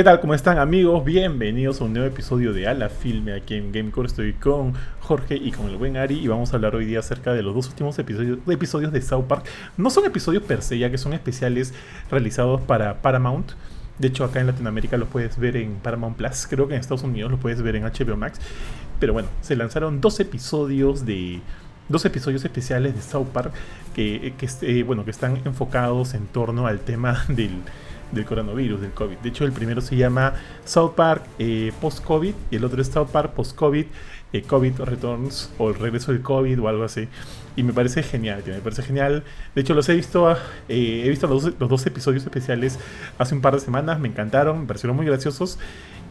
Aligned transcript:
¿Qué 0.00 0.04
tal? 0.04 0.18
¿Cómo 0.20 0.32
están 0.32 0.58
amigos? 0.58 1.04
Bienvenidos 1.04 1.78
a 1.78 1.84
un 1.84 1.92
nuevo 1.92 2.08
episodio 2.08 2.54
de 2.54 2.66
A 2.66 2.72
la 2.72 2.88
Filme 2.88 3.34
aquí 3.34 3.56
en 3.56 3.70
Gamecore. 3.70 4.08
Estoy 4.08 4.32
con 4.32 4.72
Jorge 5.00 5.36
y 5.36 5.52
con 5.52 5.68
el 5.68 5.76
buen 5.76 5.98
Ari 5.98 6.18
y 6.18 6.26
vamos 6.26 6.54
a 6.54 6.56
hablar 6.56 6.74
hoy 6.74 6.86
día 6.86 7.00
acerca 7.00 7.34
de 7.34 7.42
los 7.42 7.54
dos 7.54 7.68
últimos 7.68 7.98
episodios, 7.98 8.92
de 8.92 9.02
South 9.02 9.24
Park. 9.24 9.44
No 9.76 9.90
son 9.90 10.06
episodios 10.06 10.42
per 10.42 10.62
se, 10.62 10.78
ya 10.78 10.90
que 10.90 10.96
son 10.96 11.12
especiales 11.12 11.74
realizados 12.10 12.62
para 12.62 13.02
Paramount. 13.02 13.50
De 13.98 14.08
hecho, 14.08 14.24
acá 14.24 14.40
en 14.40 14.46
Latinoamérica 14.46 14.96
los 14.96 15.06
puedes 15.06 15.38
ver 15.38 15.58
en 15.58 15.74
Paramount 15.74 16.16
Plus. 16.16 16.46
Creo 16.48 16.66
que 16.66 16.72
en 16.76 16.80
Estados 16.80 17.02
Unidos 17.02 17.30
los 17.32 17.38
puedes 17.38 17.60
ver 17.60 17.76
en 17.76 17.82
HBO 17.82 18.16
Max. 18.16 18.40
Pero 19.00 19.12
bueno, 19.12 19.28
se 19.42 19.54
lanzaron 19.54 20.00
dos 20.00 20.18
episodios 20.18 21.04
de 21.04 21.42
dos 21.90 22.06
episodios 22.06 22.42
especiales 22.42 22.94
de 22.94 23.02
South 23.02 23.26
Park 23.34 23.52
que, 23.94 24.32
eh, 24.62 24.82
bueno, 24.82 25.04
que 25.04 25.10
están 25.10 25.42
enfocados 25.44 26.14
en 26.14 26.26
torno 26.26 26.66
al 26.66 26.80
tema 26.80 27.26
del, 27.28 27.50
del 28.12 28.24
coronavirus, 28.24 28.80
del 28.80 28.92
COVID. 28.92 29.16
De 29.18 29.28
hecho, 29.28 29.44
el 29.44 29.52
primero 29.52 29.80
se 29.80 29.96
llama 29.96 30.34
South 30.64 30.92
Park 30.94 31.22
eh, 31.38 31.72
Post-COVID 31.80 32.34
y 32.50 32.56
el 32.56 32.64
otro 32.64 32.80
es 32.80 32.88
South 32.88 33.08
Park 33.08 33.32
Post-COVID, 33.34 33.86
eh, 34.32 34.42
COVID 34.42 34.80
Returns 34.80 35.50
o 35.58 35.70
el 35.70 35.74
regreso 35.76 36.12
del 36.12 36.22
COVID 36.22 36.60
o 36.60 36.68
algo 36.68 36.84
así. 36.84 37.08
Y 37.56 37.62
me 37.62 37.72
parece 37.72 38.02
genial, 38.02 38.42
me 38.46 38.60
parece 38.60 38.82
genial. 38.82 39.24
De 39.54 39.60
hecho, 39.60 39.74
los 39.74 39.88
he 39.88 39.94
visto, 39.94 40.30
eh, 40.68 41.02
he 41.04 41.08
visto 41.08 41.26
los, 41.26 41.44
los, 41.58 41.68
dos 41.68 41.86
episodios 41.86 42.22
especiales 42.24 42.78
hace 43.18 43.34
un 43.34 43.40
par 43.40 43.54
de 43.54 43.60
semanas, 43.60 43.98
me 43.98 44.08
encantaron, 44.08 44.60
me 44.60 44.66
parecieron 44.66 44.96
muy 44.96 45.06
graciosos. 45.06 45.58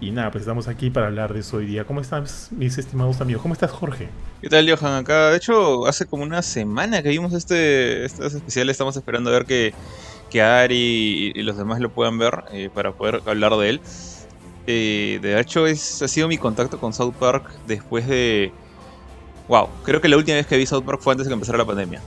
Y 0.02 0.12
nada, 0.12 0.32
pues 0.32 0.44
estamos 0.44 0.70
aquí 0.70 0.90
para 0.90 1.08
hablar 1.08 1.34
de 1.34 1.42
eso 1.42 1.58
hoy 1.58 1.66
día. 1.66 1.84
¿Cómo 1.84 2.00
están 2.00 2.24
mis 2.52 2.78
estimados 2.78 3.20
amigos? 3.20 3.42
¿Cómo 3.42 3.54
estás, 3.54 3.72
Jorge? 3.72 4.08
¿Qué 4.42 4.48
tal, 4.48 4.70
Johan? 4.70 4.94
Acá, 4.94 5.32
de 5.32 5.38
hecho, 5.38 5.86
hace 5.88 6.06
como 6.06 6.24
una 6.24 6.42
semana 6.42 7.04
que 7.04 7.10
vimos 7.10 7.34
este, 7.34 8.06
este 8.06 8.28
especial, 8.28 8.70
estamos 8.70 8.96
esperando 8.96 9.30
a 9.30 9.34
ver 9.34 9.46
que 9.46 9.74
que 10.30 10.42
Ari 10.42 11.34
y, 11.36 11.42
los 11.42 11.58
demás 11.58 11.80
lo 11.80 11.90
puedan 11.90 12.18
ver 12.18 12.44
eh, 12.52 12.70
para 12.74 12.94
poder 12.94 13.22
hablar 13.26 13.56
de 13.58 13.70
él. 13.70 13.82
Eh, 14.68 15.20
de 15.22 15.40
hecho, 15.40 15.68
es, 15.68 16.02
ha 16.02 16.08
sido 16.08 16.28
mi 16.28 16.38
contacto 16.38 16.80
con 16.80 16.94
South 16.94 17.14
Park 17.20 17.52
después 17.68 18.08
de... 18.08 18.52
Wow, 19.48 19.68
creo 19.84 20.00
que 20.00 20.08
la 20.08 20.18
última 20.18 20.36
vez 20.36 20.46
que 20.46 20.58
vi 20.58 20.66
South 20.66 20.84
Park 20.84 21.02
fue 21.02 21.14
antes 21.14 21.26
de 21.26 21.32
que 21.32 21.34
empezara 21.34 21.58
la 21.58 21.66
pandemia. 21.66 22.02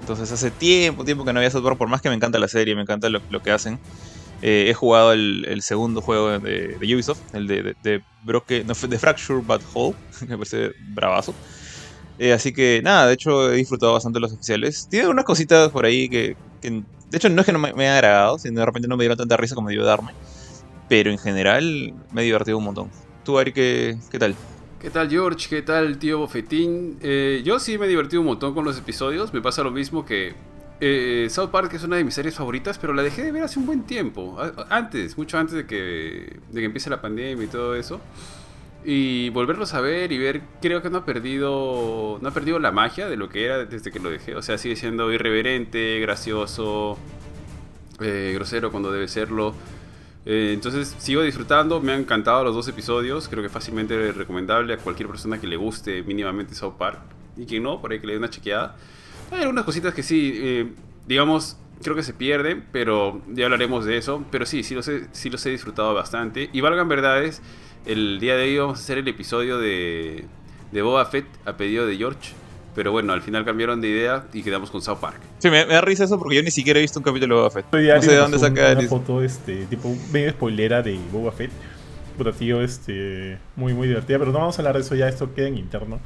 Entonces 0.00 0.30
hace 0.30 0.52
tiempo, 0.52 1.04
tiempo 1.04 1.24
que 1.24 1.32
no 1.32 1.40
había 1.40 1.50
South 1.50 1.64
Park, 1.64 1.76
por 1.76 1.88
más 1.88 2.00
que 2.00 2.08
me 2.08 2.14
encanta 2.14 2.38
la 2.38 2.46
serie, 2.46 2.76
me 2.76 2.82
encanta 2.82 3.08
lo, 3.08 3.42
que 3.42 3.50
hacen. 3.50 3.80
Eh, 4.40 4.66
he 4.68 4.74
jugado 4.74 5.12
el, 5.12 5.58
segundo 5.62 6.00
juego 6.00 6.38
de, 6.38 6.76
Ubisoft, 6.80 7.34
el 7.34 7.48
de, 7.48 7.74
de, 7.82 8.02
no, 8.64 8.74
de 8.74 8.98
Fracture 8.98 9.40
But 9.40 9.62
Whole, 9.74 9.96
que 10.20 10.26
me 10.28 10.36
parece 10.36 10.70
bravazo. 10.90 11.34
así 12.32 12.52
que 12.52 12.82
nada, 12.84 13.08
de 13.08 13.14
hecho 13.14 13.52
he 13.52 13.56
disfrutado 13.56 13.94
bastante 13.94 14.20
los 14.20 14.32
oficiales. 14.32 14.86
Tiene 14.88 15.08
unas 15.08 15.24
cositas 15.24 15.70
por 15.70 15.84
ahí 15.84 16.08
que 16.08 16.36
de 17.10 17.18
hecho, 17.18 17.28
no 17.28 17.40
es 17.40 17.46
que 17.46 17.52
no 17.52 17.58
me, 17.58 17.68
haya 17.68 17.94
agradado, 17.94 18.38
sino 18.38 18.60
de 18.60 18.66
repente 18.66 18.88
no 18.88 18.96
me 18.96 19.04
dieron 19.04 19.16
tanta 19.18 19.36
risa 19.36 19.54
como 19.54 19.68
debió 19.68 19.84
darme. 19.84 20.12
Pero 20.88 21.10
en 21.10 21.18
general 21.18 21.94
me 22.12 22.22
he 22.22 22.24
divertido 22.24 22.58
un 22.58 22.64
montón. 22.64 22.90
¿Tú, 23.24 23.38
Ari, 23.38 23.52
qué, 23.52 23.98
qué 24.10 24.18
tal? 24.18 24.34
¿Qué 24.80 24.90
tal, 24.90 25.10
George? 25.10 25.48
¿Qué 25.48 25.62
tal, 25.62 25.98
tío 25.98 26.18
Bofetín? 26.18 26.98
Eh, 27.00 27.42
yo 27.44 27.58
sí 27.58 27.78
me 27.78 27.86
he 27.86 27.88
divertido 27.88 28.20
un 28.20 28.26
montón 28.28 28.54
con 28.54 28.64
los 28.64 28.78
episodios. 28.78 29.32
Me 29.32 29.40
pasa 29.40 29.62
lo 29.62 29.70
mismo 29.70 30.04
que 30.04 30.34
eh, 30.80 31.28
South 31.30 31.48
Park 31.50 31.72
es 31.74 31.82
una 31.82 31.96
de 31.96 32.04
mis 32.04 32.14
series 32.14 32.34
favoritas, 32.34 32.78
pero 32.78 32.92
la 32.92 33.02
dejé 33.02 33.24
de 33.24 33.32
ver 33.32 33.42
hace 33.42 33.58
un 33.58 33.66
buen 33.66 33.82
tiempo. 33.84 34.36
Antes, 34.68 35.16
mucho 35.16 35.38
antes 35.38 35.54
de 35.54 35.66
que, 35.66 36.38
de 36.50 36.60
que 36.60 36.66
empiece 36.66 36.90
la 36.90 37.00
pandemia 37.00 37.44
y 37.44 37.48
todo 37.48 37.74
eso. 37.74 38.00
Y 38.88 39.30
volverlos 39.30 39.74
a 39.74 39.80
ver 39.80 40.12
y 40.12 40.18
ver, 40.18 40.42
creo 40.62 40.80
que 40.80 40.90
no 40.90 40.98
ha 40.98 41.04
perdido 41.04 42.20
no 42.22 42.28
ha 42.28 42.30
perdido 42.30 42.60
la 42.60 42.70
magia 42.70 43.08
de 43.08 43.16
lo 43.16 43.28
que 43.28 43.44
era 43.44 43.64
desde 43.64 43.90
que 43.90 43.98
lo 43.98 44.10
dejé. 44.10 44.36
O 44.36 44.42
sea, 44.42 44.58
sigue 44.58 44.76
siendo 44.76 45.12
irreverente, 45.12 45.98
gracioso, 45.98 46.96
eh, 48.00 48.30
grosero 48.36 48.70
cuando 48.70 48.92
debe 48.92 49.08
serlo. 49.08 49.54
Eh, 50.24 50.52
entonces 50.54 50.94
sigo 50.98 51.22
disfrutando, 51.22 51.80
me 51.80 51.94
han 51.94 52.00
encantado 52.02 52.44
los 52.44 52.54
dos 52.54 52.68
episodios, 52.68 53.28
creo 53.28 53.42
que 53.42 53.48
fácilmente 53.48 54.12
recomendable 54.12 54.74
a 54.74 54.76
cualquier 54.76 55.08
persona 55.08 55.40
que 55.40 55.48
le 55.48 55.56
guste 55.56 56.04
mínimamente 56.04 56.54
South 56.54 56.74
Park. 56.78 57.00
Y 57.36 57.44
quien 57.44 57.64
no, 57.64 57.80
por 57.80 57.90
ahí 57.90 57.98
que 57.98 58.06
le 58.06 58.12
dé 58.12 58.20
una 58.20 58.30
chequeada. 58.30 58.76
Hay 59.32 59.40
algunas 59.40 59.64
cositas 59.64 59.94
que 59.94 60.04
sí, 60.04 60.32
eh, 60.36 60.72
digamos, 61.08 61.56
creo 61.82 61.96
que 61.96 62.04
se 62.04 62.14
pierden, 62.14 62.64
pero 62.70 63.20
ya 63.32 63.46
hablaremos 63.46 63.84
de 63.84 63.96
eso. 63.96 64.24
Pero 64.30 64.46
sí, 64.46 64.62
sí 64.62 64.76
los 64.76 64.88
sí 65.10 65.28
los 65.28 65.44
he 65.44 65.50
disfrutado 65.50 65.92
bastante. 65.92 66.50
Y 66.52 66.60
valgan 66.60 66.88
verdades 66.88 67.42
el 67.86 68.18
día 68.20 68.36
de 68.36 68.44
hoy 68.44 68.58
vamos 68.58 68.78
a 68.78 68.82
hacer 68.82 68.98
el 68.98 69.08
episodio 69.08 69.58
de, 69.58 70.24
de 70.72 70.82
Boba 70.82 71.04
Fett 71.06 71.26
a 71.44 71.56
pedido 71.56 71.86
de 71.86 71.96
George. 71.96 72.32
Pero 72.74 72.92
bueno, 72.92 73.14
al 73.14 73.22
final 73.22 73.44
cambiaron 73.44 73.80
de 73.80 73.88
idea 73.88 74.26
y 74.34 74.42
quedamos 74.42 74.70
con 74.70 74.82
South 74.82 74.98
Park. 74.98 75.18
Sí, 75.38 75.48
me, 75.48 75.64
da 75.64 75.80
risa 75.80 76.04
eso 76.04 76.18
porque 76.18 76.36
yo 76.36 76.42
ni 76.42 76.50
siquiera 76.50 76.78
he 76.78 76.82
visto 76.82 76.98
un 76.98 77.04
capítulo 77.04 77.36
de 77.36 77.40
Boba 77.40 77.50
Fett. 77.50 77.66
No 77.72 78.02
sé 78.02 78.10
de 78.10 78.16
dónde 78.16 78.38
saca 78.38 78.72
una 78.72 78.82
foto 78.82 79.22
este, 79.22 79.64
tipo 79.66 79.96
medio 80.12 80.30
spoilera 80.30 80.82
de 80.82 80.98
Boba 81.10 81.32
Fett. 81.32 81.50
Puta 82.18 82.32
tío, 82.32 82.60
este, 82.60 83.38
muy 83.56 83.72
muy 83.72 83.88
divertida, 83.88 84.18
pero 84.18 84.32
no 84.32 84.40
vamos 84.40 84.58
a 84.58 84.62
hablar 84.62 84.74
de 84.74 84.80
eso 84.80 84.94
ya, 84.94 85.08
esto 85.08 85.32
queda 85.34 85.48
en 85.48 85.56
interno. 85.56 86.00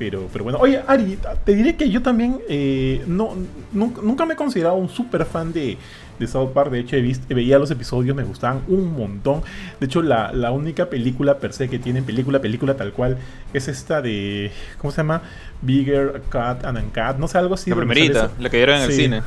Pero, 0.00 0.30
pero 0.32 0.44
bueno, 0.44 0.58
oye 0.62 0.80
Ari, 0.86 1.18
te 1.44 1.54
diré 1.54 1.76
que 1.76 1.90
yo 1.90 2.00
también 2.00 2.38
eh, 2.48 3.04
no, 3.06 3.36
nunca 3.70 4.24
me 4.24 4.32
he 4.32 4.36
considerado 4.36 4.76
un 4.76 4.88
super 4.88 5.26
fan 5.26 5.52
de, 5.52 5.76
de 6.18 6.26
South 6.26 6.52
Park. 6.54 6.70
De 6.70 6.78
hecho, 6.78 6.96
he 6.96 7.02
visto, 7.02 7.34
veía 7.34 7.58
los 7.58 7.70
episodios, 7.70 8.16
me 8.16 8.24
gustaban 8.24 8.62
un 8.68 8.96
montón. 8.96 9.42
De 9.78 9.84
hecho, 9.84 10.00
la, 10.00 10.32
la, 10.32 10.52
única 10.52 10.88
película 10.88 11.36
per 11.36 11.52
se 11.52 11.68
que 11.68 11.78
tienen, 11.78 12.04
película, 12.04 12.40
película 12.40 12.78
tal 12.78 12.94
cual, 12.94 13.18
es 13.52 13.68
esta 13.68 14.00
de. 14.00 14.50
¿Cómo 14.78 14.90
se 14.90 14.96
llama? 14.96 15.20
Bigger 15.60 16.22
Cat 16.30 16.64
and 16.64 16.92
Cat. 16.92 17.18
No 17.18 17.28
sé, 17.28 17.36
algo 17.36 17.52
así. 17.52 17.68
La 17.68 17.76
primerita, 17.76 18.30
la 18.38 18.48
que 18.48 18.56
dieron 18.56 18.76
en 18.76 18.82
el 18.84 18.92
cine. 18.92 19.22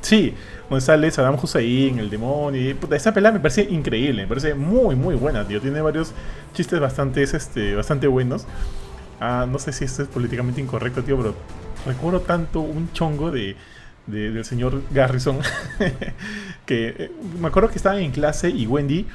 Sí, 0.00 0.32
donde 0.70 0.80
sale 0.80 1.10
Saddam 1.10 1.38
Hussein, 1.42 1.98
el 1.98 2.08
demonio. 2.08 2.76
Puta, 2.76 2.94
esa 2.94 3.12
pelea 3.12 3.32
me 3.32 3.40
parece 3.40 3.62
increíble, 3.68 4.22
me 4.22 4.28
parece 4.28 4.54
muy, 4.54 4.94
muy 4.94 5.16
buena, 5.16 5.44
tío. 5.44 5.60
Tiene 5.60 5.80
varios 5.80 6.12
chistes 6.52 6.78
bastante, 6.78 7.24
este, 7.24 7.74
bastante 7.74 8.06
buenos. 8.06 8.46
Ah, 9.26 9.46
no 9.46 9.58
sé 9.58 9.72
si 9.72 9.84
esto 9.84 10.02
es 10.02 10.08
políticamente 10.08 10.60
incorrecto, 10.60 11.02
tío, 11.02 11.16
pero 11.16 11.34
recuerdo 11.86 12.20
tanto 12.20 12.60
un 12.60 12.92
chongo 12.92 13.30
de 13.30 13.56
del 14.06 14.44
señor 14.44 14.82
Garrison. 14.90 15.38
que 16.66 16.94
eh, 16.98 17.10
me 17.40 17.48
acuerdo 17.48 17.70
que 17.70 17.76
estaban 17.76 18.00
en 18.00 18.10
clase 18.10 18.50
y 18.50 18.66
Wendy, 18.66 19.06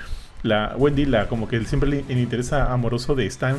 la 0.44 0.74
Wendy, 0.78 1.06
la 1.06 1.28
como 1.28 1.48
que 1.48 1.64
siempre 1.66 1.90
le, 1.90 2.06
el 2.09 2.53
amoroso 2.53 3.16
de 3.16 3.25
Stan, 3.28 3.56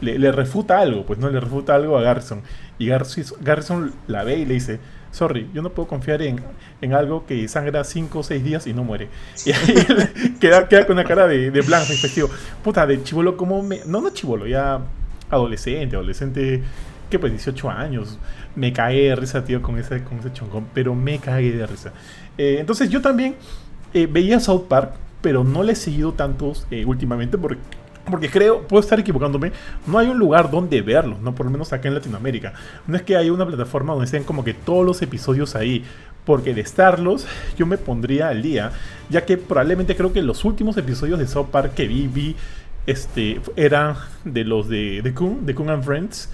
le, 0.00 0.32
refuta 0.32 0.80
algo, 0.80 1.06
pues 1.06 1.18
no 1.18 1.30
le 1.30 1.40
refuta 1.40 1.74
algo 1.74 1.96
a 1.96 2.02
Garrison. 2.02 2.42
Y 2.78 2.88
Garrison, 2.88 3.92
la 4.06 4.24
ve 4.24 4.38
y 4.38 4.44
le 4.44 4.54
dice, 4.54 4.80
sorry, 5.10 5.48
yo 5.54 5.62
no 5.62 5.70
puedo 5.70 5.88
confiar 5.88 6.20
en, 6.22 6.40
en 6.80 6.94
algo 6.94 7.26
que 7.26 7.46
sangra 7.48 7.84
5 7.84 8.18
o 8.18 8.22
6 8.22 8.44
días 8.44 8.66
y 8.66 8.74
no 8.74 8.84
muere. 8.84 9.08
Y 9.46 9.52
ahí 9.52 10.36
queda, 10.40 10.68
queda 10.68 10.86
con 10.86 10.98
una 10.98 11.04
cara 11.04 11.26
de, 11.26 11.50
de 11.50 11.60
blanco 11.62 11.92
y 11.92 11.96
festivo. 11.96 12.28
Puta, 12.62 12.86
de 12.86 13.02
chivolo 13.02 13.36
como 13.36 13.62
me... 13.62 13.80
No, 13.86 14.00
no 14.00 14.10
chivolo, 14.10 14.46
ya 14.46 14.80
adolescente, 15.30 15.96
adolescente 15.96 16.62
que 17.10 17.18
pues 17.18 17.32
18 17.32 17.70
años. 17.70 18.18
Me 18.54 18.72
cagué 18.72 19.08
de 19.08 19.16
risa, 19.16 19.44
tío, 19.44 19.62
con 19.62 19.78
ese, 19.78 20.02
con 20.02 20.18
ese 20.18 20.32
chongón, 20.32 20.66
pero 20.74 20.94
me 20.94 21.18
cagué 21.18 21.52
de 21.52 21.66
risa. 21.66 21.92
Eh, 22.38 22.56
entonces 22.58 22.88
yo 22.88 23.00
también 23.00 23.36
eh, 23.94 24.06
veía 24.10 24.40
South 24.40 24.64
Park, 24.68 24.94
pero 25.20 25.44
no 25.44 25.62
le 25.62 25.72
he 25.72 25.76
seguido 25.76 26.12
tantos 26.12 26.66
eh, 26.70 26.84
últimamente 26.84 27.38
porque, 27.38 27.60
porque 28.10 28.30
creo, 28.30 28.66
puedo 28.66 28.80
estar 28.80 28.98
equivocándome, 28.98 29.52
no 29.86 29.98
hay 29.98 30.08
un 30.08 30.18
lugar 30.18 30.50
donde 30.50 30.80
verlos, 30.82 31.20
¿no? 31.20 31.34
Por 31.34 31.46
lo 31.46 31.52
menos 31.52 31.72
acá 31.72 31.88
en 31.88 31.94
Latinoamérica. 31.94 32.54
No 32.86 32.96
es 32.96 33.02
que 33.02 33.16
haya 33.16 33.32
una 33.32 33.46
plataforma 33.46 33.92
donde 33.92 34.06
estén 34.06 34.24
como 34.24 34.44
que 34.44 34.54
todos 34.54 34.84
los 34.84 35.02
episodios 35.02 35.54
ahí. 35.56 35.84
Porque 36.24 36.54
de 36.54 36.60
estarlos, 36.60 37.24
yo 37.56 37.66
me 37.66 37.78
pondría 37.78 38.30
al 38.30 38.42
día, 38.42 38.72
ya 39.08 39.24
que 39.24 39.36
probablemente 39.36 39.94
creo 39.94 40.12
que 40.12 40.20
los 40.22 40.44
últimos 40.44 40.76
episodios 40.76 41.20
de 41.20 41.28
South 41.28 41.46
Park 41.52 41.74
que 41.74 41.86
vi, 41.86 42.08
vi 42.08 42.34
este, 42.86 43.40
eran 43.56 43.96
de 44.24 44.44
los 44.44 44.68
de, 44.68 45.02
de 45.02 45.14
Kun, 45.14 45.46
de 45.46 45.54
Kun 45.54 45.70
and 45.70 45.84
Friends. 45.84 46.30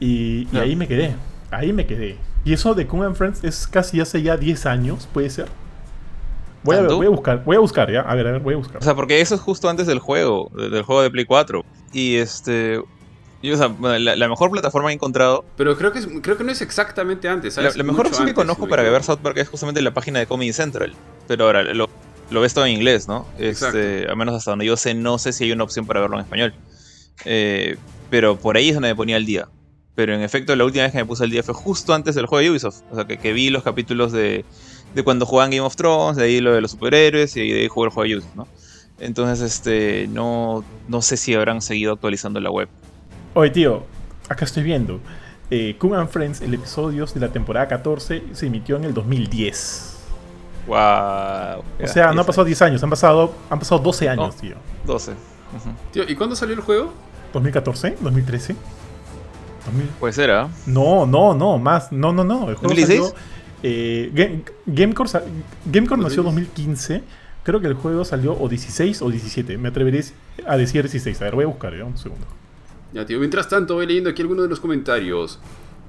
Y, 0.00 0.46
ahí 0.56 0.76
me 0.76 0.86
quedé. 0.86 1.14
Ahí 1.50 1.72
me 1.72 1.86
quedé. 1.86 2.18
Y 2.44 2.52
eso 2.52 2.74
de 2.74 2.86
Kung 2.86 3.02
and 3.02 3.16
Friends 3.16 3.42
es 3.42 3.66
casi 3.66 4.00
hace 4.00 4.22
ya 4.22 4.36
10 4.36 4.66
años, 4.66 5.08
puede 5.12 5.30
ser. 5.30 5.46
Voy 6.62 6.76
a, 6.76 6.82
voy 6.82 7.06
a, 7.06 7.10
buscar, 7.10 7.44
voy 7.44 7.56
a 7.56 7.60
buscar 7.60 7.90
ya. 7.90 8.00
A 8.00 8.14
ver, 8.14 8.26
a 8.26 8.32
ver, 8.32 8.40
voy 8.40 8.54
a 8.54 8.56
buscar. 8.56 8.78
O 8.78 8.82
sea, 8.82 8.94
porque 8.94 9.20
eso 9.20 9.36
es 9.36 9.40
justo 9.40 9.68
antes 9.68 9.86
del 9.86 10.00
juego, 10.00 10.50
del 10.54 10.82
juego 10.82 11.02
de 11.02 11.10
Play 11.10 11.24
4. 11.24 11.64
Y 11.92 12.16
este. 12.16 12.82
Y, 13.42 13.52
o 13.52 13.56
sea, 13.56 13.68
la, 13.98 14.28
mejor 14.28 14.50
plataforma 14.50 14.88
que 14.88 14.92
he 14.92 14.94
encontrado. 14.94 15.44
Pero 15.56 15.76
creo 15.76 15.92
que, 15.92 16.00
creo 16.20 16.36
que 16.36 16.42
no 16.42 16.50
es 16.50 16.62
exactamente 16.62 17.28
antes. 17.28 17.56
La, 17.56 17.84
mejor 17.84 18.06
opción 18.06 18.26
que 18.26 18.34
conozco 18.34 18.68
para 18.68 18.82
ver 18.82 19.02
South 19.04 19.18
Park 19.22 19.38
es 19.38 19.48
justamente 19.48 19.80
la 19.82 19.92
página 19.92 20.18
de 20.18 20.26
Comedy 20.26 20.52
Central. 20.52 20.94
Pero 21.28 21.44
ahora 21.44 21.62
lo, 21.62 21.88
lo 22.30 22.40
ves 22.40 22.54
todo 22.54 22.66
en 22.66 22.72
inglés, 22.72 23.08
¿no? 23.08 23.26
Este, 23.38 24.10
a 24.10 24.14
menos 24.14 24.34
hasta 24.34 24.52
donde 24.52 24.66
yo 24.66 24.76
sé, 24.76 24.94
no 24.94 25.18
sé 25.18 25.32
si 25.32 25.44
hay 25.44 25.52
una 25.52 25.64
opción 25.64 25.86
para 25.86 26.00
verlo 26.00 26.16
en 26.16 26.22
español. 26.24 26.54
Eh, 27.24 27.76
pero 28.10 28.36
por 28.36 28.56
ahí 28.56 28.68
es 28.68 28.74
donde 28.74 28.88
me 28.88 28.96
ponía 28.96 29.16
el 29.16 29.26
día. 29.26 29.48
Pero 29.94 30.14
en 30.14 30.20
efecto, 30.20 30.54
la 30.56 30.64
última 30.64 30.84
vez 30.84 30.92
que 30.92 30.98
me 30.98 31.06
puse 31.06 31.24
el 31.24 31.30
día 31.30 31.42
fue 31.42 31.54
justo 31.54 31.94
antes 31.94 32.14
del 32.14 32.26
juego 32.26 32.42
de 32.42 32.50
Ubisoft. 32.50 32.82
O 32.90 32.94
sea, 32.94 33.06
que, 33.06 33.32
vi 33.32 33.50
los 33.50 33.62
capítulos 33.62 34.12
de, 34.12 34.44
de 34.94 35.02
cuando 35.02 35.24
jugaban 35.24 35.50
Game 35.50 35.62
of 35.62 35.76
Thrones, 35.76 36.16
de 36.16 36.24
ahí 36.24 36.40
lo 36.40 36.52
de 36.52 36.60
los 36.60 36.72
superhéroes 36.72 37.36
y 37.36 37.50
de 37.50 37.60
ahí 37.60 37.68
jugué 37.68 37.86
el 37.86 37.92
juego 37.92 38.08
de 38.08 38.16
Ubisoft, 38.16 38.36
¿no? 38.36 38.48
Entonces, 38.98 39.40
este, 39.40 40.06
no, 40.08 40.64
no 40.88 41.02
sé 41.02 41.16
si 41.16 41.34
habrán 41.34 41.62
seguido 41.62 41.92
actualizando 41.92 42.40
la 42.40 42.50
web. 42.50 42.68
Oye, 43.34 43.50
tío, 43.50 43.84
acá 44.28 44.44
estoy 44.44 44.62
viendo. 44.62 45.00
Eh, 45.50 45.76
and 45.80 46.08
Friends, 46.08 46.40
el 46.40 46.54
episodio 46.54 47.06
de 47.06 47.20
la 47.20 47.28
temporada 47.28 47.68
14, 47.68 48.22
se 48.32 48.46
emitió 48.46 48.76
en 48.76 48.84
el 48.84 48.94
2010. 48.94 49.95
Wow. 50.66 51.62
O 51.82 51.86
sea, 51.86 52.12
no 52.12 52.20
han 52.20 52.26
pasado 52.26 52.44
10 52.44 52.60
años, 52.62 52.82
han 52.82 52.90
pasado, 52.90 53.32
han 53.50 53.58
pasado 53.58 53.80
12 53.80 54.08
años, 54.08 54.34
Oh. 54.36 54.40
tío. 54.40 54.56
12. 54.84 55.12
Ujú. 55.12 55.70
Tío, 55.92 56.04
¿y 56.08 56.14
cuándo 56.16 56.34
salió 56.36 56.54
el 56.54 56.60
juego? 56.60 56.92
¿2014? 57.32 57.96
¿2013? 57.98 58.56
2000. 59.66 59.86
Puede 60.00 60.12
ser, 60.12 60.30
¿ah? 60.30 60.48
No, 60.66 61.06
no, 61.06 61.34
no, 61.34 61.58
más. 61.58 61.90
No, 61.92 62.12
no, 62.12 62.24
no. 62.24 62.48
El 62.48 62.54
juego 62.56 62.74
2016? 62.74 63.00
salió. 63.00 63.14
Eh, 63.62 64.10
Game- 64.12 64.42
Gamecore, 64.66 65.08
sa- 65.08 65.22
Gamecore 65.64 66.02
nació 66.02 66.20
en 66.20 66.26
2015. 66.26 67.02
Creo 67.42 67.60
que 67.60 67.66
el 67.68 67.74
juego 67.74 68.04
salió 68.04 68.36
o 68.38 68.48
16 68.48 69.02
o 69.02 69.10
17. 69.10 69.56
Me 69.58 69.68
atrevería 69.68 70.02
a 70.46 70.56
decir 70.56 70.82
16. 70.82 71.20
A 71.20 71.24
ver, 71.24 71.34
voy 71.36 71.44
a 71.44 71.48
buscar, 71.48 71.74
¿eh? 71.74 71.82
un 71.82 71.96
segundo. 71.96 72.26
Ya, 72.92 73.04
tío, 73.06 73.18
mientras 73.18 73.48
tanto 73.48 73.74
voy 73.74 73.86
leyendo 73.86 74.10
aquí 74.10 74.22
algunos 74.22 74.44
de 74.44 74.48
los 74.50 74.60
comentarios. 74.60 75.38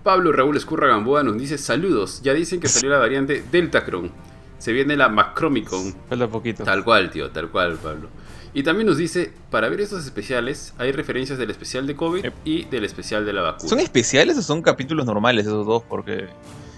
Pablo 0.03 0.31
Raúl 0.31 0.55
Escurra 0.55 0.87
Gamboa 0.87 1.23
nos 1.23 1.37
dice 1.37 1.57
saludos. 1.57 2.21
Ya 2.23 2.33
dicen 2.33 2.59
que 2.59 2.67
salió 2.69 2.89
la 2.91 2.97
variante 2.99 3.43
Deltacron. 3.51 4.11
Se 4.57 4.71
viene 4.73 4.95
la 4.97 5.09
Macromicon. 5.09 5.93
Falta 6.09 6.27
poquito. 6.27 6.63
Tal 6.63 6.83
cual, 6.83 7.09
tío, 7.09 7.29
tal 7.31 7.49
cual, 7.49 7.77
Pablo. 7.81 8.09
Y 8.53 8.63
también 8.63 8.87
nos 8.87 8.97
dice, 8.97 9.31
para 9.51 9.69
ver 9.69 9.81
estos 9.81 10.03
especiales, 10.05 10.73
hay 10.79 10.91
referencias 10.91 11.37
del 11.37 11.51
especial 11.51 11.85
de 11.85 11.95
COVID 11.95 12.25
y 12.43 12.63
del 12.65 12.85
especial 12.85 13.25
de 13.25 13.33
la 13.33 13.41
vacuna. 13.41 13.69
¿Son 13.69 13.79
especiales 13.79 14.37
o 14.37 14.41
son 14.41 14.61
capítulos 14.63 15.05
normales 15.05 15.45
esos 15.45 15.65
dos? 15.65 15.83
Porque 15.87 16.27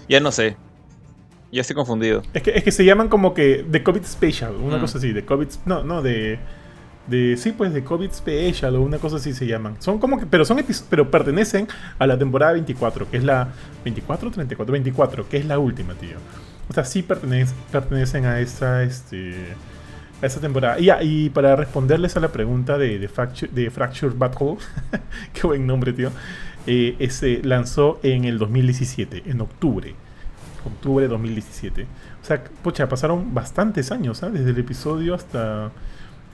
ya 0.08 0.20
no 0.20 0.30
sé. 0.30 0.56
Ya 1.52 1.62
estoy 1.62 1.74
confundido. 1.74 2.22
Es 2.34 2.42
que, 2.42 2.50
es 2.50 2.62
que 2.62 2.70
se 2.70 2.84
llaman 2.84 3.08
como 3.08 3.32
que 3.34 3.64
The 3.70 3.82
COVID 3.82 4.04
Special, 4.04 4.54
una 4.56 4.76
Mm. 4.76 4.80
cosa 4.80 4.98
así. 4.98 5.12
De 5.12 5.24
COVID. 5.24 5.48
No, 5.64 5.82
no, 5.82 6.02
de. 6.02 6.38
De, 7.06 7.36
sí, 7.36 7.50
pues 7.52 7.72
de 7.72 7.82
COVID 7.82 8.12
Special 8.12 8.76
o 8.76 8.82
una 8.82 8.98
cosa 8.98 9.16
así 9.16 9.32
se 9.32 9.46
llaman. 9.46 9.74
Son 9.80 9.98
como 9.98 10.20
que, 10.20 10.26
pero 10.26 10.44
son 10.44 10.62
pero 10.90 11.10
pertenecen 11.10 11.66
a 11.98 12.06
la 12.06 12.16
temporada 12.18 12.52
24, 12.52 13.10
que 13.10 13.16
es 13.16 13.24
la 13.24 13.48
24 13.84 14.30
34, 14.30 14.70
24, 14.72 15.28
que 15.28 15.38
es 15.38 15.46
la 15.46 15.58
última, 15.58 15.94
tío. 15.94 16.18
O 16.70 16.72
sea, 16.72 16.84
sí 16.84 17.02
pertenecen, 17.02 18.24
a 18.26 18.38
esa 18.38 18.84
este 18.84 19.34
a 20.22 20.26
esa 20.26 20.40
temporada. 20.40 20.76
Y, 20.78 21.28
para 21.30 21.56
responderles 21.56 22.16
a 22.16 22.20
la 22.20 22.28
pregunta 22.28 22.78
de, 22.78 23.00
de, 23.00 23.08
Fracture, 23.08 23.50
de 23.52 23.70
Fracture 23.70 24.14
Battle, 24.16 24.56
qué 25.32 25.46
buen 25.46 25.66
nombre, 25.66 25.92
tío. 25.92 26.12
eh, 26.66 26.94
ese 27.00 27.40
lanzó 27.42 27.98
en 28.04 28.24
el 28.24 28.38
2017, 28.38 29.24
en 29.26 29.40
octubre. 29.40 29.94
Octubre 30.64 31.02
de 31.02 31.08
2017. 31.08 31.82
O 32.22 32.24
sea, 32.24 32.44
pucha, 32.62 32.88
pasaron 32.88 33.34
bastantes 33.34 33.90
años, 33.90 34.22
¿ah? 34.22 34.30
Desde 34.30 34.50
el 34.50 34.58
episodio 34.58 35.14
hasta 35.14 35.72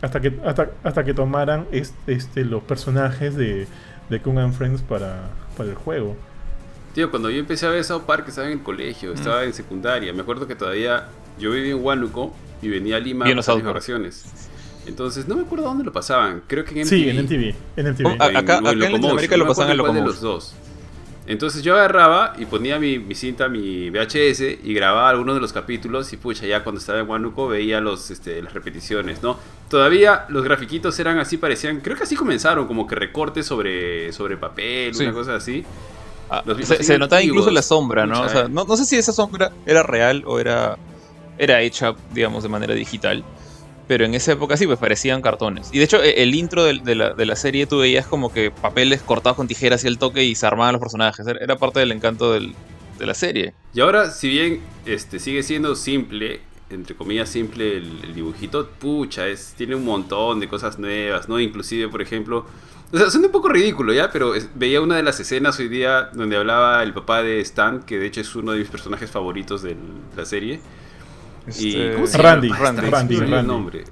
hasta 0.03 0.21
que 0.21 0.39
hasta, 0.45 0.71
hasta 0.85 1.05
que 1.05 1.15
tomaran 1.15 1.67
este, 1.73 2.13
este, 2.13 2.45
los 2.45 2.63
personajes 2.63 3.37
de, 3.37 3.67
de 4.11 4.21
Kung 4.21 4.53
Friends 4.53 4.83
para, 4.83 5.31
para 5.57 5.71
el 5.71 5.75
juego. 5.77 6.17
Tío, 6.97 7.11
cuando 7.11 7.29
yo 7.29 7.39
empecé 7.39 7.67
a 7.67 7.69
ver 7.69 7.85
South 7.85 8.05
Park 8.07 8.25
estaba 8.29 8.47
en 8.47 8.55
el 8.55 8.63
colegio, 8.63 9.13
estaba 9.13 9.45
en 9.45 9.53
secundaria. 9.53 10.15
Me 10.15 10.23
acuerdo 10.23 10.47
que 10.49 10.55
todavía 10.57 11.09
yo 11.39 11.51
vivía 11.51 11.73
en 11.73 11.85
Huánuco 11.85 12.35
y 12.63 12.69
venía 12.69 12.97
a 12.97 13.01
Lima 13.01 13.27
mis 13.27 13.45
Park. 13.45 13.63
vacaciones. 13.63 14.25
Entonces, 14.87 15.29
no 15.29 15.37
me 15.37 15.43
acuerdo 15.43 15.67
dónde 15.67 15.85
lo 15.85 15.93
pasaban. 15.93 16.43
Creo 16.47 16.65
que 16.65 16.71
en 16.71 16.87
MTV. 16.87 16.89
Sí, 16.89 17.09
en 17.11 17.19
MTV. 17.19 17.55
En 17.77 17.87
MTV. 17.89 18.07
Oh, 18.07 18.11
en- 18.13 18.23
acá- 18.23 18.29
en 18.31 18.37
acá 18.39 18.57
en 18.73 18.81
Latinoamérica 18.81 19.37
no 19.37 19.45
lo 19.45 19.49
pasaban 19.51 19.71
en 19.73 19.77
de 19.77 19.77
Locomotion. 19.77 20.07
los 20.07 20.21
dos. 20.23 20.55
Entonces 21.27 21.63
yo 21.63 21.75
agarraba 21.75 22.33
y 22.39 22.47
ponía 22.47 22.79
mi, 22.79 22.99
mi 22.99 23.15
cinta, 23.15 23.49
mi 23.51 23.91
VHS 23.91 24.59
y 24.65 24.73
grababa 24.73 25.11
algunos 25.11 25.35
de 25.35 25.41
los 25.43 25.53
capítulos 25.53 26.11
y 26.15 26.17
pucha, 26.17 26.47
ya 26.47 26.65
cuando 26.65 26.79
estaba 26.81 27.01
en 27.01 27.09
Huánuco 27.11 27.47
veía 27.49 27.81
los, 27.83 28.11
este, 28.11 28.41
las 28.41 28.55
repeticiones, 28.55 29.23
¿no? 29.23 29.37
Todavía 29.69 30.25
los 30.31 30.43
grafiquitos 30.45 30.99
eran 30.99 31.19
así, 31.19 31.37
parecían, 31.37 31.81
creo 31.81 31.95
que 31.97 32.05
así 32.05 32.15
comenzaron, 32.17 32.67
como 32.67 32.87
que 32.87 32.95
recortes 32.95 33.45
sobre, 33.45 34.13
sobre 34.15 34.37
papel, 34.39 34.95
Sí. 34.95 35.03
una 35.03 35.13
cosa 35.13 35.35
así. 35.35 35.63
Ah, 36.29 36.43
se, 36.63 36.99
notaba 36.99 37.23
incluso 37.23 37.51
la 37.51 37.63
sombra, 37.63 38.07
¿no? 38.07 38.23
O 38.23 38.29
sea, 38.29 38.43
Pucha, 38.43 38.49
no, 38.55 38.65
no 38.65 38.77
sé 38.77 38.85
si 38.85 38.97
esa 38.97 39.13
sombra 39.13 39.53
era 39.65 39.83
real 39.83 40.25
o 40.27 40.39
era, 40.41 40.77
era 41.39 41.61
hecha, 41.63 41.95
digamos, 42.13 42.43
de 42.43 42.49
manera 42.49 42.75
digital. 42.75 43.25
Pero 43.87 44.05
en 44.05 44.15
esa 44.15 44.33
época 44.33 44.57
sí, 44.57 44.67
pues 44.67 44.81
parecían 44.81 45.23
cartones. 45.23 45.69
Y 45.73 45.79
de 45.79 45.85
hecho, 45.85 46.03
e- 46.03 46.23
el 46.23 46.35
intro 46.35 46.65
de, 46.65 46.95
la, 46.97 47.15
de 47.15 47.27
la 47.27 47.37
serie 47.37 47.67
tú 47.67 47.79
veías 47.79 48.07
como 48.07 48.33
que 48.33 48.51
papeles 48.51 49.01
cortados 49.03 49.37
con 49.37 49.47
tijeras 49.47 49.85
y 49.85 49.87
el 49.87 49.99
toque 49.99 50.25
y 50.25 50.35
se 50.35 50.45
armaban 50.47 50.73
los 50.73 50.81
personajes. 50.81 51.25
Era, 51.25 51.39
era 51.41 51.57
parte 51.57 51.79
del 51.81 51.93
encanto 51.93 52.33
del- 52.33 52.55
de 52.99 53.07
la 53.07 53.15
serie. 53.15 53.55
Y 53.75 53.81
ahora, 53.81 54.11
si 54.11 54.29
bien 54.29 54.61
este, 54.87 55.21
sigue 55.21 55.45
siendo 55.45 55.77
simple, 55.77 56.41
entre 56.71 56.97
comillas 56.97 57.29
simple 57.29 57.77
el, 57.77 58.01
el 58.05 58.15
dibujito, 58.15 58.69
pucha, 58.69 59.27
es, 59.29 59.55
tiene 59.57 59.75
un 59.77 59.85
montón 59.85 60.41
de 60.41 60.49
cosas 60.49 60.79
nuevas, 60.79 61.29
¿no? 61.29 61.39
Inclusive, 61.41 61.89
por 61.89 62.03
ejemplo, 62.03 62.45
o 62.93 62.99
sea, 62.99 63.11
suena 63.11 63.27
un 63.27 63.33
poco 63.33 63.49
ridículo, 63.49 63.93
¿ya? 63.93 64.11
Pero 64.11 64.35
es- 64.35 64.49
veía 64.55 64.81
una 64.81 64.97
de 64.97 65.03
las 65.03 65.19
escenas 65.21 65.59
hoy 65.59 65.69
día 65.69 66.11
donde 66.13 66.37
hablaba 66.37 66.83
el 66.83 66.93
papá 66.93 67.23
de 67.23 67.41
Stan, 67.41 67.83
que 67.83 67.99
de 67.99 68.07
hecho 68.07 68.21
es 68.21 68.35
uno 68.35 68.53
de 68.53 68.59
mis 68.61 68.69
personajes 68.69 69.11
favoritos 69.11 69.63
de 69.63 69.77
la 70.17 70.25
serie. 70.25 70.61
Y, 71.59 71.69
Este, 71.77 71.93
¿Cómo 71.95 72.07
se 72.09 72.19
Randy, 72.19 72.49
llama? 72.49 72.61
Randy, 72.61 72.91
Randy, 72.91 73.15
olvidó 73.17 73.25
el 73.25 73.31
Randy. 73.31 73.47
nombre. 73.49 73.85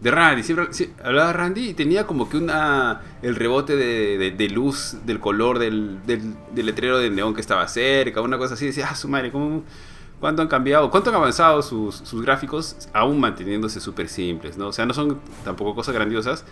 De 0.00 0.10
Randy, 0.12 0.42
siempre 0.44 0.68
sí, 0.70 0.92
hablaba 1.02 1.32
Randy 1.32 1.70
y 1.70 1.74
tenía 1.74 2.06
como 2.06 2.30
que 2.30 2.36
una 2.36 3.00
el 3.20 3.34
rebote 3.34 3.74
de, 3.76 4.16
de- 4.16 4.30
de 4.30 4.48
luz 4.48 4.96
del 5.04 5.18
color 5.18 5.58
del, 5.58 5.98
del- 6.06 6.34
del 6.54 6.66
letrero 6.66 6.98
de 6.98 7.10
neón 7.10 7.34
que 7.34 7.40
estaba 7.40 7.66
cerca, 7.68 8.20
una 8.20 8.38
cosa 8.38 8.54
así. 8.54 8.66
Decía, 8.66 8.86
ah, 8.90 8.94
su 8.94 9.08
madre, 9.08 9.32
¿cómo, 9.32 9.64
¿cuánto 10.20 10.42
han 10.42 10.48
cambiado? 10.48 10.90
¿Cuánto 10.90 11.10
han 11.10 11.16
avanzado 11.16 11.62
sus, 11.62 11.96
sus 11.96 12.22
gráficos? 12.22 12.76
Aún 12.92 13.20
manteniéndose 13.20 13.80
súper 13.80 14.08
simples, 14.08 14.56
¿no? 14.58 14.68
O 14.68 14.72
sea, 14.72 14.86
no 14.86 14.94
son 14.94 15.18
tampoco 15.44 15.74
cosas 15.74 15.94
grandiosas, 15.94 16.44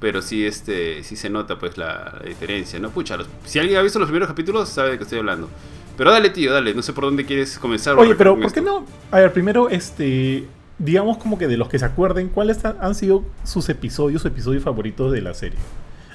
pero 0.00 0.20
sí, 0.22 0.44
este, 0.46 1.02
sí 1.04 1.16
se 1.16 1.30
nota 1.30 1.58
pues 1.58 1.78
la, 1.78 2.18
la 2.20 2.28
diferencia, 2.28 2.78
¿no? 2.80 2.90
Pucha, 2.90 3.16
los- 3.16 3.28
si 3.44 3.58
alguien 3.58 3.78
ha 3.78 3.82
visto 3.82 3.98
los 3.98 4.08
primeros 4.08 4.28
capítulos, 4.28 4.68
sabe 4.68 4.92
de 4.92 4.96
qué 4.98 5.04
estoy 5.04 5.18
hablando. 5.20 5.48
Pero 5.96 6.10
dale, 6.10 6.30
tío, 6.30 6.52
dale, 6.52 6.74
no 6.74 6.82
sé 6.82 6.92
por 6.92 7.04
dónde 7.04 7.24
quieres 7.26 7.58
comenzar. 7.58 7.96
Oye, 7.98 8.14
pero 8.14 8.32
¿por 8.34 8.40
qué 8.52 8.60
esto. 8.60 8.62
no? 8.62 8.86
A 9.10 9.20
ver, 9.20 9.32
primero, 9.32 9.68
este. 9.68 10.46
Digamos 10.78 11.18
como 11.18 11.38
que 11.38 11.46
de 11.46 11.56
los 11.56 11.68
que 11.68 11.78
se 11.78 11.84
acuerden, 11.84 12.28
¿cuáles 12.28 12.64
han- 12.64 12.94
sido 12.96 13.22
sus 13.44 13.68
episodios 13.68 14.24
episodios 14.24 14.64
favoritos 14.64 15.12
de 15.12 15.20
la 15.20 15.34
serie? 15.34 15.58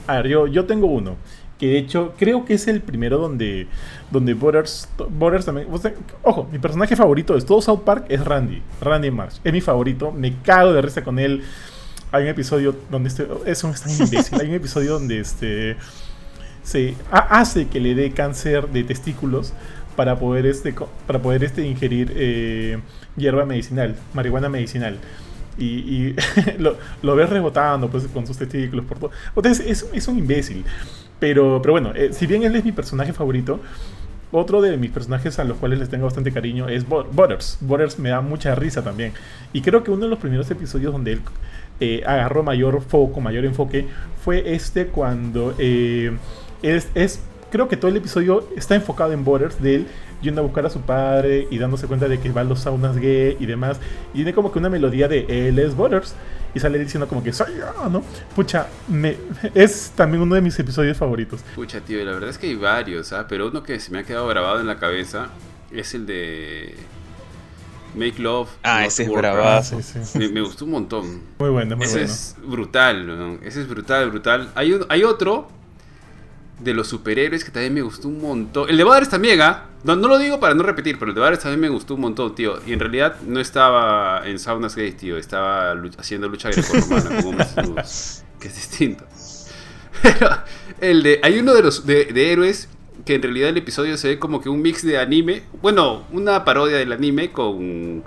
A 0.08 0.16
ver, 0.16 0.28
yo, 0.28 0.48
yo 0.48 0.66
tengo 0.66 0.88
uno. 0.88 1.16
Que 1.60 1.68
de 1.68 1.78
hecho 1.80 2.14
creo 2.20 2.46
que 2.46 2.54
es 2.54 2.68
el 2.68 2.82
primero 2.82 3.18
donde, 3.18 3.68
donde 4.12 4.36
Butters, 4.36 4.88
Butters 5.10 5.46
también... 5.46 5.68
ojo, 6.22 6.48
mi 6.52 6.60
personaje 6.60 6.96
favorito 6.96 7.34
de 7.34 7.42
todo 7.42 7.62
South 7.62 7.82
Park 7.84 8.06
es 8.10 8.24
Randy. 8.24 8.62
Randy 8.80 9.10
Marsh. 9.10 9.38
Es 9.44 9.52
mi 9.52 9.62
favorito. 9.62 10.12
Me 10.12 10.36
cago 10.42 10.72
de 10.74 10.82
risa 10.84 11.04
con 11.04 11.18
él. 11.18 11.42
Hay 12.12 12.24
un 12.24 12.30
episodio 12.30 12.76
donde 12.92 13.10
este... 13.10 13.28
Es 13.46 13.62
tan 13.62 13.72
imbécil. 13.74 14.40
Hay 14.40 14.48
un 14.50 14.54
episodio 14.54 14.94
donde 14.94 15.20
este... 15.20 15.78
Se 16.62 16.94
ha- 17.12 17.40
hace 17.40 17.68
que 17.68 17.80
le 17.80 17.96
dé 17.96 18.12
cáncer 18.12 18.68
de 18.70 18.84
testículos 18.84 19.54
para 19.96 20.20
poder 20.20 20.46
este 20.46 20.76
para 21.08 21.20
poder 21.20 21.44
este 21.44 21.66
ingerir 21.66 22.12
eh, 22.16 22.78
hierba 23.16 23.46
medicinal, 23.46 23.96
marihuana 24.14 24.48
medicinal. 24.48 25.00
Y, 25.58 25.66
y 25.66 26.16
lo, 26.60 26.78
lo 27.02 27.16
ves 27.16 27.30
rebotando 27.32 27.90
pues, 27.90 28.06
con 28.10 28.28
sus 28.28 28.38
testículos 28.38 28.86
por 28.86 29.00
todo. 29.00 29.12
Entonces 29.36 29.66
es, 29.66 29.88
es 29.92 30.08
un 30.08 30.20
imbécil. 30.20 30.64
Pero, 31.20 31.60
pero 31.62 31.74
bueno, 31.74 31.92
eh, 31.96 32.10
si 32.14 32.28
bien 32.28 32.44
él 32.44 32.56
es 32.56 32.64
mi 32.64 32.72
personaje 32.72 33.12
favorito, 33.14 33.60
otro 34.32 34.62
de 34.62 34.76
mis 34.78 34.92
personajes 34.92 35.40
a 35.40 35.44
los 35.46 35.58
cuales 35.58 35.80
les 35.80 35.90
tengo 35.90 36.06
bastante 36.06 36.32
cariño 36.32 36.68
es 36.68 36.86
Butters. 36.88 37.58
Butters 37.62 37.98
me 37.98 38.10
da 38.10 38.22
mucha 38.22 38.54
risa 38.56 38.84
también. 38.84 39.14
Y 39.54 39.62
creo 39.62 39.84
que 39.84 39.92
uno 39.92 40.04
de 40.04 40.10
los 40.10 40.20
primeros 40.20 40.50
episodios 40.52 40.92
donde 40.92 41.14
él 41.14 41.22
eh, 41.80 42.04
agarró 42.06 42.44
mayor 42.44 42.82
foco, 42.82 43.22
mayor 43.22 43.46
enfoque, 43.46 43.88
fue 44.24 44.54
este 44.54 44.88
cuando 44.88 45.56
eh, 45.58 46.16
es, 46.62 46.90
es- 46.96 47.22
Creo 47.50 47.70
que 47.70 47.78
todo 47.78 47.90
el 47.90 47.96
episodio 47.96 48.46
está 48.58 48.76
enfocado 48.76 49.14
en 49.14 49.24
Butters, 49.24 49.62
de 49.62 49.76
él 49.76 49.88
yendo 50.22 50.42
a 50.42 50.44
buscar 50.44 50.66
a 50.66 50.70
su 50.70 50.82
padre 50.82 51.48
y 51.50 51.58
dándose 51.60 51.88
cuenta 51.88 52.10
de 52.10 52.20
que 52.20 52.30
va 52.30 52.42
a 52.42 52.44
los 52.44 52.60
saunas 52.60 52.98
gay 52.98 53.38
y 53.40 53.46
demás. 53.46 53.80
Y 54.14 54.18
tiene 54.18 54.34
como 54.34 54.52
que 54.52 54.60
una 54.60 54.68
melodía 54.70 55.08
de 55.08 55.26
él 55.48 55.58
es 55.58 55.74
Butters. 55.74 56.14
Y 56.58 56.60
sale 56.60 56.80
diciendo 56.80 57.08
como 57.08 57.24
que 57.24 57.32
soy 57.32 57.54
yo, 57.58 57.90
¿no? 57.90 58.04
Pucha, 58.36 58.68
me, 58.88 59.16
es 59.54 59.92
también 59.96 60.22
uno 60.24 60.34
de 60.36 60.42
mis 60.42 60.58
episodios 60.60 60.98
favoritos. 60.98 61.42
Pucha, 61.56 61.80
tío, 61.82 62.04
la 62.04 62.12
verdad 62.14 62.30
es 62.32 62.38
que 62.38 62.48
hay 62.48 62.56
varios, 62.56 63.14
¿ah? 63.14 63.28
Pero 63.30 63.48
uno 63.48 63.62
que 63.64 63.80
se 63.80 63.92
me 63.92 64.00
ha 64.00 64.04
quedado 64.04 64.28
grabado 64.28 64.60
en 64.60 64.68
la 64.68 64.78
cabeza 64.78 65.28
es 65.72 65.94
el 65.94 66.06
de 66.08 66.76
Make 67.96 68.20
Love. 68.22 68.50
Ah, 68.64 68.86
ese 68.86 69.04
es 69.04 69.10
bravazo. 69.12 69.82
Sí, 69.82 70.00
sí. 70.04 70.18
Me, 70.20 70.30
me 70.30 70.42
gustó 70.42 70.66
un 70.66 70.72
montón. 70.72 71.22
Muy 71.40 71.50
bueno, 71.50 71.76
muy 71.78 71.86
Ese 71.86 72.00
bueno. 72.00 72.14
es 72.14 72.36
brutal, 72.44 73.08
¿no? 73.08 73.34
Ese 73.44 73.62
es 73.62 73.68
brutal, 73.68 74.10
brutal. 74.10 74.52
Hay, 74.56 74.74
un- 74.74 74.86
hay 74.90 75.04
otro 75.04 75.48
de 76.60 76.74
los 76.74 76.88
superhéroes 76.88 77.44
que 77.44 77.52
también 77.52 77.74
me 77.74 77.82
gustó 77.82 78.08
un 78.08 78.20
montón. 78.20 78.70
El 78.70 78.78
de 78.78 78.84
Butters 78.84 79.10
también, 79.10 79.42
¿ah? 79.42 79.66
No, 79.84 79.96
no 79.96 80.08
lo 80.08 80.18
digo 80.18 80.40
para 80.40 80.56
no 80.56 80.64
repetir, 80.64 80.98
pero 80.98 81.12
el 81.12 81.16
de 81.16 81.22
Butters 81.22 81.42
también 81.42 81.62
me 81.62 81.70
gustó 81.70 81.96
un 81.96 82.02
montón, 82.02 82.34
tío. 82.34 82.60
Y 82.66 82.74
en 82.74 82.80
realidad 82.80 83.18
no 83.22 83.40
estaba 83.40 84.28
en 84.28 84.40
saunas 84.40 84.76
gays, 84.76 84.98
tío. 84.98 85.18
Estaba 85.18 85.76
haciendo 85.98 86.28
lucha 86.28 86.50
grecorromana 86.50 87.20
hombres 87.26 87.56
desnudos, 87.56 88.24
Que 88.40 88.48
es 88.48 88.56
distinto. 88.56 89.06
Pero 90.02 90.30
el 90.82 91.04
de... 91.04 91.20
Hay 91.24 91.40
uno 91.40 91.54
de 91.54 91.62
los 91.62 91.86
de, 91.86 92.06
de 92.06 92.32
héroes 92.32 92.70
que 93.06 93.16
en 93.16 93.22
realidad 93.22 93.50
el 93.50 93.58
episodio 93.58 93.96
se 93.98 94.10
ve 94.10 94.20
como 94.20 94.42
que 94.42 94.50
un 94.50 94.62
mix 94.62 94.84
de 94.84 94.98
anime. 94.98 95.44
Bueno, 95.62 96.04
una 96.12 96.44
parodia 96.44 96.78
del 96.78 96.92
anime 96.92 97.32
con, 97.32 98.04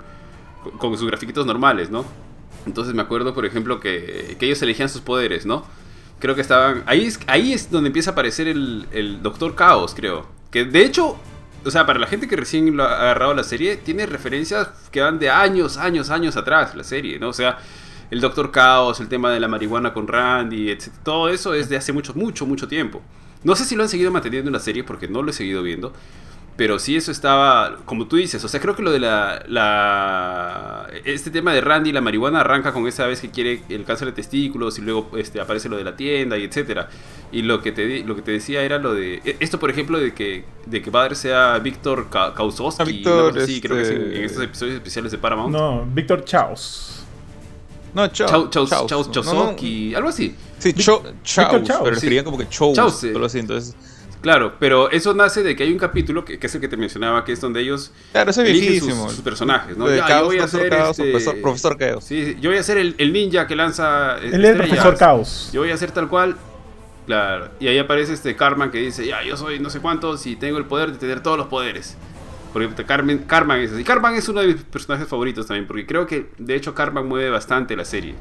con 0.77 0.97
sus 0.97 1.07
grafiquitos 1.07 1.45
normales, 1.45 1.89
¿no? 1.89 2.05
Entonces 2.65 2.93
me 2.93 3.01
acuerdo, 3.01 3.33
por 3.33 3.45
ejemplo, 3.45 3.79
que, 3.79 4.35
que 4.37 4.45
ellos 4.45 4.61
elegían 4.61 4.89
sus 4.89 5.01
poderes, 5.01 5.45
¿no? 5.45 5.65
Creo 6.21 6.35
que 6.35 6.41
estaban... 6.41 6.83
Ahí 6.85 7.05
es, 7.05 7.19
ahí 7.27 7.51
es 7.51 7.69
donde 7.69 7.87
empieza 7.87 8.11
a 8.11 8.13
aparecer 8.13 8.47
el, 8.47 8.87
el 8.93 9.21
Doctor 9.21 9.55
Caos, 9.55 9.93
creo. 9.93 10.27
Que 10.51 10.63
de 10.63 10.85
hecho, 10.85 11.17
o 11.65 11.71
sea, 11.71 11.85
para 11.85 11.99
la 11.99 12.07
gente 12.07 12.27
que 12.27 12.35
recién 12.35 12.77
lo 12.77 12.83
ha 12.83 13.01
agarrado 13.01 13.33
la 13.33 13.43
serie, 13.43 13.77
tiene 13.77 14.05
referencias 14.05 14.69
que 14.91 15.01
van 15.01 15.19
de 15.19 15.29
años, 15.29 15.77
años, 15.77 16.09
años 16.09 16.37
atrás 16.37 16.75
la 16.75 16.83
serie, 16.83 17.19
¿no? 17.19 17.29
O 17.29 17.33
sea, 17.33 17.59
el 18.09 18.19
Doctor 18.21 18.51
Caos, 18.51 18.99
el 18.99 19.07
tema 19.07 19.31
de 19.31 19.39
la 19.39 19.47
marihuana 19.47 19.93
con 19.93 20.07
Randy, 20.07 20.69
etc. 20.69 20.89
Todo 21.03 21.29
eso 21.29 21.53
es 21.53 21.69
de 21.69 21.77
hace 21.77 21.93
mucho, 21.93 22.13
mucho, 22.13 22.45
mucho 22.45 22.67
tiempo. 22.67 23.01
No 23.43 23.55
sé 23.55 23.65
si 23.65 23.75
lo 23.75 23.83
han 23.83 23.89
seguido 23.89 24.11
manteniendo 24.11 24.49
en 24.49 24.53
la 24.53 24.59
serie 24.59 24.83
porque 24.83 25.07
no 25.07 25.23
lo 25.23 25.31
he 25.31 25.33
seguido 25.33 25.63
viendo. 25.63 25.93
Pero 26.57 26.79
sí 26.79 26.95
eso 26.95 27.11
estaba, 27.11 27.77
como 27.85 28.07
tú 28.07 28.17
dices, 28.17 28.43
o 28.43 28.47
sea, 28.47 28.59
creo 28.59 28.75
que 28.75 28.83
lo 28.83 28.91
de 28.91 28.99
la, 28.99 29.43
la 29.47 30.87
este 31.05 31.31
tema 31.31 31.53
de 31.53 31.61
Randy, 31.61 31.91
la 31.91 32.01
marihuana 32.01 32.41
arranca 32.41 32.73
con 32.73 32.87
esa 32.87 33.07
vez 33.07 33.21
que 33.21 33.31
quiere 33.31 33.63
el 33.69 33.85
cáncer 33.85 34.07
de 34.07 34.11
testículos 34.11 34.77
y 34.77 34.81
luego 34.81 35.09
este, 35.17 35.39
aparece 35.39 35.69
lo 35.69 35.77
de 35.77 35.85
la 35.85 35.95
tienda 35.95 36.37
y 36.37 36.43
etcétera. 36.43 36.89
Y 37.31 37.43
lo 37.43 37.61
que 37.61 37.71
te 37.71 38.03
lo 38.03 38.15
que 38.15 38.21
te 38.21 38.31
decía 38.31 38.61
era 38.63 38.77
lo 38.77 38.93
de 38.93 39.21
e, 39.23 39.37
esto 39.39 39.59
por 39.59 39.69
ejemplo 39.69 39.97
de 39.97 40.13
que 40.13 40.43
de 40.65 40.81
que 40.81 40.91
padre 40.91 41.15
sea 41.15 41.57
Víctor 41.59 42.09
Kausowski, 42.09 43.03
sí, 43.45 43.61
creo 43.61 43.77
que 43.77 43.81
es 43.81 43.89
en, 43.89 44.01
en, 44.13 44.23
estos 44.23 44.43
episodios 44.43 44.75
especiales 44.75 45.11
de 45.13 45.17
Paramount. 45.17 45.53
No, 45.53 45.85
Víctor 45.85 46.25
Chaos. 46.25 47.05
No, 47.93 48.07
Chau, 48.09 48.49
Chau, 48.49 48.67
Chau, 48.67 49.11
Chau, 49.11 49.55
algo 49.95 50.09
así. 50.09 50.35
Sí, 50.59 50.73
Chau, 50.73 51.01
Chau, 51.23 51.63
pero 51.83 51.95
escribían 51.95 52.23
como 52.23 52.37
que 52.37 52.47
Chau, 52.49 52.73
Chau 52.73 52.89
solo 52.91 53.25
así, 53.25 53.39
entonces 53.39 53.75
Claro, 54.21 54.53
pero 54.59 54.91
eso 54.91 55.15
nace 55.15 55.41
de 55.41 55.55
que 55.55 55.63
hay 55.63 55.71
un 55.71 55.79
capítulo 55.79 56.23
que, 56.23 56.37
que, 56.37 56.45
es 56.45 56.53
el 56.53 56.61
que 56.61 56.67
te 56.67 56.77
mencionaba, 56.77 57.25
que 57.25 57.31
es 57.31 57.41
donde 57.41 57.61
ellos 57.61 57.91
claro, 58.11 58.29
ese 58.29 58.43
eligen 58.43 58.79
sus, 58.79 59.11
sus, 59.13 59.21
personajes, 59.21 59.75
¿no? 59.75 59.87
De 59.87 59.97
ya, 59.97 60.05
Caos, 60.05 60.21
yo 60.21 60.25
voy 60.27 60.37
a 60.37 60.47
ser 60.47 60.69
Caos, 60.69 60.99
este... 60.99 61.11
profesor, 61.11 61.41
profesor 61.41 61.77
Chaos. 61.77 62.03
Sí, 62.03 62.37
yo 62.39 62.51
voy 62.51 62.59
a 62.59 62.63
ser 62.63 62.77
el, 62.77 62.93
el 62.99 63.13
ninja 63.13 63.47
que 63.47 63.55
lanza 63.55 64.17
Él 64.19 64.45
es 64.45 64.51
el 64.51 64.57
profesor 64.57 64.95
Caos. 64.97 65.49
Yo 65.51 65.61
voy 65.61 65.71
a 65.71 65.77
ser 65.77 65.91
tal 65.91 66.07
cual. 66.07 66.37
Claro, 67.07 67.49
y 67.59 67.67
ahí 67.67 67.79
aparece 67.79 68.13
este 68.13 68.35
Carman 68.35 68.69
que 68.69 68.77
dice, 68.77 69.05
ya, 69.05 69.23
yo 69.23 69.35
soy 69.35 69.59
no 69.59 69.71
sé 69.71 69.79
cuántos 69.79 70.27
y 70.27 70.35
tengo 70.35 70.59
el 70.59 70.65
poder 70.65 70.91
de 70.91 70.99
tener 70.99 71.23
todos 71.23 71.37
los 71.37 71.47
poderes. 71.47 71.97
Porque 72.53 72.85
Carmen, 72.85 73.19
Carman 73.19 73.59
es 73.61 73.71
así. 73.71 73.83
Carman 73.83 74.13
es 74.15 74.29
uno 74.29 74.41
de 74.41 74.47
mis 74.47 74.57
personajes 74.57 75.07
favoritos 75.07 75.47
también, 75.47 75.65
porque 75.65 75.87
creo 75.87 76.05
que 76.05 76.29
de 76.37 76.55
hecho 76.55 76.75
Carman 76.75 77.07
mueve 77.07 77.31
bastante 77.31 77.75
la 77.75 77.85
serie. 77.85 78.13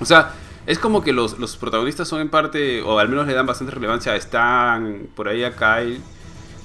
O 0.00 0.04
sea, 0.04 0.32
es 0.68 0.78
como 0.78 1.02
que 1.02 1.14
los, 1.14 1.38
los, 1.38 1.56
protagonistas 1.56 2.06
son 2.06 2.20
en 2.20 2.28
parte, 2.28 2.82
o 2.82 2.98
al 2.98 3.08
menos 3.08 3.26
le 3.26 3.32
dan 3.32 3.46
bastante 3.46 3.72
relevancia 3.72 4.12
a 4.12 4.16
Stan, 4.16 5.08
por 5.14 5.26
ahí 5.26 5.42
a 5.42 5.56
Kyle. 5.56 5.98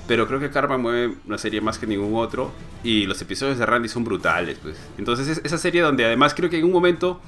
Pero 0.07 0.27
creo 0.27 0.41
que 0.41 0.49
Karma 0.49 0.77
mueve 0.77 1.15
una 1.25 1.37
serie 1.37 1.61
más 1.61 1.79
que 1.79 1.87
ningún 1.87 2.13
otro. 2.21 2.51
Y 2.83 3.05
los 3.05 3.21
episodios 3.21 3.57
de 3.57 3.65
Randy 3.65 3.87
son 3.87 4.03
brutales, 4.03 4.59
pues. 4.61 4.75
Entonces, 4.97 5.29
es 5.29 5.41
esa 5.45 5.57
serie 5.57 5.81
donde 5.81 6.03
además 6.03 6.33
creo 6.33 6.49
que 6.49 6.57
en 6.57 6.65
un 6.65 6.73
momento 6.73 7.21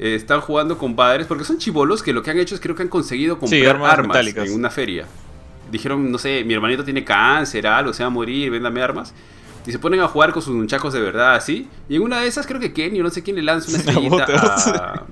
eh, 0.00 0.16
están 0.16 0.40
jugando 0.40 0.76
con 0.78 0.96
padres, 0.96 1.28
porque 1.28 1.44
son 1.44 1.58
chivolos 1.58 2.02
que 2.02 2.12
lo 2.12 2.24
que 2.24 2.32
han 2.32 2.40
hecho 2.40 2.56
es 2.56 2.60
creo 2.60 2.74
que 2.74 2.82
han 2.82 2.88
conseguido 2.88 3.38
comprar 3.38 3.60
sí, 3.60 3.66
armas, 3.66 3.92
armas 3.92 4.26
en 4.26 4.52
una 4.52 4.68
feria. 4.68 5.06
Dijeron, 5.70 6.10
no 6.10 6.18
sé, 6.18 6.42
mi 6.42 6.54
hermanito 6.54 6.82
tiene 6.82 7.04
cáncer, 7.04 7.68
algo, 7.68 7.92
se 7.92 8.02
va 8.02 8.08
a 8.08 8.10
morir, 8.10 8.50
véndame 8.50 8.82
armas. 8.82 9.14
Y 9.64 9.70
se 9.70 9.78
ponen 9.78 10.00
a 10.00 10.08
jugar 10.08 10.32
con 10.32 10.42
sus 10.42 10.56
muchachos 10.56 10.92
de 10.92 11.00
verdad, 11.00 11.36
así. 11.36 11.68
Y 11.88 11.94
en 11.94 12.02
una 12.02 12.18
de 12.20 12.26
esas 12.26 12.48
creo 12.48 12.58
que 12.58 12.72
Kenny 12.72 12.98
o 12.98 13.04
no 13.04 13.10
sé 13.10 13.22
quién 13.22 13.36
le 13.36 13.42
lanza 13.42 13.68
una 13.68 13.78
estrellita 13.78 14.24
a, 15.04 15.06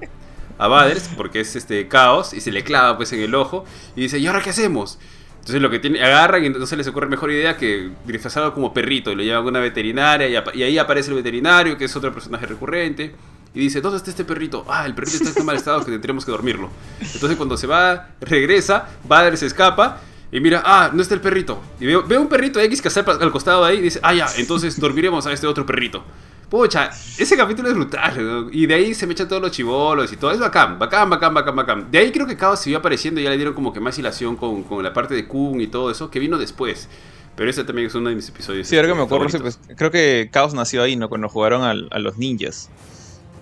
a 0.59 0.69
Baders, 0.69 1.09
porque 1.17 1.41
es 1.41 1.57
este 1.57 1.89
caos, 1.89 2.35
y 2.35 2.41
se 2.41 2.53
le 2.53 2.65
clava 2.65 2.97
pues 2.97 3.13
en 3.13 3.21
el 3.21 3.35
ojo, 3.35 3.65
y 3.97 4.03
dice, 4.03 4.19
¿y 4.19 4.27
ahora 4.27 4.43
qué 4.43 4.51
hacemos? 4.51 4.99
Entonces 5.39 5.63
lo 5.63 5.71
que 5.71 5.79
tiene, 5.79 6.03
agarran 6.03 6.43
y 6.43 6.47
entonces 6.49 6.77
les 6.77 6.87
ocurre 6.89 7.07
mejor 7.07 7.31
idea 7.31 7.57
que 7.57 7.91
disfrazarlo 8.05 8.53
como 8.53 8.75
perrito, 8.75 9.11
y 9.13 9.15
lo 9.15 9.23
llevan 9.23 9.45
a 9.45 9.49
una 9.49 9.61
veterinaria, 9.61 10.29
y, 10.55 10.63
ahí 10.63 10.77
aparece 10.77 11.11
el 11.11 11.17
veterinario, 11.17 11.79
que 11.79 11.87
es 11.87 11.97
otro 11.97 12.13
personaje 12.13 12.45
recurrente, 12.45 13.15
y 13.55 13.61
dice, 13.61 13.81
¿dónde 13.81 13.97
está 13.97 14.11
este 14.11 14.25
perrito? 14.25 14.67
Ah, 14.69 14.85
el 14.85 14.95
perrito 14.95 15.17
está 15.17 15.31
en 15.31 15.35
tan 15.37 15.47
mal 15.47 15.57
estado 15.57 15.83
que 15.85 15.91
tendremos 15.91 16.25
que 16.25 16.31
dormirlo. 16.31 16.69
Entonces 17.01 17.37
cuando 17.37 17.57
se 17.57 17.67
va, 17.67 18.09
regresa, 18.21 18.89
Baders 19.05 19.41
se 19.41 19.47
escapa, 19.47 20.01
y 20.31 20.41
mira, 20.41 20.63
ah, 20.67 20.91
no 20.93 21.01
está 21.01 21.15
el 21.15 21.23
perrito. 21.23 21.63
Y 21.81 21.87
veo, 21.87 22.03
veo 22.03 22.21
un 22.21 22.29
perrito 22.29 22.61
X 22.61 22.83
que 22.83 22.89
está 22.89 23.01
al 23.01 23.33
costado 23.33 23.65
de 23.65 23.71
ahí, 23.71 23.79
y 23.79 23.83
dice, 23.83 24.01
ah, 24.03 24.13
ya, 24.13 24.27
entonces 24.37 24.79
dormiremos 24.79 25.27
a 25.27 25.33
este 25.33 25.47
otro 25.47 25.65
perrito. 25.65 26.05
Pucha, 26.49 26.91
ese 27.19 27.37
capítulo 27.37 27.69
es 27.69 27.75
brutal. 27.75 28.49
Y 28.53 28.67
de 28.67 28.75
ahí 28.75 28.95
se 28.95 29.07
me 29.07 29.13
echan 29.13 29.29
todos 29.29 29.43
los 29.43 29.51
chivolos 29.51 30.11
y 30.13 30.17
todo. 30.17 30.31
Es 30.31 30.39
bacán, 30.39 30.79
bacán, 30.79 31.11
bacán, 31.11 31.35
bacán, 31.35 31.57
bacán. 31.57 31.91
De 31.91 31.99
ahí 31.99 32.11
creo 32.11 32.27
que 32.27 32.37
Chaos 32.37 32.61
siguió 32.61 32.79
apareciendo 32.79 33.21
y 33.21 33.25
ya 33.25 33.31
le 33.31 33.37
dieron 33.37 33.55
como 33.55 33.73
que 33.73 33.81
más 33.81 33.99
hilación 33.99 34.37
con, 34.37 34.63
con 34.63 34.83
la 34.83 34.93
parte 34.95 35.15
de 35.15 35.27
Kun 35.27 35.61
y 35.61 35.67
todo 35.67 35.91
eso, 35.91 36.11
que 36.11 36.19
vino 36.19 36.39
después. 36.39 36.89
Pero 37.37 37.51
ese 37.51 37.65
también 37.65 37.87
es 37.89 37.95
uno 37.95 38.09
de 38.09 38.17
mis 38.17 38.29
episodios. 38.29 38.67
Sí, 38.67 38.77
ahora 38.77 38.89
que 38.89 38.95
me 38.95 39.03
acuerdo, 39.03 39.39
pues, 39.41 39.61
creo 39.77 39.91
que 39.91 40.29
Chaos 40.33 40.55
nació 40.55 40.83
ahí, 40.83 40.97
¿no? 40.97 41.09
Cuando 41.09 41.29
jugaron 41.29 41.63
a, 41.63 41.71
a 41.71 41.99
los 41.99 42.17
ninjas. 42.17 42.71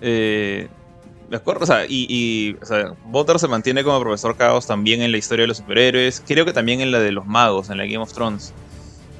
Eh, 0.01 0.67
me 1.29 1.37
acuerdo, 1.37 1.63
o 1.63 1.65
sea, 1.65 1.85
y, 1.85 2.05
y 2.09 2.57
o 2.61 2.65
sea, 2.65 2.93
Butter 3.05 3.39
se 3.39 3.47
mantiene 3.47 3.83
como 3.83 3.99
profesor 4.01 4.37
Chaos 4.37 4.67
también 4.67 5.01
en 5.01 5.11
la 5.11 5.17
historia 5.17 5.43
de 5.43 5.47
los 5.47 5.57
superhéroes. 5.57 6.21
Creo 6.27 6.45
que 6.45 6.53
también 6.53 6.81
en 6.81 6.91
la 6.91 6.99
de 6.99 7.11
los 7.11 7.25
magos, 7.25 7.69
en 7.69 7.77
la 7.77 7.85
Game 7.85 7.97
of 7.99 8.13
Thrones. 8.13 8.53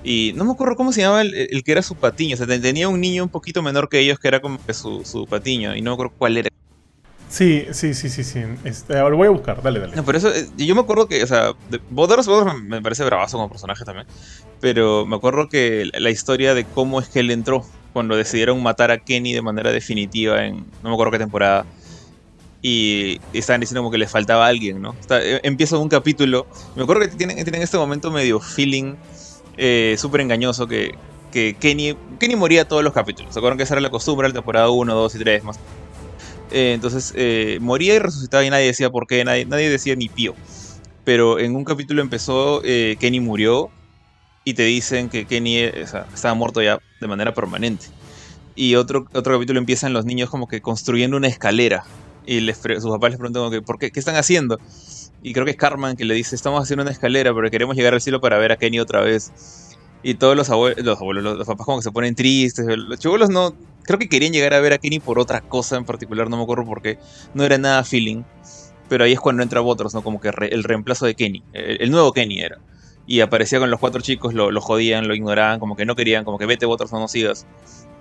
Y 0.10 0.32
no 0.38 0.46
me 0.46 0.54
acuerdo 0.54 0.78
cómo 0.78 0.94
se 0.94 1.02
llamaba 1.02 1.22
el, 1.22 1.34
el, 1.36 1.64
que 1.66 1.74
era 1.74 1.82
su 1.82 1.94
patiño. 1.94 2.36
O 2.36 2.38
sea, 2.38 2.48
tenía 2.48 2.88
un 2.88 3.02
niño 3.02 3.24
un 3.24 3.30
poquito 3.30 3.62
menor 3.62 3.90
que 3.90 4.00
ellos 4.00 4.18
que 4.20 4.30
era 4.30 4.40
como 4.40 4.58
que 4.66 4.74
su, 4.74 5.04
su 5.04 5.28
patiño. 5.28 5.76
Y 5.76 5.82
no 5.82 5.92
me 5.92 5.94
acuerdo 5.96 6.14
cuál 6.18 6.38
era. 6.38 6.50
Sí, 7.28 7.66
sí, 7.72 7.94
sí, 7.94 8.08
sí, 8.10 8.24
sí. 8.24 8.40
Este, 8.64 8.98
ahora 8.98 9.18
voy 9.18 9.28
a 9.28 9.32
buscar, 9.32 9.62
dale, 9.62 9.82
dale. 9.82 9.98
No, 9.98 10.06
pero 10.06 10.18
eso, 10.18 10.34
eh, 10.34 10.48
yo 10.56 10.76
me 10.76 10.80
acuerdo 10.80 11.10
que, 11.10 11.22
o 11.22 11.28
sea, 11.28 11.52
Boderos, 11.90 12.26
me 12.64 12.82
parece 12.82 13.04
bravazo 13.04 13.36
como 13.36 13.50
personaje 13.50 13.84
también. 13.84 14.08
Pero 14.62 15.06
me 15.06 15.18
acuerdo 15.18 15.50
que 15.50 15.90
la 15.94 16.10
historia 16.10 16.54
de 16.54 16.64
cómo 16.64 17.02
es 17.02 17.10
que 17.10 17.20
él 17.20 17.30
entró 17.30 17.66
cuando 17.92 18.16
decidieron 18.16 18.64
matar 18.64 18.92
a 18.92 19.00
Kenny 19.00 19.34
de 19.34 19.42
manera 19.42 19.74
definitiva 19.74 20.46
en 20.46 20.68
no 20.84 20.90
me 20.90 20.94
acuerdo 20.94 21.12
qué 21.12 21.20
temporada. 21.20 21.66
Y 22.62 23.20
estaban 23.34 23.60
diciendo 23.60 23.82
como 23.82 23.92
que 23.92 23.98
le 23.98 24.08
faltaba 24.08 24.48
alguien, 24.48 24.82
¿no? 24.82 24.96
Está, 25.02 25.22
eh, 25.22 25.42
empieza 25.44 25.78
un 25.78 25.90
capítulo. 25.90 26.48
Me 26.78 26.84
acuerdo 26.84 27.02
que 27.02 27.10
tienen, 27.10 27.44
tienen 27.44 27.62
este 27.62 27.78
momento 27.78 28.10
medio 28.10 28.40
feeling 28.40 28.96
eh, 29.58 29.96
súper 29.98 30.22
engañoso 30.22 30.68
que, 30.68 30.96
que 31.32 31.56
Kenny, 31.60 31.96
Kenny 32.20 32.36
moría 32.36 32.68
todos 32.68 32.84
los 32.84 32.94
capítulos. 32.94 33.34
¿Se 33.34 33.40
acuerdan 33.40 33.58
que 33.58 33.64
esa 33.64 33.74
era 33.74 33.82
la 33.82 33.90
costumbre? 33.90 34.28
La 34.28 34.34
temporada 34.34 34.70
1, 34.70 34.94
2 34.94 35.16
y 35.16 35.20
3 35.20 35.44
más. 35.44 35.60
Eh, 36.52 36.74
entonces 36.74 37.14
eh, 37.16 37.58
moría 37.62 37.96
y 37.96 38.00
resucitaba 38.00 38.46
y 38.46 38.50
nadie 38.50 38.68
decía 38.68 38.90
por 38.90 39.06
qué, 39.06 39.24
nadie, 39.26 39.46
nadie 39.46 39.70
decía 39.70 39.96
ni 39.96 40.10
pío. 40.10 40.34
Pero 41.04 41.40
en 41.40 41.56
un 41.56 41.64
capítulo 41.64 42.02
empezó, 42.02 42.62
eh, 42.64 42.98
Kenny 43.00 43.20
murió 43.20 43.70
y 44.44 44.54
te 44.54 44.64
dicen 44.64 45.10
que 45.10 45.26
Kenny 45.26 45.66
o 45.66 45.88
sea, 45.88 46.06
estaba 46.14 46.34
muerto 46.34 46.62
ya 46.62 46.80
de 47.00 47.08
manera 47.08 47.34
permanente. 47.34 47.88
Y 48.56 48.76
otro, 48.76 49.06
otro 49.14 49.36
capítulo 49.36 49.60
empiezan 49.60 49.94
los 49.94 50.06
niños 50.06 50.30
como 50.30 50.48
que 50.48 50.62
construyendo 50.62 51.18
una 51.18 51.28
escalera. 51.28 51.84
Y 52.26 52.42
les, 52.42 52.58
sus 52.58 52.92
papás 52.92 53.12
les 53.12 53.20
preguntan 53.20 53.42
como 53.44 53.52
que, 53.52 53.62
¿por 53.62 53.78
qué? 53.78 53.92
¿Qué 53.92 54.00
están 54.00 54.16
haciendo? 54.16 54.60
Y 55.28 55.34
creo 55.34 55.44
que 55.44 55.52
es 55.52 55.58
Carman 55.58 55.98
que 55.98 56.06
le 56.06 56.14
dice, 56.14 56.38
estamos 56.38 56.64
haciendo 56.64 56.84
una 56.84 56.92
escalera, 56.92 57.34
pero 57.36 57.52
queremos 57.52 57.76
llegar 57.76 57.94
al 57.94 58.00
cielo 58.00 58.22
para 58.22 58.38
ver 58.38 58.54
a 58.54 58.56
Kenny 58.56 58.80
otra 58.80 59.02
vez. 59.02 59.76
Y 60.02 60.14
todos 60.14 60.38
los 60.38 60.50
abuelos, 60.50 60.86
los, 60.86 60.98
abuelos, 61.02 61.22
los, 61.22 61.46
papás 61.46 61.66
como 61.66 61.80
que 61.80 61.84
se 61.84 61.92
ponen 61.92 62.16
tristes. 62.16 62.66
Los 62.66 62.98
chibolos 62.98 63.30
no, 63.30 63.54
creo 63.84 64.00
que 64.00 64.08
querían 64.08 64.32
llegar 64.32 64.54
a 64.54 64.62
ver 64.62 64.72
a 64.72 64.78
Kenny 64.78 65.02
por 65.02 65.20
otra 65.20 65.42
cosa 65.42 65.76
en 65.76 65.84
particular, 65.84 66.30
no 66.30 66.38
me 66.38 66.44
acuerdo 66.44 66.64
por 66.64 66.82
qué. 66.82 66.98
No 67.34 67.44
era 67.44 67.58
nada 67.58 67.84
feeling. 67.84 68.24
Pero 68.88 69.04
ahí 69.04 69.12
es 69.12 69.20
cuando 69.20 69.44
entra 69.44 69.60
Botros, 69.60 69.94
¿no? 69.94 70.02
Como 70.02 70.22
que 70.22 70.32
re, 70.32 70.48
el 70.48 70.64
reemplazo 70.64 71.06
de 71.06 71.16
Kenny. 71.16 71.44
El, 71.52 71.92
nuevo 71.92 72.14
Kenny 72.14 72.40
era. 72.40 72.60
Y 73.06 73.20
aparecía 73.20 73.60
con 73.60 73.70
los 73.70 73.82
cuatro 73.82 74.00
chicos, 74.00 74.34
lo, 74.34 74.62
jodían, 74.62 75.10
lo 75.10 75.14
ignoraban, 75.14 75.60
como 75.60 75.76
que 75.76 75.86
no 75.86 75.98
querían, 75.98 76.24
como 76.24 76.38
que 76.38 76.46
vete 76.46 76.66
Botros, 76.66 76.94
no 76.94 77.02
nos 77.02 77.12
sigas. 77.12 77.46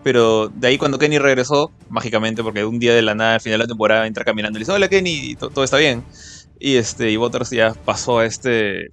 Pero 0.04 0.46
de 0.46 0.68
ahí 0.68 0.78
cuando 0.78 1.00
Kenny 1.00 1.18
regresó, 1.18 1.72
mágicamente, 1.88 2.44
porque 2.44 2.64
un 2.64 2.78
día 2.78 2.94
de 2.94 3.02
la 3.02 3.16
nada, 3.16 3.34
al 3.34 3.40
final 3.40 3.58
de 3.58 3.64
la 3.64 3.68
temporada, 3.68 4.06
entra 4.06 4.24
caminando 4.24 4.56
y 4.58 4.60
dice, 4.60 4.70
hola 4.70 4.86
Kenny, 4.86 5.34
todo 5.34 5.64
está 5.64 5.78
bien. 5.78 6.04
Y 6.58 6.76
este, 6.76 7.10
y 7.10 7.16
Butters 7.16 7.50
ya 7.50 7.74
pasó 7.84 8.18
a 8.18 8.26
este. 8.26 8.90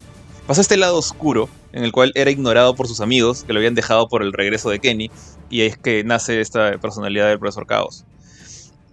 Pasó 0.48 0.60
a 0.60 0.64
este 0.64 0.78
lado 0.78 0.98
oscuro, 0.98 1.48
en 1.72 1.84
el 1.84 1.92
cual 1.92 2.12
era 2.16 2.30
ignorado 2.30 2.76
por 2.76 2.88
sus 2.88 3.00
amigos, 3.00 3.44
que 3.46 3.54
lo 3.54 3.60
habían 3.60 3.76
dejado 3.76 4.08
por 4.10 4.22
el 4.22 4.34
regreso 4.34 4.70
de 4.70 4.80
Kenny. 4.80 5.10
Y 5.50 5.62
es 5.62 5.78
que 5.78 6.04
nace 6.04 6.42
esta 6.42 6.78
personalidad 6.80 7.30
del 7.30 7.40
profesor 7.40 7.66
Caos. 7.66 8.06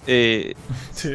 Eh, 0.06 0.54
sí. 0.92 1.10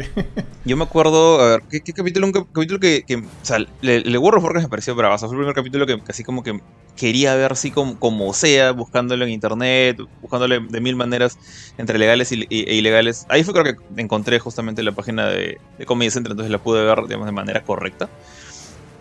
Yo 0.64 0.78
me 0.78 0.84
acuerdo, 0.84 1.42
a 1.42 1.50
ver, 1.52 1.64
¿qué, 1.70 1.82
qué 1.82 1.94
capítulo? 1.94 2.28
Un 2.28 2.34
capítulo 2.34 2.80
que, 2.80 3.04
que, 3.06 3.18
o 3.18 3.24
sea, 3.42 3.58
el, 3.58 3.68
el 3.82 4.18
World 4.18 4.38
of 4.38 4.44
Warcraft 4.44 4.66
me 4.66 4.70
pareció 4.70 4.96
bravo. 4.96 5.16
O 5.16 5.18
sea, 5.18 5.28
fue 5.28 5.36
el 5.36 5.40
primer 5.40 5.56
capítulo 5.56 5.86
que 5.86 6.00
casi 6.02 6.24
como 6.24 6.44
que 6.44 6.60
quería 6.96 7.36
ver 7.36 7.52
así 7.52 7.72
como, 7.72 8.00
como 8.00 8.34
sea, 8.34 8.72
buscándolo 8.72 9.26
en 9.26 9.32
internet, 9.32 9.98
buscándole 10.22 10.60
de 10.60 10.82
mil 10.82 10.96
maneras 10.96 11.38
entre 11.78 12.00
legales 12.00 12.32
y, 12.32 12.46
y, 12.50 12.70
e 12.70 12.76
ilegales. 12.76 13.26
Ahí 13.30 13.44
fue 13.44 13.54
creo 13.54 13.66
que 13.66 14.02
encontré 14.02 14.40
justamente 14.40 14.82
la 14.84 14.94
página 14.94 15.28
de, 15.28 15.60
de 15.78 15.86
Comedy 15.86 16.12
Center, 16.12 16.32
entonces 16.32 16.52
la 16.52 16.60
pude 16.60 16.84
ver, 16.84 17.02
digamos, 17.04 17.26
de 17.26 17.32
manera 17.32 17.64
correcta. 17.64 18.10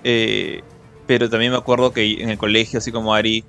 Eh, 0.03 0.63
pero 1.07 1.31
también 1.31 1.53
me 1.53 1.59
acuerdo 1.59 1.93
que 1.93 2.23
en 2.23 2.31
el 2.31 2.39
colegio, 2.39 2.79
así 2.79 2.91
como 2.91 3.15
Ari, 3.15 3.45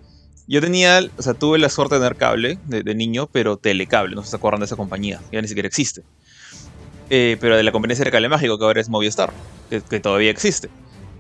yo 0.47 0.61
tenía, 0.61 1.01
o 1.17 1.21
sea, 1.21 1.33
tuve 1.33 1.57
la 1.57 1.69
suerte 1.69 1.95
de 1.95 2.01
tener 2.01 2.17
cable 2.17 2.59
de, 2.65 2.83
de 2.83 2.95
niño, 2.95 3.27
pero 3.31 3.57
telecable, 3.57 4.15
no 4.15 4.21
sé 4.21 4.27
si 4.27 4.31
se 4.31 4.37
acuerdan 4.37 4.59
de 4.59 4.65
esa 4.65 4.75
compañía, 4.75 5.21
ya 5.31 5.41
ni 5.41 5.47
siquiera 5.47 5.67
existe. 5.67 6.03
Eh, 7.09 7.37
pero 7.39 7.55
de 7.55 7.63
la 7.63 7.71
competencia 7.71 8.03
de 8.03 8.11
cable 8.11 8.29
mágico, 8.29 8.57
que 8.57 8.65
ahora 8.65 8.81
es 8.81 8.89
Movistar, 8.89 9.31
que, 9.69 9.99
todavía 9.99 10.31
existe. 10.31 10.69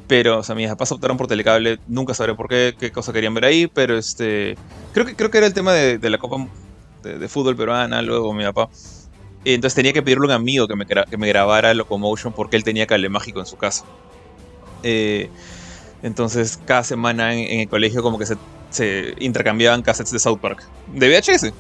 Pero, 0.07 0.39
o 0.39 0.43
sea, 0.43 0.55
mis 0.55 0.67
papás 0.67 0.91
optaron 0.91 1.17
por 1.17 1.27
telecable, 1.27 1.79
nunca 1.87 2.13
sabré 2.13 2.35
por 2.35 2.47
qué, 2.47 2.75
qué 2.77 2.91
cosa 2.91 3.11
querían 3.13 3.33
ver 3.33 3.45
ahí, 3.45 3.67
pero 3.67 3.97
este. 3.97 4.55
Creo 4.93 5.05
que, 5.05 5.15
creo 5.15 5.31
que 5.31 5.37
era 5.37 5.47
el 5.47 5.53
tema 5.53 5.73
de, 5.73 6.09
la 6.09 6.17
Copa 6.17 6.47
de, 7.03 7.27
Fútbol 7.27 7.55
Peruana, 7.55 8.01
luego 8.01 8.33
mi 8.33 8.43
papá. 8.43 8.69
Entonces 9.43 9.75
tenía 9.75 9.93
que 9.93 10.01
pedirle 10.01 10.25
a 10.25 10.27
un 10.27 10.31
amigo 10.31 10.67
que 10.67 10.75
me, 10.75 10.85
que 10.85 11.17
me 11.17 11.27
grabara 11.27 11.73
Locomotion 11.73 12.33
porque 12.33 12.57
él 12.57 12.63
tenía 12.63 12.87
cable 12.87 13.09
mágico 13.09 13.39
en 13.39 13.45
su 13.45 13.57
casa. 13.57 13.85
Eh, 14.81 15.29
entonces, 16.01 16.59
cada 16.65 16.83
semana 16.83 17.33
en, 17.33 17.39
en, 17.39 17.59
el 17.61 17.67
colegio, 17.67 18.01
como 18.01 18.17
que 18.17 18.25
se, 18.25 18.37
se 18.69 19.13
intercambiaban 19.19 19.81
cassettes 19.81 20.11
de 20.11 20.19
South 20.19 20.39
Park. 20.39 20.63
De 20.87 21.09
VHS. 21.09 21.51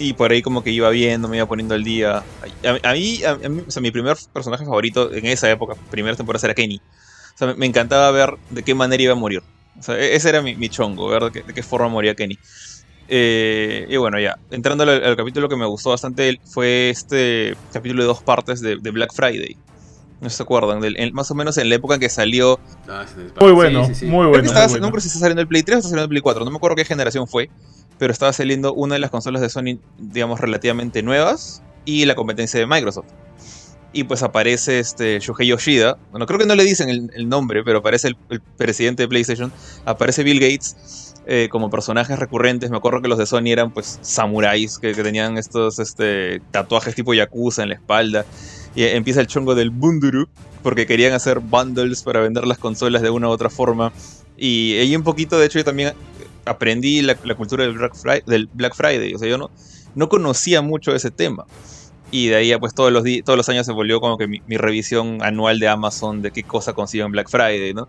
Y 0.00 0.14
por 0.14 0.32
ahí 0.32 0.40
como 0.40 0.64
que 0.64 0.70
iba 0.70 0.88
viendo, 0.88 1.28
me 1.28 1.36
iba 1.36 1.46
poniendo 1.46 1.74
al 1.74 1.84
día. 1.84 2.24
A, 2.64 2.72
mí, 2.94 3.22
a 3.22 3.48
mí 3.48 3.64
o 3.68 3.70
sea, 3.70 3.82
mi 3.82 3.90
primer 3.90 4.16
personaje 4.32 4.64
favorito 4.64 5.12
en 5.12 5.26
esa 5.26 5.50
época, 5.50 5.74
primera 5.90 6.16
temporada, 6.16 6.46
era 6.46 6.54
Kenny. 6.54 6.80
O 7.34 7.38
sea, 7.38 7.54
me 7.54 7.66
encantaba 7.66 8.10
ver 8.10 8.34
de 8.48 8.62
qué 8.62 8.74
manera 8.74 9.02
iba 9.02 9.12
a 9.12 9.16
morir. 9.16 9.42
O 9.78 9.82
sea, 9.82 9.98
e-, 9.98 10.16
ese 10.16 10.30
era 10.30 10.40
mi, 10.40 10.68
chongo, 10.70 11.06
ver 11.06 11.30
de 11.30 11.54
qué, 11.54 11.62
forma 11.62 11.88
moría 11.88 12.14
Kenny. 12.14 12.38
Eh, 13.08 13.86
y 13.90 13.96
bueno, 13.98 14.18
ya, 14.18 14.38
entrando 14.50 14.84
al, 14.84 15.16
capítulo 15.16 15.50
que 15.50 15.56
me 15.56 15.66
gustó 15.66 15.90
bastante 15.90 16.40
fue 16.46 16.88
este 16.88 17.54
capítulo 17.70 18.02
de 18.02 18.06
dos 18.06 18.22
partes 18.22 18.62
de, 18.62 18.76
Black 18.76 19.12
Friday. 19.12 19.54
No 20.22 20.30
se 20.30 20.42
acuerdan, 20.42 20.80
más 21.12 21.30
o 21.30 21.34
menos 21.34 21.58
en 21.58 21.68
la 21.68 21.74
época 21.74 21.94
en 21.94 22.00
que 22.00 22.08
salió. 22.08 22.58
Ah, 22.88 23.04
muy 23.38 23.52
bueno, 23.52 23.86
muy 24.04 24.26
bueno. 24.28 24.52
No 24.80 24.90
creo 24.90 25.00
si 25.00 25.08
está 25.08 25.18
saliendo 25.18 25.42
el 25.42 25.48
Play 25.48 25.62
3 25.62 25.76
o 25.76 25.78
está 25.78 25.88
saliendo 25.88 26.04
el 26.04 26.08
Play 26.08 26.22
4, 26.22 26.44
no 26.44 26.50
me 26.50 26.56
acuerdo 26.56 26.76
qué 26.76 26.84
generación 26.84 27.26
fue, 27.26 27.50
pero 28.00 28.12
estaba 28.12 28.32
saliendo 28.32 28.72
una 28.72 28.94
de 28.94 28.98
las 28.98 29.10
consolas 29.10 29.42
de 29.42 29.50
Sony, 29.50 29.78
digamos, 29.98 30.40
relativamente 30.40 31.02
nuevas 31.02 31.62
y 31.84 32.06
la 32.06 32.14
competencia 32.14 32.58
de 32.58 32.66
Microsoft 32.66 33.06
y 33.92 34.04
pues 34.04 34.22
aparece 34.22 34.78
este 34.78 35.18
Shuhei 35.18 35.48
Yoshida. 35.48 35.98
Bueno, 36.10 36.26
creo 36.26 36.38
que 36.38 36.46
no 36.46 36.54
le 36.54 36.64
dicen 36.64 36.88
el, 36.88 37.28
nombre, 37.28 37.64
pero 37.64 37.78
aparece 37.78 38.08
el, 38.08 38.40
presidente 38.56 39.02
de 39.02 39.08
PlayStation. 39.08 39.52
Aparece 39.84 40.22
Bill 40.22 40.38
Gates 40.38 41.16
eh, 41.26 41.48
como 41.50 41.70
personajes 41.70 42.18
recurrentes. 42.18 42.70
Me 42.70 42.76
acuerdo 42.76 43.02
que 43.02 43.08
los 43.08 43.18
de 43.18 43.26
Sony 43.26 43.48
eran 43.48 43.72
pues 43.72 43.98
samuráis 44.00 44.78
que, 44.78 44.94
tenían 44.94 45.38
estos 45.38 45.78
este, 45.78 46.40
tatuajes 46.52 46.94
tipo 46.94 47.14
Yakuza 47.14 47.64
en 47.64 47.70
la 47.70 47.74
espalda. 47.74 48.24
Y 48.76 48.84
empieza 48.84 49.20
el 49.20 49.26
chongo 49.26 49.56
del 49.56 49.70
Bunduru, 49.70 50.28
porque 50.62 50.86
querían 50.86 51.12
hacer 51.12 51.40
bundles 51.40 52.04
para 52.04 52.20
vender 52.20 52.46
las 52.46 52.58
consolas 52.58 53.02
de 53.02 53.10
una 53.10 53.28
u 53.28 53.30
otra 53.30 53.50
forma. 53.50 53.92
Y 54.36 54.78
ahí 54.78 54.94
un 54.94 55.02
poquito, 55.02 55.38
de 55.38 55.46
hecho, 55.46 55.58
yo 55.58 55.64
también 55.64 55.92
aprendí 56.50 57.02
la, 57.02 57.14
cultura 57.14 57.64
del 57.64 57.74
Black, 58.52 58.74
Friday. 58.74 59.14
O 59.14 59.18
sea, 59.18 59.28
yo 59.28 59.38
no, 59.38 59.50
no 59.94 60.08
conocía 60.08 60.62
mucho 60.62 60.94
ese 60.94 61.10
tema. 61.10 61.46
Y 62.10 62.26
de 62.26 62.36
ahí, 62.36 62.52
pues 62.58 62.74
todos 62.74 62.92
los, 62.92 63.04
todos 63.24 63.36
los 63.36 63.48
años 63.48 63.66
se 63.66 63.72
volvió 63.72 64.00
como 64.00 64.18
que 64.18 64.26
mi, 64.26 64.40
revisión 64.56 65.22
anual 65.22 65.60
de 65.60 65.68
Amazon 65.68 66.22
de 66.22 66.32
qué 66.32 66.42
cosa 66.42 66.72
consigo 66.72 67.06
en 67.06 67.12
Black 67.12 67.28
Friday, 67.30 67.72
¿no? 67.72 67.88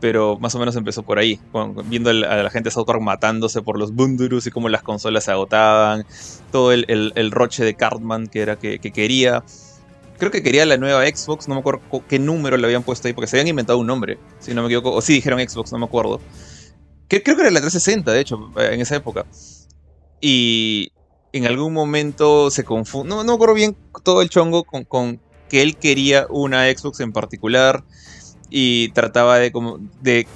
Pero 0.00 0.38
más 0.38 0.54
o 0.54 0.58
menos 0.58 0.76
empezó 0.76 1.02
por 1.02 1.18
ahí, 1.18 1.40
viendo 1.86 2.10
a 2.10 2.12
la 2.12 2.50
gente 2.50 2.68
de 2.68 2.72
South 2.72 2.84
Park 2.84 3.00
matándose 3.00 3.62
por 3.62 3.78
los 3.78 3.94
Bundurus 3.94 4.46
y 4.46 4.50
cómo 4.50 4.68
las 4.68 4.82
consolas 4.82 5.24
se 5.24 5.30
agotaban, 5.30 6.04
todo 6.52 6.72
el, 6.72 7.30
roche 7.30 7.64
de 7.64 7.74
Cartman 7.74 8.26
que 8.26 8.42
era 8.42 8.56
que, 8.56 8.78
quería. 8.78 9.42
Creo 10.18 10.30
que 10.30 10.42
quería 10.42 10.66
la 10.66 10.76
nueva 10.76 11.06
Xbox, 11.06 11.48
no 11.48 11.54
me 11.54 11.60
acuerdo 11.60 11.80
qué 12.06 12.18
número 12.18 12.58
le 12.58 12.66
habían 12.66 12.82
puesto 12.82 13.08
ahí, 13.08 13.14
porque 13.14 13.28
se 13.28 13.36
habían 13.36 13.48
inventado 13.48 13.78
un 13.78 13.86
nombre, 13.86 14.18
si 14.40 14.52
no 14.52 14.60
me 14.60 14.66
equivoco, 14.68 14.92
o 14.92 15.00
sí 15.00 15.14
dijeron 15.14 15.40
Xbox, 15.40 15.72
no 15.72 15.78
me 15.78 15.86
acuerdo. 15.86 16.20
Que, 17.08 17.22
creo 17.22 17.36
que 17.36 17.42
era 17.42 17.50
la 17.50 17.60
360, 17.60 18.12
de 18.12 18.20
hecho, 18.20 18.50
en 18.56 18.80
esa 18.80 18.96
época. 18.96 19.26
Y 20.20 20.92
en 21.32 21.46
algún 21.46 21.72
momento 21.72 22.50
se 22.50 22.64
confunde. 22.64 23.14
No, 23.14 23.24
no 23.24 23.34
acuerdo 23.34 23.54
bien 23.54 23.76
todo 24.02 24.22
el 24.22 24.30
chongo 24.30 24.64
con, 24.64 24.84
con, 24.84 25.20
que 25.48 25.62
él 25.62 25.76
quería 25.76 26.26
una 26.30 26.70
Xbox 26.70 27.00
en 27.00 27.12
particular 27.12 27.84
y 28.50 28.88
trataba 28.90 29.38
de, 29.38 29.52
como, 29.52 29.78
de 30.00 30.26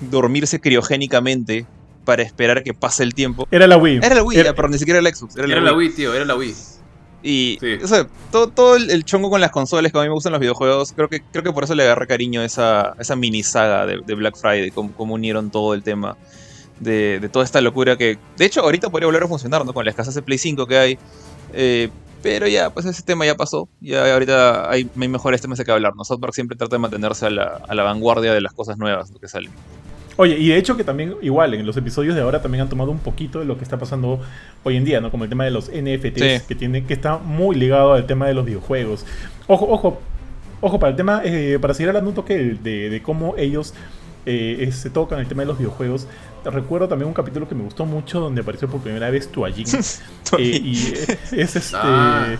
dormirse 0.00 0.60
criogénicamente 0.60 1.66
para 2.04 2.22
esperar 2.22 2.62
que 2.62 2.74
pase 2.74 3.02
el 3.02 3.14
tiempo. 3.14 3.46
Era 3.50 3.66
la 3.66 3.76
Wii. 3.76 3.98
Era 4.02 4.14
la 4.16 4.22
Wii, 4.22 4.42
pero 4.54 4.68
ni 4.68 4.78
siquiera 4.78 4.98
era 4.98 5.08
la 5.08 5.14
Xbox. 5.14 5.36
Era, 5.36 5.60
la, 5.60 5.72
Wii. 5.72 5.90
tío, 5.90 6.14
era 6.14 6.24
la 6.24 6.34
Wii. 6.36 6.54
Y 7.22 7.58
o 7.82 7.86
sea, 7.86 8.06
todo, 8.32 8.48
todo 8.48 8.76
el, 8.76 9.04
chongo 9.04 9.30
con 9.30 9.40
las 9.40 9.52
consolas 9.52 9.92
que 9.92 9.98
a 9.98 10.02
mí 10.02 10.08
me 10.08 10.14
gustan 10.14 10.32
los 10.32 10.40
videojuegos, 10.40 10.92
creo 10.92 11.08
que, 11.08 11.22
creo 11.22 11.44
que 11.44 11.52
por 11.52 11.64
eso 11.64 11.74
le 11.74 11.84
agarré 11.84 12.06
cariño 12.08 12.40
a 12.40 12.44
esa, 12.44 12.94
esa 12.98 13.14
mini 13.14 13.44
saga 13.44 13.86
de, 13.86 14.14
Black 14.14 14.36
Friday, 14.36 14.70
como, 14.72 14.92
como 14.92 15.14
unieron 15.14 15.50
todo 15.50 15.74
el 15.74 15.84
tema 15.84 16.16
de, 16.80 17.28
toda 17.32 17.44
esta 17.44 17.60
locura 17.60 17.96
que, 17.96 18.18
de 18.36 18.44
hecho, 18.44 18.60
ahorita 18.62 18.90
podría 18.90 19.06
volver 19.06 19.22
a 19.22 19.28
funcionar, 19.28 19.64
¿no? 19.64 19.72
Con 19.72 19.84
la 19.84 19.90
escasez 19.90 20.14
de 20.14 20.22
Play 20.22 20.38
5 20.38 20.66
que 20.66 20.78
hay. 20.78 20.98
Eh, 21.52 21.90
pero 22.22 22.46
ya, 22.46 22.70
pues 22.70 22.86
ese 22.86 23.02
tema 23.02 23.26
ya 23.26 23.34
pasó. 23.34 23.68
Ya 23.80 24.12
ahorita 24.12 24.70
hay, 24.70 24.88
hay 24.98 25.08
mejores 25.08 25.40
temas 25.40 25.58
de 25.58 25.64
que 25.64 25.72
hablar. 25.72 25.94
¿no? 25.96 26.04
South 26.04 26.20
siempre 26.32 26.56
trata 26.56 26.76
de 26.76 26.80
mantenerse 26.80 27.26
a 27.26 27.30
la, 27.30 27.82
vanguardia 27.82 28.32
de 28.32 28.40
las 28.40 28.52
cosas 28.52 28.78
nuevas 28.78 29.12
que 29.20 29.28
salen. 29.28 29.50
Oye, 30.16 30.38
y 30.38 30.48
de 30.48 30.56
hecho 30.56 30.76
que 30.76 30.84
también, 30.84 31.14
igual, 31.22 31.54
en 31.54 31.64
los 31.64 31.76
episodios 31.76 32.14
de 32.14 32.20
ahora 32.20 32.42
también 32.42 32.62
han 32.62 32.68
tomado 32.68 32.90
un 32.90 32.98
poquito 32.98 33.38
de 33.38 33.44
lo 33.44 33.56
que 33.56 33.64
está 33.64 33.78
pasando 33.78 34.20
hoy 34.62 34.76
en 34.76 34.84
día, 34.84 35.00
¿no? 35.00 35.10
Como 35.10 35.24
el 35.24 35.30
tema 35.30 35.44
de 35.44 35.50
los 35.50 35.70
NFTs, 35.70 36.42
que 36.42 36.54
tiene, 36.54 36.84
que 36.84 36.94
está 36.94 37.18
muy 37.18 37.56
ligado 37.56 37.94
al 37.94 38.06
tema 38.06 38.26
de 38.26 38.34
los 38.34 38.44
videojuegos. 38.44 39.06
Ojo, 39.46 39.66
ojo, 39.68 40.00
ojo, 40.60 40.78
para 40.78 40.90
el 40.90 40.96
tema, 40.96 41.22
eh, 41.24 41.58
para 41.60 41.74
seguir 41.74 41.88
hablando 41.88 42.10
un 42.10 42.16
toque 42.16 42.36
de, 42.36 42.90
de 42.90 43.02
cómo 43.02 43.34
ellos 43.38 43.74
eh, 44.24 44.70
se 44.72 44.90
tocan 44.90 45.18
el 45.18 45.26
tema 45.26 45.42
de 45.42 45.46
los 45.46 45.58
videojuegos. 45.58 46.06
Recuerdo 46.44 46.88
también 46.88 47.08
un 47.08 47.14
capítulo 47.14 47.48
que 47.48 47.54
me 47.54 47.64
gustó 47.64 47.86
mucho 47.86 48.20
donde 48.20 48.42
apareció 48.42 48.68
por 48.68 48.80
primera 48.80 49.10
vez 49.10 49.28
Tuajin. 49.30 49.66
eh, 50.38 50.42
y 50.42 50.76
es, 51.32 51.56
este. 51.56 51.76
Ah, 51.76 52.36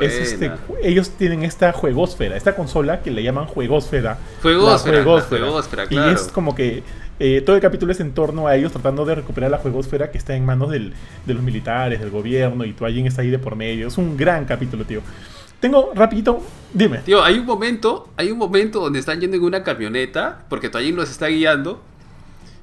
es 0.00 0.32
este, 0.32 0.50
ellos 0.82 1.10
tienen 1.10 1.42
esta 1.42 1.72
juegosfera, 1.72 2.36
esta 2.36 2.56
consola 2.56 3.02
que 3.02 3.10
le 3.10 3.22
llaman 3.22 3.46
juegosfera. 3.46 4.18
Juegosfera, 4.42 5.02
juegosfera, 5.02 5.86
claro. 5.86 6.10
Y 6.10 6.14
es 6.14 6.22
como 6.28 6.54
que 6.54 6.82
eh, 7.20 7.42
todo 7.44 7.54
el 7.54 7.62
capítulo 7.62 7.92
es 7.92 8.00
en 8.00 8.12
torno 8.12 8.48
a 8.48 8.56
ellos 8.56 8.72
tratando 8.72 9.04
de 9.04 9.14
recuperar 9.14 9.50
la 9.50 9.58
juegosfera 9.58 10.10
que 10.10 10.18
está 10.18 10.34
en 10.34 10.44
manos 10.44 10.70
del, 10.70 10.92
de 11.26 11.34
los 11.34 11.42
militares, 11.42 12.00
del 12.00 12.10
gobierno, 12.10 12.64
y 12.64 12.72
Tuajin 12.72 13.06
está 13.06 13.22
ahí 13.22 13.30
de 13.30 13.38
por 13.38 13.56
medio. 13.56 13.86
Es 13.88 13.98
un 13.98 14.16
gran 14.16 14.44
capítulo, 14.44 14.84
tío. 14.84 15.00
Tengo 15.60 15.92
rapidito, 15.94 16.42
dime. 16.74 16.98
Tío, 16.98 17.24
hay 17.24 17.38
un 17.38 17.46
momento, 17.46 18.10
hay 18.16 18.30
un 18.30 18.36
momento 18.36 18.80
donde 18.80 18.98
están 18.98 19.20
yendo 19.20 19.36
en 19.36 19.44
una 19.44 19.62
camioneta, 19.62 20.44
porque 20.50 20.68
Toyin 20.68 20.94
los 20.94 21.10
está 21.10 21.28
guiando, 21.28 21.80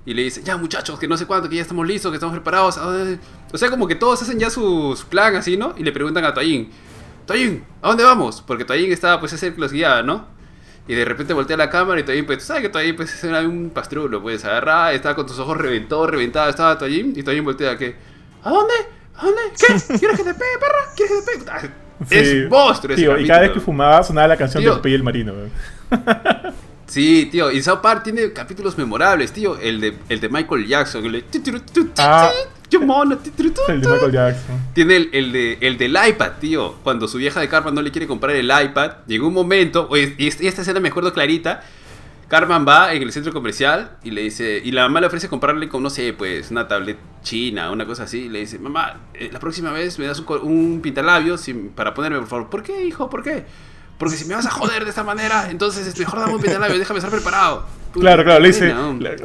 y 0.05 0.13
le 0.13 0.23
dice, 0.23 0.43
ya 0.43 0.57
muchachos, 0.57 0.99
que 0.99 1.07
no 1.07 1.17
sé 1.17 1.25
cuánto, 1.25 1.49
que 1.49 1.55
ya 1.55 1.61
estamos 1.61 1.87
listos, 1.87 2.11
que 2.11 2.17
estamos 2.17 2.35
preparados. 2.35 2.77
O 2.77 3.57
sea, 3.57 3.69
como 3.69 3.87
que 3.87 3.95
todos 3.95 4.21
hacen 4.21 4.37
ya 4.37 4.49
su, 4.49 4.95
plan 5.09 5.35
así, 5.35 5.57
¿no? 5.57 5.73
Y 5.77 5.83
le 5.83 5.91
preguntan 5.91 6.25
a 6.25 6.33
Toyin, 6.33 6.69
Toyin, 7.25 7.63
¿a 7.81 7.89
dónde 7.89 8.03
vamos? 8.03 8.43
Porque 8.45 8.65
Toyin 8.65 8.91
estaba, 8.91 9.19
pues, 9.19 9.33
es 9.33 9.43
el 9.43 9.53
que 9.53 9.61
los 9.61 9.71
guiaba, 9.71 10.01
¿no? 10.03 10.27
Y 10.87 10.95
de 10.95 11.05
repente 11.05 11.33
voltea 11.33 11.57
la 11.57 11.69
cámara 11.69 11.99
y 11.99 12.03
Toyin, 12.03 12.25
pues, 12.25 12.39
tú 12.39 12.45
sabes 12.45 12.63
que 12.63 12.69
Toyin, 12.69 12.95
pues, 12.95 13.23
era 13.23 13.41
un 13.41 13.69
pastrulo, 13.69 14.21
pues, 14.21 14.43
agarra, 14.45 14.93
estaba 14.93 15.15
con 15.15 15.25
tus 15.27 15.39
ojos 15.39 15.57
reventados, 15.57 16.09
reventados, 16.09 16.49
estaba 16.49 16.77
Toyin, 16.77 17.13
y 17.15 17.23
Toyin 17.23 17.43
voltea, 17.43 17.77
que, 17.77 17.95
¿a 18.43 18.49
dónde? 18.49 18.73
¿A 19.15 19.25
dónde? 19.25 19.41
¿Qué? 19.57 19.67
¿Quieres 19.99 20.17
que 20.17 20.23
te 20.23 20.33
pegue, 20.33 20.57
perra? 20.59 20.93
¿Quieres 20.95 21.25
que 21.25 21.31
te 21.31 21.45
pegue? 21.45 21.71
Es 22.09 22.49
monstruo 22.49 22.95
Tío, 22.95 23.17
y 23.19 23.27
cada 23.27 23.41
vez 23.41 23.51
que 23.51 23.59
fumaba 23.59 24.01
sonaba 24.01 24.29
la 24.29 24.37
canción 24.37 24.63
de 24.63 24.71
Popeye 24.71 24.95
el 24.95 25.03
Marino. 25.03 25.33
Sí, 26.91 27.29
tío, 27.31 27.49
y 27.49 27.63
South 27.63 27.79
Park 27.81 28.03
tiene 28.03 28.33
capítulos 28.33 28.77
memorables, 28.77 29.31
tío. 29.31 29.57
El 29.57 29.79
de, 29.79 29.97
el 30.09 30.19
de 30.19 30.27
Michael 30.27 30.67
Jackson, 30.67 31.05
el 31.05 31.13
de... 31.13 31.23
Ah, 31.97 32.29
el 33.67 33.81
de 33.81 33.87
Michael 33.87 34.11
Jackson. 34.11 34.59
Tiene 34.73 34.95
el, 34.95 35.09
el, 35.13 35.31
de, 35.31 35.57
el 35.61 35.77
del 35.77 35.97
iPad, 36.09 36.31
tío. 36.39 36.75
Cuando 36.83 37.07
su 37.07 37.17
vieja 37.17 37.39
de 37.39 37.49
Carmen 37.49 37.75
no 37.75 37.81
le 37.81 37.91
quiere 37.91 38.07
comprar 38.07 38.35
el 38.35 38.45
iPad, 38.45 38.91
llegó 39.07 39.27
un 39.27 39.33
momento, 39.33 39.89
y 39.95 40.27
esta 40.27 40.61
escena 40.61 40.79
me 40.79 40.89
acuerdo 40.89 41.11
clarita, 41.13 41.63
Carmen 42.27 42.65
va 42.65 42.93
en 42.93 43.03
el 43.03 43.11
centro 43.11 43.33
comercial 43.33 43.97
y 44.03 44.11
le 44.11 44.21
dice, 44.21 44.61
y 44.63 44.71
la 44.71 44.83
mamá 44.83 45.01
le 45.01 45.07
ofrece 45.07 45.27
comprarle 45.27 45.67
con, 45.67 45.83
no 45.83 45.89
sé, 45.89 46.13
pues 46.13 46.49
una 46.49 46.65
tablet 46.65 46.97
china, 47.23 47.71
una 47.71 47.85
cosa 47.85 48.03
así. 48.03 48.19
Y 48.19 48.29
le 48.29 48.39
dice, 48.39 48.57
mamá, 48.57 49.01
eh, 49.13 49.29
la 49.33 49.39
próxima 49.39 49.73
vez 49.73 49.99
me 49.99 50.05
das 50.05 50.19
un, 50.19 50.25
un 50.41 50.79
pintalabios 50.81 51.45
para 51.75 51.93
ponerme, 51.93 52.19
por 52.19 52.27
favor. 52.27 52.49
¿Por 52.49 52.63
qué, 52.63 52.85
hijo? 52.85 53.09
¿Por 53.09 53.21
qué? 53.21 53.43
Porque 54.01 54.17
si 54.17 54.25
me 54.25 54.33
vas 54.33 54.47
a 54.47 54.49
joder 54.49 54.83
de 54.83 54.89
esta 54.89 55.03
manera, 55.03 55.51
entonces 55.51 55.85
este, 55.85 55.99
mejor 55.99 56.21
dame 56.21 56.33
un 56.33 56.41
pintalabios, 56.41 56.79
déjame 56.79 56.97
estar 56.97 57.11
preparado. 57.11 57.67
claro, 57.93 58.23
claro, 58.23 58.39
le 58.39 58.47
dice, 58.47 58.73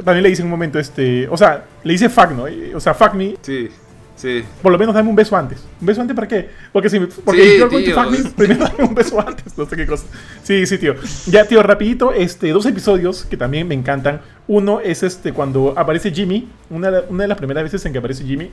también 0.05 0.21
le 0.21 0.29
dice 0.29 0.43
en 0.43 0.45
un 0.45 0.51
momento, 0.51 0.77
este, 0.77 1.27
o 1.29 1.35
sea, 1.35 1.65
le 1.83 1.93
dice 1.93 2.09
fuck, 2.09 2.29
¿no? 2.29 2.45
O 2.75 2.79
sea, 2.79 2.93
fuck 2.93 3.15
me. 3.15 3.35
Sí. 3.41 3.71
Sí. 4.15 4.43
Por 4.61 4.71
lo 4.71 4.77
menos 4.77 4.93
dame 4.93 5.09
un 5.09 5.15
beso 5.15 5.35
antes. 5.35 5.63
¿Un 5.81 5.87
beso 5.87 5.99
antes 5.99 6.15
para 6.15 6.27
qué? 6.27 6.49
Porque 6.71 6.91
si 6.91 6.99
porque 6.99 7.43
sí, 7.43 7.57
yo 7.57 7.67
tío. 7.69 8.33
primero 8.35 8.65
dame 8.65 8.83
un 8.83 8.93
beso 8.93 9.19
antes. 9.19 9.57
No 9.57 9.67
sé 9.67 9.75
qué 9.75 9.87
cosa. 9.87 10.05
Sí, 10.43 10.67
sí, 10.67 10.77
tío. 10.77 10.93
Ya, 11.25 11.45
tío, 11.45 11.63
rapidito, 11.63 12.13
este, 12.13 12.49
dos 12.49 12.67
episodios 12.67 13.25
que 13.25 13.35
también 13.35 13.67
me 13.67 13.73
encantan. 13.73 14.21
Uno 14.47 14.79
es 14.79 15.01
este 15.01 15.33
cuando 15.33 15.73
aparece 15.75 16.11
Jimmy. 16.11 16.47
Una, 16.69 17.01
una 17.09 17.23
de 17.23 17.27
las 17.27 17.37
primeras 17.39 17.63
veces 17.63 17.83
en 17.87 17.93
que 17.93 17.97
aparece 17.97 18.23
Jimmy. 18.23 18.51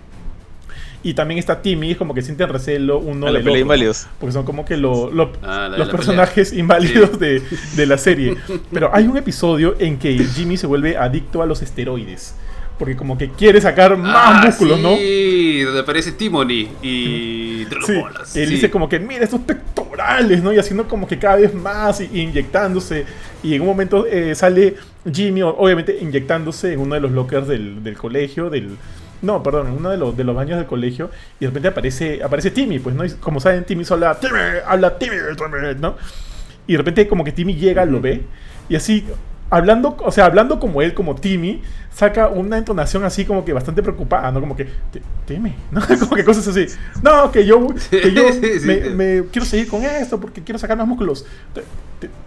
Y 1.04 1.14
también 1.14 1.38
está 1.38 1.62
Timmy, 1.62 1.94
como 1.94 2.14
que 2.14 2.22
sienten 2.22 2.48
recelo 2.48 2.98
uno 2.98 3.30
de 3.30 3.42
los 3.42 3.56
inválidos. 3.56 4.06
Porque 4.18 4.32
son 4.32 4.44
como 4.44 4.64
que 4.64 4.74
ah, 4.74 5.70
los 5.76 5.88
personajes 5.90 6.52
inválidos 6.52 7.18
de, 7.20 7.42
de, 7.76 7.86
la 7.86 7.98
serie. 7.98 8.36
Pero 8.72 8.90
hay 8.92 9.06
un 9.06 9.16
episodio 9.16 9.76
en 9.78 9.98
que 9.98 10.16
Jimmy 10.16 10.56
se 10.56 10.66
vuelve 10.66 10.96
adicto 10.96 11.42
a 11.42 11.46
los 11.46 11.62
esteroides 11.62 12.34
porque 12.78 12.96
como 12.96 13.16
que 13.16 13.30
quiere 13.30 13.60
sacar 13.60 13.96
más 13.96 14.14
ah, 14.16 14.42
músculos, 14.46 14.80
¿no? 14.80 14.96
Sí, 14.96 15.62
donde 15.62 15.80
aparece 15.80 16.12
Timony 16.12 16.68
y 16.82 17.66
sí, 17.86 18.02
él 18.34 18.50
dice 18.50 18.70
como 18.70 18.88
que 18.88 18.98
mira 18.98 19.24
estos 19.24 19.40
pectorales, 19.42 20.42
¿no? 20.42 20.52
Y 20.52 20.58
haciendo 20.58 20.88
como 20.88 21.06
que 21.06 21.18
cada 21.18 21.36
vez 21.36 21.54
más 21.54 22.00
y, 22.00 22.20
inyectándose. 22.20 23.06
Y 23.42 23.54
en 23.54 23.60
un 23.60 23.68
momento 23.68 24.06
eh, 24.06 24.34
sale 24.34 24.74
Jimmy, 25.10 25.42
obviamente 25.42 25.96
inyectándose 26.00 26.72
en 26.72 26.80
uno 26.80 26.94
de 26.94 27.00
los 27.00 27.12
lockers 27.12 27.46
del, 27.46 27.96
colegio, 27.96 28.50
del... 28.50 28.76
No, 29.24 29.42
perdón, 29.42 29.68
en 29.68 29.72
uno 29.74 29.90
de 29.90 29.96
los, 29.96 30.16
de 30.16 30.24
los 30.24 30.36
baños 30.36 30.58
del 30.58 30.66
colegio. 30.66 31.10
Y 31.40 31.44
de 31.44 31.46
repente 31.48 31.68
aparece, 31.68 32.22
aparece 32.22 32.50
Timmy, 32.50 32.78
pues, 32.78 32.94
¿no? 32.94 33.04
Y 33.04 33.10
como 33.12 33.40
saben, 33.40 33.64
Timmy 33.64 33.84
solo 33.84 34.06
habla 34.06 34.20
Timmy, 34.20 34.38
habla 34.66 34.98
Timmy, 34.98 35.16
¿no? 35.80 35.96
Y 36.66 36.72
de 36.72 36.78
repente 36.78 37.08
como 37.08 37.24
que 37.24 37.32
Timmy 37.32 37.54
llega, 37.54 37.84
lo 37.84 38.00
ve. 38.00 38.22
Y 38.68 38.76
así 38.76 39.04
hablando, 39.50 39.96
o 40.00 40.10
sea, 40.10 40.26
hablando 40.26 40.58
como 40.58 40.82
él, 40.82 40.94
como 40.94 41.14
Timmy, 41.14 41.62
saca 41.92 42.28
una 42.28 42.58
entonación 42.58 43.04
así 43.04 43.24
como 43.24 43.44
que 43.44 43.52
bastante 43.52 43.82
preocupada, 43.82 44.30
¿no? 44.32 44.40
Como 44.40 44.56
que, 44.56 44.66
teme, 45.26 45.54
¿no? 45.70 45.80
Como 46.00 46.16
que 46.16 46.24
cosas 46.24 46.48
así. 46.48 46.66
No, 47.02 47.30
que 47.30 47.46
yo, 47.46 47.68
que 47.90 48.12
yo 48.12 48.24
me, 48.94 49.24
quiero 49.30 49.46
seguir 49.46 49.68
con 49.68 49.84
esto 49.84 50.20
porque 50.20 50.42
quiero 50.42 50.58
sacar 50.58 50.76
más 50.76 50.86
músculos. 50.86 51.24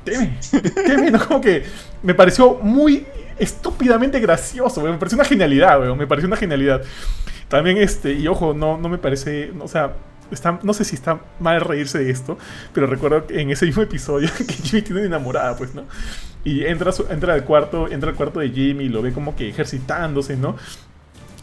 Teme, 0.03 0.37
teme, 0.85 1.11
¿no? 1.11 1.27
Como 1.27 1.41
que 1.41 1.65
me 2.01 2.13
pareció 2.13 2.55
muy 2.61 3.05
estúpidamente 3.39 4.19
gracioso, 4.19 4.81
me 4.81 4.93
pareció 4.97 5.17
una 5.17 5.25
genialidad, 5.25 5.79
weón, 5.79 5.97
me 5.97 6.07
pareció 6.07 6.27
una 6.27 6.37
genialidad. 6.37 6.81
También, 7.47 7.77
este, 7.77 8.13
y 8.13 8.27
ojo, 8.27 8.53
no, 8.53 8.77
no 8.77 8.89
me 8.89 8.97
parece, 8.97 9.51
o 9.59 9.67
sea, 9.67 9.93
Está, 10.31 10.59
no 10.61 10.73
sé 10.73 10.83
si 10.83 10.95
está 10.95 11.21
mal 11.39 11.61
reírse 11.61 11.99
de 11.99 12.09
esto, 12.11 12.37
pero 12.73 12.85
recuerdo 12.85 13.25
en 13.29 13.49
ese 13.49 13.65
mismo 13.65 13.81
episodio 13.81 14.29
que 14.37 14.53
Jimmy 14.53 14.81
tiene 14.81 14.99
una 15.01 15.07
enamorada, 15.07 15.55
pues, 15.55 15.73
¿no? 15.73 15.83
Y 16.43 16.65
entra, 16.65 16.91
entra 17.09 17.33
al 17.33 17.45
cuarto, 17.45 17.89
entra 17.89 18.09
al 18.09 18.15
cuarto 18.15 18.41
de 18.41 18.49
Jimmy 18.49 18.85
y 18.85 18.89
lo 18.89 19.01
ve 19.01 19.13
como 19.13 19.35
que 19.35 19.47
ejercitándose, 19.47 20.35
¿no? 20.35 20.57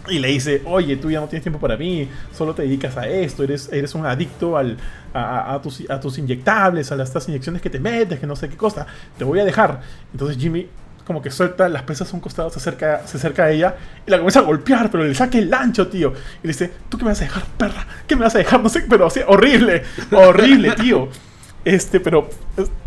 Y 0.08 0.18
le 0.18 0.28
dice, 0.28 0.60
oye, 0.66 0.96
tú 0.96 1.10
ya 1.10 1.20
no 1.20 1.28
tienes 1.28 1.42
tiempo 1.42 1.58
para 1.58 1.78
mí, 1.78 2.10
solo 2.32 2.54
te 2.54 2.62
dedicas 2.62 2.94
a 2.98 3.08
esto, 3.08 3.42
eres, 3.42 3.70
eres 3.72 3.94
un 3.94 4.04
adicto 4.04 4.58
al, 4.58 4.76
a, 5.14 5.58
tus, 5.62 5.88
a 5.88 5.98
tus 5.98 6.18
inyectables, 6.18 6.92
a 6.92 6.96
las, 6.96 7.08
estas 7.08 7.26
inyecciones 7.28 7.62
que 7.62 7.70
te 7.70 7.80
metes, 7.80 8.20
que 8.20 8.26
no 8.26 8.36
sé 8.36 8.50
qué 8.50 8.56
cosa, 8.56 8.86
te 9.16 9.24
voy 9.24 9.40
a 9.40 9.46
dejar. 9.46 9.80
Entonces 10.12 10.36
Jimmy 10.36 10.68
como 11.06 11.20
que 11.20 11.30
suelta 11.30 11.68
las 11.68 11.82
pesas 11.82 12.10
a 12.12 12.16
un 12.16 12.20
costado, 12.20 12.50
se 12.50 12.58
acerca, 12.58 13.06
se 13.06 13.16
acerca 13.16 13.44
a 13.44 13.50
ella 13.50 13.76
y 14.06 14.10
la 14.10 14.18
comienza 14.18 14.40
a 14.40 14.42
golpear, 14.42 14.90
pero 14.90 15.04
le 15.04 15.14
saca 15.14 15.38
el 15.38 15.52
ancho, 15.52 15.88
tío. 15.88 16.12
Y 16.42 16.46
le 16.46 16.52
dice, 16.52 16.72
¿tú 16.88 16.98
qué 16.98 17.04
me 17.04 17.10
vas 17.10 17.20
a 17.20 17.24
dejar, 17.24 17.44
perra? 17.58 17.86
¿Qué 18.06 18.16
me 18.16 18.22
vas 18.22 18.34
a 18.34 18.38
dejar? 18.38 18.62
No 18.62 18.68
sé, 18.68 18.84
pero 18.88 19.06
así, 19.06 19.20
horrible, 19.26 19.82
horrible, 20.12 20.72
tío. 20.80 21.08
Este, 21.64 21.98
pero 21.98 22.28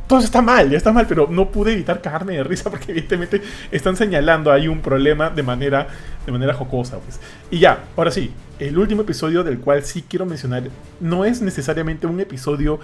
todo 0.08 0.19
está 0.19 0.41
mal, 0.41 0.69
ya 0.69 0.77
está 0.77 0.91
mal, 0.91 1.06
pero 1.08 1.27
no 1.30 1.49
pude 1.51 1.73
evitar 1.73 2.01
cagarme 2.01 2.36
de 2.36 2.43
risa 2.43 2.69
porque 2.69 2.91
evidentemente 2.91 3.41
están 3.71 3.97
señalando 3.97 4.51
ahí 4.51 4.67
un 4.67 4.82
problema 4.82 5.30
de 5.30 5.43
manera, 5.43 5.88
de 6.25 6.32
manera 6.32 6.53
jocosa, 6.53 6.97
pues. 6.99 7.19
Y 7.49 7.60
ya, 7.60 7.86
ahora 7.95 8.12
sí, 8.12 8.32
el 8.60 8.77
último 8.77 9.01
episodio 9.01 9.43
del 9.43 9.60
cual 9.60 9.84
sí 9.84 10.06
quiero 10.08 10.25
mencionar 10.25 10.63
no 10.99 11.25
es 11.25 11.41
necesariamente 11.41 12.08
un 12.08 12.19
episodio 12.19 12.80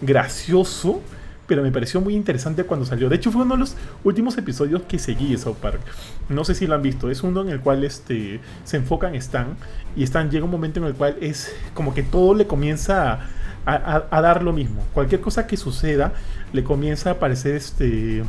gracioso, 0.00 1.00
pero 1.46 1.62
me 1.62 1.70
pareció 1.70 2.00
muy 2.00 2.14
interesante 2.14 2.64
cuando 2.64 2.86
salió. 2.86 3.08
De 3.08 3.16
hecho, 3.16 3.30
fue 3.30 3.42
uno 3.42 3.54
de 3.54 3.60
los 3.60 3.76
últimos 4.04 4.36
episodios 4.38 4.82
que 4.82 4.98
seguí 4.98 5.32
de 5.32 5.38
South 5.38 5.56
Park. 5.56 5.80
No 6.28 6.44
sé 6.44 6.54
si 6.54 6.66
lo 6.66 6.74
han 6.74 6.82
visto. 6.82 7.10
Es 7.10 7.22
uno 7.22 7.42
en 7.42 7.48
el 7.48 7.60
cual 7.60 7.84
este, 7.84 8.40
se 8.64 8.76
enfocan 8.76 9.14
Stan. 9.14 9.56
Y 9.94 10.02
Stan 10.04 10.30
llega 10.30 10.44
un 10.44 10.50
momento 10.50 10.80
en 10.80 10.86
el 10.86 10.94
cual 10.94 11.16
es 11.20 11.54
como 11.74 11.94
que 11.94 12.02
todo 12.02 12.34
le 12.34 12.46
comienza 12.46 13.20
a, 13.64 14.20
dar 14.20 14.42
lo 14.42 14.52
mismo. 14.52 14.82
Cualquier 14.92 15.20
cosa 15.20 15.46
que 15.46 15.56
suceda 15.56 16.12
le 16.52 16.62
comienza 16.62 17.12
a 17.12 17.18
parecer 17.18 17.56
este, 17.56 18.24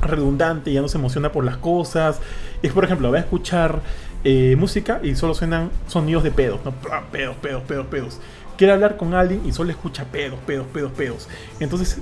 redundante. 0.00 0.72
Ya 0.72 0.80
no 0.80 0.88
se 0.88 0.98
emociona 0.98 1.32
por 1.32 1.44
las 1.44 1.58
cosas. 1.58 2.20
Es, 2.62 2.72
por 2.72 2.84
ejemplo, 2.84 3.10
va 3.10 3.18
a 3.18 3.20
escuchar 3.20 3.82
eh, 4.24 4.56
música 4.58 5.00
y 5.02 5.14
solo 5.14 5.34
suenan 5.34 5.70
sonidos 5.86 6.22
de 6.24 6.30
pedos. 6.30 6.60
¿no? 6.64 6.72
Pedos, 7.12 7.36
pedos, 7.36 7.62
pedos, 7.64 7.86
pedos 7.86 8.20
quiere 8.58 8.72
hablar 8.72 8.96
con 8.96 9.14
alguien 9.14 9.40
y 9.46 9.52
solo 9.52 9.70
escucha 9.70 10.04
pedos, 10.04 10.38
pedos, 10.40 10.66
pedos, 10.66 10.92
pedos. 10.92 11.28
Entonces 11.60 11.98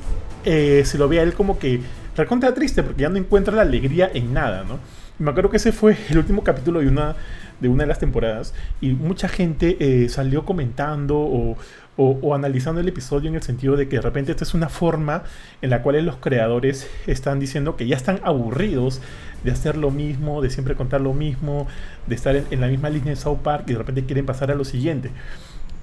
eh, 0.47 0.83
se 0.85 0.97
lo 0.97 1.09
ve 1.09 1.21
a 1.21 1.23
él 1.23 1.35
como 1.35 1.59
que 1.59 1.81
recontra 2.17 2.55
triste 2.55 2.83
porque 2.83 3.03
ya 3.03 3.09
no 3.09 3.19
encuentra 3.19 3.55
la 3.55 3.63
alegría 3.63 4.11
en 4.15 4.33
nada, 4.33 4.65
¿no? 4.65 4.79
Y 5.19 5.23
me 5.23 5.31
acuerdo 5.31 5.51
que 5.51 5.59
ese 5.59 5.73
fue 5.73 5.97
el 6.09 6.19
último 6.19 6.43
capítulo 6.43 6.81
de 6.81 6.89
una 6.89 7.17
de, 7.61 7.69
una 7.69 7.85
de 7.85 7.89
las 7.89 7.99
temporadas 7.99 8.55
y 8.81 8.91
mucha 8.91 9.29
gente 9.29 9.77
eh, 9.81 10.09
salió 10.09 10.45
comentando 10.45 11.19
o, 11.19 11.57
o, 11.97 12.35
analizando 12.35 12.81
el 12.81 12.89
episodio 12.89 13.31
en 13.31 13.37
el 13.37 13.43
sentido 13.43 13.77
de 13.77 13.89
que 13.89 13.97
de 13.97 14.03
repente 14.03 14.31
esta 14.33 14.45
es 14.45 14.55
una 14.55 14.69
forma 14.69 15.25
en 15.63 15.71
la 15.71 15.83
cual 15.83 16.05
los 16.05 16.17
creadores 16.17 16.89
están 17.07 17.41
diciendo 17.41 17.77
que 17.77 17.87
ya 17.87 17.97
están 17.97 18.21
aburridos 18.23 19.01
de 19.45 19.53
hacer 19.53 19.77
lo 19.77 19.91
mismo, 19.91 20.43
de 20.43 20.51
siempre 20.51 20.75
contar 20.75 21.01
lo 21.01 21.15
mismo, 21.15 21.67
de 22.07 22.15
estar 22.15 22.37
en, 22.37 22.61
la 22.61 22.67
misma 22.67 22.91
línea 22.91 23.11
de 23.11 23.17
South 23.17 23.39
Park 23.43 23.65
y 23.69 23.73
de 23.73 23.79
repente 23.79 24.05
quieren 24.05 24.27
pasar 24.27 24.51
a 24.51 24.55
lo 24.55 24.65
siguiente 24.65 25.11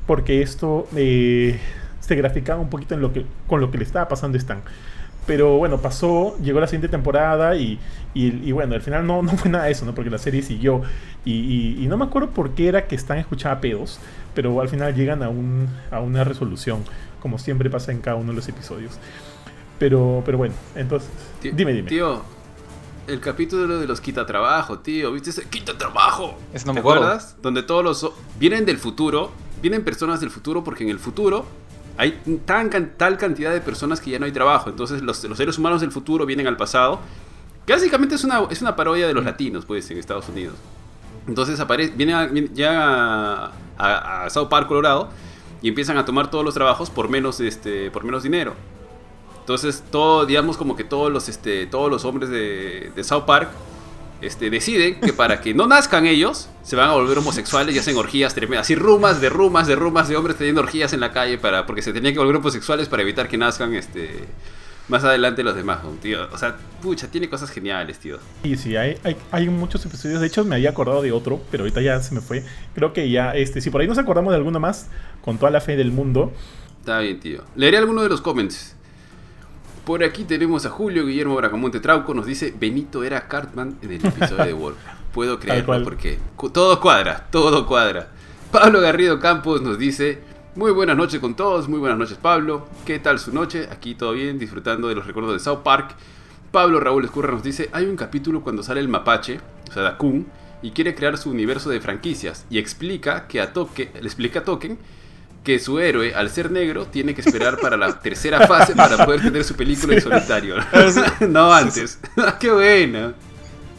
porque 0.06 0.42
esto 0.42 0.88
eh, 0.96 1.60
se 2.06 2.16
graficaba 2.16 2.60
un 2.60 2.70
poquito 2.70 2.96
en 2.96 3.02
lo 3.02 3.14
que, 3.14 3.26
con 3.48 3.62
lo 3.62 3.72
que 3.72 3.78
le 3.78 3.86
estaba 3.86 4.08
pasando 4.10 4.36
a 4.36 4.40
Stan. 4.40 4.62
Pero 5.26 5.58
bueno, 5.58 5.80
pasó, 5.80 6.38
llegó 6.40 6.60
la 6.60 6.68
siguiente 6.68 6.90
temporada 6.90 7.56
y, 7.56 7.80
y, 8.14 8.52
bueno, 8.52 8.76
al 8.76 8.82
final 8.82 9.08
no, 9.08 9.22
no, 9.24 9.32
fue 9.38 9.50
nada 9.50 9.66
de 9.66 9.72
eso, 9.72 9.86
¿no? 9.86 9.96
Porque 9.96 10.10
la 10.10 10.18
serie 10.18 10.42
siguió. 10.42 10.82
Y, 11.24 11.82
y, 11.82 11.88
no 11.88 11.96
me 11.96 12.04
acuerdo 12.04 12.32
por 12.32 12.52
qué 12.52 12.68
era 12.68 12.88
que 12.88 12.96
Stan 12.96 13.18
escuchaba 13.18 13.62
pedos, 13.62 14.00
pero 14.36 14.60
al 14.60 14.68
final 14.68 14.94
llegan 14.94 15.24
a, 15.24 15.30
un, 15.30 15.70
a 15.92 16.02
una 16.02 16.26
resolución, 16.26 16.84
como 17.22 17.40
siempre 17.40 17.70
pasa 17.70 17.94
en 17.94 18.02
cada 18.02 18.18
uno 18.18 18.32
de 18.32 18.36
los 18.36 18.50
episodios. 18.50 19.00
Pero, 19.80 20.24
pero 20.26 20.38
bueno, 20.38 20.54
entonces, 20.76 21.10
dime, 21.42 21.72
dime. 21.72 21.88
Tío, 21.88 22.22
el 23.08 23.22
capítulo 23.22 23.80
de 23.80 23.88
los 23.88 24.02
quita 24.02 24.26
trabajo, 24.26 24.80
tío, 24.80 25.14
¿viste 25.14 25.30
ese 25.30 25.46
quita 25.46 25.78
trabajo? 25.78 26.38
Eso 26.54 26.68
no 26.68 26.74
me 26.74 26.82
acuerdas? 26.82 27.38
Donde 27.42 27.64
todos 27.64 27.84
los 27.84 28.12
vienen 28.38 28.66
del 28.66 28.78
futuro 28.78 29.32
vienen 29.64 29.86
personas 29.86 30.20
del 30.20 30.30
futuro 30.30 30.62
porque 30.66 30.84
en 30.84 30.90
el 30.90 31.00
futuro 31.00 31.46
hay 31.98 32.20
tan, 32.46 32.70
tal 32.98 33.18
cantidad 33.18 33.54
de 33.54 33.62
personas 33.62 34.02
que 34.02 34.12
ya 34.12 34.20
no 34.20 34.26
hay 34.26 34.32
trabajo. 34.32 34.70
Entonces 34.70 35.02
los, 35.02 35.18
seres 35.18 35.58
humanos 35.58 35.82
del 35.82 35.92
futuro 35.92 36.26
vienen 36.26 36.48
al 36.48 36.58
pasado. 36.58 37.00
Que 37.66 37.74
básicamente 37.74 38.16
es 38.16 38.24
una, 38.24 38.44
es 38.50 38.62
una 38.62 38.76
parodia 38.76 39.08
de 39.08 39.14
los 39.14 39.24
latinos, 39.24 39.66
pues, 39.66 39.90
en 39.90 39.98
Estados 39.98 40.28
Unidos. 40.28 40.56
Entonces 41.28 41.60
aparece, 41.60 41.94
viene, 41.96 42.50
ya 42.54 43.52
a, 43.78 44.30
South 44.30 44.50
Park, 44.50 44.68
Colorado, 44.68 45.10
y 45.62 45.70
empiezan 45.70 45.98
a 45.98 46.04
tomar 46.04 46.30
todos 46.30 46.44
los 46.44 46.54
trabajos 46.54 46.90
por 46.90 47.08
menos, 47.08 47.40
este, 47.40 47.90
por 47.90 48.04
menos 48.04 48.24
dinero. 48.24 48.54
Entonces, 49.40 49.84
todo, 49.92 50.26
digamos 50.26 50.58
como 50.58 50.76
que 50.76 50.84
todos 50.84 51.12
los, 51.12 51.30
este, 51.30 51.66
todos 51.68 51.90
los 51.90 52.04
hombres 52.04 52.30
de, 52.30 52.92
de 52.94 53.04
South 53.04 53.24
Park 53.24 53.50
este, 54.24 54.50
deciden 54.50 55.00
que 55.00 55.14
para 55.14 55.42
que 55.42 55.54
no 55.54 55.68
nazcan 55.68 56.06
ellos, 56.06 56.50
se 56.64 56.76
van 56.76 56.90
a 56.90 56.94
volver 56.94 57.18
homosexuales 57.18 57.76
y 57.76 57.80
hacen 57.80 57.98
orgías 57.98 58.34
tremendas. 58.34 58.66
Así 58.66 58.76
rumas 58.76 59.20
de 59.22 59.30
rumas 59.30 59.68
de 59.68 59.76
rumas 59.76 60.08
de 60.08 60.16
hombres 60.16 60.38
teniendo 60.38 60.62
orgías 60.62 60.94
en 60.94 61.00
la 61.00 61.12
calle 61.12 61.38
para, 61.38 61.66
porque 61.66 61.82
se 61.82 61.94
tenían 61.94 62.14
que 62.14 62.20
volver 62.20 62.38
homosexuales 62.38 62.88
para 62.88 63.02
evitar 63.02 63.28
que 63.28 63.38
nazcan 63.38 63.74
este, 63.74 64.26
más 64.88 65.04
adelante 65.04 65.44
los 65.44 65.56
demás, 65.56 65.80
tío. 66.02 66.28
O 66.32 66.38
sea, 66.38 66.58
pucha, 66.82 67.08
tiene 67.08 67.30
cosas 67.30 67.50
geniales, 67.50 68.00
tío. 68.00 68.18
Y 68.44 68.56
sí, 68.58 68.76
hay, 68.76 68.98
hay, 69.04 69.16
hay, 69.32 69.50
muchos 69.50 69.86
episodios. 69.86 70.20
De 70.22 70.28
hecho, 70.28 70.44
me 70.44 70.56
había 70.56 70.70
acordado 70.70 71.02
de 71.02 71.12
otro, 71.12 71.42
pero 71.52 71.64
ahorita 71.64 71.82
ya 71.82 72.00
se 72.02 72.14
me 72.14 72.22
fue. 72.22 72.44
Creo 72.76 72.94
que 72.94 73.10
ya, 73.10 73.32
este, 73.36 73.62
si 73.62 73.70
por 73.70 73.82
ahí 73.82 73.88
nos 73.88 73.98
acordamos 73.98 74.32
de 74.32 74.38
alguno 74.38 74.60
más, 74.60 74.88
con 75.22 75.38
toda 75.38 75.52
la 75.52 75.62
fe 75.62 75.76
del 75.76 75.92
mundo. 75.92 76.34
Está 76.80 77.00
bien, 77.00 77.20
tío. 77.20 77.44
Leeré 77.56 77.78
alguno 77.78 78.04
de 78.04 78.10
los 78.10 78.22
comments. 78.22 78.76
Por 79.86 80.02
aquí 80.02 80.24
tenemos 80.24 80.66
a 80.66 80.70
Julio 80.70 81.06
Guillermo 81.06 81.36
Bracamonte 81.36 81.82
Trauco. 81.82 82.14
Nos 82.14 82.26
dice: 82.26 82.54
Benito 82.58 83.04
era 83.04 83.28
Cartman 83.28 83.78
en 83.82 83.92
el 83.92 84.06
episodio 84.06 84.46
de 84.46 84.54
Wolf. 84.54 84.78
Puedo 85.14 85.40
creerlo 85.40 85.84
porque 85.84 86.20
todo 86.54 86.80
cuadra, 86.80 87.28
todo 87.30 87.68
cuadra. 87.68 88.08
Pablo 88.50 88.80
Garrido 88.80 89.20
Campos 89.20 89.62
nos 89.62 89.78
dice: 89.78 90.22
Muy 90.56 90.72
buenas 90.72 90.96
noches 90.96 91.20
con 91.20 91.36
todos. 91.36 91.68
Muy 91.68 91.80
buenas 91.80 91.98
noches, 91.98 92.18
Pablo. 92.18 92.66
¿Qué 92.86 93.00
tal 93.00 93.20
su 93.20 93.34
noche? 93.34 93.68
Aquí 93.72 93.94
todo 93.94 94.14
bien, 94.14 94.40
disfrutando 94.40 94.88
de 94.88 94.96
los 94.96 95.06
recuerdos 95.06 95.34
de 95.34 95.40
South 95.40 95.64
Park. 95.64 95.96
Pablo 96.52 96.80
Raúl 96.80 97.04
Escurra 97.04 97.34
nos 97.34 97.44
dice: 97.44 97.70
Hay 97.74 97.86
un 97.86 97.98
capítulo 97.98 98.42
cuando 98.42 98.64
sale 98.64 98.80
el 98.80 98.88
mapache, 98.88 99.42
o 99.70 99.74
sea, 99.74 99.84
Dakun, 99.84 100.28
y 100.62 100.72
quiere 100.72 100.96
crear 100.96 101.18
su 101.18 101.30
universo 101.30 101.70
de 101.70 101.82
franquicias. 101.82 102.46
Y 102.50 102.58
explica 102.58 103.28
que 103.28 103.42
a 103.42 103.52
Token, 103.52 103.90
le 103.96 104.08
explica 104.08 104.40
a 104.40 104.44
Token 104.46 104.80
que 105.44 105.60
su 105.60 105.80
héroe, 105.80 106.16
al 106.16 106.30
ser 106.30 106.50
negro, 106.52 106.86
tiene 106.86 107.14
que 107.14 107.22
esperar 107.22 107.58
para 107.60 107.76
la 107.76 108.00
tercera 108.00 108.48
fase 108.48 108.76
para 108.76 109.06
poder 109.06 109.22
tener 109.22 109.44
su 109.44 109.56
película 109.56 109.96
en 109.96 110.02
solitario. 110.02 110.56
no 111.30 111.54
antes. 111.54 112.00
¡Qué 112.40 112.52
buena! 112.52 113.14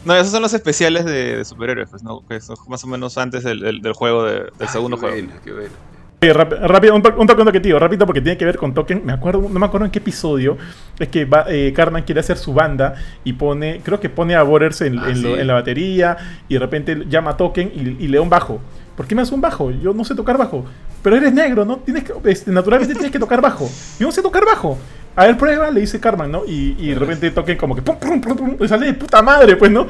No, 0.05 0.13
esos 0.15 0.31
son 0.31 0.43
los 0.43 0.53
especiales 0.53 1.03
de, 1.05 1.43
superhéroes, 1.43 1.89
pues, 1.89 2.03
¿no? 2.03 2.23
Que 2.27 2.39
son 2.39 2.55
más 2.67 2.83
o 2.83 2.87
menos 2.87 3.17
antes 3.17 3.43
del, 3.43 3.81
juego, 3.93 4.25
del 4.25 4.69
segundo 4.69 4.97
juego. 4.97 5.15
Buena, 5.15 5.33
qué 5.43 5.51
buena. 5.51 6.67
rápido, 6.67 6.95
un, 6.95 7.01
toque, 7.01 7.51
que 7.51 7.59
tío, 7.59 7.79
rápido 7.79 8.05
porque 8.05 8.21
tiene 8.21 8.37
que 8.37 8.45
ver 8.45 8.57
con 8.57 8.75
Token. 8.75 9.03
Me 9.03 9.13
acuerdo, 9.13 9.41
no 9.49 9.59
me 9.59 9.65
acuerdo 9.65 9.85
en 9.85 9.91
qué 9.91 9.97
episodio. 9.97 10.59
Es 10.99 11.07
que 11.07 11.25
va, 11.25 11.45
eh, 11.49 11.73
Carmen 11.75 12.03
quiere 12.03 12.19
hacer 12.19 12.37
su 12.37 12.53
banda 12.53 12.93
y 13.23 13.33
pone, 13.33 13.81
creo 13.83 13.99
que 13.99 14.09
pone 14.09 14.35
a 14.35 14.43
Borders 14.43 14.81
en, 14.81 14.99
ah, 14.99 15.09
en, 15.09 15.47
la 15.47 15.55
batería 15.55 16.17
y 16.47 16.53
de 16.53 16.59
repente 16.59 17.03
llama 17.09 17.31
a 17.31 17.37
Token 17.37 17.71
y, 17.73 18.05
y 18.05 18.07
le 18.07 18.17
da 18.17 18.21
un 18.21 18.29
bajo. 18.29 18.61
¿Por 18.95 19.07
qué 19.07 19.15
me 19.15 19.23
hace 19.23 19.33
un 19.33 19.41
bajo? 19.41 19.71
Yo 19.71 19.91
no 19.95 20.05
sé 20.05 20.13
tocar 20.13 20.37
bajo 20.37 20.65
pero 21.05 21.17
eres 21.17 21.33
negro, 21.33 21.65
¿no? 21.65 21.77
Tienes 21.77 22.03
que, 22.03 22.13
este, 22.23 22.49
naturalmente 22.49 22.95
tienes 22.95 23.11
que 23.11 23.19
tocar 23.19 23.39
bajo. 23.39 23.69
Yo 23.99 24.07
no 24.07 24.11
sé 24.11 24.23
tocar 24.23 24.43
bajo. 24.43 24.75
A 25.15 25.25
ver, 25.27 25.37
prueba, 25.37 25.69
le 25.69 25.81
dice 25.81 25.99
Carmen, 25.99 26.31
¿no? 26.31 26.45
Y, 26.47 26.75
y 26.79 26.89
de 26.89 26.95
repente 26.95 27.29
toquen 27.29 27.59
como 27.59 27.75
que 27.75 27.83
pum, 27.83 27.99
pum, 27.99 28.19
pum, 28.19 28.35
pum, 28.57 28.67
sale 28.67 28.87
de 28.87 28.95
puta 28.95 29.21
madre, 29.21 29.55
pues, 29.55 29.69
¿no? 29.71 29.85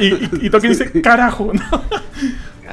Y, 0.00 0.46
y, 0.46 0.50
toquen 0.50 0.70
dice, 0.70 1.00
carajo, 1.00 1.52
¿no? 1.54 1.84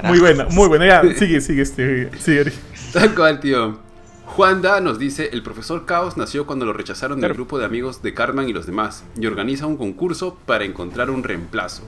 Muy 0.02 0.20
buena, 0.20 0.46
muy 0.46 0.68
buena. 0.68 0.88
Ya, 0.88 1.02
sigue, 1.14 1.42
sigue, 1.42 1.62
este, 1.62 2.10
sigue. 2.18 2.52
Tal 2.92 3.14
cual, 3.14 3.40
tío. 3.40 3.78
Juan 4.26 4.64
Da 4.64 4.82
nos 4.82 4.98
dice, 4.98 5.30
el 5.32 5.44
profesor 5.44 5.86
Caos 5.86 6.18
nació 6.18 6.48
cuando 6.48 6.66
lo 6.66 6.74
rechazaron 6.74 7.22
del 7.22 7.36
grupo 7.36 7.60
de 7.60 7.66
amigos 7.66 8.02
de 8.02 8.16
Carmen 8.16 8.50
y 8.50 8.54
los 8.54 8.66
demás, 8.66 9.04
y 9.16 9.28
organiza 9.28 9.68
un 9.68 9.78
concurso 9.78 10.40
para 10.48 10.66
encontrar 10.66 11.12
un 11.12 11.22
reemplazo. 11.22 11.84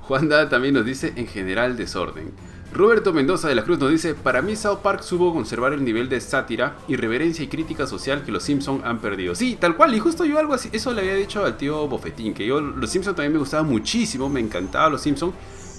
Juan 0.00 0.30
Da 0.30 0.48
también 0.48 0.72
nos 0.72 0.86
dice, 0.86 1.12
en 1.16 1.26
general, 1.26 1.76
desorden. 1.76 2.32
Roberto 2.74 3.12
Mendoza 3.12 3.48
de 3.48 3.54
la 3.54 3.64
Cruz 3.64 3.78
nos 3.78 3.90
dice, 3.90 4.14
para 4.14 4.40
mí 4.40 4.56
South 4.56 4.78
Park 4.82 5.02
supo 5.02 5.32
conservar 5.34 5.74
el 5.74 5.84
nivel 5.84 6.08
de 6.08 6.20
sátira, 6.22 6.74
irreverencia 6.88 7.44
y 7.44 7.48
crítica 7.48 7.86
social 7.86 8.22
que 8.24 8.32
los 8.32 8.42
Simpsons 8.44 8.82
han 8.84 8.98
perdido. 9.00 9.34
Sí, 9.34 9.58
tal 9.60 9.76
cual, 9.76 9.94
y 9.94 9.98
justo 9.98 10.24
yo 10.24 10.38
algo 10.38 10.54
así, 10.54 10.70
eso 10.72 10.92
le 10.94 11.02
había 11.02 11.14
dicho 11.14 11.44
al 11.44 11.58
tío 11.58 11.86
Bofetín, 11.86 12.32
que 12.32 12.46
yo 12.46 12.60
los 12.62 12.88
Simpsons 12.88 13.14
también 13.14 13.34
me 13.34 13.38
gustaba 13.38 13.62
muchísimo, 13.62 14.30
me 14.30 14.40
encantaba 14.40 14.88
los 14.88 15.02
Simpsons, 15.02 15.34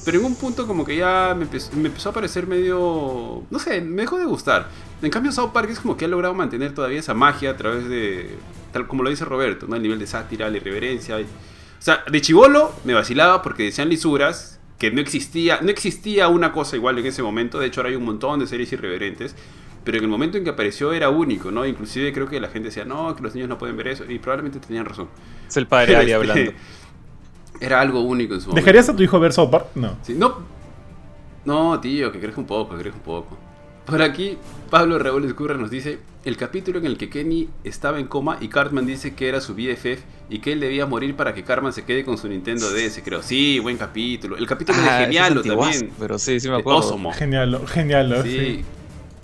pero 0.05 0.19
en 0.19 0.25
un 0.25 0.35
punto 0.35 0.67
como 0.67 0.85
que 0.85 0.97
ya 0.97 1.35
me 1.35 1.45
empezó, 1.45 2.09
a 2.09 2.13
parecer 2.13 2.45
medio, 2.45 3.41
no 3.49 3.57
sé, 3.57 3.81
me 3.81 4.03
dejó 4.03 4.19
de 4.19 4.25
gustar. 4.25 4.67
En 5.01 5.09
cambio 5.09 5.31
South 5.31 5.49
Park 5.51 5.69
es 5.71 5.79
como 5.79 5.97
que 5.97 6.05
ha 6.05 6.07
logrado 6.07 6.35
mantener 6.35 6.75
todavía 6.75 6.99
esa 6.99 7.15
magia 7.15 7.51
a 7.51 7.57
través 7.57 7.89
de, 7.89 8.37
tal 8.71 8.87
como 8.87 9.01
lo 9.01 9.09
dice 9.09 9.25
Roberto, 9.25 9.65
¿no? 9.67 9.75
el 9.75 9.81
nivel 9.81 9.97
de 9.97 10.05
sátira, 10.05 10.47
la 10.49 10.57
irreverencia. 10.57 11.19
y- 11.19 11.23
o 11.23 11.85
sea, 11.85 12.03
de 12.09 12.21
chivolo 12.21 12.71
me 12.85 12.93
vacilaba 12.93 13.41
porque 13.41 13.63
decían 13.63 13.89
lisuras, 13.89 14.59
que 14.83 14.91
no 14.91 14.99
existía, 14.99 15.59
no 15.61 15.69
existía 15.69 16.27
una 16.27 16.51
cosa 16.51 16.75
igual 16.75 16.99
en 16.99 17.05
ese 17.05 17.23
momento, 17.23 17.57
de 17.57 17.67
hecho 17.67 17.79
ahora 17.79 17.91
hay 17.91 17.95
un 17.95 18.03
montón 18.03 18.41
de 18.41 18.47
series 18.47 18.69
irreverentes, 18.73 19.33
pero 19.85 19.97
en 19.97 20.03
el 20.03 20.09
momento 20.09 20.37
en 20.37 20.43
que 20.43 20.49
apareció 20.49 20.91
era 20.91 21.07
único, 21.07 21.51
¿no? 21.51 21.65
Inclusive 21.65 22.11
creo 22.11 22.27
que 22.27 22.37
la 22.41 22.49
gente 22.49 22.67
decía, 22.67 22.83
no, 22.83 23.15
que 23.15 23.23
los 23.23 23.33
niños 23.33 23.47
no 23.47 23.57
pueden 23.57 23.77
ver 23.77 23.87
eso, 23.87 24.03
y 24.03 24.19
probablemente 24.19 24.59
tenían 24.59 24.83
razón. 24.83 25.07
Es 25.47 25.55
el 25.55 25.67
padre 25.67 25.95
Ari 25.95 26.11
este, 26.11 26.15
hablando. 26.15 26.51
Era 27.61 27.79
algo 27.79 28.01
único 28.01 28.33
en 28.33 28.41
su 28.41 28.49
momento. 28.49 28.65
¿Dejarías 28.65 28.89
a 28.89 28.93
tu 28.93 29.03
hijo 29.03 29.17
ver 29.21 29.31
South 29.31 29.49
Park? 29.49 29.67
No. 29.75 29.95
Sí, 30.01 30.15
no, 30.17 30.39
no, 31.45 31.79
tío, 31.79 32.11
que 32.11 32.19
crees 32.19 32.35
un 32.35 32.45
poco, 32.45 32.75
que 32.75 32.81
crees 32.81 32.95
un 32.95 33.03
poco. 33.03 33.37
Por 33.85 34.01
aquí, 34.01 34.37
Pablo 34.69 34.97
Raúl 34.97 35.25
Escurra 35.25 35.55
nos 35.55 35.69
dice, 35.69 35.99
el 36.23 36.37
capítulo 36.37 36.79
en 36.79 36.85
el 36.85 36.97
que 36.97 37.09
Kenny 37.09 37.49
estaba 37.65 37.99
en 37.99 38.07
coma 38.07 38.37
y 38.39 38.47
Cartman 38.47 38.85
dice 38.85 39.13
que 39.13 39.27
era 39.27 39.41
su 39.41 39.55
BFF 39.55 40.01
y 40.29 40.39
que 40.39 40.53
él 40.53 40.61
debía 40.61 40.85
morir 40.85 41.15
para 41.15 41.33
que 41.33 41.43
Cartman 41.43 41.73
se 41.73 41.83
quede 41.83 42.05
con 42.05 42.17
su 42.17 42.29
Nintendo 42.29 42.71
DS, 42.71 43.01
creo. 43.03 43.21
Sí, 43.21 43.59
buen 43.59 43.77
capítulo. 43.77 44.37
El 44.37 44.47
capítulo 44.47 44.77
Ah, 44.81 44.99
de 44.99 45.05
Genialo 45.05 45.41
es 45.41 45.47
también. 45.47 45.91
Pero 45.99 46.17
sí, 46.17 46.39
sí 46.39 46.49
me 46.49 46.57
acuerdo. 46.57 46.79
Ozomo. 46.79 47.11
Genial, 47.11 47.59
genial. 47.67 48.21
Sí. 48.23 48.29
Sí. 48.31 48.65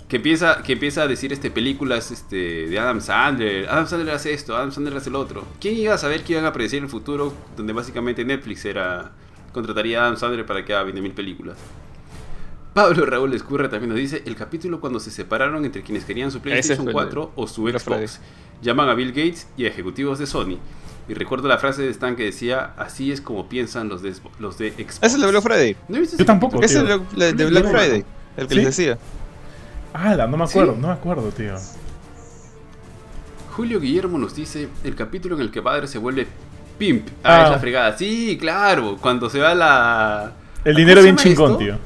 Que 0.08 0.16
empieza, 0.16 0.62
que 0.62 0.72
empieza 0.74 1.02
a 1.02 1.06
decir 1.06 1.32
este 1.32 1.50
películas 1.50 2.10
este, 2.10 2.68
de 2.68 2.78
Adam 2.78 3.00
Sandler. 3.00 3.66
Adam 3.68 3.86
Sandler 3.86 4.14
hace 4.14 4.34
esto, 4.34 4.56
Adam 4.56 4.72
Sandler 4.72 4.96
hace 4.96 5.08
lo 5.08 5.20
otro. 5.20 5.44
¿Quién 5.60 5.76
iba 5.78 5.94
a 5.94 5.98
saber 5.98 6.22
que 6.22 6.32
iban 6.34 6.44
a 6.44 6.52
predecir 6.52 6.82
el 6.82 6.88
futuro 6.88 7.32
donde 7.56 7.72
básicamente 7.72 8.24
Netflix 8.24 8.64
era 8.64 9.12
contrataría 9.52 10.00
a 10.00 10.06
Adam 10.06 10.16
Sandler 10.16 10.44
para 10.44 10.64
que 10.64 10.74
haga 10.74 10.90
20.000 10.90 11.14
películas? 11.14 11.56
Pablo 12.74 13.04
Raúl 13.04 13.34
Escurra 13.34 13.68
también 13.68 13.90
nos 13.90 13.98
dice 13.98 14.22
el 14.26 14.36
capítulo 14.36 14.80
cuando 14.80 15.00
se 15.00 15.10
separaron 15.10 15.64
entre 15.64 15.82
quienes 15.82 16.04
querían 16.04 16.30
su 16.30 16.40
PlayStation 16.40 16.84
fue 16.84 16.90
el- 16.90 17.08
4 17.10 17.32
o 17.34 17.46
su 17.48 17.68
Xbox. 17.68 18.20
Llaman 18.62 18.88
a 18.88 18.94
Bill 18.94 19.08
Gates 19.10 19.48
y 19.56 19.64
a 19.64 19.68
ejecutivos 19.68 20.18
de 20.18 20.26
Sony. 20.26 20.58
Y 21.08 21.14
recuerdo 21.14 21.48
la 21.48 21.58
frase 21.58 21.82
de 21.82 21.90
Stan 21.90 22.14
que 22.14 22.24
decía, 22.24 22.72
así 22.76 23.10
es 23.10 23.20
como 23.20 23.48
piensan 23.48 23.88
los 23.88 24.02
de, 24.02 24.14
los 24.38 24.58
de 24.58 24.70
Xbox. 24.70 24.96
Ese 24.98 25.06
es 25.06 25.14
el 25.14 25.20
de 25.22 25.26
Black 25.28 25.42
Friday. 25.42 25.76
¿No 25.88 25.98
viste 25.98 26.16
Yo 26.16 26.22
ese 26.22 26.24
tampoco. 26.24 26.62
es 26.62 26.74
el 26.74 26.86
de- 26.86 27.46
Black 27.46 27.70
Friday. 27.70 28.04
El 28.36 28.46
que 28.46 28.54
¿Sí? 28.54 28.60
les 28.60 28.76
decía. 28.76 28.98
Ah, 29.92 30.14
no 30.28 30.36
me 30.36 30.44
acuerdo, 30.44 30.74
¿Sí? 30.74 30.80
no 30.80 30.86
me 30.88 30.92
acuerdo, 30.94 31.28
tío. 31.30 31.54
Julio 33.56 33.80
Guillermo 33.80 34.18
nos 34.18 34.34
dice 34.36 34.68
el 34.84 34.94
capítulo 34.94 35.34
en 35.34 35.42
el 35.42 35.50
que 35.50 35.60
padre 35.60 35.88
se 35.88 35.98
vuelve 35.98 36.26
pimp. 36.78 37.08
Ah, 37.24 37.40
Ah. 37.40 37.44
es 37.46 37.50
la 37.50 37.58
fregada. 37.58 37.98
Sí, 37.98 38.38
claro. 38.40 38.96
Cuando 39.00 39.28
se 39.28 39.40
va 39.40 39.54
la. 39.54 40.32
El 40.64 40.74
¿Cómo 40.74 40.78
dinero 40.78 41.02
bien 41.02 41.16
chingón, 41.16 41.52
esto? 41.52 41.58
tío. 41.58 41.78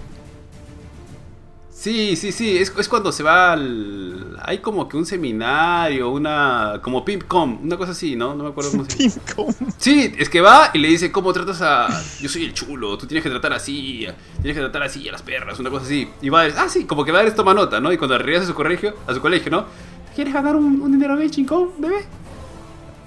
Sí, 1.85 2.16
sí, 2.16 2.33
sí. 2.33 2.57
Es, 2.57 2.73
es 2.79 2.88
cuando 2.88 3.12
se 3.12 3.23
va 3.23 3.53
al. 3.53 4.38
Hay 4.42 4.61
como 4.61 4.88
que 4.88 4.97
un 4.97 5.05
seminario, 5.05 6.09
una. 6.09 6.81
Como 6.81 7.05
pimpcom, 7.05 7.59
una 7.62 7.77
cosa 7.77 7.92
así, 7.92 8.16
¿no? 8.16 8.35
No 8.35 8.44
me 8.44 8.49
acuerdo 8.49 8.70
cómo 8.70 8.87
se 8.87 8.97
llama. 8.97 9.14
Pincom. 9.27 9.55
Sí, 9.77 10.14
es 10.16 10.31
que 10.31 10.40
va 10.40 10.70
y 10.73 10.79
le 10.79 10.88
dice 10.88 11.12
cómo 11.12 11.31
tratas 11.35 11.61
a. 11.61 11.88
Yo 12.23 12.31
soy 12.31 12.44
el 12.47 12.55
chulo, 12.55 12.97
tú 12.97 13.07
tienes 13.07 13.23
que 13.23 13.29
tratar 13.29 13.53
así, 13.53 14.07
tienes 14.40 14.57
que 14.57 14.62
tratar 14.62 14.83
así 14.85 15.07
a 15.11 15.12
las 15.12 15.20
perras, 15.20 15.59
una 15.61 15.68
cosa 15.68 15.85
así. 15.85 16.09
Y 16.23 16.31
va, 16.31 16.44
ah, 16.44 16.70
sí, 16.70 16.87
como 16.87 17.05
que 17.05 17.12
va 17.12 17.20
a 17.20 17.35
toma 17.35 17.53
nota, 17.53 17.81
¿no? 17.81 17.92
Y 17.92 17.99
cuando 17.99 18.16
regresa 18.16 18.44
a 18.44 18.47
su 18.47 18.55
colegio, 18.55 18.94
a 19.07 19.12
su 19.12 19.20
colegio, 19.20 19.51
¿no? 19.51 19.66
¿Quieres 20.14 20.33
ganar 20.33 20.57
un, 20.57 20.81
un 20.81 20.90
dinero 20.90 21.18
bien 21.18 21.29
chingón, 21.29 21.68
bebé? 21.77 22.07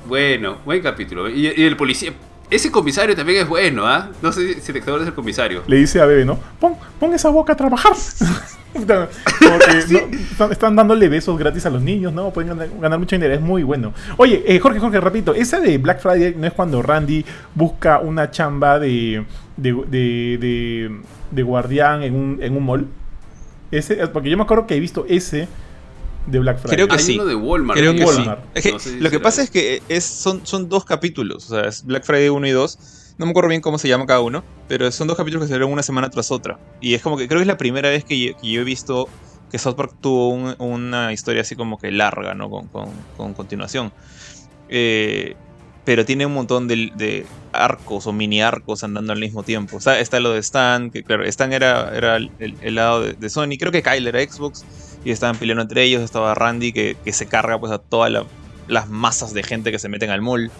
Bueno, 0.07 0.59
buen 0.65 0.83
capítulo. 0.83 1.27
Y, 1.31 1.47
y 1.47 1.63
el 1.63 1.75
policía. 1.75 2.13
Ese 2.47 2.71
comisario 2.71 3.15
también 3.15 3.41
es 3.41 3.47
bueno, 3.47 3.87
¿ah? 3.87 4.11
No 4.21 4.31
sé 4.31 4.61
si 4.61 4.71
te 4.71 4.77
acuerdas 4.77 5.05
del 5.05 5.15
comisario. 5.15 5.63
Le 5.65 5.77
dice 5.77 5.99
a 5.99 6.05
Bebe, 6.05 6.25
¿no? 6.25 6.37
Pon, 6.59 6.75
pon 6.99 7.11
esa 7.15 7.29
boca 7.29 7.53
a 7.53 7.55
trabajar. 7.55 7.93
No, 10.39 10.45
están, 10.51 10.75
dándole 10.75 11.07
besos 11.09 11.37
gratis 11.37 11.65
a 11.65 11.69
los 11.69 11.81
niños, 11.81 12.13
¿no? 12.13 12.31
Pueden 12.31 12.49
ganar, 12.49 12.69
ganar 12.79 12.99
mucho 12.99 13.15
dinero, 13.15 13.33
es 13.33 13.41
muy 13.41 13.63
bueno. 13.63 13.93
Oye, 14.17 14.43
eh, 14.45 14.59
Jorge, 14.59 14.79
Jorge, 14.79 14.99
repito, 14.99 15.33
esa 15.33 15.59
de 15.59 15.77
Black 15.77 16.01
Friday 16.01 16.35
no 16.37 16.47
es 16.47 16.53
cuando 16.53 16.81
Randy 16.81 17.25
busca 17.55 17.99
una 17.99 18.29
chamba 18.31 18.79
de, 18.79 19.25
de, 19.55 19.73
de, 19.87 20.37
de- 20.39 21.01
de 21.31 21.43
guardián 21.43 22.03
en 22.03 22.15
un, 22.15 22.39
en 22.41 22.55
un 22.55 22.65
mall. 22.65 22.87
Ese, 23.71 24.07
porque 24.07 24.29
yo 24.29 24.37
me 24.37 24.43
acuerdo 24.43 24.65
que 24.65 24.75
he 24.75 24.79
visto 24.79 25.05
ese 25.09 25.47
de 26.25 26.39
Black 26.39 26.59
Friday. 26.59 26.75
Creo 26.77 26.87
que 26.87 26.93
Hay 26.95 26.99
sí. 26.99 27.15
uno 27.15 27.25
de 27.25 27.35
Walmart. 27.35 27.79
Creo 27.79 27.91
que 27.93 27.99
sí. 27.99 28.05
Walmart. 28.05 28.39
Es 28.53 28.63
que 28.63 28.71
No 28.71 28.79
sé 28.79 28.89
si 28.91 28.99
lo 28.99 29.09
que 29.09 29.19
pasa 29.19 29.41
es 29.41 29.49
que 29.49 29.81
es, 29.89 30.03
son, 30.05 30.41
son 30.45 30.69
dos 30.69 30.85
capítulos. 30.85 31.49
O 31.51 31.55
sea, 31.55 31.67
es 31.67 31.83
Black 31.85 32.03
Friday 32.05 32.29
1 32.29 32.47
y 32.47 32.51
2. 32.51 33.15
No 33.17 33.25
me 33.25 33.31
acuerdo 33.31 33.49
bien 33.49 33.61
cómo 33.61 33.77
se 33.77 33.87
llama 33.89 34.05
cada 34.05 34.21
uno. 34.21 34.43
Pero 34.67 34.91
son 34.91 35.07
dos 35.07 35.15
capítulos 35.17 35.47
que 35.47 35.57
ven 35.57 35.71
una 35.71 35.83
semana 35.83 36.09
tras 36.09 36.31
otra. 36.31 36.59
Y 36.81 36.93
es 36.93 37.01
como 37.01 37.17
que 37.17 37.27
creo 37.27 37.39
que 37.39 37.43
es 37.43 37.47
la 37.47 37.57
primera 37.57 37.89
vez 37.89 38.03
que 38.03 38.19
yo, 38.41 38.61
he 38.61 38.63
visto 38.63 39.07
que 39.49 39.57
South 39.57 39.75
Park 39.75 39.95
tuvo 40.01 40.29
un- 40.29 40.55
una 40.59 41.13
historia 41.13 41.41
así 41.41 41.55
como 41.55 41.77
que 41.77 41.91
larga, 41.91 42.33
¿no? 42.33 42.49
Con, 42.49 42.67
con- 42.67 42.91
con 43.15 43.33
continuación. 43.33 43.93
Eh, 44.69 45.35
pero 45.87 46.03
tiene 46.03 46.25
un 46.25 46.33
montón 46.33 46.67
de, 46.67 47.25
arcos 47.53 48.07
o 48.07 48.11
mini 48.11 48.41
arcos 48.41 48.83
andando 48.83 49.13
al 49.13 49.19
mismo 49.19 49.43
tiempo. 49.43 49.77
O 49.77 49.79
sea, 49.79 50.01
está 50.01 50.19
lo 50.19 50.33
de 50.33 50.39
Stan, 50.39 50.91
que 50.91 51.01
claro, 51.01 51.23
Stan 51.23 51.53
era, 51.53 51.95
era 51.95 52.17
el, 52.17 52.75
lado 52.75 53.03
de, 53.03 53.29
Sony. 53.29 53.57
Creo 53.57 53.71
que 53.71 53.81
Kyle 53.81 54.05
era 54.05 54.19
Xbox 54.21 54.65
y 55.05 55.11
estaban 55.11 55.37
peleando 55.37 55.61
entre 55.61 55.83
ellos. 55.83 56.03
Estaba 56.03 56.35
Randy 56.35 56.73
que, 56.73 56.97
se 57.13 57.27
carga 57.27 57.57
pues 57.57 57.71
a 57.71 57.77
todas 57.77 58.11
la- 58.11 58.25
las 58.67 58.89
masas 58.89 59.33
de 59.33 59.43
gente 59.43 59.71
que 59.71 59.79
se 59.79 59.87
meten 59.87 60.09
al 60.09 60.21
mall. 60.21 60.51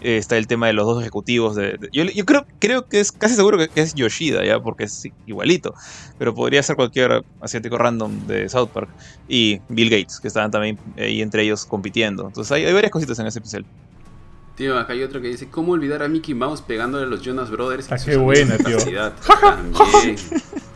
Eh, 0.00 0.16
está 0.16 0.36
el 0.38 0.46
tema 0.46 0.66
de 0.66 0.72
los 0.72 0.86
dos 0.86 1.00
ejecutivos. 1.02 1.56
De, 1.56 1.76
de- 1.78 1.88
yo, 1.92 2.04
yo 2.04 2.24
creo, 2.24 2.46
creo 2.58 2.86
que 2.86 3.00
es 3.00 3.12
casi 3.12 3.34
seguro 3.34 3.58
que, 3.58 3.68
que 3.68 3.80
es 3.82 3.94
Yoshida, 3.94 4.44
ya, 4.44 4.58
porque 4.60 4.84
es 4.84 5.02
igualito. 5.26 5.74
Pero 6.18 6.34
podría 6.34 6.62
ser 6.62 6.76
cualquier 6.76 7.22
asiático 7.40 7.76
random 7.78 8.26
de 8.26 8.48
South 8.48 8.68
Park. 8.72 8.88
Y 9.28 9.60
Bill 9.68 9.90
Gates, 9.90 10.18
que 10.20 10.28
estaban 10.28 10.50
también 10.50 10.78
ahí 10.96 11.20
entre 11.22 11.42
ellos 11.42 11.64
compitiendo. 11.66 12.26
Entonces 12.26 12.50
hay, 12.52 12.64
hay 12.64 12.72
varias 12.72 12.90
cositas 12.92 13.18
en 13.18 13.26
ese 13.26 13.38
especial. 13.38 13.64
Tío, 14.56 14.78
acá 14.78 14.92
hay 14.92 15.02
otro 15.02 15.22
que 15.22 15.28
dice, 15.28 15.48
¿cómo 15.48 15.72
olvidar 15.72 16.02
a 16.02 16.08
Mickey 16.08 16.34
Mouse 16.34 16.60
pegándole 16.60 17.04
a 17.04 17.08
los 17.08 17.22
Jonas 17.22 17.50
Brothers? 17.50 17.90
Ah, 17.90 17.96
sus 17.96 18.08
qué 18.10 18.16
buena, 18.16 18.58
tío. 18.58 18.76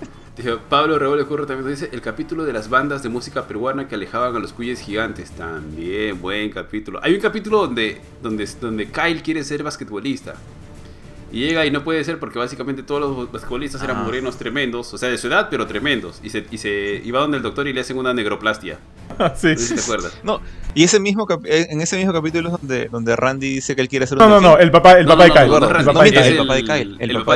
Pablo 0.69 0.99
Revuelo 0.99 1.29
Curro 1.29 1.47
también 1.47 1.71
dice, 1.71 1.91
el 1.93 2.01
capítulo 2.01 2.45
de 2.45 2.53
las 2.53 2.69
bandas 2.69 3.05
de 3.05 3.09
música 3.09 3.47
peruana 3.47 3.87
que 3.87 3.95
alejaban 3.95 4.35
a 4.35 4.41
los 4.41 4.53
cuyes 4.53 4.81
gigantes. 4.81 5.31
También, 5.31 6.21
buen 6.21 6.51
capítulo. 6.51 6.99
Hay 7.03 7.15
un 7.15 7.21
capítulo 7.21 7.59
donde, 7.59 8.01
donde, 8.21 8.49
donde 8.61 8.87
Kyle 8.87 9.23
quiere 9.23 9.45
ser 9.45 9.63
basquetbolista. 9.63 10.35
Y 11.35 11.41
llega 11.41 11.67
y 11.67 11.71
no 11.73 11.83
puede 11.83 12.05
ser 12.05 12.21
porque 12.21 12.39
básicamente 12.39 12.85
todos 12.85 13.01
los 13.01 13.33
basquetbolistas 13.33 13.83
eran 13.83 13.97
Ah. 13.97 14.03
morenos 14.05 14.37
tremendos, 14.39 14.95
o 14.95 14.99
sea, 14.99 15.09
de 15.09 15.19
su 15.19 15.27
edad, 15.27 15.49
pero 15.51 15.67
tremendos. 15.67 16.21
Y, 16.23 16.31
se, 16.31 16.47
y, 16.49 16.59
se, 16.59 17.03
y 17.05 17.11
va 17.11 17.21
donde 17.21 17.39
el 17.39 17.43
doctor 17.43 17.67
y 17.67 17.73
le 17.73 17.81
hacen 17.81 17.99
una 17.99 18.15
negroplastia. 18.15 18.79
sí. 19.35 19.49
No 19.49 19.57
sé 19.57 19.57
si 19.59 19.75
te 19.75 19.81
acuerdas. 19.81 20.17
No, 20.23 20.41
y 20.75 20.85
ese 20.85 21.01
mismo 21.01 21.27
eh, 21.45 21.67
en 21.71 21.81
ese 21.81 21.97
mismo 21.97 22.13
capítulo 22.13 22.51
es 22.51 22.61
donde, 22.61 22.85
donde 22.87 23.17
Randy 23.17 23.55
dice 23.55 23.75
que 23.75 23.83
él 23.83 23.89
quiere 23.89 24.07
ser 24.07 24.19
un 24.19 24.25
No, 24.25 24.29
no, 24.29 24.41
no, 24.41 24.59
el 24.59 24.71
papá, 24.71 24.93
el 24.99 25.07
papá 25.07 25.25
de 25.25 25.31
Kyle. 25.33 25.43
el 25.43 25.87
papá 25.87 26.05
de 26.05 26.11
Kyle. 26.13 26.29
el 26.31 26.37
papá 26.39 26.55
de 26.55 26.63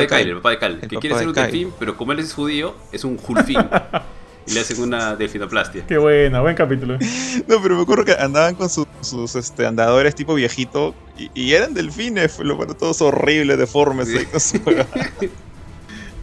Kyle, 0.06 0.28
El, 0.28 0.36
papá 0.36 0.50
de 0.50 0.58
Kyle, 0.58 0.78
Que 0.88 0.96
quiere 0.98 1.18
ser 1.18 1.26
un 1.28 1.34
delfín, 1.34 1.72
pero 1.78 1.96
como 1.96 2.12
él 2.12 2.20
es 2.20 2.32
judío, 2.32 2.74
es 2.92 3.02
un 3.04 3.16
julfín. 3.16 3.58
y 4.48 4.54
le 4.54 4.60
hacen 4.60 4.80
una 4.80 5.14
delfinoplastia. 5.16 5.84
Qué 5.86 5.98
buena, 5.98 6.40
buen 6.40 6.54
capítulo. 6.56 6.98
No, 7.46 7.62
pero 7.62 7.76
me 7.76 7.82
acuerdo 7.82 8.04
que 8.04 8.12
andaban 8.12 8.54
con 8.54 8.68
su- 8.70 8.86
sus 9.00 9.36
este, 9.36 9.66
andadores 9.66 10.14
tipo 10.14 10.34
viejito 10.34 10.94
y, 11.18 11.30
y 11.34 11.52
eran 11.52 11.74
delfines, 11.74 12.38
lo 12.38 12.56
bueno, 12.56 12.74
todos 12.74 13.00
horribles, 13.02 13.58
deformes. 13.58 14.08
Sí. 14.08 14.60
ahí 14.66 15.30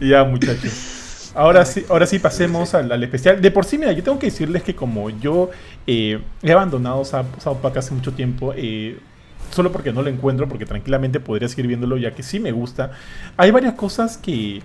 ya, 0.00 0.24
muchachos. 0.24 1.32
Ahora 1.34 1.64
sí, 1.66 1.84
ahora 1.88 2.06
sí 2.06 2.18
pasemos 2.18 2.74
al, 2.74 2.90
al 2.90 3.02
especial. 3.02 3.40
De 3.42 3.50
por 3.50 3.64
sí, 3.66 3.78
mira, 3.78 3.92
yo 3.92 4.02
tengo 4.02 4.18
que 4.18 4.26
decirles 4.26 4.62
que 4.62 4.74
como 4.74 5.10
yo 5.10 5.50
eh, 5.86 6.20
he 6.42 6.52
abandonado 6.52 7.04
South 7.04 7.58
Park 7.60 7.76
hace 7.76 7.92
mucho 7.92 8.12
tiempo, 8.12 8.54
eh, 8.56 8.98
solo 9.50 9.70
porque 9.70 9.92
no 9.92 10.02
lo 10.02 10.08
encuentro, 10.08 10.48
porque 10.48 10.64
tranquilamente 10.66 11.20
podría 11.20 11.48
seguir 11.48 11.66
viéndolo 11.66 11.98
ya 11.98 12.14
que 12.14 12.22
sí 12.22 12.40
me 12.40 12.52
gusta, 12.52 12.92
hay 13.36 13.50
varias 13.50 13.74
cosas 13.74 14.16
que, 14.16 14.62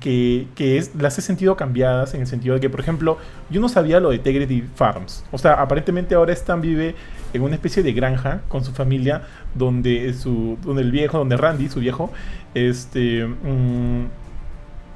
que, 0.00 0.46
que- 0.54 0.76
es- 0.78 0.94
las 0.94 1.18
he 1.18 1.22
sentido 1.22 1.56
cambiadas 1.56 2.12
en 2.14 2.20
el 2.20 2.26
sentido 2.26 2.54
de 2.54 2.60
que, 2.60 2.68
por 2.70 2.80
ejemplo, 2.80 3.16
yo 3.50 3.60
no 3.60 3.68
sabía 3.68 3.98
lo 4.00 4.10
de 4.10 4.16
Integrity 4.16 4.62
Farms. 4.76 5.24
O 5.32 5.38
sea, 5.38 5.54
aparentemente 5.54 6.14
ahora 6.14 6.32
Stan 6.34 6.60
vive 6.60 6.94
en 7.32 7.42
una 7.42 7.54
especie 7.54 7.82
de 7.82 7.92
granja 7.94 8.42
con 8.48 8.62
su 8.64 8.72
familia, 8.72 9.22
donde, 9.54 10.12
su, 10.14 10.58
donde 10.62 10.82
el 10.82 10.92
viejo, 10.92 11.16
donde 11.18 11.36
Randy, 11.38 11.68
su 11.68 11.80
viejo, 11.80 12.12
este... 12.54 13.24
mm, 13.26 14.04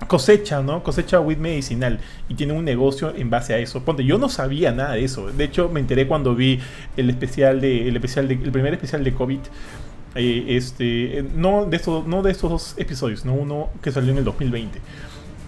cosecha, 0.09 0.61
¿no? 0.63 0.83
Cosecha 0.83 1.21
weed 1.21 1.39
medicinal 1.39 1.99
y 2.29 2.35
tiene 2.35 2.53
un 2.53 2.65
negocio 2.65 3.15
en 3.17 3.31
base 3.31 3.55
a 3.55 3.59
eso. 3.59 3.83
Ponte, 3.83 4.05
yo 4.05 4.19
no 4.19 4.29
sabía 4.29 4.71
nada 4.71 4.93
de 4.93 5.05
eso. 5.05 5.33
De 5.33 5.45
hecho, 5.45 5.69
me 5.71 5.81
enteré 5.81 6.07
cuando 6.07 6.35
vi 6.35 6.61
el 6.99 7.09
especial 7.11 7.61
de 7.61 7.89
el 7.89 7.97
especial 7.97 8.29
de, 8.29 8.35
el 8.35 8.53
primer 8.53 8.75
especial 8.75 9.03
de 9.03 9.15
COVID. 9.15 9.41
Eh, 10.17 10.57
este, 10.57 11.19
eh, 11.19 11.25
no 11.35 11.67
de 11.67 11.77
estos 11.77 12.07
no 12.07 12.23
de 12.23 12.33
estos 12.33 12.51
dos 12.51 12.75
episodios, 12.77 13.25
no 13.25 13.35
uno 13.35 13.71
que 13.83 13.93
salió 13.93 14.13
en 14.13 14.19
el 14.19 14.25
2020. 14.25 14.81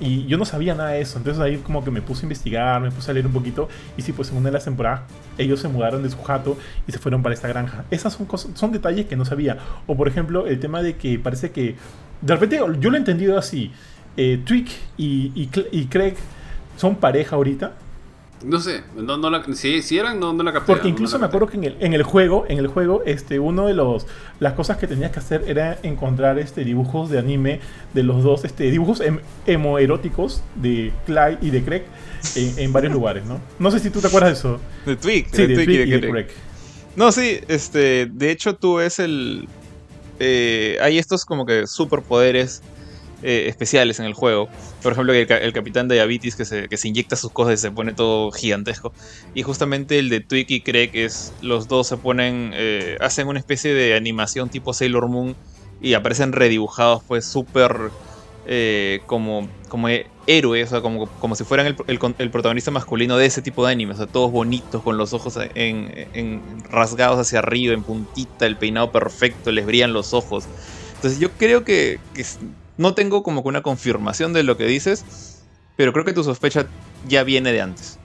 Y 0.00 0.26
yo 0.26 0.38
no 0.38 0.44
sabía 0.44 0.76
nada 0.76 0.90
de 0.90 1.00
eso, 1.00 1.18
entonces 1.18 1.42
ahí 1.42 1.57
como 1.57 1.83
que 1.83 1.90
me 1.90 2.00
puse 2.00 2.22
a 2.22 2.24
investigar, 2.26 2.81
me 2.81 2.92
puse 2.92 3.11
a 3.11 3.14
leer 3.14 3.26
un 3.26 3.33
poquito. 3.33 3.68
Y 3.96 4.02
sí, 4.02 4.12
pues 4.12 4.31
en 4.31 4.37
una 4.37 4.46
de 4.46 4.52
las 4.52 4.64
temporadas 4.64 5.00
ellos 5.38 5.61
se 5.61 5.68
mudaron 5.68 6.02
de 6.02 6.11
su 6.11 6.22
jato 6.22 6.57
y 6.87 6.92
se 6.92 6.98
fueron 6.98 7.22
para 7.22 7.35
esta 7.35 7.48
granja. 7.48 7.85
Esas 7.90 8.12
son, 8.12 8.26
cosas, 8.26 8.52
son 8.54 8.70
detalles 8.70 9.07
que 9.07 9.16
no 9.16 9.24
sabía. 9.24 9.59
O 9.87 9.96
por 9.96 10.07
ejemplo, 10.07 10.46
el 10.46 10.61
tema 10.61 10.83
de 10.83 10.96
que 10.96 11.18
parece 11.18 11.50
que... 11.50 11.74
De 12.20 12.35
repente 12.35 12.61
yo 12.78 12.90
lo 12.90 12.96
he 12.96 12.98
entendido 12.98 13.38
así. 13.38 13.72
Eh, 14.16 14.40
Twig 14.44 14.68
y, 14.96 15.33
y, 15.35 15.50
y 15.72 15.87
Craig 15.87 16.14
son 16.76 16.96
pareja 16.96 17.37
ahorita. 17.37 17.72
No 18.44 18.61
sé, 18.61 18.83
no, 18.96 19.16
no 19.16 19.31
la, 19.31 19.42
si, 19.55 19.83
si, 19.83 19.98
eran, 19.98 20.20
no, 20.20 20.33
no 20.33 20.44
la 20.44 20.53
capté. 20.53 20.72
Porque 20.72 20.88
incluso 20.88 21.16
no 21.16 21.22
me 21.22 21.27
acuerdo 21.27 21.48
que 21.48 21.57
en 21.57 21.64
el, 21.64 21.77
en 21.81 21.92
el 21.92 22.05
juego, 22.05 22.46
en 22.48 22.59
el 22.59 22.68
juego, 22.68 23.03
este, 23.05 23.40
uno 23.40 23.66
de 23.66 23.74
los 23.74 24.07
las 24.38 24.53
cosas 24.53 24.77
que 24.77 24.87
tenías 24.87 25.11
que 25.11 25.18
hacer 25.18 25.44
era 25.48 25.79
encontrar 25.83 26.38
este 26.38 26.64
dibujos 26.64 27.11
de 27.11 27.18
anime 27.18 27.61
de 27.94 28.03
los 28.05 28.22
dos, 28.22 28.44
este, 28.44 28.70
dibujos 28.70 29.01
em, 29.01 29.18
erotíticos 29.46 30.42
de 30.55 30.92
Clyde 31.07 31.38
y 31.40 31.51
de 31.51 31.64
Craig 31.64 31.83
en, 32.37 32.59
en, 32.59 32.72
varios 32.72 32.92
lugares, 32.92 33.24
¿no? 33.24 33.40
No 33.59 33.70
sé 33.72 33.81
si 33.81 33.90
tú 33.90 34.01
te 34.01 34.07
acuerdas 34.07 34.31
de 34.31 34.38
eso. 34.38 34.61
De 34.87 34.96
Twig, 34.96 35.27
sí, 35.33 35.46
de, 35.46 35.48
de 35.48 35.64
Twig 35.64 35.70
y 35.70 35.90
de, 35.90 36.01
Craig. 36.01 36.11
Craig. 36.11 36.27
No, 36.94 37.11
sí, 37.11 37.40
este, 37.48 38.07
de 38.07 38.31
hecho 38.31 38.55
tú 38.55 38.77
ves 38.77 39.01
el, 39.01 39.48
eh, 40.20 40.79
hay 40.81 40.98
estos 40.98 41.24
como 41.24 41.46
que 41.46 41.66
superpoderes 41.66 42.62
eh, 43.22 43.46
especiales 43.48 43.98
en 43.98 44.07
el 44.07 44.14
juego. 44.14 44.48
Por 44.83 44.92
ejemplo, 44.92 45.12
el, 45.12 45.31
el 45.31 45.52
capitán 45.52 45.88
de 45.88 45.96
Diabetes 45.96 46.37
que 46.37 46.44
se, 46.44 46.68
que 46.68 46.76
se 46.76 46.88
inyecta 46.88 47.16
sus 47.16 47.33
cosas 47.33 47.54
y 47.54 47.57
se 47.62 47.70
pone 47.70 47.92
todo 47.92 48.31
gigantesco. 48.31 48.92
Y 49.35 49.42
justamente 49.42 49.98
el 49.98 50.09
de 50.09 50.20
Twig 50.20 50.46
y 50.50 50.61
Craig 50.61 50.90
es 50.94 51.33
los 51.40 51.66
dos 51.66 51.88
se 51.88 51.96
ponen, 51.96 52.52
eh, 52.54 52.96
hacen 53.00 53.26
una 53.26 53.38
especie 53.38 53.74
de 53.74 53.94
animación 53.94 54.48
tipo 54.50 54.72
Sailor 54.72 55.09
Moon 55.09 55.35
y 55.81 55.94
aparecen 55.94 56.33
redibujados 56.33 57.02
pues 57.07 57.24
súper 57.24 57.90
eh, 58.46 59.00
como, 59.07 59.48
como 59.68 59.88
héroes, 60.26 60.68
o 60.68 60.70
sea, 60.70 60.81
como, 60.81 61.07
como 61.07 61.35
si 61.35 61.44
fueran 61.44 61.66
el, 61.66 61.76
el, 62.18 62.31
protagonista 62.31 62.70
masculino 62.70 63.16
de 63.18 63.26
ese 63.26 63.42
tipo 63.42 63.66
de 63.66 63.72
anime, 63.72 63.92
o 63.92 63.96
sea, 63.96 64.07
todos 64.07 64.31
bonitos, 64.33 64.83
con 64.83 64.96
los 64.96 65.12
ojos 65.12 65.38
en, 65.54 66.09
en 66.14 66.40
rasgados 66.70 67.18
hacia 67.18 67.40
arriba, 67.40 67.74
en 67.74 67.83
puntita, 67.83 68.46
el 68.46 68.57
peinado 68.57 68.90
perfecto, 68.90 69.50
les 69.52 69.66
brillan 69.66 69.92
los 69.92 70.14
ojos. 70.14 70.46
Entonces 70.94 71.20
yo 71.20 71.31
creo 71.33 71.64
que 71.64 72.00
no 72.78 72.94
tengo 72.94 73.22
como 73.22 73.42
que 73.42 73.48
una 73.48 73.62
confirmación 73.62 74.32
de 74.32 74.44
lo 74.44 74.56
que 74.56 74.64
dices, 74.64 75.44
pero 75.76 75.92
creo 75.92 76.04
que 76.04 76.12
tu 76.12 76.24
sospecha 76.24 76.66
ya 77.06 77.24
viene 77.24 77.52
de 77.52 77.60
antes. 77.60 77.98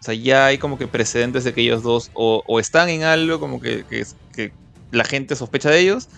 O 0.00 0.04
sea, 0.04 0.14
ya 0.14 0.46
hay 0.46 0.58
como 0.58 0.78
que 0.78 0.86
precedentes 0.86 1.44
de 1.44 1.54
que 1.54 1.62
ellos 1.62 1.82
dos 1.82 2.10
o, 2.14 2.60
están 2.60 2.90
en 2.90 3.02
algo 3.02 3.40
como 3.40 3.60
que, 3.60 3.84
que, 3.88 4.52
la 4.92 5.04
gente 5.04 5.34
sospecha 5.34 5.70
de 5.70 5.80
ellos, 5.80 6.08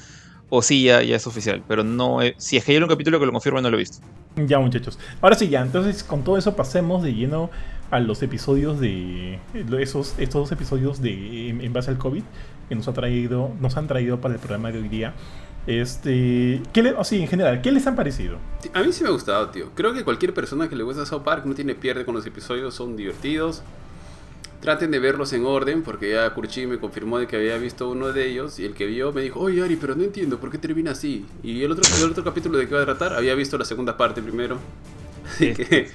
o 0.51 0.61
sí, 0.61 0.85
ya, 0.85 1.03
ya 1.03 1.17
es 1.17 1.27
oficial. 1.27 1.63
Pero 1.67 1.83
no, 1.85 2.21
he, 2.21 2.35
si 2.37 2.57
es 2.57 2.65
que 2.65 2.73
hay 2.73 2.79
un 2.79 2.89
capítulo 2.89 3.19
que 3.19 3.27
lo 3.27 3.33
confirma, 3.33 3.63
no 3.63 3.71
lo 3.71 3.77
he 3.77 3.81
visto. 3.81 3.99
Ya, 4.37 4.59
muchachos. 4.59 4.99
Ahora 5.23 5.37
sí, 5.37 5.49
ya. 5.49 5.63
Entonces, 5.63 6.03
con 6.05 6.25
todo 6.25 6.37
eso, 6.37 6.57
pasemos 6.57 7.03
de 7.03 7.15
lleno 7.15 7.51
a 7.91 8.01
los 8.01 8.23
episodios 8.23 8.81
de. 8.81 9.39
Esos, 9.79 10.15
estos 10.19 10.43
dos 10.43 10.53
episodios 10.53 11.01
de 11.01 11.49
en, 11.49 11.63
en 11.63 11.73
base 11.73 11.91
al 11.91 11.99
COVID 11.99 12.23
que 12.69 12.75
nos, 12.75 12.89
ha 12.89 12.93
traído, 12.93 13.53
nos 13.61 13.77
han 13.77 13.87
traído 13.87 14.21
para 14.21 14.35
el 14.35 14.41
programa 14.41 14.73
de 14.73 14.81
hoy 14.81 14.89
día. 14.89 15.15
Este, 15.67 16.63
¿qué 16.73 16.83
le, 16.83 16.93
o 16.93 17.03
sí, 17.03 17.21
en 17.21 17.29
general, 17.29 17.61
¿qué 17.61 17.73
les 17.73 17.87
han 17.87 17.97
parecido? 17.97 18.39
A 18.73 18.83
mí 18.83 18.93
sí 18.93 19.03
me 19.03 19.09
ha 19.09 19.13
gustado, 19.13 19.49
tío. 19.51 19.71
Creo 19.75 19.93
que 19.93 20.05
cualquier 20.05 20.33
persona 20.33 20.69
que 20.69 20.77
le 20.77 20.85
gusta 20.85 21.05
South 21.05 21.23
Park 21.23 21.45
no 21.45 21.55
tiene 21.55 21.75
pierde 21.75 22.05
con 22.05 22.15
los 22.15 22.25
episodios, 22.25 22.75
son 22.75 22.97
divertidos. 22.97 23.63
Traten 24.61 24.91
de 24.91 25.01
verlos 25.01 25.33
en 25.33 25.45
orden, 25.45 25.83
porque 25.83 26.13
ya 26.13 26.33
Kurchi 26.33 26.67
me 26.67 26.79
confirmó 26.79 27.19
de 27.19 27.27
que 27.27 27.37
había 27.37 27.59
visto 27.59 27.91
uno 27.91 28.13
de 28.13 28.27
ellos 28.27 28.59
y 28.59 28.65
el 28.65 28.75
que 28.75 28.87
vio 28.87 29.13
me 29.13 29.23
dijo, 29.23 29.41
oye 29.41 29.63
Ari, 29.63 29.77
pero 29.77 29.95
no 29.95 30.05
entiendo 30.05 30.39
por 30.39 30.51
qué 30.51 30.59
termina 30.59 30.93
así. 30.93 31.27
Y 31.43 31.63
el 31.63 31.73
otro, 31.73 31.85
el 31.99 32.11
otro 32.11 32.25
capítulo 32.25 32.59
de 32.59 32.69
que 32.69 32.75
va 32.75 32.83
a 32.83 32.85
tratar 32.85 33.15
había 33.15 33.35
visto 33.35 33.59
la 33.59 33.65
segunda 33.65 33.97
parte 33.97 34.23
primero. 34.23 34.59
Así 35.27 35.53
que 35.55 35.89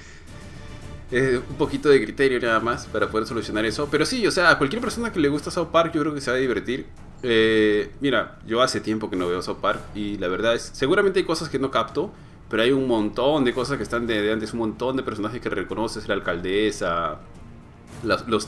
un 1.12 1.56
poquito 1.56 1.90
de 1.90 2.02
criterio 2.02 2.40
nada 2.40 2.58
más 2.60 2.86
para 2.86 3.10
poder 3.10 3.26
solucionar 3.26 3.64
eso. 3.64 3.88
Pero 3.90 4.06
sí, 4.06 4.26
o 4.26 4.30
sea, 4.30 4.50
a 4.50 4.58
cualquier 4.58 4.80
persona 4.80 5.12
que 5.12 5.20
le 5.20 5.28
gusta 5.28 5.50
South 5.50 5.68
Park 5.70 5.92
yo 5.94 6.00
creo 6.00 6.14
que 6.14 6.20
se 6.20 6.30
va 6.30 6.36
a 6.36 6.40
divertir. 6.40 6.86
Eh, 7.22 7.92
mira, 8.00 8.38
yo 8.46 8.62
hace 8.62 8.80
tiempo 8.80 9.08
que 9.10 9.16
no 9.16 9.28
veo 9.28 9.42
South 9.42 9.58
Park 9.60 9.80
y 9.94 10.18
la 10.18 10.28
verdad 10.28 10.54
es, 10.54 10.70
seguramente 10.72 11.20
hay 11.20 11.24
cosas 11.24 11.48
que 11.48 11.58
no 11.58 11.70
capto, 11.70 12.10
pero 12.48 12.62
hay 12.62 12.72
un 12.72 12.86
montón 12.88 13.44
de 13.44 13.54
cosas 13.54 13.76
que 13.76 13.82
están 13.82 14.06
de, 14.06 14.32
antes, 14.32 14.52
un 14.52 14.60
montón 14.60 14.96
de 14.96 15.02
personajes 15.02 15.40
que 15.40 15.48
reconoces, 15.48 16.08
la 16.08 16.14
alcaldesa, 16.14 17.18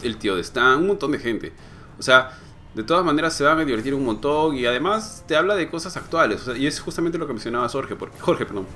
el 0.02 0.16
tío 0.16 0.34
de 0.34 0.40
Stan, 0.40 0.78
un 0.78 0.88
montón 0.88 1.12
de 1.12 1.18
gente. 1.18 1.52
O 1.98 2.02
sea, 2.02 2.38
de 2.74 2.82
todas 2.82 3.04
maneras 3.04 3.34
se 3.34 3.44
van 3.44 3.58
a 3.58 3.64
divertir 3.64 3.94
un 3.94 4.04
montón 4.04 4.56
y 4.56 4.66
además 4.66 5.24
te 5.28 5.36
habla 5.36 5.54
de 5.54 5.70
cosas 5.70 5.96
actuales. 5.96 6.50
Y 6.56 6.66
es 6.66 6.80
justamente 6.80 7.18
lo 7.18 7.26
que 7.26 7.32
mencionaba 7.32 7.68
Jorge, 7.68 7.94
porque, 7.94 8.18
Jorge, 8.20 8.46
perdón. 8.46 8.66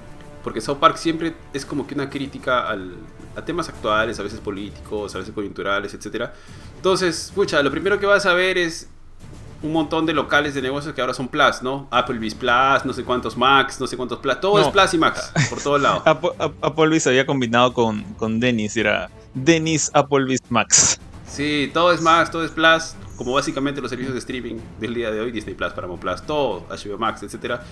Porque 0.42 0.61
South 0.61 0.79
Park 0.79 0.96
siempre 0.96 1.35
es 1.53 1.66
como 1.66 1.87
que 1.87 1.94
una 1.94 2.09
crítica 2.09 2.68
al, 2.68 2.94
a 3.37 3.44
temas 3.44 3.68
actuales, 3.68 4.18
a 4.18 4.22
veces 4.22 4.40
políticos, 4.40 5.14
a 5.14 5.18
veces 5.18 5.35
coyunturales, 5.35 5.94
etc. 5.94 6.31
Entonces, 6.77 7.33
pucha, 7.35 7.62
lo 7.62 7.70
primero 7.70 7.98
que 7.98 8.07
vas 8.07 8.27
a 8.27 8.35
ver 8.35 8.59
es 8.59 8.88
un 9.62 9.72
montón 9.72 10.07
de 10.07 10.12
locales 10.12 10.55
de 10.55 10.62
negocios 10.62 10.94
que 10.94 11.01
ahora 11.01 11.14
son 11.14 11.29
Plus, 11.29 11.62
¿no? 11.62 11.88
Applebee's 11.90 12.35
Plus, 12.35 12.85
no 12.85 12.92
sé 12.92 13.03
cuántos 13.05 13.37
Max, 13.37 13.81
no 13.81 13.87
sé 13.87 13.96
cuántos 13.96 14.18
Plus, 14.18 14.40
todo 14.40 14.59
no. 14.59 14.66
es 14.66 14.68
Plus 14.68 14.94
y 14.94 14.98
Max, 14.98 15.33
por 15.51 15.61
todos 15.61 15.81
lados. 15.81 16.03
Applebee's 16.62 17.07
había 17.07 17.27
combinado 17.27 17.72
con, 17.72 18.03
con 18.14 18.38
Dennis, 18.38 18.77
era 18.77 19.11
Dennis 19.35 19.90
Applebee's 19.94 20.42
Max. 20.48 21.01
Sí, 21.27 21.70
todo 21.74 21.92
es 21.92 22.01
Max, 22.01 22.31
todo 22.31 22.44
es 22.44 22.51
Plus, 22.51 22.94
como 23.16 23.33
básicamente 23.33 23.81
los 23.81 23.90
servicios 23.90 24.14
de 24.14 24.20
streaming 24.20 24.57
del 24.81 24.94
día 24.94 25.11
de 25.11 25.20
hoy, 25.20 25.33
Disney 25.33 25.55
Plus, 25.55 25.72
Paramount 25.72 26.01
Plus, 26.01 26.22
todo, 26.22 26.64
HBO 26.68 26.98
Max, 26.98 27.22
etcétera. 27.22 27.62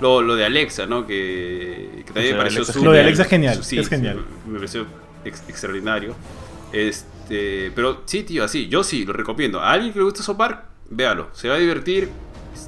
Lo, 0.00 0.22
lo, 0.22 0.34
de 0.34 0.44
Alexa, 0.44 0.86
¿no? 0.86 1.06
Que, 1.06 2.02
que 2.06 2.12
también 2.12 2.36
me 2.36 2.42
pareció 2.42 2.82
Lo 2.82 2.92
de 2.92 3.00
Alexa 3.00 3.22
es 3.22 3.28
genial, 3.28 3.64
sí, 3.64 3.78
es 3.78 3.88
genial. 3.88 4.24
Me 4.46 4.58
pareció 4.58 4.86
ex 5.24 5.42
extraordinario. 5.48 6.14
Este, 6.72 7.70
pero 7.74 8.02
sí, 8.04 8.24
tío, 8.24 8.44
así, 8.44 8.68
yo 8.68 8.82
sí 8.82 9.04
lo 9.04 9.12
recomiendo. 9.12 9.60
A 9.60 9.72
alguien 9.72 9.92
que 9.92 9.98
le 10.00 10.04
gusta 10.04 10.22
Sopar, 10.22 10.66
véalo, 10.90 11.28
se 11.32 11.48
va 11.48 11.54
a 11.54 11.58
divertir. 11.58 12.08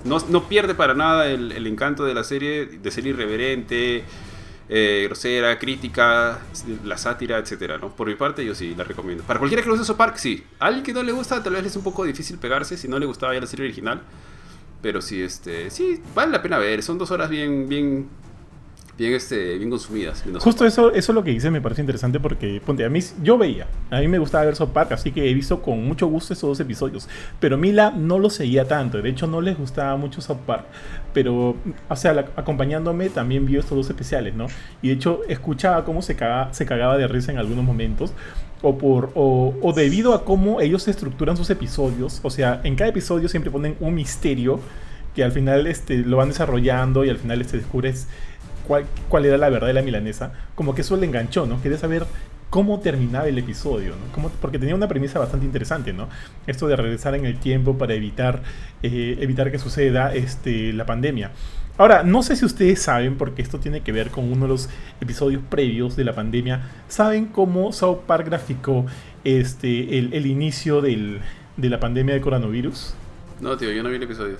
No, 0.04 0.18
no 0.28 0.48
pierde 0.48 0.74
para 0.74 0.94
nada 0.94 1.26
el, 1.26 1.52
el, 1.52 1.66
encanto 1.66 2.04
de 2.04 2.14
la 2.14 2.24
serie, 2.24 2.66
de 2.66 2.90
ser 2.90 3.06
irreverente, 3.06 4.04
eh, 4.68 5.04
grosera, 5.06 5.58
crítica, 5.58 6.40
la 6.84 6.98
sátira, 6.98 7.38
etcétera, 7.38 7.78
¿no? 7.78 7.94
Por 7.94 8.08
mi 8.08 8.16
parte, 8.16 8.44
yo 8.44 8.54
sí 8.54 8.74
la 8.76 8.82
recomiendo. 8.82 9.22
Para 9.22 9.38
cualquiera 9.38 9.62
que 9.62 9.70
le 9.70 9.76
guste 9.76 9.94
Park, 9.94 10.16
sí. 10.16 10.44
A 10.58 10.66
alguien 10.66 10.84
que 10.84 10.92
no 10.92 11.02
le 11.02 11.12
gusta, 11.12 11.42
tal 11.42 11.52
vez 11.52 11.66
es 11.66 11.76
un 11.76 11.84
poco 11.84 12.04
difícil 12.04 12.38
pegarse 12.38 12.76
si 12.76 12.88
no 12.88 12.98
le 12.98 13.06
gustaba 13.06 13.32
ya 13.34 13.40
la 13.40 13.46
serie 13.46 13.66
original. 13.66 14.02
Pero 14.82 15.00
sí, 15.00 15.22
este, 15.22 15.70
sí, 15.70 16.00
vale 16.14 16.32
la 16.32 16.42
pena 16.42 16.58
ver. 16.58 16.82
Son 16.82 16.98
dos 16.98 17.10
horas 17.10 17.28
bien, 17.28 17.68
bien, 17.68 18.08
bien, 18.96 19.14
este, 19.14 19.58
bien 19.58 19.70
consumidas. 19.70 20.24
Bien 20.24 20.38
Justo 20.38 20.64
eso, 20.64 20.92
eso 20.92 21.12
es 21.12 21.14
lo 21.14 21.24
que 21.24 21.30
dice 21.30 21.50
me 21.50 21.60
parece 21.60 21.80
interesante 21.80 22.20
porque, 22.20 22.60
ponte, 22.64 22.84
a 22.84 22.90
mí, 22.90 23.00
yo 23.22 23.38
veía, 23.38 23.66
a 23.90 24.00
mí 24.00 24.08
me 24.08 24.18
gustaba 24.18 24.44
ver 24.44 24.54
South 24.54 24.70
Park, 24.70 24.92
así 24.92 25.12
que 25.12 25.28
he 25.28 25.34
visto 25.34 25.62
con 25.62 25.84
mucho 25.84 26.06
gusto 26.06 26.34
esos 26.34 26.48
dos 26.48 26.60
episodios. 26.60 27.08
Pero 27.40 27.58
Mila 27.58 27.90
no 27.90 28.18
lo 28.18 28.30
seguía 28.30 28.66
tanto, 28.66 29.00
de 29.00 29.08
hecho 29.08 29.26
no 29.26 29.40
les 29.40 29.58
gustaba 29.58 29.96
mucho 29.96 30.20
South 30.20 30.40
Park. 30.46 30.66
Pero, 31.12 31.56
o 31.88 31.96
sea, 31.96 32.12
la, 32.12 32.26
acompañándome 32.36 33.08
también 33.08 33.46
vio 33.46 33.60
estos 33.60 33.76
dos 33.76 33.88
especiales, 33.88 34.34
¿no? 34.34 34.46
Y 34.82 34.88
de 34.88 34.94
hecho 34.94 35.22
escuchaba 35.28 35.84
cómo 35.84 36.02
se 36.02 36.16
cagaba, 36.16 36.52
se 36.52 36.66
cagaba 36.66 36.98
de 36.98 37.08
risa 37.08 37.32
en 37.32 37.38
algunos 37.38 37.64
momentos. 37.64 38.12
O, 38.62 38.79
por, 38.79 39.12
o, 39.14 39.55
o, 39.61 39.73
debido 39.75 40.14
a 40.14 40.25
cómo 40.25 40.61
ellos 40.61 40.88
estructuran 40.88 41.37
sus 41.37 41.51
episodios. 41.51 42.21
O 42.23 42.31
sea, 42.31 42.61
en 42.64 42.75
cada 42.75 42.90
episodio 42.90 43.29
siempre 43.29 43.51
ponen 43.51 43.77
un 43.81 43.95
misterio 43.95 44.61
que 45.14 45.25
al 45.25 45.33
final 45.33 45.66
este, 45.66 45.99
lo 45.99 46.19
van 46.19 46.29
desarrollando 46.29 47.05
y 47.05 47.11
al 47.11 47.19
final 47.19 47.40
este, 47.40 47.59
descubres 47.59 48.07
cuál, 48.66 48.85
cuál 49.09 49.25
era 49.25 49.38
la 49.38 49.49
verdad 49.49 49.66
de 49.69 49.75
la 49.75 49.83
milanesa. 49.83 50.33
Como 50.55 50.75
que 50.75 50.83
eso 50.83 50.97
le 50.97 51.07
enganchó, 51.07 51.47
¿no? 51.47 51.61
Quería 51.62 51.79
saber 51.79 52.07
cómo 52.51 52.81
terminaba 52.81 53.27
el 53.27 53.38
episodio, 53.38 53.90
¿no? 53.90 54.12
Como, 54.12 54.29
porque 54.29 54.59
tenía 54.59 54.75
una 54.75 54.88
premisa 54.88 55.19
bastante 55.19 55.47
interesante, 55.47 55.92
¿no? 55.92 56.09
Esto 56.47 56.66
de 56.69 56.77
regresar 56.77 57.14
en 57.14 57.27
el 57.27 57.38
tiempo 57.38 57.77
para 57.77 57.95
evitar, 57.95 58.42
eh, 58.83 59.16
evitar 59.21 59.51
que 59.51 59.59
suceda 59.59 60.14
este, 60.14 60.73
la 60.73 60.87
pandemia. 60.87 61.33
Ahora, 61.78 62.02
no 62.02 62.22
sé 62.22 62.36
si 62.36 62.44
ustedes 62.44 62.80
saben, 62.80 63.18
porque 63.18 63.42
esto 63.42 63.60
tiene 63.60 63.82
que 63.82 63.92
ver 63.92 64.10
con 64.10 64.32
uno 64.32 64.46
de 64.46 64.48
los 64.48 64.68
episodios 65.00 65.42
previos 65.48 65.94
de 65.94 66.04
la 66.04 66.14
pandemia, 66.14 66.70
¿saben 66.88 67.26
cómo 67.26 67.72
South 67.72 68.00
Park 68.06 68.26
graficó 68.26 68.86
este, 69.24 69.98
el, 69.98 70.14
el 70.14 70.26
inicio 70.26 70.81
del, 70.81 71.20
de 71.56 71.68
la 71.68 71.79
pandemia 71.79 72.14
de 72.14 72.20
coronavirus? 72.20 72.94
No, 73.40 73.56
tío, 73.56 73.70
yo 73.72 73.83
no 73.83 73.90
vi 73.90 73.96
el 73.96 74.02
episodio. 74.02 74.37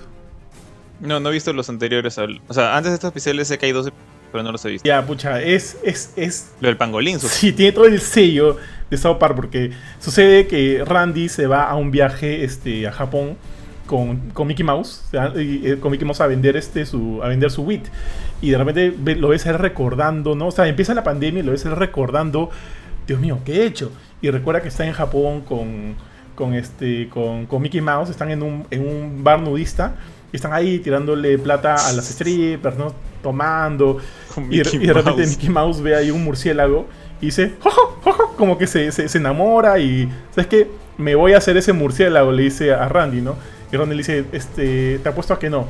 No, 0.99 1.19
no 1.19 1.29
he 1.29 1.33
visto 1.33 1.53
los 1.53 1.69
anteriores. 1.69 2.17
Al... 2.17 2.41
O 2.47 2.53
sea, 2.53 2.75
antes 2.75 2.91
de 2.91 2.95
estos 2.95 3.09
especiales 3.09 3.47
sé 3.47 3.59
que 3.59 3.67
hay 3.67 3.71
dos, 3.71 3.91
pero 4.31 4.43
no 4.43 4.51
los 4.51 4.65
he 4.65 4.69
visto. 4.69 4.87
Ya, 4.87 5.05
pucha, 5.05 5.41
es. 5.41 5.77
es, 5.83 6.13
es... 6.15 6.53
Lo 6.59 6.69
del 6.69 6.77
pangolín, 6.77 7.19
Sí, 7.19 7.51
tiene 7.51 7.71
todo 7.71 7.85
el 7.85 8.01
sello 8.01 8.57
de 8.89 8.97
South 8.97 9.17
Park, 9.19 9.35
porque 9.35 9.71
sucede 9.99 10.47
que 10.47 10.83
Randy 10.83 11.29
se 11.29 11.45
va 11.45 11.69
a 11.69 11.75
un 11.75 11.91
viaje 11.91 12.43
este, 12.43 12.87
a 12.87 12.91
Japón 12.91 13.37
con, 13.87 14.29
con 14.31 14.47
Mickey 14.47 14.63
Mouse, 14.63 15.03
y, 15.35 15.75
con 15.77 15.91
Mickey 15.91 16.05
Mouse 16.05 16.21
a 16.21 16.27
vender 16.27 16.55
este 16.55 16.85
su 16.85 17.21
a 17.23 17.27
vender 17.29 17.49
su 17.49 17.63
wheat 17.63 17.85
y 18.41 18.51
de 18.51 18.57
repente 18.59 18.93
lo 19.15 19.29
ves 19.29 19.45
él 19.47 19.57
recordando, 19.57 20.35
¿no? 20.35 20.47
O 20.47 20.51
sea, 20.51 20.67
empieza 20.67 20.93
la 20.93 21.03
pandemia 21.03 21.39
y 21.39 21.43
lo 21.43 21.53
ves 21.53 21.65
él 21.65 21.75
recordando, 21.75 22.51
Dios 23.07 23.19
mío, 23.19 23.39
¿qué 23.43 23.61
he 23.61 23.65
hecho? 23.65 23.91
Y 24.21 24.29
recuerda 24.29 24.61
que 24.61 24.67
está 24.67 24.85
en 24.85 24.93
Japón 24.93 25.41
con 25.41 25.95
con 26.35 26.53
este 26.53 27.09
con, 27.09 27.47
con 27.47 27.61
Mickey 27.63 27.81
Mouse, 27.81 28.11
están 28.11 28.29
en 28.29 28.43
un, 28.43 28.65
en 28.69 28.87
un 28.87 29.23
bar 29.23 29.41
nudista 29.41 29.95
y 30.31 30.35
están 30.35 30.53
ahí 30.53 30.77
tirándole 30.79 31.39
plata 31.39 31.73
a 31.73 31.93
las 31.93 32.05
strippers, 32.09 32.77
¿no? 32.77 32.93
Tomando 33.23 33.97
Y, 34.51 34.59
y 34.59 34.85
de 34.85 34.93
repente 34.93 35.21
Mouse. 35.21 35.29
Mickey 35.29 35.49
Mouse 35.49 35.81
ve 35.81 35.95
ahí 35.95 36.11
un 36.11 36.23
murciélago 36.23 36.85
y 37.21 37.27
dice, 37.27 37.53
"Jojo, 37.59 37.99
jojo", 38.03 38.35
como 38.37 38.57
que 38.59 38.67
se, 38.67 38.91
se, 38.91 39.09
se 39.09 39.17
enamora 39.17 39.79
y, 39.79 40.07
¿sabes 40.29 40.47
qué? 40.47 40.67
Me 40.97 41.15
voy 41.15 41.33
a 41.33 41.37
hacer 41.37 41.57
ese 41.57 41.73
murciélago, 41.73 42.31
le 42.31 42.43
dice 42.43 42.73
a 42.73 42.87
Randy, 42.87 43.21
¿no? 43.21 43.35
Y 43.71 43.75
Randy 43.77 43.91
le 43.95 43.97
dice, 43.97 44.25
este, 44.31 44.99
te 44.99 45.09
apuesto 45.09 45.33
a 45.33 45.39
que 45.39 45.49
no. 45.49 45.67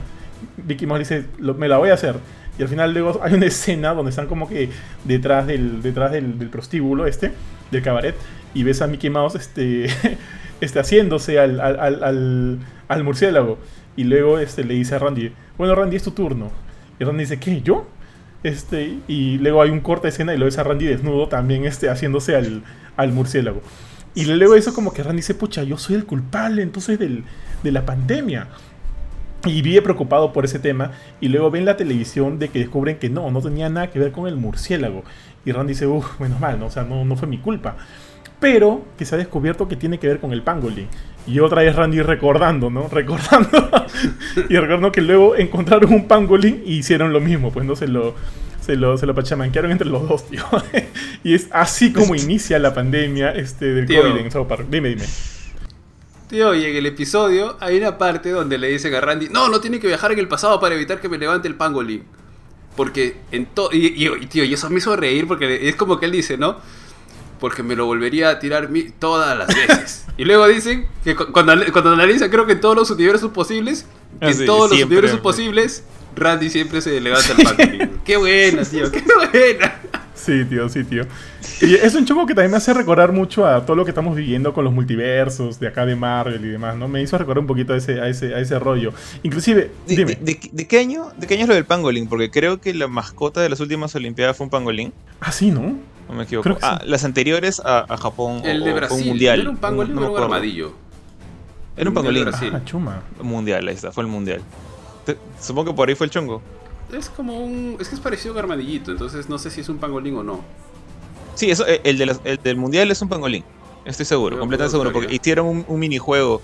Mickey 0.68 0.86
Mouse 0.88 1.00
le 1.00 1.04
dice, 1.18 1.26
"Lo- 1.40 1.56
me 1.56 1.68
la 1.68 1.78
voy 1.78 1.90
a 1.90 1.94
hacer. 1.96 2.16
Y 2.60 2.62
al 2.64 2.68
final 2.70 2.94
luego 2.94 3.20
hay 3.24 3.34
una 3.34 3.46
escena 3.46 3.94
donde 3.94 4.10
están 4.12 4.28
como 4.28 4.48
que 4.48 4.70
detrás 5.04 5.48
del, 5.48 5.82
detrás 5.82 6.12
del, 6.12 6.34
prostíbulo 6.50 7.06
este, 7.08 7.32
del 7.72 7.82
cabaret, 7.82 8.16
y 8.54 8.64
ves 8.64 8.82
a 8.82 8.88
Mickey 8.88 9.10
Mouse 9.10 9.36
este, 9.36 9.88
este, 10.62 10.80
haciéndose 10.80 11.40
al- 11.40 11.60
al 11.60 13.04
murciélago. 13.04 13.58
Y 13.96 14.04
luego 14.04 14.38
este, 14.40 14.64
le 14.64 14.76
dice 14.76 14.96
a 14.96 15.00
Randy, 15.00 15.32
bueno 15.58 15.74
Randy, 15.76 15.96
es 15.96 16.04
tu 16.04 16.12
turno. 16.12 16.52
Y 17.00 17.04
Randy 17.04 17.24
dice, 17.24 17.38
¿qué? 17.40 17.62
¿Yo? 17.62 17.88
Este, 18.44 19.00
y 19.08 19.40
luego 19.40 19.62
hay 19.62 19.72
un 19.72 19.80
corte 19.80 20.04
de 20.04 20.10
escena 20.10 20.34
y 20.34 20.38
lo 20.38 20.46
ves 20.46 20.58
a 20.60 20.64
Randy 20.64 20.86
desnudo 20.86 21.28
también 21.28 21.66
este, 21.66 21.90
haciéndose 21.90 22.36
al, 22.36 22.62
al 22.96 23.12
murciélago. 23.12 23.62
Y 24.16 24.26
luego 24.26 24.56
eso 24.56 24.74
como 24.74 24.94
que 24.94 25.04
Randy 25.04 25.18
dice, 25.18 25.34
pucha, 25.36 25.64
yo 25.64 25.78
soy 25.78 25.96
el 25.96 26.06
culpable 26.06 26.62
entonces 26.62 26.98
del, 27.00 27.24
de 27.64 27.72
la 27.72 27.86
pandemia. 27.86 28.48
Y 29.46 29.62
vive 29.62 29.82
preocupado 29.82 30.34
por 30.34 30.46
ese 30.46 30.60
tema. 30.60 30.92
Y 31.22 31.30
luego 31.30 31.52
ven 31.52 31.66
la 31.66 31.78
televisión 31.78 32.40
de 32.40 32.50
que 32.50 32.60
descubren 32.60 32.98
que 32.98 33.10
no, 33.10 33.30
no 33.32 33.42
tenía 33.42 33.70
nada 33.70 33.90
que 33.90 34.00
ver 34.00 34.12
con 34.12 34.28
el 34.28 34.36
murciélago. 34.36 35.04
Y 35.46 35.52
Randy 35.52 35.74
dice, 35.74 35.88
uff, 35.88 36.20
menos 36.20 36.40
mal, 36.40 36.60
¿no? 36.60 36.66
o 36.66 36.72
sea, 36.72 36.84
no, 36.84 37.06
no 37.06 37.16
fue 37.16 37.28
mi 37.28 37.38
culpa. 37.38 37.78
Pero 38.40 38.84
que 38.98 39.06
se 39.06 39.16
ha 39.16 39.18
descubierto 39.18 39.68
que 39.68 39.76
tiene 39.76 40.00
que 40.00 40.08
ver 40.08 40.20
con 40.20 40.34
el 40.34 40.42
pangolin. 40.42 40.88
Y 41.26 41.40
otra 41.40 41.62
vez 41.62 41.76
Randy 41.76 42.02
recordando, 42.02 42.70
¿no? 42.70 42.88
Recordando. 42.92 43.70
y 44.50 44.56
recordando 44.56 44.92
que 44.92 45.02
luego 45.02 45.36
encontraron 45.36 45.94
un 45.94 46.08
pangolin 46.08 46.64
y 46.66 46.78
hicieron 46.78 47.14
lo 47.14 47.20
mismo. 47.20 47.52
Pues 47.52 47.66
no 47.66 47.76
se 47.76 47.88
lo, 47.88 48.16
se 48.62 48.76
lo, 48.76 48.98
se 48.98 49.06
lo 49.06 49.16
pachamanquearon 49.16 49.72
entre 49.72 49.88
los 49.88 50.08
dos, 50.08 50.28
tío. 50.28 50.44
y 51.24 51.34
es 51.34 51.48
así 51.52 51.94
como 51.94 52.16
inicia 52.16 52.60
la 52.60 52.74
pandemia 52.74 53.32
este, 53.32 53.74
del 53.74 53.86
Tío. 53.86 54.02
COVID 54.02 54.20
en 54.20 54.32
South 54.32 54.48
Park. 54.48 54.68
Dime, 54.70 54.90
dime. 54.90 55.06
Tío, 56.30 56.54
y 56.54 56.66
en 56.66 56.76
el 56.76 56.86
episodio 56.86 57.56
hay 57.62 57.78
una 57.78 57.98
parte 57.98 58.32
donde 58.32 58.58
le 58.58 58.68
dicen 58.68 58.94
a 58.94 59.00
Randy, 59.02 59.30
no, 59.30 59.48
no 59.48 59.62
tiene 59.62 59.80
que 59.80 59.88
viajar 59.88 60.12
en 60.12 60.20
el 60.20 60.28
pasado 60.28 60.60
para 60.60 60.76
evitar 60.76 61.00
que 61.00 61.08
me 61.08 61.18
levante 61.18 61.48
el 61.48 61.56
pangolin. 61.56 62.04
Porque 62.76 63.18
en 63.32 63.46
todo... 63.46 63.70
Y, 63.72 63.88
y- 64.06 64.26
tío, 64.28 64.44
y 64.44 64.54
eso 64.54 64.70
me 64.70 64.78
hizo 64.80 64.96
reír 64.96 65.26
porque 65.28 65.70
es 65.70 65.76
como 65.76 66.00
que 66.00 66.06
él 66.06 66.12
dice, 66.12 66.38
¿no? 66.38 66.58
Porque 67.40 67.64
me 67.64 67.76
lo 67.76 67.86
volvería 67.86 68.30
a 68.30 68.40
tirar 68.40 68.70
mi- 68.70 68.90
todas 68.90 69.38
las 69.38 69.48
veces. 69.48 70.06
y 70.18 70.26
luego 70.26 70.48
dicen 70.48 70.88
que 71.04 71.16
cu- 71.16 71.32
cuando, 71.32 71.54
cuando 71.72 71.94
analizan, 71.94 72.30
creo 72.30 72.46
que 72.46 72.54
en 72.54 72.62
todos 72.62 72.76
los 72.76 72.92
universos 72.92 73.32
posibles, 73.32 73.86
que 74.20 74.26
Ah, 74.26 74.30
en 74.32 74.46
todos 74.46 74.70
los 74.72 74.82
universos 74.84 75.20
posibles, 75.22 75.84
Randy 76.16 76.50
siempre 76.50 76.82
se 76.82 77.00
levanta 77.00 77.34
el 77.38 77.44
pangolin. 77.44 77.92
qué 78.06 78.18
buena, 78.18 78.64
tío, 78.66 78.92
qué 78.92 79.02
buena. 79.32 79.80
Sí, 80.28 80.44
tío, 80.44 80.68
sí, 80.68 80.84
tío. 80.84 81.04
Y 81.62 81.76
es 81.76 81.96
un 81.96 82.06
choco 82.06 82.26
que 82.26 82.36
también 82.36 82.52
me 82.52 82.58
hace 82.58 82.74
recordar 82.74 83.14
mucho 83.14 83.46
a 83.48 83.66
todo 83.66 83.78
lo 83.78 83.86
que 83.86 83.92
estamos 83.92 84.14
viviendo 84.14 84.54
con 84.54 84.66
los 84.66 84.74
multiversos 84.74 85.58
de 85.58 85.70
acá 85.70 85.86
de 85.86 85.96
Marvel 85.96 86.44
y 86.44 86.50
demás, 86.50 86.76
¿no? 86.76 86.90
Me 86.90 87.02
hizo 87.02 87.18
recordar 87.18 87.40
un 87.40 87.48
poquito 87.48 87.72
a 87.74 87.78
ese, 87.78 88.02
a 88.02 88.10
ese, 88.10 88.36
a 88.36 88.40
ese 88.40 88.60
rollo. 88.60 88.92
Inclusive, 89.24 89.72
¿De, 89.88 89.96
dime. 89.96 90.16
de- 90.16 90.34
de- 90.34 90.50
de 90.52 90.68
qué 90.68 90.80
año, 90.80 91.12
¿De 91.18 91.28
qué 91.28 91.36
año 91.36 91.44
es 91.44 91.48
lo 91.50 91.56
del 91.56 91.64
pangolín? 91.64 92.10
Porque 92.10 92.30
creo 92.30 92.60
que 92.60 92.74
la 92.74 92.88
mascota 92.90 93.40
de 93.40 93.48
las 93.48 93.62
últimas 93.62 93.96
Olimpiadas 93.96 94.36
fue 94.36 94.44
un 94.44 94.50
pangolín. 94.50 94.92
Ah, 95.22 95.32
sí, 95.32 95.50
¿no? 95.50 95.62
No 96.10 96.14
me 96.16 96.24
equivoco. 96.24 96.44
Creo 96.44 96.58
que 96.58 96.66
ah, 96.66 96.80
sí. 96.84 96.90
las 96.90 97.06
anteriores 97.06 97.62
a, 97.64 97.86
a 97.88 97.96
Japón. 97.98 98.42
El 98.44 98.62
o- 98.62 98.66
de 98.66 98.74
Brasil. 98.74 99.02
un 99.04 99.08
mundial. 99.08 99.38
¿no 99.38 99.42
era 99.44 99.50
un 99.52 99.58
pangolin 99.58 99.96
no 99.96 100.02
o 100.02 100.04
me 100.04 100.10
era 100.12 100.18
un 100.18 100.24
armadillo? 100.26 100.74
Era 101.78 101.90
un 101.90 101.94
Mundial 101.96 102.14
de 102.16 102.22
pangolín. 102.22 102.24
Brasil. 102.26 102.52
Ah, 102.54 102.62
chuma. 102.66 103.02
Mundial, 103.22 103.66
ahí 103.66 103.76
está, 103.76 103.92
fue 103.94 104.04
el 104.04 104.10
mundial. 104.10 104.42
Te- 105.06 105.18
supongo 105.40 105.72
que 105.72 105.76
por 105.78 105.88
ahí 105.88 105.96
fue 105.96 106.06
el 106.08 106.12
chongo. 106.12 106.42
Es 106.92 107.10
como 107.10 107.38
un... 107.40 107.78
Es 107.80 107.90
que 107.90 107.96
es 107.96 108.02
parecido 108.02 108.32
a 108.32 108.34
un 108.34 108.40
armadillito, 108.40 108.92
entonces 108.92 109.28
no 109.30 109.38
sé 109.38 109.52
si 109.52 109.62
es 109.62 109.70
un 109.70 109.78
pangolín 109.78 110.16
o 110.16 110.24
no. 110.24 110.42
Sí, 111.36 111.52
eso, 111.52 111.68
eh, 111.68 111.82
el, 111.84 111.98
de 111.98 112.18
el 112.24 112.38
del 112.38 112.58
mundial 112.58 112.90
es 112.90 113.02
un 113.02 113.10
pangolín. 113.10 113.44
Estoy 113.86 114.06
seguro, 114.06 114.36
Yo 114.36 114.40
completamente 114.40 114.72
seguro. 114.72 114.92
Porque 114.92 115.14
hicieron 115.14 115.48
un, 115.48 115.66
un 115.68 115.80
minijuego 115.80 116.42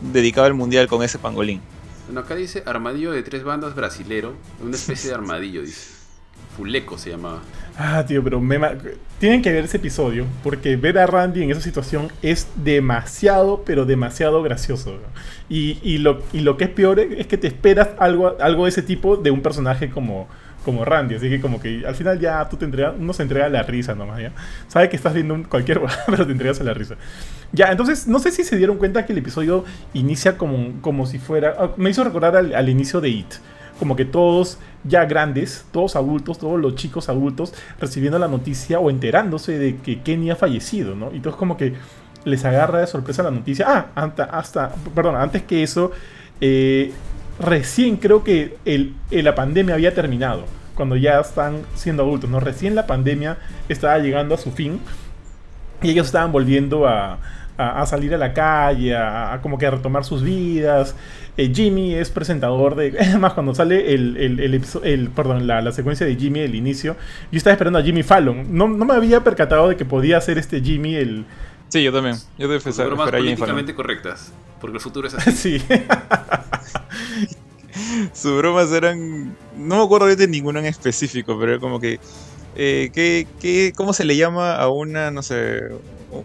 dedicado 0.00 0.46
al 0.46 0.54
mundial 0.54 0.86
con 0.86 1.02
ese 1.02 1.18
pangolín. 1.18 1.60
Bueno, 2.06 2.20
acá 2.20 2.36
dice 2.36 2.62
armadillo 2.64 3.12
de 3.12 3.22
tres 3.22 3.42
bandas 3.42 3.74
brasilero. 3.74 4.34
Una 4.62 4.76
especie 4.76 5.10
de 5.10 5.14
armadillo, 5.16 5.62
dice. 5.62 5.95
Fuleco 6.56 6.96
se 6.96 7.10
llamaba. 7.10 7.40
Ah, 7.78 8.04
tío, 8.06 8.24
pero 8.24 8.40
me 8.40 8.58
tienen 9.18 9.42
que 9.42 9.52
ver 9.52 9.64
ese 9.64 9.76
episodio 9.76 10.24
porque 10.42 10.76
ver 10.76 10.98
a 10.98 11.06
Randy 11.06 11.42
en 11.42 11.50
esa 11.50 11.60
situación 11.60 12.08
es 12.22 12.48
demasiado, 12.56 13.62
pero 13.66 13.84
demasiado 13.84 14.42
gracioso. 14.42 14.98
Y, 15.50 15.98
lo, 15.98 16.22
y 16.32 16.40
lo 16.40 16.56
que 16.56 16.64
es 16.64 16.70
peor 16.70 16.98
es 17.00 17.26
que 17.26 17.36
te 17.36 17.46
esperas 17.46 17.90
algo, 17.98 18.36
algo 18.40 18.64
de 18.64 18.70
ese 18.70 18.82
tipo 18.82 19.16
de 19.16 19.30
un 19.30 19.42
personaje 19.42 19.90
como, 19.90 20.28
como 20.64 20.86
Randy. 20.86 21.16
Así 21.16 21.28
que 21.28 21.40
como 21.40 21.60
que 21.60 21.84
al 21.86 21.94
final 21.94 22.18
ya 22.18 22.48
tú 22.48 22.56
te 22.56 22.64
entregas, 22.64 22.94
uno 22.98 23.12
se 23.12 23.22
entrega 23.22 23.50
la 23.50 23.62
risa 23.62 23.94
nomás, 23.94 24.20
¿ya? 24.20 24.32
Sabe 24.68 24.88
que 24.88 24.96
estás 24.96 25.12
viendo 25.12 25.38
cualquier 25.50 25.82
pero 26.06 26.24
te 26.24 26.32
entregas 26.32 26.60
a 26.62 26.64
la 26.64 26.72
risa. 26.72 26.96
Ya, 27.52 27.70
entonces 27.70 28.06
no 28.06 28.18
sé 28.18 28.30
si 28.30 28.44
se 28.44 28.56
dieron 28.56 28.78
cuenta 28.78 29.04
que 29.04 29.12
el 29.12 29.18
episodio 29.18 29.66
inicia 29.92 30.38
como, 30.38 30.80
como 30.80 31.04
si 31.04 31.18
fuera... 31.18 31.54
ah, 31.58 31.70
Me 31.76 31.90
hizo 31.90 32.02
recordar 32.02 32.34
al, 32.36 32.54
al 32.54 32.68
inicio 32.70 33.02
de 33.02 33.10
It 33.10 33.34
como 33.78 33.96
que 33.96 34.04
todos 34.04 34.58
ya 34.84 35.04
grandes, 35.04 35.64
todos 35.72 35.96
adultos, 35.96 36.38
todos 36.38 36.60
los 36.60 36.74
chicos 36.76 37.08
adultos, 37.08 37.54
recibiendo 37.80 38.18
la 38.18 38.28
noticia 38.28 38.78
o 38.78 38.90
enterándose 38.90 39.58
de 39.58 39.76
que 39.76 40.00
Kenny 40.00 40.30
ha 40.30 40.36
fallecido, 40.36 40.94
¿no? 40.94 41.12
Y 41.12 41.16
entonces 41.16 41.38
como 41.38 41.56
que 41.56 41.74
les 42.24 42.44
agarra 42.44 42.80
de 42.80 42.86
sorpresa 42.86 43.22
la 43.22 43.30
noticia. 43.30 43.66
Ah, 43.68 43.86
hasta, 43.94 44.24
hasta 44.24 44.74
perdón, 44.94 45.16
antes 45.16 45.42
que 45.42 45.62
eso, 45.62 45.92
eh, 46.40 46.92
recién 47.38 47.96
creo 47.96 48.24
que 48.24 48.56
el, 48.64 48.94
eh, 49.10 49.22
la 49.22 49.34
pandemia 49.34 49.74
había 49.74 49.94
terminado, 49.94 50.44
cuando 50.74 50.96
ya 50.96 51.20
están 51.20 51.62
siendo 51.74 52.02
adultos, 52.02 52.28
¿no? 52.30 52.40
Recién 52.40 52.74
la 52.74 52.86
pandemia 52.86 53.38
estaba 53.68 53.98
llegando 53.98 54.34
a 54.34 54.38
su 54.38 54.52
fin 54.52 54.80
y 55.82 55.90
ellos 55.90 56.06
estaban 56.06 56.32
volviendo 56.32 56.86
a, 56.86 57.18
a- 57.58 57.82
a 57.82 57.86
salir 57.86 58.14
a 58.14 58.18
la 58.18 58.32
calle, 58.32 58.96
a, 58.96 59.34
a 59.34 59.40
como 59.42 59.58
que 59.58 59.66
a 59.66 59.70
retomar 59.70 60.04
sus 60.04 60.22
vidas. 60.22 60.94
Eh, 61.38 61.52
Jimmy 61.54 61.94
es 61.94 62.10
presentador 62.10 62.76
de... 62.76 62.96
Además, 63.00 63.34
cuando 63.34 63.54
sale 63.54 63.92
el, 63.94 64.16
el, 64.16 64.62
el 64.84 65.10
perdón, 65.10 65.46
la, 65.46 65.60
la 65.60 65.72
secuencia 65.72 66.06
de 66.06 66.16
Jimmy, 66.16 66.40
el 66.40 66.54
inicio, 66.54 66.96
yo 67.30 67.36
estaba 67.36 67.52
esperando 67.52 67.78
a 67.78 67.82
Jimmy 67.82 68.02
Fallon. 68.02 68.46
No, 68.56 68.68
no 68.68 68.84
me 68.84 68.94
había 68.94 69.22
percatado 69.22 69.68
de 69.68 69.76
que 69.76 69.84
podía 69.84 70.20
ser 70.20 70.38
este 70.38 70.60
Jimmy 70.62 70.94
el... 70.94 71.24
Sí, 71.68 71.82
yo 71.82 71.92
también. 71.92 72.16
Yo 72.38 72.48
debe 72.48 72.60
Con 72.60 72.70
esperar 72.70 72.88
bromas 72.90 73.10
políticamente 73.10 73.74
correctas. 73.74 74.32
Porque 74.60 74.76
el 74.76 74.80
futuro 74.80 75.08
es 75.08 75.14
así. 75.14 75.58
sí. 75.58 75.62
Sus 78.14 78.38
bromas 78.38 78.70
eran. 78.72 79.36
No 79.56 79.76
me 79.78 79.84
acuerdo 79.84 80.06
de 80.14 80.28
ninguna 80.28 80.60
en 80.60 80.66
específico, 80.66 81.36
pero 81.38 81.52
era 81.52 81.60
como 81.60 81.78
que. 81.80 81.98
Eh, 82.54 82.90
¿qué, 82.94 83.26
qué, 83.40 83.72
¿Cómo 83.76 83.92
se 83.92 84.04
le 84.06 84.16
llama 84.16 84.54
a 84.56 84.68
una, 84.70 85.10
no 85.10 85.22
sé, 85.22 85.60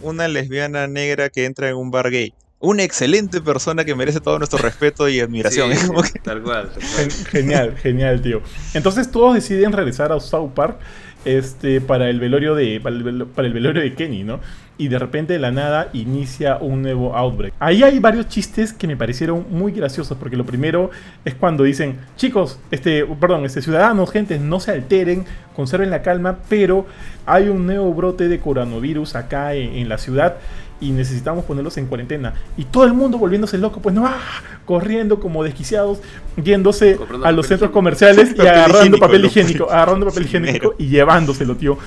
una 0.02 0.28
lesbiana 0.28 0.88
negra 0.88 1.30
que 1.30 1.46
entra 1.46 1.70
en 1.70 1.76
un 1.76 1.92
bar 1.92 2.10
gay? 2.10 2.34
Una 2.60 2.84
excelente 2.84 3.42
persona 3.42 3.84
que 3.86 3.96
merece 3.96 4.20
todo 4.20 4.38
nuestro 4.38 4.60
respeto 4.60 5.10
y 5.10 5.20
admiración. 5.20 5.72
Sí, 5.72 5.78
Es 5.78 5.84
como 5.88 6.04
que- 6.04 6.20
Tal 6.20 6.42
cual. 6.44 6.70
tal 6.72 6.74
cual. 6.84 7.12
Gen- 7.12 7.26
Genial, 7.26 7.78
genial, 7.78 8.22
tío. 8.22 8.42
Entonces 8.76 9.10
todos 9.10 9.34
deciden 9.34 9.72
regresar 9.72 10.12
a 10.12 10.20
South 10.20 10.52
Park 10.54 10.78
este, 11.26 11.82
para, 11.82 12.10
el 12.10 12.20
velorio 12.20 12.54
de, 12.56 12.80
para, 12.80 12.96
el 12.96 13.04
velo- 13.04 13.28
para 13.28 13.48
el 13.48 13.54
velorio 13.54 13.82
de 13.82 13.94
Kenny, 13.96 14.24
¿no? 14.24 14.40
Y 14.82 14.88
de 14.88 14.98
repente 14.98 15.34
de 15.34 15.40
la 15.40 15.52
nada 15.52 15.90
inicia 15.94 16.58
un 16.58 16.82
nuevo 16.82 17.16
outbreak. 17.16 17.54
Ahí 17.60 17.84
hay 17.84 18.00
varios 18.00 18.28
chistes 18.30 18.74
que 18.74 18.88
me 18.88 18.98
parecieron 18.98 19.46
muy 19.52 19.72
graciosos, 19.72 20.18
porque 20.18 20.36
lo 20.36 20.44
primero 20.44 20.90
es 21.24 21.36
cuando 21.36 21.64
dicen, 21.64 22.00
chicos, 22.18 22.58
este, 22.72 23.06
perdón, 23.06 23.46
este, 23.46 23.62
ciudadanos, 23.62 24.10
gente, 24.10 24.40
no 24.40 24.60
se 24.60 24.72
alteren, 24.72 25.26
conserven 25.56 25.92
la 25.92 26.02
calma, 26.02 26.40
pero 26.50 26.88
hay 27.28 27.50
un 27.50 27.68
nuevo 27.68 27.94
brote 27.94 28.28
de 28.28 28.40
coronavirus 28.40 29.14
acá 29.14 29.54
en, 29.54 29.74
en 29.76 29.88
la 29.88 30.00
ciudad 30.00 30.38
y 30.80 30.90
necesitamos 30.90 31.46
ponerlos 31.46 31.78
en 31.78 31.86
cuarentena. 31.86 32.34
Y 32.58 32.66
todo 32.66 32.86
el 32.86 32.94
mundo 32.94 33.20
volviéndose 33.20 33.60
loco, 33.60 33.82
pues 33.82 33.94
no, 33.94 34.08
¡ah! 34.08 34.18
corriendo 34.66 35.20
como 35.20 35.44
desquiciados, 35.44 36.00
yéndose 36.44 36.96
Comprando 36.96 37.28
a 37.28 37.32
los 37.32 37.46
papel 37.46 37.50
centros 37.50 37.72
comerciales 37.72 38.32
y 38.32 38.34
Papel 38.34 38.48
agarrando 38.48 38.78
higiénico, 38.80 39.00
papel 39.00 39.22
lo 39.22 39.28
higiénico, 39.28 39.64
agarrando 39.72 40.06
papel 40.08 40.24
higiénico 40.24 40.76
y 40.80 40.88
llevándoselo, 40.88 41.56
tío. 41.56 41.78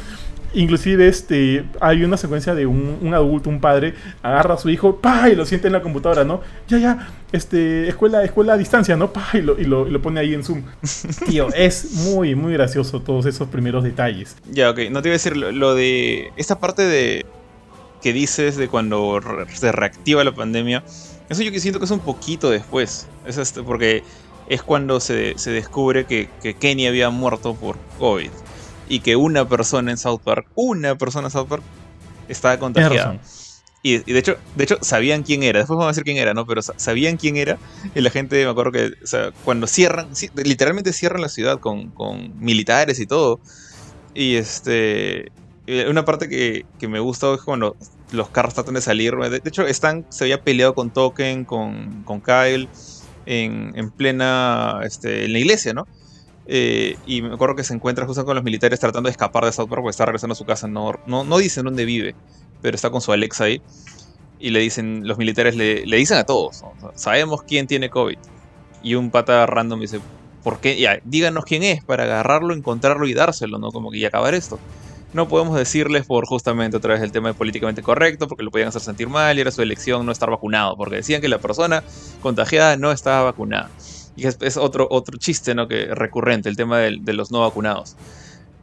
Inclusive 0.54 1.08
este, 1.08 1.64
hay 1.80 2.04
una 2.04 2.16
secuencia 2.16 2.54
de 2.54 2.66
un, 2.66 2.98
un 3.02 3.12
adulto, 3.14 3.50
un 3.50 3.60
padre, 3.60 3.94
agarra 4.22 4.54
a 4.54 4.58
su 4.58 4.70
hijo, 4.70 4.96
pa, 4.96 5.28
y 5.28 5.34
lo 5.34 5.44
siente 5.46 5.66
en 5.66 5.72
la 5.72 5.82
computadora, 5.82 6.24
¿no? 6.24 6.40
Ya, 6.68 6.78
ya, 6.78 7.08
este, 7.32 7.88
escuela, 7.88 8.22
escuela 8.24 8.52
a 8.52 8.56
distancia, 8.56 8.96
¿no? 8.96 9.12
Pa, 9.12 9.26
y 9.34 9.42
lo, 9.42 9.58
y 9.60 9.64
lo, 9.64 9.86
y 9.88 9.90
lo 9.90 10.00
pone 10.00 10.20
ahí 10.20 10.32
en 10.32 10.44
Zoom. 10.44 10.62
Tío, 11.26 11.48
es 11.54 11.92
muy, 12.14 12.34
muy 12.34 12.52
gracioso 12.52 13.00
todos 13.00 13.26
esos 13.26 13.48
primeros 13.48 13.82
detalles. 13.82 14.36
Ya, 14.50 14.70
ok. 14.70 14.78
No 14.90 15.02
te 15.02 15.08
iba 15.08 15.14
a 15.14 15.18
decir 15.18 15.36
lo, 15.36 15.50
lo 15.50 15.74
de. 15.74 16.30
Esta 16.36 16.58
parte 16.60 16.82
de. 16.82 17.26
que 18.00 18.12
dices 18.12 18.56
de 18.56 18.68
cuando 18.68 19.18
re- 19.20 19.46
se 19.54 19.72
reactiva 19.72 20.22
la 20.24 20.34
pandemia. 20.34 20.84
Eso 21.28 21.42
yo 21.42 21.58
siento 21.58 21.78
que 21.80 21.86
es 21.86 21.90
un 21.90 22.00
poquito 22.00 22.50
después. 22.50 23.08
Es 23.26 23.38
este, 23.38 23.62
porque 23.62 24.02
es 24.48 24.62
cuando 24.62 25.00
se, 25.00 25.32
se 25.38 25.50
descubre 25.50 26.04
que, 26.04 26.28
que 26.42 26.54
Kenny 26.54 26.86
había 26.86 27.08
muerto 27.10 27.54
por 27.54 27.76
COVID. 27.98 28.30
Y 28.86 29.00
que 29.00 29.16
una 29.16 29.48
persona 29.48 29.90
en 29.90 29.98
South 29.98 30.20
Park, 30.24 30.46
una 30.54 30.96
persona 30.96 31.28
en 31.28 31.32
South 31.32 31.48
Park, 31.48 31.64
estaba 32.28 32.58
contagiada. 32.58 33.16
Y, 33.82 33.96
y 34.10 34.14
de 34.14 34.18
hecho, 34.20 34.36
de 34.54 34.64
hecho, 34.64 34.78
sabían 34.82 35.22
quién 35.24 35.42
era. 35.42 35.60
Después 35.60 35.76
vamos 35.76 35.86
a 35.88 35.92
decir 35.92 36.04
quién 36.04 36.16
era, 36.18 36.34
¿no? 36.34 36.46
Pero 36.46 36.62
sa- 36.62 36.72
sabían 36.78 37.16
quién 37.18 37.36
era. 37.36 37.58
Y 37.94 38.00
la 38.00 38.10
gente, 38.10 38.44
me 38.44 38.50
acuerdo 38.50 38.72
que, 38.72 38.86
o 38.86 39.06
sea, 39.06 39.30
cuando 39.42 39.66
cierran, 39.66 40.10
ci- 40.10 40.30
literalmente 40.44 40.92
cierran 40.94 41.22
la 41.22 41.28
ciudad 41.28 41.58
con, 41.60 41.92
con 41.92 42.36
militares 42.38 42.98
y 43.00 43.06
todo. 43.06 43.40
Y 44.14 44.36
este. 44.36 45.28
eh, 45.66 45.88
Una 45.88 46.04
parte 46.04 46.28
que, 46.28 46.62
que 46.78 46.88
me 46.88 47.00
gusta 47.00 47.34
es 47.34 47.42
cuando 47.42 47.76
los 48.10 48.30
carros 48.30 48.54
tratan 48.54 48.74
de 48.74 48.80
salir. 48.80 49.14
De, 49.16 49.30
de 49.30 49.40
hecho, 49.44 49.66
Stan 49.66 50.04
se 50.10 50.24
había 50.24 50.38
peleado 50.42 50.74
con 50.74 50.92
Token, 50.92 51.44
con, 51.44 52.02
con 52.04 52.20
Kyle, 52.22 52.70
en, 53.24 53.72
en 53.76 53.90
plena. 53.92 54.80
Este, 54.84 55.24
en 55.26 55.32
la 55.32 55.38
iglesia, 55.40 55.72
¿no? 55.74 55.88
Eh, 56.46 56.96
y 57.06 57.22
me 57.22 57.34
acuerdo 57.34 57.56
que 57.56 57.64
se 57.64 57.74
encuentra 57.74 58.06
justo 58.06 58.24
con 58.24 58.34
los 58.34 58.44
militares 58.44 58.78
tratando 58.78 59.08
de 59.08 59.12
escapar 59.12 59.44
de 59.44 59.52
South 59.52 59.68
Park 59.68 59.82
porque 59.82 59.90
está 59.90 60.06
regresando 60.06 60.32
a 60.32 60.36
su 60.36 60.44
casa. 60.44 60.68
No, 60.68 60.94
no, 61.06 61.24
no 61.24 61.38
dicen 61.38 61.64
dónde 61.64 61.84
vive, 61.84 62.14
pero 62.62 62.74
está 62.74 62.90
con 62.90 63.00
su 63.00 63.12
Alexa 63.12 63.44
ahí. 63.44 63.62
Y 64.38 64.50
le 64.50 64.60
dicen, 64.60 65.06
los 65.06 65.16
militares 65.16 65.56
le, 65.56 65.86
le 65.86 65.96
dicen 65.96 66.18
a 66.18 66.24
todos, 66.24 66.64
sabemos 66.94 67.42
quién 67.42 67.66
tiene 67.66 67.88
COVID. 67.88 68.18
Y 68.82 68.94
un 68.96 69.10
pata 69.10 69.46
random 69.46 69.80
dice, 69.80 70.00
¿por 70.42 70.60
qué? 70.60 70.78
Ya, 70.78 71.00
díganos 71.04 71.44
quién 71.44 71.62
es 71.62 71.82
para 71.82 72.04
agarrarlo, 72.04 72.54
encontrarlo 72.54 73.06
y 73.06 73.14
dárselo, 73.14 73.58
¿no? 73.58 73.70
Como 73.70 73.90
que 73.90 73.98
y 73.98 74.04
acabar 74.04 74.34
esto. 74.34 74.58
No 75.14 75.28
podemos 75.28 75.56
decirles 75.56 76.06
por 76.06 76.26
justamente 76.26 76.76
otra 76.76 76.94
vez 76.94 77.02
el 77.02 77.12
tema 77.12 77.28
de 77.28 77.34
políticamente 77.34 77.82
correcto, 77.82 78.28
porque 78.28 78.42
lo 78.42 78.50
podían 78.50 78.68
hacer 78.68 78.82
sentir 78.82 79.08
mal 79.08 79.38
y 79.38 79.40
era 79.40 79.52
su 79.52 79.62
elección 79.62 80.04
no 80.04 80.12
estar 80.12 80.28
vacunado, 80.28 80.76
porque 80.76 80.96
decían 80.96 81.20
que 81.20 81.28
la 81.28 81.38
persona 81.38 81.84
contagiada 82.20 82.76
no 82.76 82.90
estaba 82.90 83.22
vacunada. 83.22 83.70
Y 84.16 84.26
es, 84.26 84.38
es 84.40 84.56
otro, 84.56 84.86
otro 84.90 85.18
chiste, 85.18 85.54
¿no? 85.54 85.66
Que 85.66 85.86
recurrente, 85.86 86.48
el 86.48 86.56
tema 86.56 86.78
del- 86.78 87.04
de, 87.04 87.12
los 87.12 87.30
no 87.30 87.40
vacunados. 87.40 87.96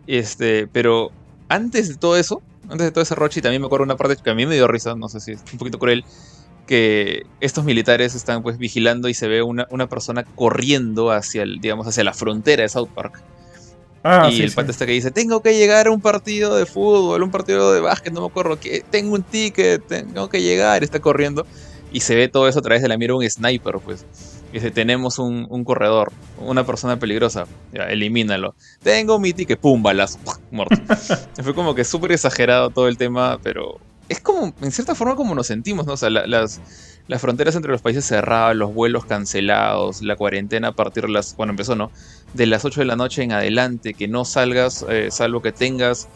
Este, 0.07 0.67
pero 0.67 1.11
antes 1.49 1.89
de 1.89 1.95
todo 1.95 2.17
eso, 2.17 2.41
antes 2.69 2.85
de 2.87 2.91
todo 2.91 3.01
ese 3.03 3.15
roche, 3.15 3.41
también 3.41 3.61
me 3.61 3.65
acuerdo 3.65 3.83
una 3.83 3.97
parte 3.97 4.15
que 4.21 4.29
a 4.29 4.35
mí 4.35 4.45
me 4.45 4.55
dio 4.55 4.67
risa, 4.67 4.95
no 4.95 5.09
sé 5.09 5.19
si 5.19 5.33
es 5.33 5.41
un 5.51 5.59
poquito 5.59 5.77
cruel, 5.79 6.05
que 6.67 7.23
estos 7.41 7.65
militares 7.65 8.15
están 8.15 8.43
pues 8.43 8.57
vigilando 8.57 9.09
y 9.09 9.13
se 9.13 9.27
ve 9.27 9.41
una, 9.41 9.67
una 9.71 9.87
persona 9.87 10.23
corriendo 10.23 11.11
hacia 11.11 11.43
el, 11.43 11.59
digamos, 11.59 11.87
hacia 11.87 12.03
la 12.03 12.13
frontera 12.13 12.63
de 12.63 12.69
South 12.69 12.89
Park. 12.95 13.21
Ah, 14.03 14.29
y 14.31 14.37
sí, 14.37 14.43
el 14.43 14.49
sí. 14.49 14.55
pata 14.55 14.71
está 14.71 14.85
que 14.85 14.93
dice, 14.93 15.11
tengo 15.11 15.41
que 15.41 15.53
llegar 15.55 15.87
a 15.87 15.91
un 15.91 16.01
partido 16.01 16.55
de 16.55 16.65
fútbol, 16.65 17.21
un 17.21 17.29
partido 17.29 17.71
de 17.73 17.81
básquet, 17.81 18.11
no 18.13 18.21
me 18.21 18.27
acuerdo, 18.27 18.59
que 18.59 18.83
tengo 18.89 19.13
un 19.13 19.23
ticket, 19.23 19.85
tengo 19.85 20.27
que 20.29 20.41
llegar, 20.41 20.83
está 20.83 20.99
corriendo. 20.99 21.45
Y 21.91 21.99
se 21.99 22.15
ve 22.15 22.29
todo 22.29 22.47
eso 22.47 22.59
a 22.59 22.61
través 22.61 22.81
de 22.81 22.87
la 22.87 22.97
mira 22.97 23.11
de 23.13 23.17
un 23.19 23.29
sniper, 23.29 23.75
pues. 23.83 24.05
Y 24.51 24.57
dice, 24.57 24.71
tenemos 24.71 25.17
un, 25.19 25.47
un 25.49 25.63
corredor, 25.63 26.13
una 26.35 26.65
persona 26.65 26.97
peligrosa, 26.99 27.47
ya, 27.71 27.83
elimínalo. 27.85 28.55
Tengo 28.81 29.19
mi 29.19 29.33
ticket, 29.33 29.59
pum, 29.59 29.81
balazo, 29.81 30.19
muerto. 30.49 30.75
Fue 31.43 31.55
como 31.55 31.73
que 31.75 31.85
súper 31.85 32.11
exagerado 32.11 32.69
todo 32.71 32.87
el 32.87 32.97
tema, 32.97 33.39
pero 33.41 33.81
es 34.09 34.19
como, 34.21 34.53
en 34.61 34.71
cierta 34.71 34.93
forma, 34.95 35.15
como 35.15 35.35
nos 35.35 35.47
sentimos, 35.47 35.85
¿no? 35.85 35.93
O 35.93 35.97
sea, 35.97 36.09
la- 36.09 36.27
las, 36.27 36.61
las 37.07 37.21
fronteras 37.21 37.55
entre 37.55 37.71
los 37.71 37.81
países 37.81 38.05
cerradas, 38.05 38.55
los 38.55 38.73
vuelos 38.73 39.05
cancelados, 39.05 40.01
la 40.01 40.17
cuarentena 40.17 40.69
a 40.69 40.73
partir 40.73 41.03
de 41.05 41.11
las, 41.13 41.33
bueno, 41.37 41.51
empezó, 41.51 41.75
¿no? 41.75 41.91
De 42.33 42.45
las 42.45 42.65
8 42.65 42.81
de 42.81 42.85
la 42.87 42.97
noche 42.97 43.23
en 43.23 43.31
adelante, 43.31 43.93
que 43.93 44.07
no 44.09 44.25
salgas, 44.25 44.85
eh, 44.89 45.07
salvo 45.11 45.41
que 45.41 45.53
tengas 45.53 46.09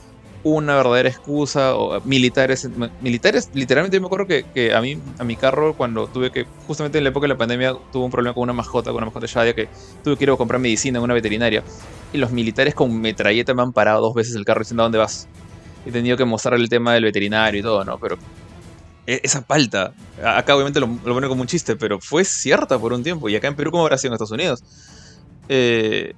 una 0.45 0.75
verdadera 0.77 1.09
excusa, 1.09 1.75
o 1.75 1.99
militares, 2.03 2.67
militares, 2.99 3.49
literalmente 3.53 3.97
yo 3.97 4.01
me 4.01 4.07
acuerdo 4.07 4.27
que, 4.27 4.43
que 4.53 4.73
a 4.73 4.81
mí, 4.81 4.95
a 5.19 5.23
mi 5.25 5.37
carro, 5.37 5.75
cuando 5.75 6.07
tuve 6.09 6.31
que, 6.31 6.45
justamente 6.65 6.99
en 6.99 7.03
la 7.05 7.09
época 7.11 7.25
de 7.25 7.29
la 7.29 7.37
pandemia, 7.37 7.73
tuve 7.91 8.05
un 8.05 8.11
problema 8.11 8.33
con 8.35 8.43
una 8.43 8.53
mascota, 8.53 8.91
con 8.91 8.97
una 8.97 9.07
mascota 9.07 9.25
Shadia, 9.27 9.53
que 9.53 9.67
tuve 10.03 10.17
que 10.17 10.23
ir 10.25 10.29
a 10.31 10.37
comprar 10.37 10.61
medicina 10.61 10.99
en 10.99 11.03
una 11.03 11.15
veterinaria, 11.15 11.63
y 12.11 12.17
los 12.19 12.31
militares 12.31 12.75
con 12.75 12.99
metralleta 13.01 13.53
me 13.55 13.63
han 13.63 13.73
parado 13.73 14.01
dos 14.01 14.13
veces 14.13 14.35
el 14.35 14.45
carro 14.45 14.61
diciendo, 14.61 14.83
¿a 14.83 14.85
dónde 14.85 14.99
vas? 14.99 15.29
He 15.83 15.91
tenido 15.91 16.17
que 16.17 16.25
mostrarle 16.25 16.63
el 16.63 16.69
tema 16.69 16.93
del 16.95 17.03
veterinario 17.05 17.59
y 17.61 17.63
todo, 17.63 17.85
¿no? 17.85 17.97
Pero 17.99 18.17
e- 19.05 19.21
esa 19.23 19.41
palta, 19.43 19.93
a- 20.17 20.37
acá 20.39 20.55
obviamente 20.55 20.79
lo, 20.79 20.87
lo 21.03 21.13
pone 21.13 21.27
como 21.27 21.41
un 21.41 21.47
chiste, 21.47 21.75
pero 21.75 21.99
fue 22.01 22.25
cierta 22.25 22.79
por 22.79 22.93
un 22.93 23.03
tiempo. 23.03 23.29
Y 23.29 23.35
acá 23.35 23.47
en 23.47 23.55
Perú, 23.55 23.71
¿cómo 23.71 23.83
habrá 23.83 23.97
sido 23.97 24.11
en 24.11 24.13
Estados 24.15 24.31
Unidos? 24.31 24.63
Eh, 25.47 26.13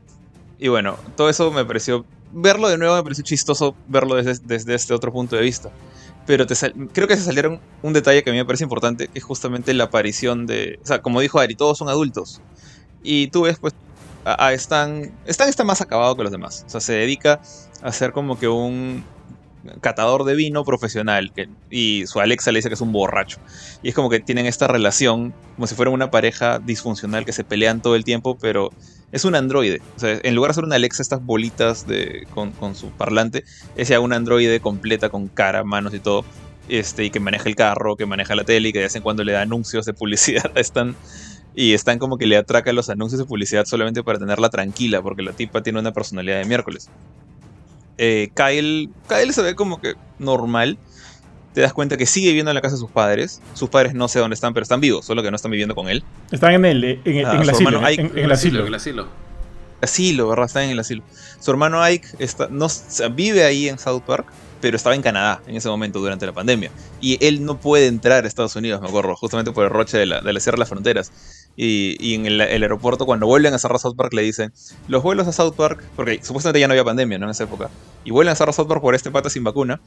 y 0.57 0.67
bueno, 0.69 0.97
todo 1.15 1.29
eso 1.29 1.51
me 1.51 1.65
pareció. 1.65 2.07
Verlo 2.31 2.67
de 2.69 2.77
nuevo 2.77 2.95
me 2.95 3.03
pareció 3.03 3.23
chistoso 3.23 3.75
verlo 3.87 4.15
desde, 4.15 4.43
desde 4.45 4.75
este 4.75 4.93
otro 4.93 5.11
punto 5.11 5.35
de 5.35 5.41
vista. 5.41 5.69
Pero 6.25 6.45
te 6.45 6.55
sal- 6.55 6.73
creo 6.93 7.07
que 7.07 7.15
se 7.15 7.23
salieron 7.23 7.59
un 7.81 7.93
detalle 7.93 8.23
que 8.23 8.29
a 8.29 8.33
mí 8.33 8.39
me 8.39 8.45
parece 8.45 8.63
importante, 8.65 9.07
que 9.07 9.19
es 9.19 9.23
justamente 9.23 9.73
la 9.73 9.85
aparición 9.85 10.45
de. 10.45 10.79
O 10.83 10.85
sea, 10.87 11.01
como 11.01 11.21
dijo 11.21 11.39
Ari, 11.39 11.55
todos 11.55 11.77
son 11.77 11.87
adultos. 11.89 12.41
Y 13.01 13.27
tú 13.27 13.43
ves, 13.43 13.57
pues, 13.59 13.73
a, 14.25 14.47
a 14.47 14.53
Stan. 14.53 15.11
Stan 15.25 15.47
está 15.47 15.63
más 15.63 15.79
acabado 15.79 16.15
que 16.17 16.23
los 16.23 16.31
demás. 16.31 16.65
O 16.67 16.69
sea, 16.69 16.81
se 16.81 16.93
dedica 16.93 17.39
a 17.81 17.91
ser 17.93 18.11
como 18.11 18.37
que 18.37 18.47
un 18.49 19.05
catador 19.81 20.23
de 20.23 20.35
vino 20.35 20.63
profesional. 20.63 21.31
Que, 21.33 21.49
y 21.69 22.05
su 22.07 22.19
Alexa 22.19 22.51
le 22.51 22.59
dice 22.59 22.69
que 22.69 22.75
es 22.75 22.81
un 22.81 22.91
borracho. 22.91 23.39
Y 23.83 23.89
es 23.89 23.95
como 23.95 24.09
que 24.09 24.19
tienen 24.19 24.45
esta 24.45 24.67
relación, 24.67 25.33
como 25.55 25.67
si 25.67 25.75
fueran 25.75 25.93
una 25.93 26.11
pareja 26.11 26.59
disfuncional 26.59 27.25
que 27.25 27.33
se 27.33 27.43
pelean 27.43 27.81
todo 27.81 27.95
el 27.95 28.03
tiempo, 28.03 28.37
pero 28.39 28.71
es 29.11 29.25
un 29.25 29.35
androide. 29.35 29.81
O 29.95 29.99
sea, 29.99 30.19
en 30.21 30.35
lugar 30.35 30.51
de 30.51 30.55
ser 30.55 30.63
una 30.65 30.75
Alexa, 30.75 31.01
estas 31.01 31.23
bolitas 31.25 31.87
de, 31.87 32.27
con, 32.33 32.51
con 32.51 32.75
su 32.75 32.89
parlante, 32.89 33.43
es 33.75 33.87
ya 33.87 33.99
un 33.99 34.13
androide 34.13 34.59
completa 34.59 35.09
con 35.09 35.27
cara, 35.27 35.63
manos 35.63 35.93
y 35.93 35.99
todo. 35.99 36.25
Este, 36.69 37.05
y 37.05 37.09
que 37.09 37.21
maneja 37.21 37.47
el 37.47 37.55
carro, 37.55 37.95
que 37.95 38.05
maneja 38.05 38.35
la 38.35 38.43
tele 38.43 38.69
y 38.69 38.73
que 38.73 38.79
de 38.79 38.85
vez 38.85 38.95
en 38.95 39.01
cuando 39.01 39.23
le 39.23 39.31
da 39.31 39.41
anuncios 39.41 39.85
de 39.85 39.93
publicidad 39.93 40.51
a 40.55 40.59
Stan. 40.59 40.95
Y 41.55 41.73
están 41.73 41.97
como 41.97 42.17
que 42.17 42.27
le 42.27 42.37
atraca 42.37 42.71
los 42.71 42.89
anuncios 42.89 43.19
de 43.19 43.25
publicidad 43.25 43.65
solamente 43.65 44.03
para 44.03 44.19
tenerla 44.19 44.49
tranquila, 44.49 45.01
porque 45.01 45.23
la 45.23 45.31
tipa 45.31 45.63
tiene 45.63 45.79
una 45.79 45.91
personalidad 45.91 46.37
de 46.37 46.45
miércoles. 46.45 46.89
Eh, 47.97 48.29
Kyle, 48.35 48.89
Kyle 49.07 49.33
se 49.33 49.41
ve 49.41 49.55
como 49.55 49.79
que 49.81 49.93
normal. 50.19 50.77
Te 51.53 51.61
das 51.61 51.73
cuenta 51.73 51.97
que 51.97 52.05
sigue 52.05 52.27
viviendo 52.29 52.51
en 52.51 52.55
la 52.55 52.61
casa 52.61 52.75
de 52.75 52.79
sus 52.79 52.91
padres. 52.91 53.41
Sus 53.55 53.69
padres 53.69 53.95
no 53.95 54.07
sé 54.07 54.19
dónde 54.19 54.35
están, 54.35 54.53
pero 54.53 54.61
están 54.63 54.79
vivos, 54.79 55.05
solo 55.05 55.23
que 55.23 55.31
no 55.31 55.35
están 55.35 55.49
viviendo 55.51 55.73
con 55.73 55.89
él. 55.89 56.03
Están 56.31 56.53
en 56.53 56.65
el, 56.65 56.83
en, 56.83 57.01
en 57.05 57.25
Ah, 57.25 57.31
el 57.39 57.45
su 57.45 57.51
asilo. 57.51 57.69
hermano 57.69 57.87
En, 57.87 57.93
Ike. 57.93 58.01
en- 58.01 58.17
en 58.19 58.25
el 58.25 58.31
asilo. 58.31 58.59
En 58.61 58.67
el 58.67 58.75
asilo. 58.75 59.07
Asilo, 59.81 60.27
¿verdad? 60.27 60.45
Está 60.45 60.63
en 60.63 60.69
el 60.71 60.79
asilo. 60.79 61.03
Su 61.39 61.49
hermano 61.51 61.81
Ike 61.83 62.07
está, 62.19 62.47
no, 62.51 62.67
vive 63.13 63.43
ahí 63.43 63.67
en 63.69 63.77
South 63.79 64.01
Park, 64.05 64.27
pero 64.61 64.77
estaba 64.77 64.95
en 64.95 65.01
Canadá 65.01 65.41
en 65.47 65.55
ese 65.55 65.69
momento 65.69 65.99
durante 65.99 66.25
la 66.25 66.33
pandemia. 66.33 66.71
Y 67.01 67.23
él 67.25 67.45
no 67.45 67.59
puede 67.59 67.87
entrar 67.87 68.23
a 68.23 68.27
Estados 68.27 68.55
Unidos, 68.55 68.81
me 68.81 68.87
acuerdo, 68.87 69.15
justamente 69.15 69.51
por 69.51 69.65
el 69.65 69.69
roche 69.69 69.97
de 69.97 70.05
la, 70.05 70.21
de 70.21 70.33
la 70.33 70.39
cierre 70.39 70.55
de 70.55 70.59
las 70.59 70.69
fronteras. 70.69 71.11
Y, 71.55 71.97
y 71.99 72.13
en 72.13 72.25
el, 72.25 72.41
aeropuerto, 72.41 73.05
cuando 73.05 73.25
vuelven 73.25 73.53
a 73.53 73.59
cerrar 73.59 73.79
South 73.79 73.95
Park, 73.95 74.13
le 74.13 74.21
dicen: 74.21 74.53
Los 74.87 75.01
vuelos 75.01 75.27
a 75.27 75.31
South 75.31 75.55
Park, 75.55 75.83
porque 75.95 76.19
supuestamente 76.23 76.59
ya 76.59 76.67
no 76.67 76.73
había 76.73 76.83
pandemia 76.83 77.17
¿no? 77.17 77.25
en 77.25 77.31
esa 77.31 77.45
época, 77.45 77.69
y 78.03 78.11
vuelven 78.11 78.33
a 78.33 78.35
cerrar 78.35 78.53
South 78.53 78.67
Park 78.67 78.81
por 78.81 78.93
este 78.95 79.11
pata 79.11 79.29
sin 79.29 79.43
vacuna. 79.43 79.81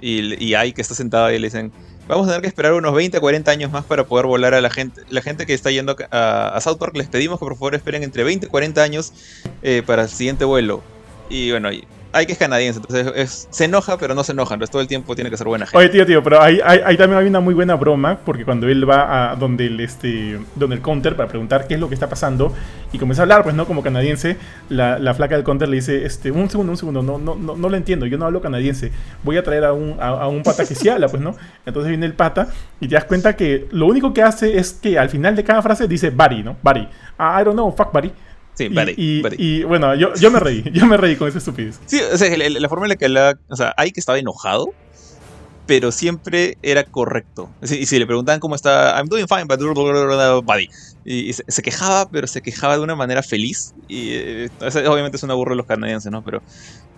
Y, 0.00 0.42
y 0.44 0.54
Ike 0.54 0.80
está 0.80 0.94
sentado 0.94 1.30
y 1.32 1.38
le 1.38 1.48
dicen: 1.48 1.72
Vamos 2.06 2.26
a 2.26 2.30
tener 2.30 2.42
que 2.42 2.48
esperar 2.48 2.72
unos 2.72 2.94
20, 2.94 3.18
40 3.18 3.50
años 3.50 3.72
más 3.72 3.84
para 3.84 4.04
poder 4.04 4.26
volar 4.26 4.54
a 4.54 4.60
la 4.60 4.70
gente. 4.70 5.02
La 5.10 5.20
gente 5.20 5.44
que 5.44 5.54
está 5.54 5.70
yendo 5.70 5.96
a, 6.10 6.48
a 6.48 6.60
South 6.60 6.78
Park, 6.78 6.96
les 6.96 7.08
pedimos 7.08 7.38
que 7.38 7.44
por 7.44 7.54
favor 7.54 7.74
esperen 7.74 8.04
entre 8.04 8.22
20 8.22 8.46
y 8.46 8.48
40 8.48 8.82
años 8.82 9.12
eh, 9.62 9.82
para 9.84 10.02
el 10.02 10.08
siguiente 10.08 10.44
vuelo. 10.44 10.82
Y 11.28 11.50
bueno, 11.50 11.72
y 11.72 11.84
hay 12.12 12.26
que 12.26 12.32
es 12.32 12.38
canadiense, 12.38 12.80
entonces 12.80 13.12
es- 13.16 13.48
se 13.50 13.64
enoja, 13.66 13.98
pero 13.98 14.14
no 14.14 14.24
se 14.24 14.32
enoja, 14.32 14.54
entonces 14.54 14.70
todo 14.70 14.80
el 14.82 14.88
tiempo 14.88 15.14
tiene 15.14 15.30
que 15.30 15.36
ser 15.36 15.46
buena 15.46 15.66
gente. 15.66 15.76
Oye, 15.78 15.88
tío, 15.88 16.06
tío, 16.06 16.22
pero 16.22 16.40
ahí, 16.40 16.58
ahí, 16.64 16.80
ahí 16.84 16.96
también 16.96 17.20
hay 17.20 17.26
una 17.28 17.40
muy 17.40 17.54
buena 17.54 17.74
broma, 17.76 18.18
porque 18.24 18.44
cuando 18.44 18.66
él 18.68 18.88
va 18.88 19.30
a 19.32 19.36
donde 19.36 19.66
el, 19.66 19.78
este, 19.80 20.38
donde 20.54 20.76
el 20.76 20.82
counter 20.82 21.16
para 21.16 21.28
preguntar 21.28 21.66
qué 21.66 21.74
es 21.74 21.80
lo 21.80 21.88
que 21.88 21.94
está 21.94 22.08
pasando 22.08 22.54
y 22.92 22.98
comienza 22.98 23.22
a 23.22 23.24
hablar, 23.24 23.42
pues 23.42 23.54
no, 23.54 23.66
como 23.66 23.82
canadiense, 23.82 24.36
la, 24.68 24.98
la 24.98 25.12
flaca 25.14 25.34
del 25.34 25.44
counter 25.44 25.68
le 25.68 25.76
dice, 25.76 26.04
este, 26.06 26.30
un 26.30 26.48
segundo, 26.48 26.72
un 26.72 26.78
segundo, 26.78 27.02
no, 27.02 27.18
no, 27.18 27.34
no, 27.34 27.56
no 27.56 27.68
lo 27.68 27.76
entiendo, 27.76 28.06
yo 28.06 28.16
no 28.18 28.24
hablo 28.26 28.40
canadiense, 28.40 28.90
voy 29.22 29.36
a 29.36 29.42
traer 29.42 29.64
a 29.64 29.72
un, 29.72 29.96
a, 30.00 30.08
a 30.08 30.28
un 30.28 30.42
pata 30.42 30.64
que 30.66 30.74
sí 30.74 30.88
habla, 30.88 31.08
pues 31.08 31.22
no. 31.22 31.34
Entonces 31.66 31.88
viene 31.90 32.06
el 32.06 32.14
pata 32.14 32.48
y 32.80 32.88
te 32.88 32.94
das 32.94 33.04
cuenta 33.04 33.36
que 33.36 33.68
lo 33.70 33.86
único 33.86 34.14
que 34.14 34.22
hace 34.22 34.58
es 34.58 34.72
que 34.72 34.98
al 34.98 35.10
final 35.10 35.36
de 35.36 35.44
cada 35.44 35.60
frase 35.62 35.86
dice 35.86 36.10
buddy, 36.10 36.42
¿no? 36.42 36.56
Buddy. 36.62 36.88
Ah, 37.18 37.38
I 37.40 37.44
don't 37.44 37.54
know, 37.54 37.70
fuck 37.76 37.92
buddy. 37.92 38.12
Sí, 38.58 38.64
Y- 38.64 38.68
buddy, 38.70 38.94
y, 38.96 39.22
buddy. 39.22 39.36
y, 39.38 39.62
bueno, 39.62 39.94
yo, 39.94 40.12
yo 40.14 40.30
me 40.32 40.40
reí, 40.40 40.64
yo 40.72 40.84
me 40.86 40.96
reí 40.96 41.14
con 41.14 41.28
esa 41.28 41.38
estupidez. 41.38 41.78
Sí, 41.86 42.00
o 42.12 42.18
sea, 42.18 42.26
el- 42.34 42.54
la 42.60 42.68
forma 42.68 42.86
en 42.86 42.90
la 42.90 42.96
que 42.96 43.04
hablaba, 43.04 43.38
o 43.48 43.54
sea, 43.54 43.72
hay 43.76 43.92
que 43.92 44.00
estaba 44.00 44.18
enojado, 44.18 44.70
pero 45.66 45.92
siempre 45.92 46.58
era 46.62 46.82
correcto. 46.82 47.50
Y 47.62 47.86
si 47.86 47.98
le 47.98 48.06
preguntaban 48.06 48.40
cómo 48.40 48.56
está, 48.56 48.96
I'm 48.96 49.06
doing 49.06 49.28
fine, 49.28 49.44
but 49.44 49.60
buddy. 49.60 50.68
Y, 51.04 51.28
y 51.28 51.32
se, 51.34 51.44
se 51.46 51.62
quejaba, 51.62 52.10
pero 52.10 52.26
se 52.26 52.42
quejaba 52.42 52.76
de 52.76 52.82
una 52.82 52.96
manera 52.96 53.22
feliz. 53.22 53.74
Y 53.86 54.08
eh, 54.12 54.50
obviamente 54.88 55.18
es 55.18 55.22
una 55.22 55.34
burla 55.34 55.52
de 55.52 55.56
los 55.58 55.66
canadienses, 55.66 56.10
¿no? 56.10 56.24
Pero 56.24 56.42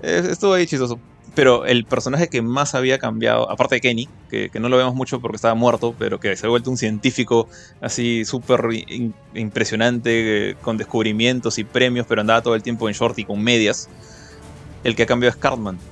eh, 0.02 0.28
estuvo 0.30 0.54
ahí 0.54 0.66
chistoso. 0.66 0.98
Pero 1.34 1.64
el 1.66 1.86
personaje 1.86 2.28
que 2.28 2.42
más 2.42 2.74
había 2.74 2.98
cambiado, 2.98 3.50
aparte 3.50 3.76
de 3.76 3.80
Kenny, 3.80 4.10
que, 4.28 4.50
que 4.50 4.60
no 4.60 4.68
lo 4.68 4.76
vemos 4.78 4.94
mucho 4.94 5.20
porque 5.20 5.36
estaba 5.36 5.54
muerto, 5.54 5.94
pero 5.98 6.18
que 6.18 6.36
se 6.36 6.46
ha 6.46 6.48
vuelto 6.50 6.70
un 6.70 6.76
científico 6.78 7.48
así 7.80 8.24
súper 8.24 8.60
impresionante, 9.34 10.50
eh, 10.50 10.56
con 10.60 10.76
descubrimientos 10.76 11.58
y 11.58 11.64
premios, 11.64 12.06
pero 12.08 12.20
andaba 12.22 12.42
todo 12.42 12.54
el 12.54 12.62
tiempo 12.62 12.88
en 12.88 12.94
short 12.94 13.18
y 13.18 13.24
con 13.24 13.42
medias. 13.42 13.90
El 14.82 14.96
que 14.96 15.02
ha 15.04 15.06
cambiado 15.06 15.30
es 15.30 15.36
Cartman. 15.36 15.82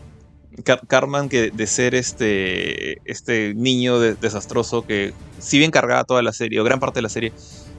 Car- 0.65 0.81
Cartman, 0.89 1.29
que 1.29 1.51
de 1.53 1.67
ser 1.67 1.95
este, 1.95 2.97
este 3.11 3.55
niño 3.55 4.01
de- 4.01 4.17
desastroso 4.17 4.85
que, 4.85 5.13
si 5.39 5.59
bien 5.59 5.71
cargaba 5.71 6.05
toda 6.05 6.23
la 6.23 6.33
serie, 6.33 6.61
o 6.61 6.65
gran 6.65 6.81
parte 6.81 6.99
de 7.01 7.03
la 7.03 7.09
serie, 7.11 7.35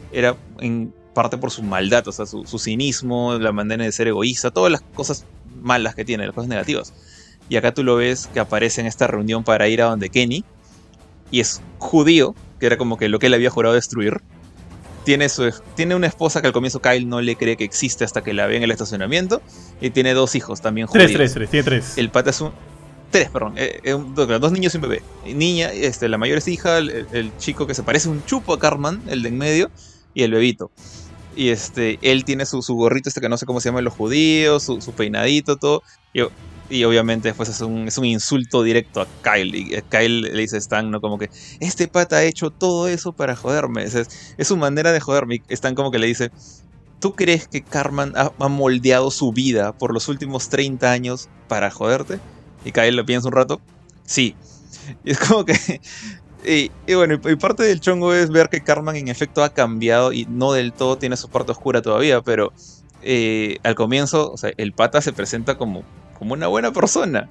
era 0.10 0.38
en 0.60 0.96
parte 1.14 1.38
por 1.38 1.52
su 1.52 1.64
maldad, 1.64 2.08
o 2.08 2.12
sea, 2.12 2.26
su, 2.28 2.46
su 2.46 2.60
cinismo, 2.60 3.38
la 3.40 3.52
manera 3.52 3.84
de 3.86 3.92
ser 3.92 4.08
egoísta, 4.08 4.52
todas 4.52 4.72
las 4.72 4.82
cosas 4.94 5.28
malas 5.44 5.96
que 5.96 6.06
tiene, 6.06 6.26
las 6.26 6.36
cosas 6.36 6.50
negativas. 6.50 6.94
Y 7.50 7.58
acá 7.58 7.74
tú 7.74 7.84
lo 7.84 7.96
ves 7.96 8.28
que 8.34 8.40
aparece 8.40 8.80
en 8.82 8.88
esta 8.88 9.08
reunión 9.08 9.44
para 9.44 9.68
ir 9.68 9.82
a 9.82 9.86
donde 9.86 10.10
Kenny. 10.10 10.44
y 11.32 11.40
es 11.40 11.62
judío, 11.78 12.36
que 12.60 12.66
era 12.66 12.78
como 12.78 12.98
que 12.98 13.10
lo 13.10 13.20
que 13.20 13.28
él 13.28 13.34
había 13.34 13.50
jurado 13.50 13.76
destruir. 13.76 14.22
Tiene, 15.06 15.30
su, 15.30 15.52
tiene 15.76 15.96
una 15.96 16.08
esposa 16.08 16.42
que 16.42 16.48
al 16.48 16.54
comienzo 16.54 16.82
Kyle 16.82 17.08
no 17.08 17.22
le 17.22 17.36
cree 17.36 17.58
que 17.58 17.64
existe 17.64 18.04
hasta 18.04 18.22
que 18.22 18.34
la 18.34 18.46
ve 18.48 18.58
en 18.58 18.64
el 18.64 18.72
estacionamiento. 18.72 19.42
Y 19.82 19.90
tiene 19.92 20.14
dos 20.14 20.36
hijos 20.36 20.62
también 20.62 20.88
judíos. 20.88 21.12
Tres, 21.12 21.34
tres, 21.34 21.34
tres, 21.34 21.50
tiene 21.50 21.64
tres. 21.64 21.98
El 21.98 22.10
pata 22.10 22.30
es 22.30 22.42
un. 22.42 22.52
Tres, 23.10 23.30
perdón. 23.30 23.54
eh, 23.58 23.80
eh, 23.84 23.98
dos, 24.14 24.28
dos 24.40 24.52
niños 24.52 24.74
y 24.76 24.78
un 24.78 24.82
bebé. 24.84 25.02
Niña, 25.26 25.72
este, 25.72 26.08
la 26.10 26.20
mayor 26.20 26.38
es 26.38 26.48
hija, 26.48 26.78
el, 26.78 27.08
el 27.12 27.36
chico 27.38 27.66
que 27.66 27.74
se 27.74 27.82
parece 27.82 28.08
un 28.10 28.24
chupo 28.26 28.54
a 28.54 28.60
Carman, 28.60 29.02
el 29.08 29.24
de 29.24 29.30
en 29.30 29.38
medio, 29.38 29.72
y 30.14 30.22
el 30.24 30.32
bebito. 30.32 30.70
Y 31.36 31.50
este, 31.50 31.98
él 32.04 32.24
tiene 32.26 32.46
su, 32.46 32.62
su 32.62 32.76
gorrito 32.76 33.10
este 33.10 33.22
que 33.22 33.30
no 33.30 33.38
sé 33.38 33.48
cómo 33.48 33.62
se 33.62 33.70
llama 33.70 33.80
en 33.80 33.86
los 33.86 33.94
judíos, 33.96 34.62
su, 34.62 34.80
su 34.82 34.92
peinadito, 34.92 35.58
todo. 35.58 35.82
Y, 36.14 36.22
y 36.70 36.84
obviamente 36.84 37.30
después 37.30 37.50
es 37.50 37.62
un, 37.62 37.88
es 37.88 37.98
un 37.98 38.06
insulto 38.06 38.64
directo 38.64 39.02
a 39.02 39.08
Kyle. 39.24 39.56
Y 39.56 39.74
eh, 39.74 39.84
Kyle 39.90 40.22
le 40.22 40.42
dice 40.42 40.58
Stan, 40.58 40.90
¿no? 40.90 41.02
Como 41.02 41.18
que, 41.18 41.30
este 41.60 41.88
pata 41.88 42.18
ha 42.18 42.24
hecho 42.24 42.52
todo 42.52 42.88
eso 42.88 43.12
para 43.12 43.36
joderme. 43.36 43.84
Es, 43.84 43.96
es, 43.96 44.48
su 44.48 44.58
manera 44.58 44.92
de 44.92 45.00
joderme. 45.00 45.36
Y 45.36 45.54
Stan 45.54 45.76
como 45.76 45.92
que 45.92 46.00
le 46.00 46.08
dice, 46.08 46.32
¿tú 47.00 47.16
crees 47.16 47.48
que 47.48 47.64
Carman 47.64 48.14
ha, 48.16 48.32
moldeado 48.48 49.10
su 49.12 49.32
vida 49.32 49.74
por 49.74 49.94
los 49.94 50.08
últimos 50.08 50.50
30 50.50 50.92
años 50.92 51.30
para 51.48 51.72
joderte? 51.72 52.20
Y 52.64 52.72
Kyle 52.72 52.96
lo 52.96 53.06
piensa 53.06 53.28
un 53.28 53.34
rato. 53.34 53.60
Sí. 54.06 54.36
Y 55.04 55.12
es 55.12 55.20
como 55.20 55.46
que. 55.46 55.82
Y, 56.46 56.72
y 56.88 56.94
bueno, 56.94 57.20
y, 57.22 57.32
y 57.32 57.36
parte 57.36 57.64
del 57.64 57.82
chongo 57.82 58.14
es 58.14 58.30
ver 58.30 58.48
que 58.48 58.62
Carman 58.62 58.96
en 58.96 59.10
efecto 59.10 59.44
ha 59.44 59.54
cambiado 59.54 60.14
y 60.14 60.26
no 60.30 60.54
del 60.54 60.72
todo 60.72 60.98
tiene 60.98 61.18
su 61.18 61.28
parte 61.28 61.52
oscura 61.52 61.82
todavía, 61.82 62.22
pero 62.22 62.54
eh, 63.02 63.58
al 63.64 63.76
comienzo, 63.76 64.32
o 64.32 64.38
sea, 64.38 64.52
el 64.58 64.74
pata 64.74 65.02
se 65.02 65.14
presenta 65.14 65.58
como, 65.58 65.84
como 66.18 66.34
una 66.34 66.48
buena 66.48 66.72
persona. 66.72 67.28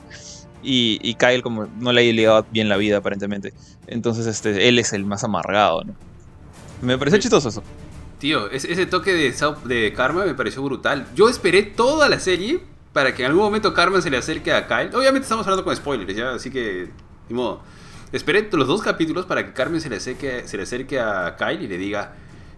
Y, 0.62 0.99
y 1.03 1.14
Kyle 1.14 1.41
como 1.43 1.66
no 1.79 1.93
le 1.93 2.09
ha 2.09 2.12
ligado 2.12 2.45
bien 2.51 2.69
la 2.69 2.77
vida 2.77 2.99
aparentemente. 2.99 3.53
Entonces 3.87 4.27
este, 4.27 4.69
él 4.69 4.79
es 4.79 4.93
el 4.93 5.05
más 5.05 5.23
amargado, 5.23 5.85
¿no? 5.85 5.95
Me 6.83 6.99
pareció 6.99 7.16
Sí. 7.19 7.23
chistoso 7.23 7.49
eso. 7.49 7.62
Tío, 8.19 8.51
ese, 8.51 8.73
ese 8.73 8.87
toque 8.87 9.12
de 9.12 9.93
Karma 9.93 10.25
me 10.25 10.35
pareció 10.35 10.62
brutal. 10.62 11.07
Yo 11.14 11.29
esperé 11.29 11.62
toda 11.62 12.09
la 12.09 12.19
serie 12.19 12.61
para 12.93 13.14
que 13.14 13.23
en 13.23 13.29
algún 13.29 13.45
momento 13.45 13.73
Carmen 13.75 14.03
se 14.03 14.11
le 14.11 14.16
acerque 14.16 14.53
a 14.53 14.66
Kyle. 14.66 14.93
Obviamente 14.95 15.23
estamos 15.25 15.47
hablando 15.47 15.62
con 15.62 15.77
spoilers, 15.77 16.16
¿ya? 16.16 16.33
Así 16.33 16.51
que, 16.51 16.91
ni 17.29 17.37
modo. 17.37 17.61
Esperé 18.11 18.49
los 18.51 18.66
dos 18.66 18.83
capítulos 18.83 19.27
para 19.27 19.45
que 19.47 19.53
Carmen 19.53 19.81
se 19.81 19.89
le 19.89 19.97
acerque, 19.97 20.43
se 20.49 20.57
le 20.57 20.64
acerque 20.64 20.99
a 20.99 21.37
Kyle 21.39 21.62
y 21.62 21.69
le 21.69 21.79
diga, 21.79 22.14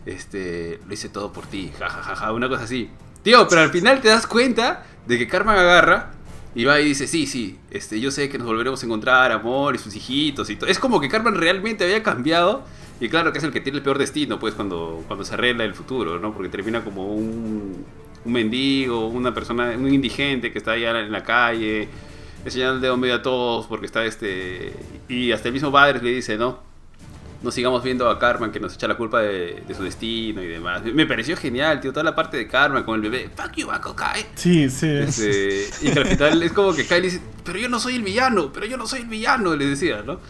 este, 0.06 0.80
lo 0.86 0.94
hice 0.94 1.08
todo 1.08 1.32
por 1.32 1.46
ti, 1.46 1.72
jajajaja, 1.78 2.32
una 2.32 2.48
cosa 2.48 2.64
así. 2.64 2.90
Tío, 3.22 3.46
pero 3.48 3.62
al 3.62 3.70
final 3.70 4.00
te 4.00 4.08
das 4.08 4.26
cuenta 4.26 4.84
de 5.06 5.18
que 5.18 5.26
Carmen 5.28 5.56
agarra 5.56 6.12
y 6.54 6.64
va 6.64 6.80
y 6.80 6.86
dice, 6.86 7.06
sí, 7.06 7.26
sí, 7.26 7.58
este, 7.70 8.00
yo 8.00 8.10
sé 8.10 8.28
que 8.28 8.38
nos 8.38 8.46
volveremos 8.46 8.82
a 8.82 8.86
encontrar, 8.86 9.30
amor 9.30 9.74
y 9.74 9.78
sus 9.78 9.94
hijitos 9.94 10.48
y 10.50 10.56
todo. 10.56 10.68
Es 10.70 10.78
como 10.78 11.00
que 11.00 11.08
Carmen 11.08 11.34
realmente 11.34 11.84
había 11.84 12.02
cambiado 12.02 12.64
y 13.00 13.08
claro 13.08 13.32
que 13.32 13.38
es 13.38 13.44
el 13.44 13.52
que 13.52 13.60
tiene 13.60 13.78
el 13.78 13.84
peor 13.84 13.98
destino, 13.98 14.38
pues, 14.38 14.54
cuando, 14.54 15.04
cuando 15.06 15.24
se 15.24 15.34
arregla 15.34 15.64
el 15.64 15.74
futuro, 15.74 16.18
¿no? 16.18 16.34
Porque 16.34 16.48
termina 16.48 16.82
como 16.82 17.14
un, 17.14 17.84
un 18.24 18.32
mendigo, 18.32 19.08
una 19.08 19.32
persona, 19.32 19.72
un 19.76 19.92
indigente 19.92 20.52
que 20.52 20.58
está 20.58 20.72
allá 20.72 21.00
en 21.00 21.12
la 21.12 21.22
calle, 21.22 21.88
enseñando 22.44 22.76
el 22.76 22.80
dedo 22.80 22.96
medio 22.96 23.16
a 23.16 23.22
todos 23.22 23.66
porque 23.66 23.86
está 23.86 24.04
este... 24.04 24.74
Y 25.08 25.32
hasta 25.32 25.48
el 25.48 25.54
mismo 25.54 25.72
padre 25.72 26.00
le 26.02 26.10
dice, 26.10 26.36
¿no? 26.36 26.69
No 27.42 27.50
sigamos 27.50 27.82
viendo 27.82 28.08
a 28.10 28.18
Carmen 28.18 28.50
que 28.52 28.60
nos 28.60 28.74
echa 28.74 28.86
la 28.86 28.96
culpa 28.96 29.20
de, 29.20 29.62
de 29.66 29.74
su 29.74 29.82
destino 29.82 30.42
y 30.42 30.46
demás. 30.46 30.82
Me, 30.84 31.06
pareció 31.06 31.36
genial, 31.36 31.80
tío, 31.80 31.90
toda 31.90 32.04
la 32.04 32.14
parte 32.14 32.36
de 32.36 32.46
Carmen 32.46 32.82
con 32.82 32.96
el 32.96 33.10
bebé. 33.10 33.30
Fuck 33.34 33.56
you, 33.56 33.66
Baco 33.66 33.96
Kai. 33.96 34.26
Sí, 34.34 34.68
sí. 34.68 34.86
Este, 34.86 35.68
y 35.82 35.90
que 35.90 35.98
al 35.98 36.06
final 36.06 36.42
es 36.42 36.52
como 36.52 36.74
que 36.74 36.86
Kyle 36.86 37.02
dice, 37.02 37.20
pero 37.44 37.58
yo 37.58 37.68
no 37.68 37.80
soy 37.80 37.96
el 37.96 38.02
villano, 38.02 38.52
pero 38.52 38.66
yo 38.66 38.76
no 38.76 38.86
soy 38.86 39.00
el 39.00 39.06
villano, 39.06 39.56
le 39.56 39.66
decía, 39.66 40.02
¿no? 40.04 40.20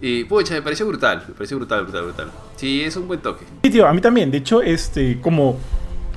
Y 0.00 0.24
pucha, 0.24 0.54
me 0.54 0.62
pareció 0.62 0.86
brutal, 0.86 1.24
me 1.28 1.34
pareció 1.34 1.56
brutal, 1.56 1.82
brutal, 1.82 2.04
brutal. 2.04 2.30
Sí, 2.56 2.82
es 2.82 2.96
un 2.96 3.08
buen 3.08 3.20
toque. 3.20 3.44
Sí, 3.62 3.70
tío, 3.70 3.86
a 3.86 3.92
mí 3.92 4.00
también. 4.00 4.30
De 4.30 4.38
hecho, 4.38 4.62
este, 4.62 5.20
como 5.20 5.58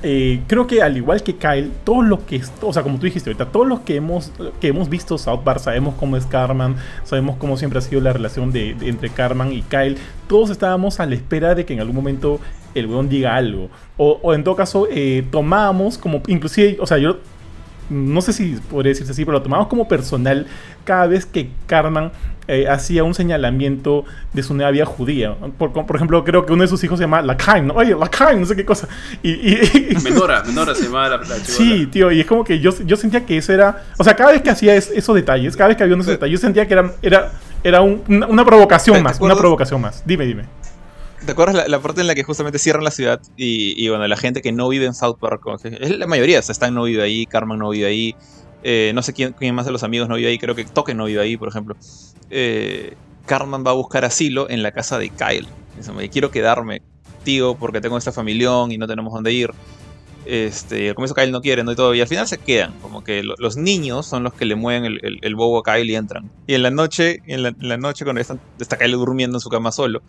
eh, 0.02 0.40
creo 0.46 0.66
que 0.66 0.82
al 0.82 0.96
igual 0.96 1.22
que 1.22 1.36
Kyle, 1.36 1.70
todo 1.84 2.02
lo 2.02 2.26
que 2.26 2.40
o 2.60 2.72
sea, 2.72 2.82
como 2.82 2.98
tú 2.98 3.04
dijiste 3.06 3.30
ahorita, 3.30 3.46
todos 3.46 3.66
los 3.66 3.80
que 3.80 3.96
hemos, 3.96 4.32
que 4.60 4.68
hemos 4.68 4.88
visto 4.88 5.18
South 5.18 5.40
Park, 5.44 5.60
sabemos 5.60 5.94
cómo 5.98 6.16
es 6.16 6.26
Carman, 6.26 6.76
sabemos 7.04 7.36
cómo 7.36 7.56
siempre 7.56 7.78
ha 7.78 7.82
sido 7.82 8.00
la 8.00 8.12
relación 8.12 8.52
de, 8.52 8.70
entre 8.82 9.10
Carman 9.10 9.52
y 9.52 9.62
Kyle. 9.62 9.96
Todos 10.28 10.50
estábamos 10.50 11.00
a 11.00 11.06
la 11.06 11.14
espera 11.14 11.54
de 11.54 11.64
que 11.64 11.74
en 11.74 11.80
algún 11.80 11.96
momento 11.96 12.40
el 12.74 12.86
weón 12.86 13.08
diga 13.08 13.36
algo. 13.36 13.68
O, 13.96 14.18
o 14.22 14.34
en 14.34 14.44
todo 14.44 14.56
caso, 14.56 14.88
eh, 14.90 15.24
tomábamos 15.30 15.98
como, 15.98 16.22
inclusive, 16.26 16.78
o 16.80 16.86
sea, 16.86 16.98
yo 16.98 17.18
no 17.90 18.22
sé 18.22 18.32
si 18.32 18.58
podría 18.70 18.90
decirse 18.90 19.12
así, 19.12 19.24
pero 19.24 19.38
lo 19.38 19.42
tomamos 19.42 19.66
como 19.66 19.86
personal 19.86 20.46
cada 20.84 21.06
vez 21.06 21.26
que 21.26 21.50
Carman 21.66 22.10
eh, 22.48 22.66
hacía 22.68 23.04
un 23.04 23.14
señalamiento 23.14 24.04
de 24.32 24.42
su 24.42 24.54
nueva 24.54 24.70
vida 24.72 24.84
judía. 24.84 25.34
Por, 25.58 25.72
por 25.72 25.96
ejemplo, 25.96 26.24
creo 26.24 26.44
que 26.44 26.52
uno 26.52 26.62
de 26.62 26.68
sus 26.68 26.82
hijos 26.84 26.98
se 26.98 27.04
llama 27.04 27.22
Lakaim, 27.22 27.66
¿no? 27.68 27.74
Oye, 27.74 27.94
Lakaim, 27.94 28.40
no 28.40 28.46
sé 28.46 28.56
qué 28.56 28.64
cosa. 28.64 28.88
Y, 29.22 29.30
y- 29.30 29.60
y- 29.92 29.96
Menora, 30.02 30.42
Menora 30.44 30.74
se 30.74 30.84
llama 30.84 31.08
la, 31.08 31.16
la. 31.18 31.24
Sí, 31.36 31.86
tío, 31.86 32.10
y 32.10 32.20
es 32.20 32.26
como 32.26 32.44
que 32.44 32.58
yo, 32.60 32.70
yo 32.84 32.96
sentía 32.96 33.24
que 33.24 33.36
eso 33.36 33.52
era. 33.52 33.84
O 33.98 34.04
sea, 34.04 34.14
cada 34.16 34.32
vez 34.32 34.42
que 34.42 34.50
hacía 34.50 34.74
es- 34.74 34.90
esos 34.90 35.14
detalles, 35.14 35.56
cada 35.56 35.68
vez 35.68 35.76
que 35.76 35.82
había 35.84 35.94
unos 35.94 36.06
Sí. 36.06 36.12
detalles, 36.12 36.40
yo 36.40 36.44
sentía 36.46 36.66
que 36.66 36.74
era, 36.74 36.92
era, 37.02 37.32
era 37.62 37.80
un- 37.80 38.02
una, 38.08 38.26
una 38.26 38.44
provocación 38.44 38.96
¿Te 38.96 39.02
más. 39.02 39.20
Una 39.20 39.36
provocación 39.36 39.80
más. 39.80 40.02
Dime, 40.06 40.26
dime. 40.26 40.44
¿Te 41.24 41.30
acuerdas 41.30 41.54
la, 41.54 41.68
la 41.68 41.78
parte 41.80 42.00
en 42.00 42.08
la 42.08 42.16
que 42.16 42.24
justamente 42.24 42.58
cierran 42.58 42.82
la 42.82 42.90
ciudad 42.90 43.20
y, 43.36 43.74
y, 43.80 43.88
bueno, 43.88 44.08
la 44.08 44.16
gente 44.16 44.42
que 44.42 44.50
no 44.50 44.68
vive 44.68 44.86
en 44.86 44.94
South 44.94 45.18
Park, 45.20 45.40
como 45.40 45.56
que- 45.58 45.78
es 45.80 45.96
la 45.96 46.08
mayoría, 46.08 46.40
o 46.40 46.42
sea, 46.42 46.52
Stan 46.52 46.74
no 46.74 46.82
vive 46.82 47.00
ahí, 47.04 47.26
Carmen 47.26 47.60
no 47.60 47.70
vive 47.70 47.86
ahí, 47.86 48.16
eh, 48.62 48.92
no 48.94 49.02
sé 49.02 49.12
quién, 49.12 49.34
más 49.54 49.66
de 49.66 49.72
los 49.72 49.82
amigos 49.82 50.08
no 50.08 50.16
vive 50.16 50.28
ahí, 50.28 50.38
creo 50.38 50.54
que 50.54 50.64
Token 50.64 50.96
no 50.96 51.04
vive 51.06 51.20
ahí, 51.20 51.36
por 51.36 51.48
ejemplo. 51.48 51.76
Eh, 52.30 52.94
Carmen 53.26 53.64
va 53.66 53.70
a 53.70 53.74
buscar 53.74 54.04
asilo 54.04 54.48
en 54.50 54.62
la 54.62 54.72
casa 54.72 54.98
de 54.98 55.10
Kyle. 55.10 55.46
Dice, 55.76 55.92
"Me 55.92 56.08
quiero 56.10 56.30
quedarme, 56.30 56.82
tío, 57.24 57.54
porque 57.54 57.80
tengo 57.80 57.96
esta 57.98 58.12
familión 58.12 58.72
y 58.72 58.78
no 58.78 58.86
tenemos 58.86 59.12
dónde 59.12 59.32
ir. 59.32 59.50
Este, 60.24 60.88
al 60.88 60.94
comienzo 60.94 61.14
Kyle 61.16 61.32
no 61.32 61.40
quiere, 61.40 61.64
¿no? 61.64 61.72
Y 61.72 61.76
todo, 61.76 61.94
y 61.94 62.00
al 62.00 62.06
final 62.06 62.28
se 62.28 62.38
quedan, 62.38 62.72
como 62.80 63.02
que 63.02 63.24
lo- 63.24 63.34
los 63.38 63.56
niños 63.56 64.06
son 64.06 64.22
los 64.22 64.32
que 64.34 64.44
le 64.44 64.54
mueven 64.54 64.84
el, 64.84 65.18
el, 65.20 65.34
bobo 65.34 65.58
a 65.58 65.62
Kyle 65.64 65.90
y 65.90 65.96
entran. 65.96 66.30
Y 66.46 66.54
en 66.54 66.62
la 66.62 66.70
noche, 66.70 67.20
en 67.26 67.42
la, 67.42 67.76
noche 67.76 68.04
cuando 68.04 68.20
está 68.20 68.78
Kyle 68.78 68.92
durmiendo 68.92 69.38
en 69.38 69.40
su 69.40 69.48
cama 69.48 69.72
solo, 69.72 70.02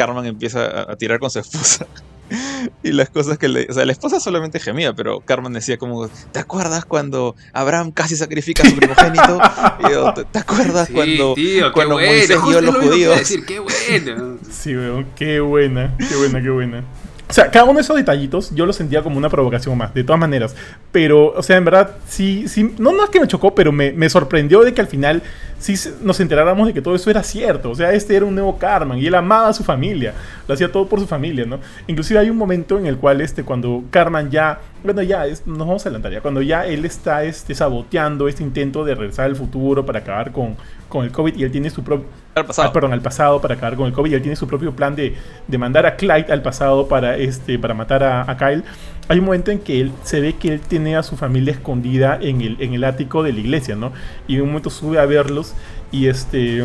Carmen 0.00 0.24
empieza 0.24 0.64
a, 0.64 0.92
a 0.92 0.96
tirar 0.96 1.18
con 1.18 1.30
su 1.30 1.40
esposa. 1.40 1.86
y 2.82 2.92
las 2.92 3.10
cosas 3.10 3.36
que 3.36 3.48
le... 3.48 3.66
O 3.68 3.72
sea, 3.74 3.84
la 3.84 3.92
esposa 3.92 4.18
solamente 4.18 4.58
gemía, 4.58 4.94
pero 4.94 5.20
Carmen 5.20 5.52
decía 5.52 5.76
como, 5.76 6.08
¿te 6.08 6.38
acuerdas 6.38 6.86
cuando 6.86 7.36
Abraham 7.52 7.90
casi 7.92 8.16
sacrifica 8.16 8.62
a 8.62 8.70
su 8.70 8.76
primogénito? 8.76 9.38
Y 9.86 9.92
yo, 9.92 10.14
¿te, 10.14 10.24
te 10.24 10.38
acuerdas 10.38 10.88
Sí, 10.88 10.94
cuando, 10.94 11.34
tío, 11.34 11.70
cuando 11.72 11.94
bueno. 11.96 12.12
Moisés 12.12 12.38
guió 12.42 12.58
a 12.58 12.60
los 12.62 12.74
lo 12.74 12.80
judíos? 12.82 13.18
decir, 13.18 13.44
qué 13.44 13.58
bueno. 13.58 14.38
Sí, 14.50 14.74
weón, 14.74 15.06
qué 15.16 15.40
buena, 15.40 15.94
qué 15.98 16.16
buena, 16.16 16.40
qué 16.40 16.50
buena. 16.50 16.84
O 17.30 17.32
sea, 17.32 17.48
cada 17.48 17.64
uno 17.64 17.74
de 17.74 17.82
esos 17.82 17.96
detallitos 17.96 18.52
yo 18.56 18.66
lo 18.66 18.72
sentía 18.72 19.04
como 19.04 19.16
una 19.16 19.28
provocación 19.28 19.78
más, 19.78 19.94
de 19.94 20.02
todas 20.02 20.18
maneras. 20.18 20.56
Pero, 20.90 21.32
o 21.32 21.42
sea, 21.44 21.58
en 21.58 21.64
verdad, 21.64 21.92
sí, 22.08 22.48
sí, 22.48 22.74
no, 22.76 22.90
no 22.92 23.04
es 23.04 23.10
que 23.10 23.20
me 23.20 23.28
chocó, 23.28 23.54
pero 23.54 23.70
me, 23.70 23.92
me 23.92 24.10
sorprendió 24.10 24.62
de 24.62 24.74
que 24.74 24.80
al 24.80 24.88
final 24.88 25.22
sí 25.60 25.74
nos 26.02 26.18
enteráramos 26.18 26.66
de 26.66 26.74
que 26.74 26.82
todo 26.82 26.96
eso 26.96 27.08
era 27.08 27.22
cierto. 27.22 27.70
O 27.70 27.74
sea, 27.76 27.92
este 27.92 28.16
era 28.16 28.24
un 28.24 28.34
nuevo 28.34 28.58
Carman 28.58 28.98
y 28.98 29.06
él 29.06 29.14
amaba 29.14 29.48
a 29.48 29.52
su 29.52 29.62
familia, 29.62 30.12
lo 30.48 30.54
hacía 30.54 30.72
todo 30.72 30.88
por 30.88 30.98
su 30.98 31.06
familia, 31.06 31.46
¿no? 31.46 31.60
Inclusive 31.86 32.18
hay 32.18 32.30
un 32.30 32.36
momento 32.36 32.78
en 32.80 32.86
el 32.86 32.96
cual, 32.96 33.20
este, 33.20 33.44
cuando 33.44 33.84
Carman 33.90 34.32
ya, 34.32 34.58
bueno, 34.84 35.02
ya, 35.02 35.26
es- 35.26 35.46
nos 35.46 35.58
vamos 35.66 35.84
a 35.84 35.88
adelantar 35.88 36.12
ya, 36.12 36.20
cuando 36.20 36.42
ya 36.42 36.66
él 36.66 36.84
está, 36.84 37.24
este, 37.24 37.54
saboteando 37.54 38.28
este 38.28 38.42
intento 38.42 38.84
de 38.84 38.94
regresar 38.94 39.26
al 39.26 39.36
futuro 39.36 39.84
para 39.84 40.00
acabar 40.00 40.32
con, 40.32 40.56
con 40.88 41.04
el 41.04 41.12
COVID 41.12 41.36
y 41.36 41.44
él 41.44 41.50
tiene 41.50 41.70
su 41.70 41.82
propio... 41.82 42.06
Al 42.34 42.46
pasado. 42.46 42.68
Ah, 42.68 42.72
perdón, 42.72 42.92
al 42.92 43.00
pasado 43.00 43.40
para 43.40 43.54
acabar 43.54 43.76
con 43.76 43.86
el 43.86 43.92
COVID. 43.92 44.12
Y 44.12 44.14
él 44.14 44.22
tiene 44.22 44.36
su 44.36 44.46
propio 44.46 44.74
plan 44.74 44.94
de, 44.94 45.16
de 45.48 45.58
mandar 45.58 45.84
a 45.86 45.96
Clyde 45.96 46.32
al 46.32 46.42
pasado 46.42 46.86
para, 46.86 47.16
este, 47.16 47.58
para 47.58 47.74
matar 47.74 48.04
a, 48.04 48.30
a 48.30 48.36
Kyle. 48.36 48.62
Hay 49.08 49.18
un 49.18 49.24
momento 49.24 49.50
en 49.50 49.58
que 49.58 49.80
él 49.80 49.90
se 50.04 50.20
ve 50.20 50.34
que 50.36 50.52
él 50.54 50.60
tiene 50.60 50.96
a 50.96 51.02
su 51.02 51.16
familia 51.16 51.52
escondida 51.52 52.16
en 52.20 52.40
el, 52.40 52.56
en 52.60 52.72
el 52.74 52.84
ático 52.84 53.24
de 53.24 53.32
la 53.32 53.40
iglesia, 53.40 53.74
¿no? 53.74 53.92
Y 54.28 54.36
en 54.36 54.42
un 54.42 54.48
momento 54.48 54.70
sube 54.70 54.98
a 55.00 55.06
verlos 55.06 55.54
y 55.90 56.06
este. 56.06 56.64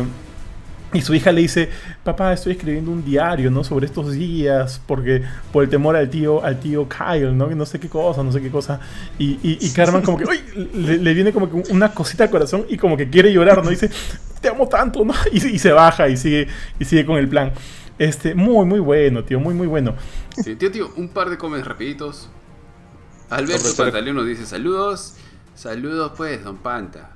Y 0.96 1.02
su 1.02 1.14
hija 1.14 1.30
le 1.30 1.42
dice, 1.42 1.68
papá, 2.02 2.32
estoy 2.32 2.52
escribiendo 2.52 2.90
un 2.90 3.04
diario, 3.04 3.50
¿no? 3.50 3.62
Sobre 3.62 3.86
estos 3.86 4.12
días, 4.12 4.80
porque 4.86 5.22
por 5.52 5.64
el 5.64 5.70
temor 5.70 5.94
al 5.96 6.08
tío, 6.08 6.42
al 6.42 6.58
tío 6.58 6.88
Kyle, 6.88 7.36
¿no? 7.36 7.48
Que 7.48 7.54
no 7.54 7.66
sé 7.66 7.78
qué 7.78 7.88
cosa, 7.88 8.22
no 8.22 8.32
sé 8.32 8.40
qué 8.40 8.50
cosa. 8.50 8.80
Y, 9.18 9.38
y, 9.42 9.58
y 9.60 9.70
Carmen 9.74 10.02
como 10.02 10.16
que, 10.18 10.24
uy, 10.24 10.40
le, 10.74 10.98
le 10.98 11.14
viene 11.14 11.32
como 11.32 11.50
que 11.50 11.72
una 11.72 11.92
cosita 11.92 12.24
al 12.24 12.30
corazón 12.30 12.64
y 12.68 12.76
como 12.76 12.96
que 12.96 13.10
quiere 13.10 13.32
llorar, 13.32 13.62
¿no? 13.62 13.70
Dice, 13.70 13.90
te 14.40 14.48
amo 14.48 14.68
tanto, 14.68 15.04
¿no? 15.04 15.14
Y, 15.32 15.46
y 15.46 15.58
se 15.58 15.72
baja 15.72 16.08
y 16.08 16.16
sigue, 16.16 16.48
y 16.78 16.84
sigue 16.84 17.04
con 17.04 17.18
el 17.18 17.28
plan. 17.28 17.52
Este, 17.98 18.34
muy, 18.34 18.66
muy 18.66 18.80
bueno, 18.80 19.24
tío, 19.24 19.40
muy, 19.40 19.54
muy 19.54 19.66
bueno. 19.66 19.94
Sí, 20.42 20.56
tío, 20.56 20.70
tío, 20.70 20.90
un 20.96 21.08
par 21.08 21.30
de 21.30 21.38
comments 21.38 21.66
rapiditos. 21.66 22.28
Alberto 23.30 23.68
Pantaleón 23.76 24.16
nos 24.16 24.26
dice 24.26 24.46
saludos. 24.46 25.14
Saludos 25.54 26.12
pues, 26.16 26.44
don 26.44 26.58
Panta. 26.58 27.15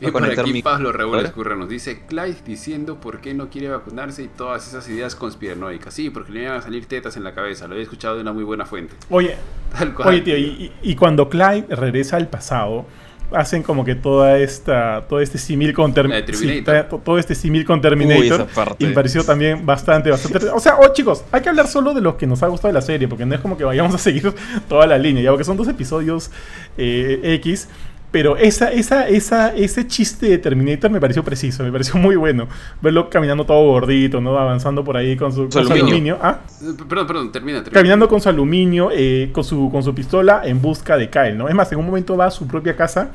Y 0.00 0.10
por 0.10 0.24
aquí 0.24 0.52
mi- 0.52 0.62
Pablo 0.62 0.92
Raúl. 0.92 1.18
Escurra 1.24 1.54
nos 1.56 1.68
dice 1.68 2.02
Clyde 2.06 2.38
diciendo 2.46 3.00
por 3.00 3.20
qué 3.20 3.34
no 3.34 3.50
quiere 3.50 3.68
vacunarse 3.68 4.22
y 4.22 4.28
todas 4.28 4.66
esas 4.66 4.88
ideas 4.88 5.14
conspiranoicas. 5.14 5.92
Sí, 5.92 6.10
porque 6.10 6.32
le 6.32 6.42
iban 6.44 6.56
a 6.56 6.62
salir 6.62 6.86
tetas 6.86 7.16
en 7.16 7.24
la 7.24 7.34
cabeza. 7.34 7.66
Lo 7.66 7.72
había 7.74 7.84
escuchado 7.84 8.14
de 8.16 8.22
una 8.22 8.32
muy 8.32 8.44
buena 8.44 8.64
fuente. 8.66 8.94
Oye, 9.10 9.36
Tal 9.78 9.94
cual. 9.94 10.08
Oye, 10.08 10.20
tío, 10.22 10.36
y, 10.36 10.42
y- 10.42 10.72
y 10.82 10.94
cuando 10.96 11.28
Clyde 11.28 11.66
regresa 11.70 12.16
al 12.16 12.28
pasado, 12.28 12.86
hacen 13.32 13.62
como 13.62 13.84
que 13.84 13.94
toda 13.94 14.38
esta, 14.38 15.04
todo 15.08 15.20
este 15.20 15.38
simil 15.38 15.72
con 15.72 15.90
sí, 15.92 15.94
Terminator. 15.94 17.00
todo 17.04 17.16
este 17.16 17.36
simil 17.36 17.64
con 17.64 17.76
Uy, 17.76 17.82
Terminator. 17.82 18.40
esa 18.40 18.46
parte. 18.46 18.82
y 18.84 18.88
me 18.88 18.92
pareció 18.92 19.22
también 19.22 19.64
bastante, 19.64 20.10
bastante. 20.10 20.48
O 20.52 20.58
sea, 20.58 20.76
oh, 20.80 20.92
chicos, 20.92 21.22
hay 21.30 21.40
que 21.40 21.48
hablar 21.48 21.68
solo 21.68 21.94
de 21.94 22.00
los 22.00 22.16
que 22.16 22.26
nos 22.26 22.42
ha 22.42 22.48
gustado 22.48 22.72
de 22.72 22.80
la 22.80 22.82
serie, 22.82 23.06
porque 23.06 23.24
no 23.26 23.34
es 23.36 23.40
como 23.40 23.56
que 23.56 23.62
vayamos 23.62 23.94
a 23.94 23.98
seguir 23.98 24.34
toda 24.68 24.84
la 24.88 24.98
línea, 24.98 25.22
ya 25.22 25.30
porque 25.30 25.44
son 25.44 25.56
dos 25.56 25.68
episodios 25.68 26.32
eh, 26.76 27.20
X. 27.40 27.68
Pero 28.10 28.36
esa, 28.36 28.72
esa, 28.72 29.08
esa, 29.08 29.54
ese 29.54 29.86
chiste 29.86 30.26
de 30.28 30.38
Terminator 30.38 30.90
me 30.90 31.00
pareció 31.00 31.22
preciso, 31.22 31.62
me 31.62 31.70
pareció 31.70 31.96
muy 32.00 32.16
bueno. 32.16 32.48
Verlo 32.80 33.08
caminando 33.08 33.44
todo 33.46 33.64
gordito, 33.66 34.20
¿no? 34.20 34.36
Avanzando 34.36 34.82
por 34.82 34.96
ahí 34.96 35.16
con 35.16 35.32
su, 35.32 35.42
con 35.48 35.52
su 35.52 35.58
aluminio. 35.72 35.84
aluminio. 35.84 36.18
¿Ah? 36.20 36.40
Eh, 36.62 36.72
Perdón, 36.88 37.06
perdón, 37.06 37.32
termina, 37.32 37.58
termina. 37.58 37.72
caminando 37.80 38.08
con 38.08 38.20
su 38.20 38.28
aluminio, 38.28 38.90
eh, 38.92 39.30
con, 39.32 39.44
su, 39.44 39.70
con 39.70 39.82
su 39.82 39.94
pistola 39.94 40.42
en 40.44 40.60
busca 40.60 40.96
de 40.96 41.08
Kyle, 41.08 41.36
¿no? 41.38 41.48
Es 41.48 41.54
más, 41.54 41.70
en 41.70 41.78
un 41.78 41.86
momento 41.86 42.16
va 42.16 42.26
a 42.26 42.30
su 42.30 42.46
propia 42.48 42.74
casa 42.74 43.10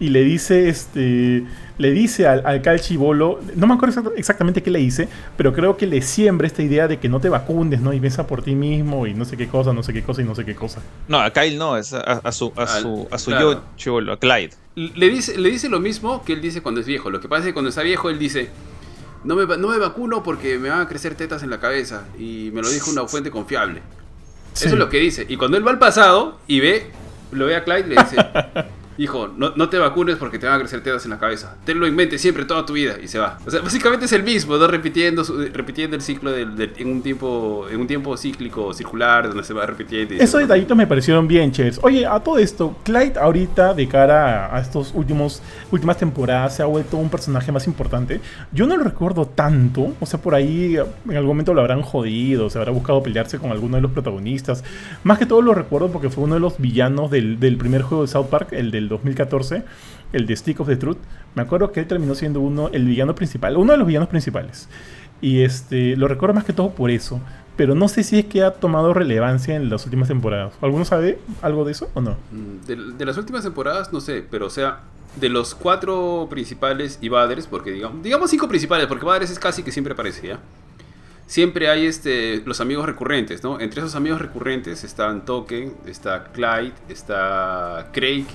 y 0.00 0.08
le 0.08 0.24
dice, 0.24 0.68
este, 0.68 1.44
le 1.78 1.90
dice 1.92 2.26
al, 2.26 2.44
al 2.44 2.60
Kyle 2.62 2.80
Chibolo, 2.80 3.40
no 3.54 3.66
me 3.68 3.74
acuerdo 3.74 4.00
exact- 4.02 4.12
exactamente 4.16 4.62
qué 4.62 4.70
le 4.70 4.80
dice, 4.80 5.08
pero 5.36 5.52
creo 5.52 5.76
que 5.76 5.86
le 5.86 6.02
siembra 6.02 6.46
esta 6.46 6.62
idea 6.62 6.88
de 6.88 6.98
que 6.98 7.08
no 7.08 7.20
te 7.20 7.28
vacunes, 7.28 7.80
¿no? 7.80 7.92
Y 7.92 8.00
piensa 8.00 8.26
por 8.26 8.42
ti 8.42 8.54
mismo 8.56 9.06
y 9.06 9.14
no 9.14 9.24
sé 9.24 9.36
qué 9.36 9.46
cosa, 9.48 9.72
no 9.72 9.82
sé 9.82 9.92
qué 9.92 10.02
cosa 10.02 10.22
y 10.22 10.24
no 10.24 10.34
sé 10.34 10.44
qué 10.44 10.54
cosa. 10.54 10.80
No, 11.08 11.20
a 11.20 11.30
Kyle 11.32 11.56
no, 11.56 11.76
es 11.76 11.92
a, 11.92 12.00
a 12.00 12.32
su, 12.32 12.52
a 12.56 12.66
su, 12.66 13.06
a 13.10 13.18
su 13.18 13.30
claro. 13.30 13.52
yo 13.52 13.62
chivolo, 13.76 14.12
a 14.12 14.18
Clyde. 14.18 14.50
Le 14.74 15.08
dice, 15.08 15.38
le 15.38 15.48
dice 15.50 15.68
lo 15.68 15.78
mismo 15.78 16.24
que 16.24 16.32
él 16.32 16.40
dice 16.42 16.60
cuando 16.60 16.80
es 16.80 16.86
viejo. 16.86 17.08
Lo 17.10 17.20
que 17.20 17.28
pasa 17.28 17.42
es 17.42 17.46
que 17.46 17.52
cuando 17.52 17.68
está 17.68 17.82
viejo 17.82 18.10
él 18.10 18.18
dice, 18.18 18.48
no 19.22 19.36
me, 19.36 19.44
va- 19.44 19.56
no 19.56 19.68
me 19.68 19.78
vacuno 19.78 20.24
porque 20.24 20.58
me 20.58 20.70
van 20.70 20.80
a 20.80 20.88
crecer 20.88 21.14
tetas 21.14 21.44
en 21.44 21.50
la 21.50 21.60
cabeza. 21.60 22.04
Y 22.18 22.50
me 22.52 22.60
lo 22.62 22.68
dijo 22.68 22.90
una 22.90 23.06
fuente 23.06 23.30
confiable. 23.30 23.80
Sí. 24.54 24.66
Eso 24.66 24.74
es 24.74 24.78
lo 24.80 24.88
que 24.88 24.98
dice. 24.98 25.24
Y 25.28 25.36
cuando 25.36 25.56
él 25.56 25.64
va 25.66 25.70
al 25.70 25.78
pasado 25.78 26.38
y 26.48 26.58
ve, 26.58 26.86
lo 27.30 27.46
ve 27.46 27.54
a 27.56 27.62
Clyde, 27.64 27.86
le 27.86 27.94
dice, 28.02 28.16
hijo, 28.98 29.28
no, 29.36 29.52
no 29.56 29.68
te 29.68 29.78
vacunes 29.78 30.16
porque 30.16 30.38
te 30.38 30.46
van 30.46 30.56
a 30.56 30.58
crecer 30.60 30.82
tetas 30.82 31.04
en 31.04 31.10
la 31.10 31.18
cabeza. 31.18 31.56
Tenlo 31.64 31.86
en 31.86 31.94
mente 31.96 32.18
siempre 32.18 32.44
toda 32.44 32.64
tu 32.64 32.74
vida 32.74 32.94
y 33.02 33.08
se 33.08 33.18
va. 33.18 33.38
O 33.46 33.50
sea, 33.50 33.60
básicamente 33.60 34.06
es 34.06 34.12
el 34.12 34.22
mismo, 34.22 34.56
¿no? 34.56 34.66
Repitiendo, 34.66 35.24
su- 35.24 35.38
repitiendo 35.52 35.96
el 35.96 36.02
ciclo 36.02 36.30
del, 36.32 36.56
del- 36.56 36.72
en, 36.76 36.88
un 36.88 37.02
tiempo, 37.02 37.66
en 37.70 37.80
un 37.80 37.86
tiempo 37.86 38.16
cíclico, 38.16 38.72
circular, 38.74 39.28
donde 39.28 39.42
se 39.44 39.52
va 39.54 39.66
repitiendo. 39.66 40.14
Esos 40.14 40.40
detallitos 40.40 40.76
me 40.76 40.86
parecieron 40.86 41.26
bien 41.26 41.50
chéveres. 41.52 41.78
Oye, 41.82 42.06
a 42.06 42.20
todo 42.20 42.38
esto, 42.38 42.76
Clyde 42.84 43.18
ahorita, 43.18 43.74
de 43.74 43.88
cara 43.88 44.46
a, 44.46 44.56
a 44.56 44.60
estos 44.60 44.92
últimos 44.94 45.42
últimas 45.70 45.96
temporadas, 45.98 46.56
se 46.56 46.62
ha 46.62 46.66
vuelto 46.66 46.96
un 46.96 47.08
personaje 47.10 47.50
más 47.52 47.66
importante. 47.66 48.20
Yo 48.52 48.66
no 48.66 48.76
lo 48.76 48.84
recuerdo 48.84 49.26
tanto. 49.26 49.92
O 50.00 50.06
sea, 50.06 50.20
por 50.20 50.34
ahí 50.34 50.76
en 50.76 51.16
algún 51.16 51.28
momento 51.28 51.52
lo 51.54 51.60
habrán 51.60 51.82
jodido, 51.82 52.48
se 52.50 52.58
habrá 52.58 52.70
buscado 52.70 53.02
pelearse 53.02 53.38
con 53.38 53.50
alguno 53.50 53.76
de 53.76 53.82
los 53.82 53.90
protagonistas. 53.90 54.62
Más 55.02 55.18
que 55.18 55.26
todo 55.26 55.42
lo 55.42 55.54
recuerdo 55.54 55.88
porque 55.90 56.10
fue 56.10 56.24
uno 56.24 56.34
de 56.34 56.40
los 56.40 56.58
villanos 56.58 57.10
del, 57.10 57.40
del 57.40 57.56
primer 57.56 57.82
juego 57.82 58.02
de 58.02 58.08
South 58.08 58.26
Park, 58.26 58.48
el 58.52 58.70
del 58.70 58.83
2014, 58.88 59.64
el 60.12 60.26
de 60.26 60.36
Stick 60.36 60.60
of 60.60 60.68
the 60.68 60.76
Truth. 60.76 60.98
Me 61.34 61.42
acuerdo 61.42 61.72
que 61.72 61.80
él 61.80 61.86
terminó 61.86 62.14
siendo 62.14 62.40
uno, 62.40 62.70
el 62.72 62.84
villano 62.86 63.14
principal, 63.14 63.56
uno 63.56 63.72
de 63.72 63.78
los 63.78 63.86
villanos 63.86 64.08
principales. 64.08 64.68
Y 65.20 65.42
este, 65.42 65.96
lo 65.96 66.08
recuerdo 66.08 66.34
más 66.34 66.44
que 66.44 66.52
todo 66.52 66.70
por 66.70 66.90
eso. 66.90 67.20
Pero 67.56 67.74
no 67.74 67.86
sé 67.88 68.02
si 68.02 68.18
es 68.18 68.24
que 68.26 68.42
ha 68.42 68.50
tomado 68.50 68.92
relevancia 68.94 69.54
en 69.54 69.70
las 69.70 69.84
últimas 69.84 70.08
temporadas. 70.08 70.54
¿Alguno 70.60 70.84
sabe 70.84 71.18
algo 71.40 71.64
de 71.64 71.72
eso 71.72 71.88
o 71.94 72.00
no? 72.00 72.16
Mm, 72.32 72.66
De, 72.66 72.76
de 72.98 73.04
las 73.04 73.16
últimas 73.16 73.44
temporadas, 73.44 73.92
no 73.92 74.00
sé, 74.00 74.24
pero 74.28 74.46
o 74.46 74.50
sea, 74.50 74.80
de 75.20 75.28
los 75.28 75.54
cuatro 75.54 76.26
principales 76.28 76.98
y 77.00 77.08
Baders, 77.08 77.46
porque 77.46 77.70
digamos, 77.70 78.02
digamos 78.02 78.30
cinco 78.30 78.48
principales, 78.48 78.86
porque 78.88 79.04
Baders 79.04 79.30
es 79.30 79.38
casi 79.38 79.62
que 79.62 79.70
siempre 79.70 79.92
aparece, 79.94 80.26
¿ya? 80.26 80.40
Siempre 81.26 81.68
hay 81.68 81.86
este, 81.86 82.42
los 82.44 82.60
amigos 82.60 82.84
recurrentes, 82.84 83.42
¿no? 83.42 83.58
Entre 83.60 83.80
esos 83.80 83.94
amigos 83.94 84.20
recurrentes 84.20 84.84
están 84.84 85.24
Token, 85.24 85.72
está 85.86 86.24
Clyde, 86.32 86.74
está 86.88 87.88
Craig. 87.92 88.26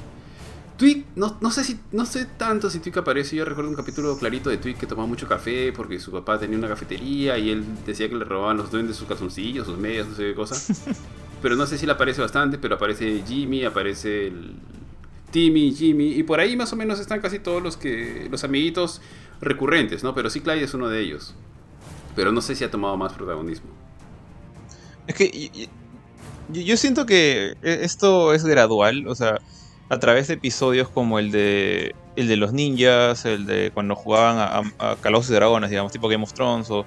Twig, 0.80 1.06
no, 1.18 1.38
no 1.42 1.52
sé 1.52 1.66
si, 1.66 1.78
no 1.92 2.06
sé 2.06 2.26
tanto 2.26 2.70
si 2.70 2.80
Twig 2.80 2.98
aparece. 2.98 3.36
Yo 3.36 3.44
recuerdo 3.44 3.70
un 3.70 3.76
capítulo 3.76 4.18
clarito 4.18 4.50
de 4.50 4.58
Twig 4.58 4.78
que 4.78 4.88
tomaba 4.88 5.08
mucho 5.08 5.28
café 5.28 5.74
porque 5.74 6.00
su 6.00 6.10
papá 6.10 6.40
tenía 6.40 6.58
una 6.58 6.70
cafetería 6.70 7.38
y 7.38 7.50
él 7.52 7.66
decía 7.86 8.08
que 8.08 8.16
le 8.16 8.24
robaban 8.24 8.56
los 8.56 8.72
duendes 8.72 8.96
sus 8.96 9.06
calzoncillos, 9.08 9.68
sus 9.68 9.78
medias, 9.78 10.08
no 10.08 10.16
sé 10.16 10.24
qué 10.24 10.36
cosa. 10.36 10.56
Pero 11.42 11.58
no 11.58 11.66
sé 11.68 11.78
si 11.78 11.86
le 11.86 11.92
aparece 11.94 12.22
bastante, 12.22 12.58
pero 12.58 12.76
aparece 12.76 13.24
Jimmy, 13.26 13.64
aparece 13.64 14.28
el 14.28 14.56
Timmy, 15.32 15.72
Jimmy, 15.74 16.08
y 16.14 16.24
por 16.24 16.42
ahí 16.42 16.58
más 16.58 16.74
o 16.74 16.76
menos 16.76 17.00
están 17.00 17.22
casi 17.22 17.40
todos 17.40 17.64
los 17.64 17.78
que 17.78 18.28
los 18.30 18.44
amiguitos 18.44 19.02
recurrentes, 19.40 20.04
¿no? 20.04 20.14
Pero 20.14 20.30
sí 20.30 20.42
Clyde 20.42 20.64
es 20.66 20.74
uno 20.74 20.90
de 20.90 21.00
ellos. 21.00 21.36
Pero 22.14 22.34
no 22.34 22.42
sé 22.42 22.56
si 22.56 22.66
ha 22.66 22.72
tomado 22.72 22.98
más 22.98 23.14
protagonismo. 23.14 23.70
Es 25.08 25.16
que 25.16 25.70
yo, 26.50 26.62
yo 26.62 26.78
siento 26.78 27.06
que 27.06 27.56
e- 27.62 27.80
esto 27.84 28.34
es 28.34 28.44
gradual, 28.44 29.08
o 29.08 29.16
sea, 29.16 29.40
a 29.90 30.00
través 30.00 30.28
de 30.28 30.36
episodios 30.36 30.88
como 30.90 31.20
el 31.20 31.32
de 31.32 31.96
el 32.16 32.28
de 32.28 32.36
los 32.36 32.52
ninjas, 32.54 33.26
el 33.26 33.46
de 33.46 33.72
cuando 33.74 33.96
jugaban 33.96 34.38
a, 34.38 34.92
a, 34.92 34.96
y 35.02 35.34
Dragones, 35.34 35.70
digamos, 35.70 35.92
tipo 35.92 36.10
Game 36.10 36.24
of 36.24 36.34
Thrones, 36.34 36.70
o, 36.70 36.86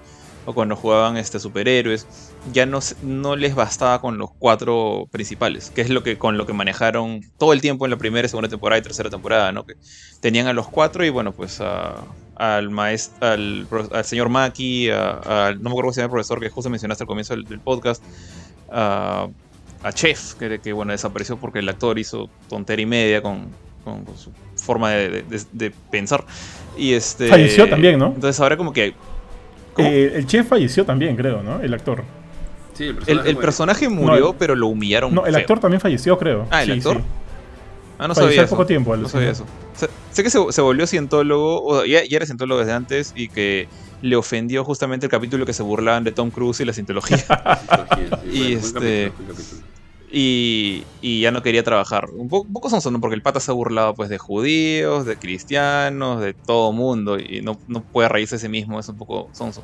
cuando 0.55 0.77
jugaban 0.77 1.17
este, 1.17 1.39
superhéroes, 1.39 2.07
ya 2.53 2.67
no, 2.67 2.81
no 3.03 3.37
les 3.37 3.55
bastaba 3.55 4.01
con 4.01 4.19
los 4.19 4.31
cuatro 4.39 5.09
principales, 5.11 5.71
que 5.71 5.81
es 5.81 5.89
lo 5.89 6.03
que 6.03 6.19
con 6.19 6.37
lo 6.37 6.47
que 6.47 6.53
manejaron 6.53 7.21
todo 7.39 7.53
el 7.53 7.61
tiempo 7.61 7.87
en 7.87 7.93
la 7.93 7.97
primera, 7.97 8.29
segunda 8.29 8.49
temporada 8.49 8.79
y 8.81 8.83
tercera 8.83 9.09
temporada, 9.09 9.53
¿no? 9.53 9.65
Que 9.65 9.75
tenían 10.21 10.49
a 10.49 10.53
los 10.53 10.69
cuatro 10.69 11.05
y 11.05 11.11
bueno, 11.11 11.33
pues 11.33 11.61
a- 11.61 12.05
al 12.35 12.71
maestro, 12.71 13.27
al, 13.29 13.67
señor 14.05 14.29
Maki, 14.29 14.91
a, 14.91 15.55
no 15.55 15.63
me 15.63 15.71
acuerdo 15.71 15.83
cómo 15.83 15.93
se 15.93 16.03
el 16.03 16.11
profesor 16.11 16.41
que 16.41 16.51
justo 16.51 16.69
mencionaste 16.71 17.05
al 17.05 17.09
comienzo 17.09 17.35
del, 17.35 17.45
del 17.45 17.61
podcast, 17.61 18.03
a, 18.71 19.29
a 19.83 19.93
Chef, 19.93 20.35
que, 20.35 20.59
que, 20.61 20.73
bueno, 20.73 20.93
desapareció 20.93 21.37
porque 21.37 21.59
el 21.61 21.69
actor 21.69 21.99
hizo 21.99 22.29
tontera 22.49 22.81
y 22.83 22.87
media 22.87 23.21
con, 23.23 23.49
con- 23.85 24.05
con 24.05 24.17
su 24.17 24.31
forma 24.57 24.91
de, 24.91 25.25
de- 25.53 25.71
pensar. 25.91 26.25
Y 26.77 26.93
este, 26.93 27.29
Falleció 27.29 27.69
también, 27.69 27.99
¿no? 27.99 28.07
Entonces 28.15 28.39
ahora 28.41 28.57
como 28.57 28.73
que... 28.73 28.95
Eh, 29.79 30.13
el 30.17 30.27
chef 30.27 30.47
falleció 30.49 30.85
también, 30.85 31.17
creo, 31.17 31.43
¿no? 31.43 31.61
El 31.61 31.73
actor. 31.75 32.05
Sí, 32.75 32.85
el 32.85 32.95
personaje. 32.97 33.31
el 33.31 33.37
personaje 33.37 33.89
murió, 33.89 34.31
el- 34.31 34.37
pero 34.39 34.55
lo 34.55 34.69
humillaron. 34.69 35.15
No, 35.15 35.27
el 35.27 35.33
feo. 35.35 35.41
actor 35.41 35.61
también 35.61 35.81
falleció, 35.81 36.19
creo. 36.19 36.47
Ah, 36.51 36.63
¿el 36.63 36.67
Sí, 36.67 36.79
actor? 36.79 36.97
sí. 36.99 37.03
Ah, 37.99 38.09
no 38.09 38.15
falleció 38.15 38.23
sabía 38.23 38.41
hace 38.41 38.47
eso. 38.47 38.57
poco 38.57 38.67
tiempo, 38.67 38.97
No 38.97 39.09
sabía 39.09 39.31
eso. 39.31 39.45
Sé, 39.77 39.89
sé 40.11 40.23
que 40.23 40.31
se, 40.31 40.39
se 40.51 40.61
volvió 40.61 40.87
cientólogo, 40.87 41.63
o 41.65 41.85
ya, 41.85 42.05
ya 42.05 42.17
era 42.17 42.27
cientólogo 42.27 42.61
desde 42.61 42.73
antes, 42.73 43.13
y 43.15 43.29
que 43.29 43.69
le 44.01 44.17
ofendió 44.17 44.65
justamente 44.65 45.07
el 45.07 45.11
capítulo 45.11 45.47
que 45.47 45.53
se 45.53 45.63
burlaban 45.63 46.03
de 46.05 46.13
Tom 46.13 46.31
Cruise 46.31 46.61
y 46.61 46.65
la 46.65 46.73
cientología. 46.73 47.17
Y 48.33 48.55
este- 48.55 49.13
capítulo, 49.13 49.13
buen 49.19 49.29
capítulo. 49.29 49.63
Y, 50.13 50.85
y 51.01 51.23
ya 51.23 51.31
no 51.31 51.43
quería 51.43 51.63
trabajar. 51.63 52.11
Un 52.15 52.29
poco, 52.29 52.47
un 52.47 52.53
poco 52.53 52.69
¿no? 52.91 53.01
Porque 53.01 53.15
el 53.15 53.23
pata 53.23 53.41
se 53.41 53.51
ha 53.51 53.55
burlado 53.55 53.95
pues 53.95 54.11
de 54.11 54.19
judíos, 54.19 55.07
de 55.07 55.17
cristianos, 55.17 56.21
de 56.21 56.35
todo 56.35 56.73
mundo, 56.73 57.19
y 57.19 57.41
no, 57.41 57.59
no 57.67 57.83
puede 57.83 58.09
reírse 58.11 58.37
de 58.37 58.41
sí 58.41 58.49
mismo, 58.49 58.79
es 58.79 58.89
un 58.89 58.99
poco 58.99 59.31
sonso. 59.33 59.63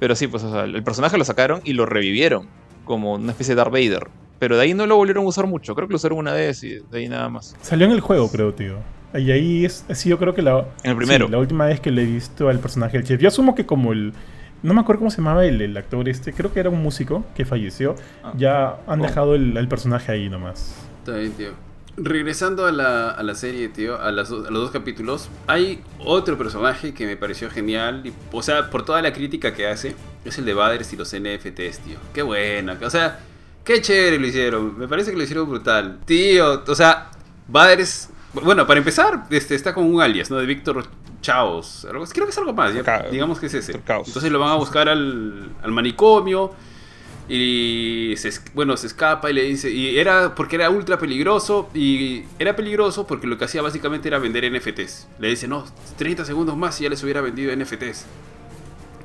Pero 0.00 0.16
sí, 0.16 0.26
pues 0.26 0.42
o 0.42 0.50
sea, 0.50 0.64
el 0.64 0.82
personaje 0.82 1.16
lo 1.16 1.24
sacaron 1.24 1.60
y 1.64 1.74
lo 1.74 1.86
revivieron, 1.86 2.48
como 2.84 3.14
una 3.14 3.30
especie 3.30 3.54
de 3.54 3.58
Darth 3.60 3.72
Vader. 3.72 4.08
Pero 4.40 4.56
de 4.56 4.62
ahí 4.62 4.74
no 4.74 4.86
lo 4.86 4.96
volvieron 4.96 5.24
a 5.24 5.28
usar 5.28 5.46
mucho, 5.46 5.76
creo 5.76 5.86
que 5.86 5.92
lo 5.92 5.96
usaron 5.96 6.18
una 6.18 6.32
vez 6.32 6.64
y 6.64 6.80
de 6.90 6.98
ahí 6.98 7.08
nada 7.08 7.28
más. 7.28 7.54
Salió 7.62 7.86
en 7.86 7.92
el 7.92 8.00
juego, 8.00 8.28
creo, 8.28 8.52
tío. 8.52 8.78
Y 9.14 9.30
ahí 9.30 9.64
es, 9.64 9.84
ha 9.88 9.94
sido 9.94 10.18
creo 10.18 10.34
que 10.34 10.42
la, 10.42 10.66
En 10.82 10.90
el 10.90 10.96
primero. 10.96 11.26
sí, 11.26 11.32
la 11.32 11.38
última 11.38 11.66
vez 11.66 11.78
que 11.78 11.92
le 11.92 12.02
he 12.02 12.06
visto 12.06 12.48
al 12.48 12.58
personaje 12.58 12.96
del 12.96 13.06
chef. 13.06 13.20
Yo 13.20 13.28
asumo 13.28 13.54
que 13.54 13.64
como 13.64 13.92
el... 13.92 14.12
No 14.62 14.74
me 14.74 14.80
acuerdo 14.80 15.00
cómo 15.00 15.10
se 15.10 15.16
llamaba 15.18 15.44
el, 15.44 15.60
el 15.60 15.76
actor 15.76 16.08
este. 16.08 16.32
Creo 16.32 16.52
que 16.52 16.60
era 16.60 16.70
un 16.70 16.82
músico 16.82 17.24
que 17.34 17.44
falleció. 17.44 17.94
Ah. 18.22 18.32
Ya 18.36 18.76
han 18.86 19.00
Oh. 19.00 19.04
dejado 19.04 19.34
el, 19.34 19.56
el 19.56 19.68
personaje 19.68 20.12
ahí 20.12 20.28
nomás. 20.28 20.74
Está 21.00 21.16
bien, 21.16 21.32
tío. 21.32 21.50
Regresando 21.96 22.64
a 22.64 22.72
la, 22.72 23.10
a 23.10 23.22
la 23.22 23.34
serie, 23.34 23.68
tío, 23.68 24.00
a, 24.00 24.10
las 24.12 24.30
do- 24.30 24.46
a 24.46 24.50
los 24.50 24.62
dos 24.62 24.70
capítulos, 24.70 25.28
hay 25.46 25.82
otro 25.98 26.38
personaje 26.38 26.94
que 26.94 27.04
me 27.06 27.16
pareció 27.18 27.50
genial. 27.50 28.00
y- 28.06 28.12
o 28.32 28.42
sea, 28.42 28.70
por 28.70 28.84
toda 28.84 29.02
la 29.02 29.12
crítica 29.12 29.52
que 29.52 29.66
hace, 29.66 29.94
es 30.24 30.38
el 30.38 30.44
de 30.46 30.54
Baders 30.54 30.90
y 30.92 30.96
los 30.96 31.12
NFTs, 31.12 31.80
tío. 31.80 31.98
Qué 32.14 32.22
buena. 32.22 32.78
O 32.82 32.88
sea, 32.88 33.18
qué 33.64 33.82
chévere 33.82 34.18
lo 34.18 34.26
hicieron. 34.26 34.78
Me 34.78 34.88
parece 34.88 35.10
que 35.10 35.16
lo 35.18 35.22
hicieron 35.24 35.48
brutal. 35.50 35.98
Tío, 36.06 36.62
o 36.66 36.74
sea, 36.74 37.10
Baders. 37.48 38.08
Bueno, 38.34 38.66
para 38.66 38.78
empezar, 38.78 39.24
este, 39.30 39.54
está 39.54 39.74
con 39.74 39.84
un 39.84 40.00
alias, 40.00 40.30
¿no? 40.30 40.38
De 40.38 40.46
Víctor 40.46 40.86
Chaos. 41.20 41.86
Creo 42.12 42.26
que 42.26 42.30
es 42.30 42.38
algo 42.38 42.52
más, 42.52 42.74
ya, 42.74 43.06
digamos 43.10 43.38
que 43.38 43.46
es 43.46 43.54
ese. 43.54 43.72
Entonces 43.72 44.32
lo 44.32 44.38
van 44.38 44.50
a 44.50 44.54
buscar 44.54 44.88
al, 44.88 45.50
al 45.62 45.70
manicomio. 45.70 46.52
Y 47.28 48.14
se, 48.16 48.32
bueno, 48.52 48.76
se 48.76 48.88
escapa 48.88 49.30
y 49.30 49.34
le 49.34 49.42
dice. 49.44 49.70
Y 49.70 49.98
era 49.98 50.34
porque 50.34 50.56
era 50.56 50.70
ultra 50.70 50.98
peligroso. 50.98 51.68
Y 51.74 52.24
era 52.38 52.56
peligroso 52.56 53.06
porque 53.06 53.26
lo 53.26 53.38
que 53.38 53.44
hacía 53.44 53.62
básicamente 53.62 54.08
era 54.08 54.18
vender 54.18 54.50
NFTs. 54.50 55.08
Le 55.18 55.28
dice, 55.28 55.46
no, 55.46 55.64
30 55.98 56.24
segundos 56.24 56.56
más 56.56 56.80
y 56.80 56.84
ya 56.84 56.90
les 56.90 57.02
hubiera 57.02 57.20
vendido 57.20 57.54
NFTs. 57.54 58.06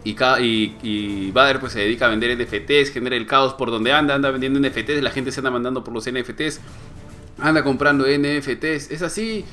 Y, 0.04 0.16
y, 0.42 0.76
y 0.84 1.32
Bader 1.32 1.60
pues 1.60 1.74
se 1.74 1.80
dedica 1.80 2.06
a 2.06 2.10
vender 2.10 2.38
NFTs, 2.38 2.92
genera 2.92 3.18
el 3.18 3.26
caos 3.26 3.54
por 3.56 3.72
donde 3.72 3.92
anda, 3.92 4.16
anda 4.16 4.32
vendiendo 4.32 4.58
NFTs, 4.58 5.02
la 5.02 5.12
gente 5.12 5.34
se 5.34 5.42
anda 5.42 5.52
mandando 5.52 5.84
por 5.84 5.94
los 5.94 6.10
NFTs, 6.10 6.62
anda 7.40 7.64
comprando 7.64 8.06
NFTs, 8.06 8.92
es 8.92 9.02
así. 9.02 9.46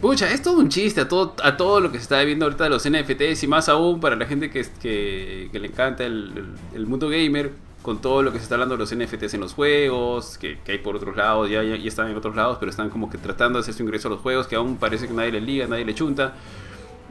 Pucha, 0.00 0.30
es 0.30 0.42
todo 0.42 0.58
un 0.58 0.68
chiste 0.68 1.00
a 1.00 1.08
todo, 1.08 1.34
a 1.42 1.56
todo 1.56 1.80
lo 1.80 1.90
que 1.90 1.96
se 1.98 2.02
está 2.02 2.22
viendo 2.22 2.44
ahorita 2.44 2.64
de 2.64 2.70
los 2.70 2.84
NFTs 2.88 3.42
y 3.44 3.46
más 3.48 3.68
aún 3.70 3.98
para 3.98 4.14
la 4.14 4.26
gente 4.26 4.50
que, 4.50 4.64
que, 4.80 5.58
le 5.58 5.66
encanta 5.68 6.04
el, 6.04 6.32
el- 6.36 6.76
el 6.76 6.86
mundo 6.86 7.08
gamer. 7.08 7.52
con 7.82 8.00
todo 8.00 8.22
lo 8.22 8.32
que 8.32 8.38
se 8.38 8.42
está 8.44 8.56
hablando 8.56 8.76
de 8.76 8.80
los 8.80 8.94
NFTs 8.94 9.34
en 9.34 9.40
los 9.40 9.54
juegos, 9.54 10.38
que, 10.38 10.58
que 10.64 10.72
hay 10.72 10.78
por 10.78 10.96
otros 10.96 11.16
lados, 11.16 11.48
ya, 11.48 11.62
ya, 11.62 11.76
ya, 11.76 11.86
están 11.88 12.10
en 12.10 12.16
otros 12.16 12.34
lados, 12.34 12.56
pero 12.58 12.68
están 12.70 12.90
como 12.90 13.08
que 13.08 13.16
tratando 13.16 13.58
de 13.58 13.62
hacer 13.62 13.74
su 13.74 13.82
ingreso 13.84 14.08
a 14.08 14.10
los 14.10 14.20
juegos, 14.20 14.48
que 14.48 14.56
aún 14.56 14.76
parece 14.76 15.06
que 15.06 15.14
nadie 15.14 15.30
le 15.32 15.40
liga, 15.40 15.66
nadie 15.68 15.84
le 15.84 15.94
chunta, 15.94 16.34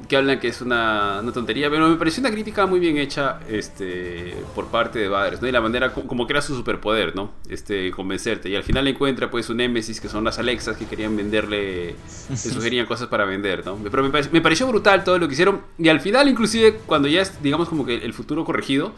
que 0.07 0.17
hablan 0.17 0.39
que 0.39 0.47
es 0.47 0.61
una, 0.61 1.21
tontería, 1.33 1.69
pero 1.69 1.89
me 1.89 1.95
pareció 1.95 2.21
una 2.21 2.31
crítica 2.31 2.65
muy 2.65 2.79
bien 2.79 2.97
hecha 2.97 3.39
este, 3.49 4.35
por 4.53 4.67
parte 4.67 4.99
de 4.99 5.07
Baders, 5.07 5.41
¿no? 5.41 5.47
Y 5.47 5.51
la 5.51 5.61
manera 5.61 5.93
como, 5.93 6.07
como 6.07 6.27
que 6.27 6.33
era 6.33 6.41
su 6.41 6.55
superpoder, 6.55 7.15
¿no? 7.15 7.31
Este, 7.49 7.91
convencerte. 7.91 8.49
Y 8.49 8.55
al 8.55 8.63
final 8.63 8.87
encuentra 8.87 9.29
pues 9.31 9.49
un 9.49 9.57
Nemesis 9.57 9.99
que 9.99 10.09
son 10.09 10.23
las 10.23 10.37
Alexas 10.39 10.77
que 10.77 10.85
querían 10.85 11.15
venderle, 11.15 11.95
le 12.29 12.37
sugerían 12.37 12.85
cosas 12.85 13.07
para 13.07 13.25
vender, 13.25 13.65
¿no? 13.65 13.77
Pero 13.89 14.03
me, 14.03 14.21
me 14.31 14.41
pareció 14.41 14.67
brutal 14.67 15.03
todo 15.03 15.17
lo 15.17 15.27
que 15.27 15.33
hicieron. 15.33 15.61
Y 15.77 15.89
al 15.89 16.01
final, 16.01 16.27
inclusive, 16.27 16.79
cuando 16.85 17.07
ya 17.07 17.21
es, 17.21 17.41
digamos, 17.41 17.69
como 17.69 17.85
que 17.85 17.95
el 17.95 18.13
futuro 18.13 18.45
corregido, 18.45 18.93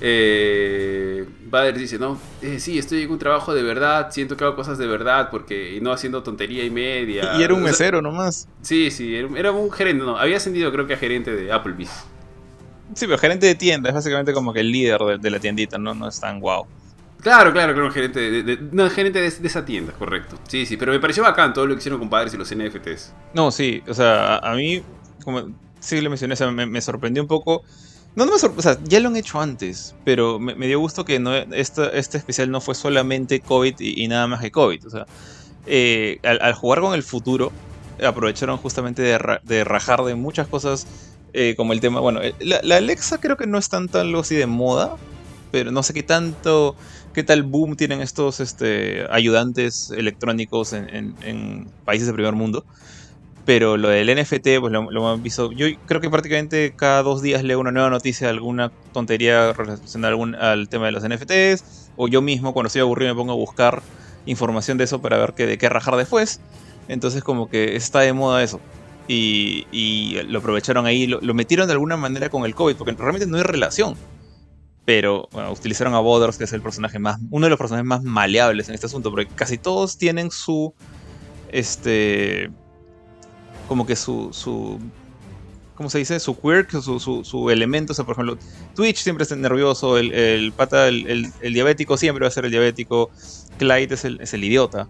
eh, 0.00 1.24
Bader 1.46 1.78
dice, 1.78 1.98
no, 1.98 2.18
eh, 2.42 2.58
sí, 2.60 2.78
estoy 2.78 3.02
en 3.02 3.10
un 3.10 3.18
trabajo 3.18 3.54
de 3.54 3.62
verdad, 3.62 4.10
siento 4.10 4.36
que 4.36 4.44
hago 4.44 4.56
cosas 4.56 4.78
de 4.78 4.86
verdad, 4.86 5.28
porque 5.30 5.74
y 5.76 5.80
no 5.80 5.92
haciendo 5.92 6.22
tontería 6.22 6.64
y 6.64 6.70
media. 6.70 7.34
Y 7.38 7.42
era 7.42 7.54
un 7.54 7.62
O 7.62 7.62
sea, 7.62 7.72
mesero 7.72 8.02
nomás. 8.02 8.48
Sí, 8.62 8.90
sí, 8.90 9.14
era, 9.14 9.52
un 9.52 9.70
gerente, 9.70 10.04
no, 10.04 10.18
había 10.18 10.36
ascendido 10.36 10.70
creo 10.72 10.86
que 10.86 10.94
a 10.94 10.98
gerente 10.98 11.34
de 11.34 11.52
Applebee's. 11.52 11.90
Sí, 12.94 13.06
pero 13.06 13.18
gerente 13.18 13.46
de 13.46 13.54
tienda, 13.54 13.88
es 13.90 13.94
básicamente 13.94 14.32
como 14.32 14.52
que 14.52 14.60
el 14.60 14.70
líder 14.70 15.00
de, 15.00 15.18
de 15.18 15.30
la 15.30 15.40
tiendita, 15.40 15.78
¿no? 15.78 15.94
No 15.94 16.08
es 16.08 16.20
tan 16.20 16.40
guau. 16.40 16.66
Claro, 17.22 17.52
claro, 17.52 17.72
claro, 17.74 17.90
gerente 17.90 18.20
de, 18.20 18.42
de- 18.42 18.58
no, 18.72 18.88
gerente 18.90 19.20
de, 19.20 19.30
de 19.30 19.46
esa 19.48 19.64
tienda, 19.64 19.92
correcto. 19.92 20.38
Sí, 20.46 20.66
sí, 20.66 20.76
pero 20.76 20.92
me 20.92 21.00
pareció 21.00 21.22
bacán 21.22 21.52
todo 21.52 21.66
lo 21.66 21.74
que 21.74 21.78
hicieron 21.78 21.98
con 21.98 22.08
padres 22.08 22.32
y 22.34 22.36
los 22.36 22.50
NFTs. 22.52 23.12
No, 23.34 23.50
sí, 23.50 23.82
o 23.88 23.94
sea, 23.94 24.36
a, 24.36 24.52
a 24.52 24.54
mí, 24.54 24.82
como 25.24 25.48
sí 25.80 26.00
le 26.00 26.08
mencioné, 26.08 26.34
o 26.34 26.36
sea, 26.36 26.50
me, 26.50 26.66
me 26.66 26.80
sorprendió 26.80 27.22
un 27.22 27.28
poco. 27.28 27.62
No, 28.16 28.24
no 28.24 28.32
me 28.32 28.38
sorprendió, 28.38 28.70
o 28.70 28.74
sea, 28.74 28.82
ya 28.84 29.00
lo 29.00 29.08
han 29.08 29.16
hecho 29.16 29.40
antes, 29.40 29.94
pero 30.04 30.38
me, 30.40 30.54
dio 30.66 30.80
gusto 30.80 31.04
que 31.04 31.22
este 31.52 32.18
especial 32.18 32.50
no 32.50 32.60
fue 32.62 32.74
solamente 32.74 33.42
COVID 33.42 33.74
y, 33.78 34.08
nada 34.08 34.26
más 34.26 34.40
que 34.40 34.50
COVID. 34.50 34.86
O 34.86 34.90
sea, 34.90 35.04
eh, 35.66 36.18
al, 36.24 36.54
jugar 36.54 36.80
con 36.80 36.94
el 36.94 37.02
futuro, 37.02 37.56
aprovecharon 38.02 38.56
justamente 38.58 39.02
de, 39.02 39.18
ra- 39.18 39.40
de 39.44 39.64
rajar 39.64 40.02
de 40.04 40.14
muchas 40.14 40.48
cosas, 40.48 40.86
eh, 41.34 41.54
como 41.56 41.74
el 41.74 41.80
tema, 41.80 42.00
bueno, 42.00 42.22
eh, 42.22 42.34
la, 42.40 42.76
Alexa 42.76 43.18
creo 43.18 43.36
que 43.36 43.46
no 43.46 43.58
es 43.58 43.68
tanto 43.68 44.00
algo 44.00 44.20
así 44.20 44.34
de 44.34 44.46
moda, 44.46 44.98
pero 45.50 45.70
no 45.70 45.82
sé 45.82 45.92
qué 45.94 46.02
tanto, 46.02 46.76
qué 47.12 47.22
tal 47.22 47.42
boom 47.42 47.76
tienen 47.76 48.00
estos 48.00 48.40
este, 48.40 49.06
ayudantes 49.10 49.90
electrónicos 49.90 50.72
en, 50.72 50.88
en- 50.94 51.16
en 51.22 51.64
países 51.84 52.06
de 52.08 52.14
primer 52.14 52.34
mundo. 52.34 52.64
Pero 53.46 53.76
lo 53.76 53.88
del 53.88 54.08
NFT, 54.10 54.58
pues 54.60 54.72
lo, 54.72 54.90
lo 54.90 55.00
hemos 55.00 55.22
visto. 55.22 55.52
Yo 55.52 55.66
creo 55.86 56.00
que 56.00 56.10
prácticamente 56.10 56.74
cada 56.76 57.02
dos 57.02 57.22
días 57.22 57.42
leo 57.44 57.60
una 57.60 57.70
nueva 57.70 57.88
noticia, 57.90 58.28
alguna 58.28 58.72
tontería 58.92 59.52
relacionada 59.52 60.08
algún- 60.10 60.34
al 60.34 60.68
tema 60.68 60.86
de 60.86 60.92
los 60.92 61.04
NFTs. 61.04 61.90
O 61.96 62.08
yo 62.08 62.20
mismo, 62.22 62.52
cuando 62.52 62.66
estoy 62.66 62.82
aburrido, 62.82 63.14
me 63.14 63.18
pongo 63.18 63.32
a 63.32 63.36
buscar 63.36 63.82
información 64.26 64.76
de 64.78 64.84
eso 64.84 65.00
para 65.00 65.16
ver 65.16 65.32
qué, 65.34 65.46
de 65.46 65.56
qué 65.58 65.68
rajar 65.68 65.94
después. 65.96 66.40
Entonces, 66.88 67.22
como 67.22 67.48
que 67.48 67.76
está 67.76 68.00
de 68.00 68.12
moda 68.12 68.42
eso. 68.42 68.60
Y, 69.08 69.66
y 69.70 70.20
lo 70.24 70.40
aprovecharon 70.40 70.84
ahí, 70.84 71.06
lo, 71.06 71.20
lo 71.20 71.32
metieron 71.32 71.68
de 71.68 71.74
alguna 71.74 71.96
manera 71.96 72.28
con 72.28 72.44
el 72.44 72.54
COVID, 72.56 72.74
porque 72.74 72.92
realmente 72.98 73.28
no 73.28 73.36
hay 73.36 73.44
relación. 73.44 73.94
Pero 74.84 75.28
bueno, 75.30 75.52
utilizaron 75.52 75.94
a 75.94 76.00
Boders, 76.00 76.36
que 76.36 76.44
es 76.44 76.52
el 76.52 76.62
personaje 76.62 76.98
más, 76.98 77.20
uno 77.30 77.46
de 77.46 77.50
los 77.50 77.58
personajes 77.58 77.86
más 77.86 78.02
maleables 78.02 78.68
en 78.68 78.74
este 78.74 78.86
asunto, 78.86 79.10
porque 79.10 79.28
casi 79.32 79.56
todos 79.58 79.96
tienen 79.98 80.32
su, 80.32 80.74
este, 81.52 82.50
como 83.66 83.86
que 83.86 83.96
su, 83.96 84.30
su 84.32 84.92
¿cómo 85.74 85.90
se 85.90 85.98
dice? 85.98 86.20
Su 86.20 86.38
quirk, 86.40 86.70
su, 86.80 87.00
su, 87.00 87.24
elemento. 87.50 87.92
O 87.92 87.96
sea, 87.96 88.04
por 88.04 88.14
ejemplo, 88.14 88.38
Twitch 88.74 88.98
siempre 88.98 89.24
está 89.24 89.36
nervioso, 89.36 89.98
el, 89.98 90.12
el 90.12 90.54
pata, 90.54 90.88
el, 90.88 91.06
el- 91.06 91.34
diabético 91.54 91.96
siempre 91.98 92.24
va 92.24 92.28
a 92.28 92.30
ser 92.30 92.44
el 92.46 92.50
diabético, 92.52 93.10
Clyde 93.56 93.94
es 93.94 94.04
el, 94.04 94.20
es 94.20 94.32
idiota. 94.44 94.88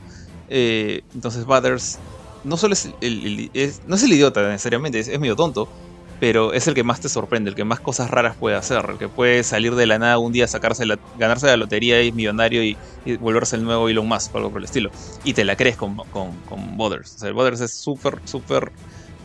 Eh, 0.48 1.02
entonces, 1.14 1.44
Butters 1.44 2.02
no 2.42 2.56
solo 2.56 2.74
es 2.74 2.86
el- 3.00 3.50
es- 3.52 3.80
no 3.84 3.96
es 3.96 4.02
el 4.04 4.12
idiota 4.12 4.42
necesariamente, 4.48 4.98
es, 5.00 5.08
es 5.08 5.18
medio 5.20 5.36
tonto, 5.36 5.70
pero 6.18 6.52
es 6.52 6.66
el 6.66 6.74
que 6.74 6.82
más 6.82 7.00
te 7.00 7.08
sorprende, 7.08 7.50
el 7.50 7.56
que 7.56 7.64
más 7.64 7.80
cosas 7.80 8.10
raras 8.10 8.36
puede 8.36 8.56
hacer, 8.56 8.84
el 8.88 8.98
que 8.98 9.08
puede 9.08 9.42
salir 9.42 9.74
de 9.74 9.86
la 9.86 9.98
nada 9.98 10.18
un 10.18 10.32
día, 10.32 10.48
sacarse 10.48 10.84
ganarse 11.18 11.46
la 11.46 11.56
lotería 11.56 12.02
y 12.02 12.12
millonario 12.12 12.62
y, 12.62 12.76
volverse 13.20 13.56
el 13.56 13.64
nuevo 13.64 13.88
Elon 13.88 14.08
Musk 14.08 14.34
o 14.34 14.38
algo 14.38 14.50
por 14.50 14.60
el 14.60 14.64
estilo. 14.64 14.90
Y 15.24 15.34
te 15.34 15.44
la 15.44 15.56
crees 15.56 15.76
con, 15.76 15.96
con, 15.96 16.32
con. 16.48 16.80
O 16.80 17.04
sea, 17.04 17.28
el 17.28 17.52
es 17.52 17.72
súper, 17.72 18.20
súper 18.24 18.72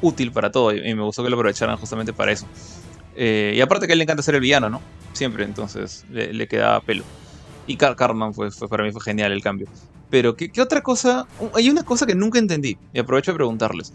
útil 0.02 0.32
para 0.32 0.52
todo 0.52 0.74
y, 0.74 0.94
me 0.94 1.04
gustó 1.04 1.24
que 1.24 1.30
lo 1.30 1.36
aprovecharan 1.36 1.78
justamente 1.78 2.14
para 2.14 2.32
eso. 2.32 2.46
Eh, 3.16 3.54
y 3.56 3.62
aparte 3.62 3.88
que 3.88 3.94
a 3.94 3.96
él 3.96 4.00
le 4.00 4.04
encanta 4.04 4.24
ser 4.24 4.36
el 4.36 4.42
villano, 4.42 4.70
¿no? 4.70 4.82
Siempre, 5.14 5.46
entonces 5.46 6.06
le, 6.10 6.34
le 6.34 6.48
quedaba 6.48 6.82
pelo. 6.82 7.04
Y 7.68 7.78
Car 7.78 7.96
Cartman 7.96 8.34
fue, 8.34 8.50
para 8.70 8.84
mí 8.84 8.92
fue 8.92 9.02
genial 9.02 9.32
el 9.32 9.42
cambio. 9.42 9.68
Pero, 10.10 10.36
¿qué, 10.36 10.52
qué 10.52 10.62
otra 10.62 10.82
cosa? 10.82 11.26
Hay 11.56 11.70
una 11.70 11.84
cosa 11.84 12.06
que 12.06 12.16
nunca 12.16 12.38
entendí 12.38 12.78
y 12.92 13.00
aprovecho 13.00 13.32
de 13.32 13.36
preguntarles. 13.38 13.94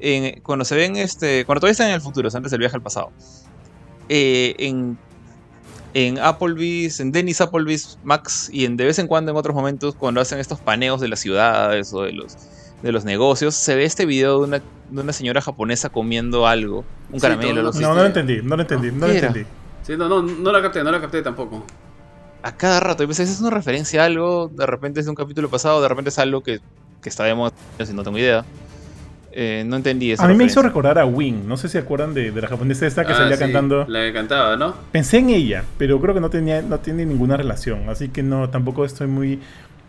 En- 0.00 0.40
cuando 0.42 0.64
se 0.64 0.74
ven, 0.76 0.96
este, 0.96 1.44
cuando 1.44 1.60
todavía 1.60 1.72
están 1.72 1.88
en 1.88 1.94
el 1.94 2.00
futuro, 2.00 2.28
o 2.28 2.30
sea, 2.30 2.38
antes 2.38 2.50
del 2.52 2.60
viaje 2.60 2.76
al 2.76 2.82
pasado, 2.82 3.10
eh, 4.08 4.54
en, 4.58 4.96
en 5.94 6.18
Applebee's, 6.18 7.00
en 7.00 7.12
Dennis 7.12 7.40
Applebee's, 7.40 7.98
Max, 8.04 8.48
y 8.52 8.64
en, 8.64 8.76
de 8.76 8.84
vez 8.84 8.98
en 8.98 9.06
cuando 9.06 9.30
en 9.32 9.36
otros 9.36 9.54
momentos, 9.54 9.94
cuando 9.94 10.20
hacen 10.20 10.38
estos 10.38 10.60
paneos 10.60 11.00
de 11.00 11.08
las 11.08 11.20
ciudades 11.20 11.92
o 11.92 12.02
de 12.02 12.12
los, 12.12 12.36
de 12.82 12.92
los 12.92 13.04
negocios, 13.04 13.54
se 13.54 13.74
ve 13.74 13.84
este 13.84 14.06
video 14.06 14.38
de 14.40 14.44
una, 14.46 14.58
de 14.58 15.00
una 15.00 15.12
señora 15.12 15.40
japonesa 15.40 15.88
comiendo 15.88 16.46
algo, 16.46 16.84
un 17.10 17.20
Sí, 17.20 17.20
caramelo, 17.20 17.62
lo. 17.62 17.72
No, 17.72 17.80
no 17.80 17.94
lo 17.94 18.06
entendí, 18.06 18.40
no 18.42 18.54
lo 18.56 18.62
entendí, 18.62 18.90
no 18.92 19.06
lo 19.06 19.12
¿Qué 19.12 19.18
era? 19.18 19.26
entendí. 19.28 19.48
Sí, 19.82 19.96
no, 19.96 20.08
no, 20.08 20.22
no 20.22 20.52
la 20.52 20.60
capté, 20.62 20.84
no 20.84 20.90
la 20.92 21.00
capté 21.00 21.22
tampoco. 21.22 21.64
a 22.42 22.52
cada 22.56 22.78
rato. 22.78 23.02
Y 23.02 23.06
pues, 23.06 23.18
¿es 23.18 23.40
una 23.40 23.50
referencia 23.50 24.02
a 24.02 24.06
algo? 24.06 24.48
De 24.48 24.64
repente 24.66 25.00
es 25.00 25.06
de 25.06 25.10
un 25.10 25.16
capítulo 25.16 25.48
pasado, 25.50 25.82
de 25.82 25.88
repente 25.88 26.10
es 26.10 26.18
algo 26.18 26.42
que, 26.42 26.60
que 27.02 27.08
está 27.08 27.24
de 27.24 27.34
moda, 27.34 27.52
si 27.84 27.92
no 27.94 28.02
tengo 28.04 28.16
idea. 28.18 28.44
Eh, 29.32 29.62
no 29.66 29.76
entendí 29.76 30.10
eso. 30.10 30.22
A 30.22 30.28
mí 30.28 30.34
me 30.34 30.44
hizo 30.44 30.62
recordar 30.62 30.98
a 30.98 31.04
Wing, 31.04 31.46
no 31.46 31.56
sé 31.56 31.68
si 31.68 31.72
se 31.72 31.78
acuerdan 31.78 32.14
de, 32.14 32.30
de 32.32 32.40
la 32.40 32.48
japonesa 32.48 32.86
esta 32.86 33.04
que 33.04 33.12
Ah, 33.12 33.16
salía 33.16 33.36
sí, 33.36 33.42
cantando. 33.42 33.84
La 33.86 34.00
que 34.06 34.12
cantaba, 34.12 34.56
¿no? 34.56 34.74
Pensé 34.90 35.18
en 35.18 35.30
ella, 35.30 35.64
pero 35.76 36.00
creo 36.00 36.14
que 36.14 36.20
no 36.20 36.30
tenía, 36.30 36.62
no 36.62 36.78
tiene 36.80 37.04
ninguna 37.04 37.36
relación, 37.36 37.88
así 37.88 38.08
que 38.08 38.22
no, 38.22 38.48
tampoco 38.48 38.84
estoy 38.84 39.06
muy, 39.06 39.38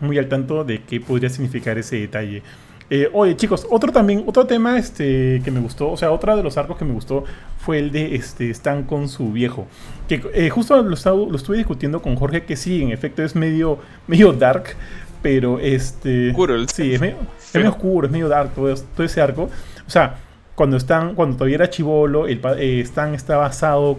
muy 0.00 0.18
al 0.18 0.28
tanto 0.28 0.62
de 0.64 0.82
qué 0.82 1.00
podría 1.00 1.30
significar 1.30 1.78
ese 1.78 1.96
detalle. 1.96 2.42
Eh, 2.90 3.08
oye, 3.12 3.36
chicos, 3.36 3.66
otro 3.70 3.92
también, 3.92 4.24
otro 4.26 4.46
tema 4.46 4.76
este, 4.76 5.40
que 5.44 5.50
me 5.52 5.60
gustó, 5.60 5.90
o 5.92 5.96
sea, 5.96 6.10
otro 6.10 6.36
de 6.36 6.42
los 6.42 6.56
arcos 6.58 6.76
que 6.76 6.84
me 6.84 6.92
gustó 6.92 7.24
fue 7.58 7.78
el 7.78 7.92
de 7.92 8.16
este, 8.16 8.50
Stan 8.50 8.82
con 8.82 9.08
su 9.08 9.30
viejo. 9.32 9.66
Que 10.08 10.20
eh, 10.34 10.50
justo 10.50 10.82
lo, 10.82 10.94
estaba- 10.94 11.16
lo 11.16 11.36
estuve 11.36 11.56
discutiendo 11.58 12.02
con 12.02 12.16
Jorge, 12.16 12.42
que 12.44 12.56
sí, 12.56 12.82
en 12.82 12.90
efecto 12.90 13.22
es 13.22 13.36
medio, 13.36 13.78
medio 14.08 14.32
dark, 14.32 14.74
pero 15.22 15.60
este. 15.60 16.32
Sí, 16.74 16.94
es 16.94 17.00
medio, 17.00 17.16
es 17.50 17.54
medio 17.56 17.70
oscuro, 17.70 18.06
es 18.06 18.12
medio 18.12 18.28
dark 18.28 18.50
todo, 18.54 18.74
todo 18.74 19.04
ese 19.06 19.20
arco. 19.20 19.50
O 19.86 19.90
sea, 19.90 20.16
cuando 20.54 20.76
están, 20.76 21.14
cuando 21.14 21.36
todavía 21.36 21.56
era 21.56 21.70
chivolo, 21.70 22.26
el 22.26 22.40
eh, 22.58 22.80
Stan 22.80 23.14
está 23.14 23.36
basado 23.36 23.98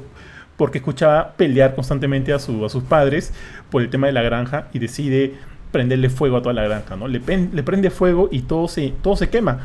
porque 0.57 0.77
escuchaba 0.77 1.33
pelear 1.35 1.73
constantemente 1.75 2.31
a, 2.33 2.39
su, 2.39 2.63
a 2.65 2.69
sus 2.69 2.83
padres 2.83 3.33
por 3.69 3.81
el 3.81 3.89
tema 3.89 4.07
de 4.07 4.13
la 4.13 4.21
granja 4.21 4.67
y 4.73 4.79
decide 4.79 5.33
prenderle 5.71 6.09
fuego 6.09 6.37
a 6.37 6.41
toda 6.41 6.53
la 6.53 6.63
granja, 6.63 6.95
¿no? 6.95 7.07
Le, 7.07 7.19
pen- 7.19 7.49
le 7.53 7.63
prende 7.63 7.89
fuego 7.89 8.29
y 8.31 8.41
todo 8.41 8.67
se, 8.67 8.93
todo 9.01 9.15
se 9.15 9.29
quema. 9.29 9.61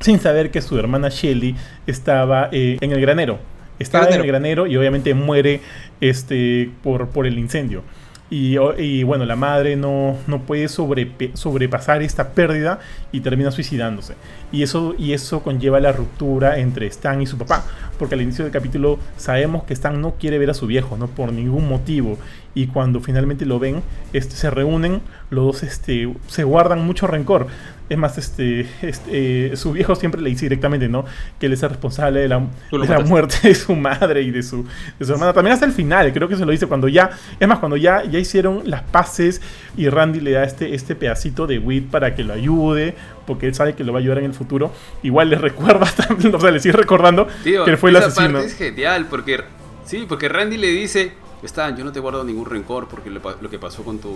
Sin 0.00 0.18
saber 0.20 0.50
que 0.50 0.62
su 0.62 0.78
hermana 0.78 1.08
Shelly 1.10 1.54
estaba 1.86 2.48
eh, 2.52 2.78
en 2.80 2.92
el 2.92 3.00
granero. 3.00 3.38
Estaba 3.78 4.04
en 4.04 4.10
Granero. 4.10 4.24
el 4.24 4.28
granero 4.30 4.66
y 4.66 4.76
obviamente 4.78 5.12
muere 5.14 5.60
este, 6.00 6.70
por, 6.82 7.08
por 7.08 7.26
el 7.26 7.38
incendio. 7.38 7.82
Y, 8.28 8.56
y, 8.78 9.04
bueno, 9.04 9.24
la 9.24 9.36
madre 9.36 9.76
no, 9.76 10.16
no 10.26 10.42
puede 10.42 10.68
sobrepasar 10.68 12.02
esta 12.02 12.30
pérdida 12.30 12.80
y 13.12 13.20
termina 13.20 13.52
suicidándose. 13.52 14.14
Y 14.50 14.62
eso, 14.62 14.94
y 14.98 15.12
eso 15.12 15.42
conlleva 15.42 15.78
la 15.78 15.92
ruptura 15.92 16.58
entre 16.58 16.86
Stan 16.88 17.22
y 17.22 17.26
su 17.26 17.38
papá. 17.38 17.64
Porque 17.98 18.14
al 18.14 18.22
inicio 18.22 18.44
del 18.44 18.52
capítulo 18.52 18.98
sabemos 19.16 19.64
que 19.64 19.74
Stan 19.74 20.00
no 20.00 20.14
quiere 20.14 20.38
ver 20.38 20.50
a 20.50 20.54
su 20.54 20.66
viejo, 20.66 20.96
no 20.96 21.06
por 21.06 21.32
ningún 21.32 21.68
motivo. 21.68 22.18
Y 22.54 22.68
cuando 22.68 23.00
finalmente 23.00 23.44
lo 23.44 23.58
ven, 23.58 23.82
este, 24.12 24.34
se 24.34 24.50
reúnen, 24.50 25.02
los 25.28 25.44
dos 25.44 25.62
este, 25.62 26.12
se 26.26 26.44
guardan 26.44 26.86
mucho 26.86 27.06
rencor. 27.06 27.48
Es 27.88 27.98
más, 27.98 28.18
este, 28.18 28.66
este, 28.82 29.52
eh, 29.52 29.56
su 29.56 29.72
viejo 29.72 29.94
siempre 29.94 30.20
le 30.20 30.30
dice 30.30 30.46
directamente, 30.46 30.88
¿no? 30.88 31.04
Que 31.38 31.46
él 31.46 31.52
es 31.52 31.62
el 31.62 31.68
responsable 31.68 32.20
de 32.20 32.28
la, 32.28 32.40
de 32.72 32.88
la 32.88 33.00
muerte 33.00 33.36
de 33.48 33.54
su 33.54 33.76
madre 33.76 34.22
y 34.22 34.30
de 34.30 34.42
su, 34.42 34.66
de 34.98 35.04
su 35.04 35.12
hermana. 35.12 35.34
También 35.34 35.52
hasta 35.52 35.66
el 35.66 35.72
final, 35.72 36.12
creo 36.12 36.28
que 36.28 36.36
se 36.36 36.46
lo 36.46 36.50
dice 36.50 36.66
cuando 36.66 36.88
ya, 36.88 37.10
es 37.38 37.46
más, 37.46 37.58
cuando 37.58 37.76
ya, 37.76 38.04
ya 38.04 38.18
hicieron 38.18 38.62
las 38.64 38.82
paces 38.82 39.42
y 39.76 39.88
Randy 39.88 40.20
le 40.20 40.32
da 40.32 40.44
este, 40.44 40.74
este 40.74 40.94
pedacito 40.94 41.46
de 41.46 41.58
wheat 41.58 41.84
para 41.84 42.14
que 42.14 42.24
lo 42.24 42.32
ayude, 42.32 42.94
porque 43.26 43.46
él 43.46 43.54
sabe 43.54 43.74
que 43.74 43.84
lo 43.84 43.92
va 43.92 43.98
a 43.98 44.02
ayudar 44.02 44.18
en 44.18 44.24
el 44.26 44.34
futuro. 44.34 44.72
Igual 45.02 45.30
le 45.30 45.36
recuerda, 45.48 45.86
o 46.34 46.40
sea, 46.40 46.50
le 46.50 46.60
sigue 46.60 46.72
recordando 46.76 47.26
Tío, 47.44 47.64
que 47.64 47.72
él 47.72 47.78
fue 47.78 47.90
el 47.90 47.96
esa 47.96 48.06
asesino. 48.06 48.34
parte 48.34 48.46
es 48.46 48.54
genial 48.56 49.06
porque 49.10 49.42
sí, 49.84 50.06
porque 50.08 50.28
Randy 50.28 50.56
le 50.56 50.68
dice, 50.68 51.12
Stan, 51.42 51.76
yo 51.76 51.84
no 51.84 51.92
te 51.92 52.00
guardo 52.00 52.24
ningún 52.24 52.46
rencor 52.46 52.88
porque 52.88 53.10
lo, 53.10 53.20
que 53.50 53.58
pasó 53.58 53.82
con 53.84 53.98
tu, 53.98 54.10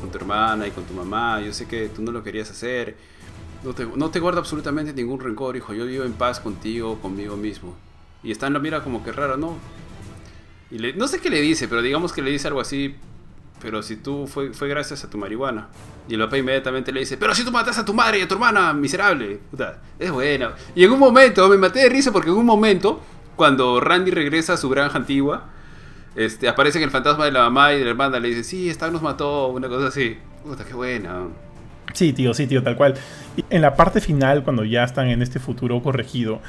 con 0.00 0.10
tu 0.10 0.18
hermana 0.18 0.66
y 0.66 0.70
con 0.70 0.84
tu 0.84 0.94
mamá, 0.94 1.40
yo 1.40 1.52
sé 1.52 1.66
que 1.66 1.88
tú 1.88 2.02
no 2.02 2.12
lo 2.12 2.22
querías 2.22 2.50
hacer. 2.50 2.96
No 3.64 3.72
te, 3.72 3.84
no 3.96 4.10
te 4.10 4.20
guardo 4.20 4.38
absolutamente 4.38 4.92
ningún 4.92 5.18
rencor, 5.18 5.56
hijo. 5.56 5.72
Yo 5.74 5.86
vivo 5.86 6.04
en 6.04 6.12
paz 6.12 6.38
contigo, 6.40 6.98
conmigo 7.00 7.36
mismo. 7.36 7.74
Y 8.22 8.30
Stan 8.30 8.52
lo 8.52 8.60
mira 8.60 8.82
como 8.84 9.02
que 9.02 9.12
raro, 9.12 9.36
¿no? 9.36 9.56
Y 10.70 10.78
le- 10.78 10.92
no 10.94 11.08
sé 11.08 11.20
qué 11.20 11.30
le 11.30 11.40
dice, 11.40 11.66
pero 11.68 11.82
digamos 11.82 12.12
que 12.12 12.22
le 12.22 12.30
dice 12.30 12.48
algo 12.48 12.60
así 12.60 12.94
pero 13.66 13.82
si 13.82 13.96
tú 13.96 14.28
fue, 14.28 14.52
fue 14.52 14.68
gracias 14.68 15.02
a 15.02 15.10
tu 15.10 15.18
marihuana. 15.18 15.66
Y 16.08 16.14
el 16.14 16.20
papá 16.20 16.38
inmediatamente 16.38 16.92
le 16.92 17.00
dice, 17.00 17.16
pero 17.16 17.34
si 17.34 17.44
tú 17.44 17.50
matas 17.50 17.76
a 17.78 17.84
tu 17.84 17.92
madre 17.92 18.20
y 18.20 18.22
a 18.22 18.28
tu 18.28 18.34
hermana, 18.34 18.72
miserable. 18.72 19.40
Puta, 19.50 19.80
es 19.98 20.08
buena. 20.12 20.52
Y 20.76 20.84
en 20.84 20.92
un 20.92 21.00
momento, 21.00 21.48
me 21.48 21.56
maté 21.56 21.80
de 21.80 21.88
risa 21.88 22.12
porque 22.12 22.30
en 22.30 22.36
un 22.36 22.46
momento, 22.46 23.02
cuando 23.34 23.80
Randy 23.80 24.12
regresa 24.12 24.52
a 24.52 24.56
su 24.56 24.68
granja 24.68 24.96
antigua, 24.96 25.46
este, 26.14 26.48
aparece 26.48 26.80
el 26.80 26.92
fantasma 26.92 27.24
de 27.24 27.32
la 27.32 27.40
mamá 27.40 27.72
y 27.72 27.78
de 27.78 27.84
la 27.86 27.90
hermana 27.90 28.20
le 28.20 28.28
dice, 28.28 28.44
sí, 28.44 28.70
Stan 28.70 28.92
nos 28.92 29.02
mató, 29.02 29.48
una 29.48 29.66
cosa 29.66 29.88
así. 29.88 30.16
Puta, 30.44 30.64
qué 30.64 30.74
buena. 30.74 31.24
Sí, 31.92 32.12
tío, 32.12 32.32
sí, 32.32 32.46
tío, 32.46 32.62
tal 32.62 32.76
cual. 32.76 32.94
En 33.50 33.62
la 33.62 33.74
parte 33.74 34.00
final, 34.00 34.44
cuando 34.44 34.64
ya 34.64 34.84
están 34.84 35.08
en 35.08 35.22
este 35.22 35.40
futuro 35.40 35.82
corregido, 35.82 36.40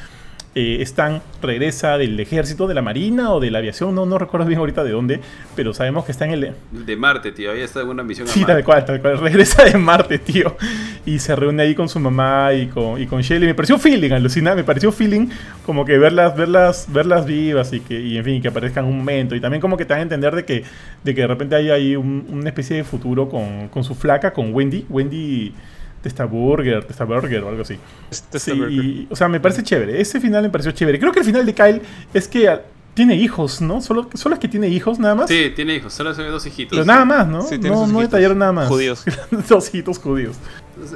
eh, 0.58 0.82
Stan 0.82 1.22
regresa 1.40 2.00
del 2.00 2.20
ejército, 2.20 2.66
de 2.66 2.74
la 2.74 2.82
marina 2.82 3.32
o 3.32 3.40
de 3.40 3.52
la 3.52 3.60
aviación, 3.60 3.94
no, 3.94 4.08
no 4.08 4.18
recuerdo 4.18 4.48
bien 4.48 4.60
ahorita 4.60 4.84
de 4.84 4.90
dónde, 4.90 5.20
pero 5.56 5.72
sabemos 5.72 6.04
que 6.04 6.12
está 6.12 6.26
en 6.26 6.32
el... 6.32 6.54
De 6.72 6.96
Marte, 6.96 7.32
tío, 7.32 7.52
ahí 7.52 7.62
está 7.62 7.82
en 7.82 7.90
una 7.90 8.02
misión 8.02 8.28
Sí, 8.28 8.44
tal 8.44 8.64
cual, 8.64 8.84
tal 8.84 9.00
cual, 9.00 9.20
regresa 9.20 9.64
de 9.66 9.78
Marte, 9.78 10.18
tío, 10.18 10.58
y 11.06 11.20
se 11.20 11.36
reúne 11.36 11.62
ahí 11.62 11.76
con 11.76 11.88
su 11.88 12.00
mamá 12.00 12.54
y 12.54 12.66
con, 12.66 13.00
y 13.00 13.06
con 13.06 13.22
Shelly. 13.22 13.46
Me 13.46 13.54
pareció 13.54 13.78
feeling, 13.78 14.12
alucina, 14.12 14.56
me 14.56 14.64
pareció 14.64 14.92
feeling 14.92 15.28
como 15.64 15.86
que 15.86 16.00
verlas, 16.00 16.36
verlas, 16.36 16.88
verlas 16.92 17.28
vivas 17.28 17.72
y 17.74 17.82
que, 17.82 18.02
y 18.02 18.18
en 18.18 18.24
fin, 18.24 18.42
que 18.42 18.48
aparezcan 18.48 18.86
un 18.86 18.98
momento, 18.98 19.36
y 19.36 19.40
también 19.40 19.62
como 19.62 19.78
que 19.78 19.86
te 19.86 19.94
dan 19.94 20.00
a 20.00 20.04
entender 20.04 20.36
de 20.36 20.44
que 20.44 20.64
de, 21.04 21.14
que 21.14 21.22
de 21.22 21.28
repente 21.28 21.56
hay 21.56 21.70
ahí 21.70 21.96
un, 21.96 22.26
una 22.30 22.50
especie 22.50 22.78
de 22.78 22.84
futuro 22.84 23.30
con, 23.30 23.68
con 23.68 23.84
su 23.84 23.94
flaca, 23.94 24.34
con 24.34 24.52
Wendy, 24.56 24.88
Wendy... 24.90 25.54
Testaburger, 26.02 26.86
Testaburger 26.86 27.44
o 27.44 27.50
algo 27.50 27.62
así. 27.62 27.78
Sí, 28.12 28.52
y, 28.52 29.08
o 29.10 29.16
sea, 29.16 29.28
me 29.28 29.40
parece 29.40 29.64
chévere. 29.64 30.00
Ese 30.00 30.20
final 30.20 30.44
me 30.44 30.50
pareció 30.50 30.72
chévere. 30.72 31.00
Creo 31.00 31.12
que 31.12 31.20
el 31.20 31.26
final 31.26 31.46
de 31.46 31.54
Kyle 31.54 31.82
es 32.14 32.28
que 32.28 32.50
tiene 32.94 33.16
hijos, 33.16 33.62
¿no? 33.62 33.82
Solo, 33.82 34.10
solo 34.16 34.36
es 34.36 34.40
que 34.40 34.48
tiene 34.48 34.68
hijos 34.70 34.98
nada 35.00 35.14
más. 35.16 35.30
Sí, 35.30 35.52
tiene 35.56 35.76
hijos, 35.76 35.94
solo 35.94 36.14
se 36.16 36.24
ve 36.24 36.30
dos 36.30 36.46
hijitos. 36.46 36.72
Pero 36.72 36.86
nada 36.86 37.06
más, 37.06 37.28
¿no? 37.28 37.42
Sí, 37.44 37.58
no, 37.60 37.86
no 37.88 38.00
detallaron 38.02 38.40
nada 38.40 38.52
más. 38.52 38.68
Judíos. 38.68 39.04
dos 39.50 39.68
hijitos 39.70 40.00
judíos. 40.00 40.36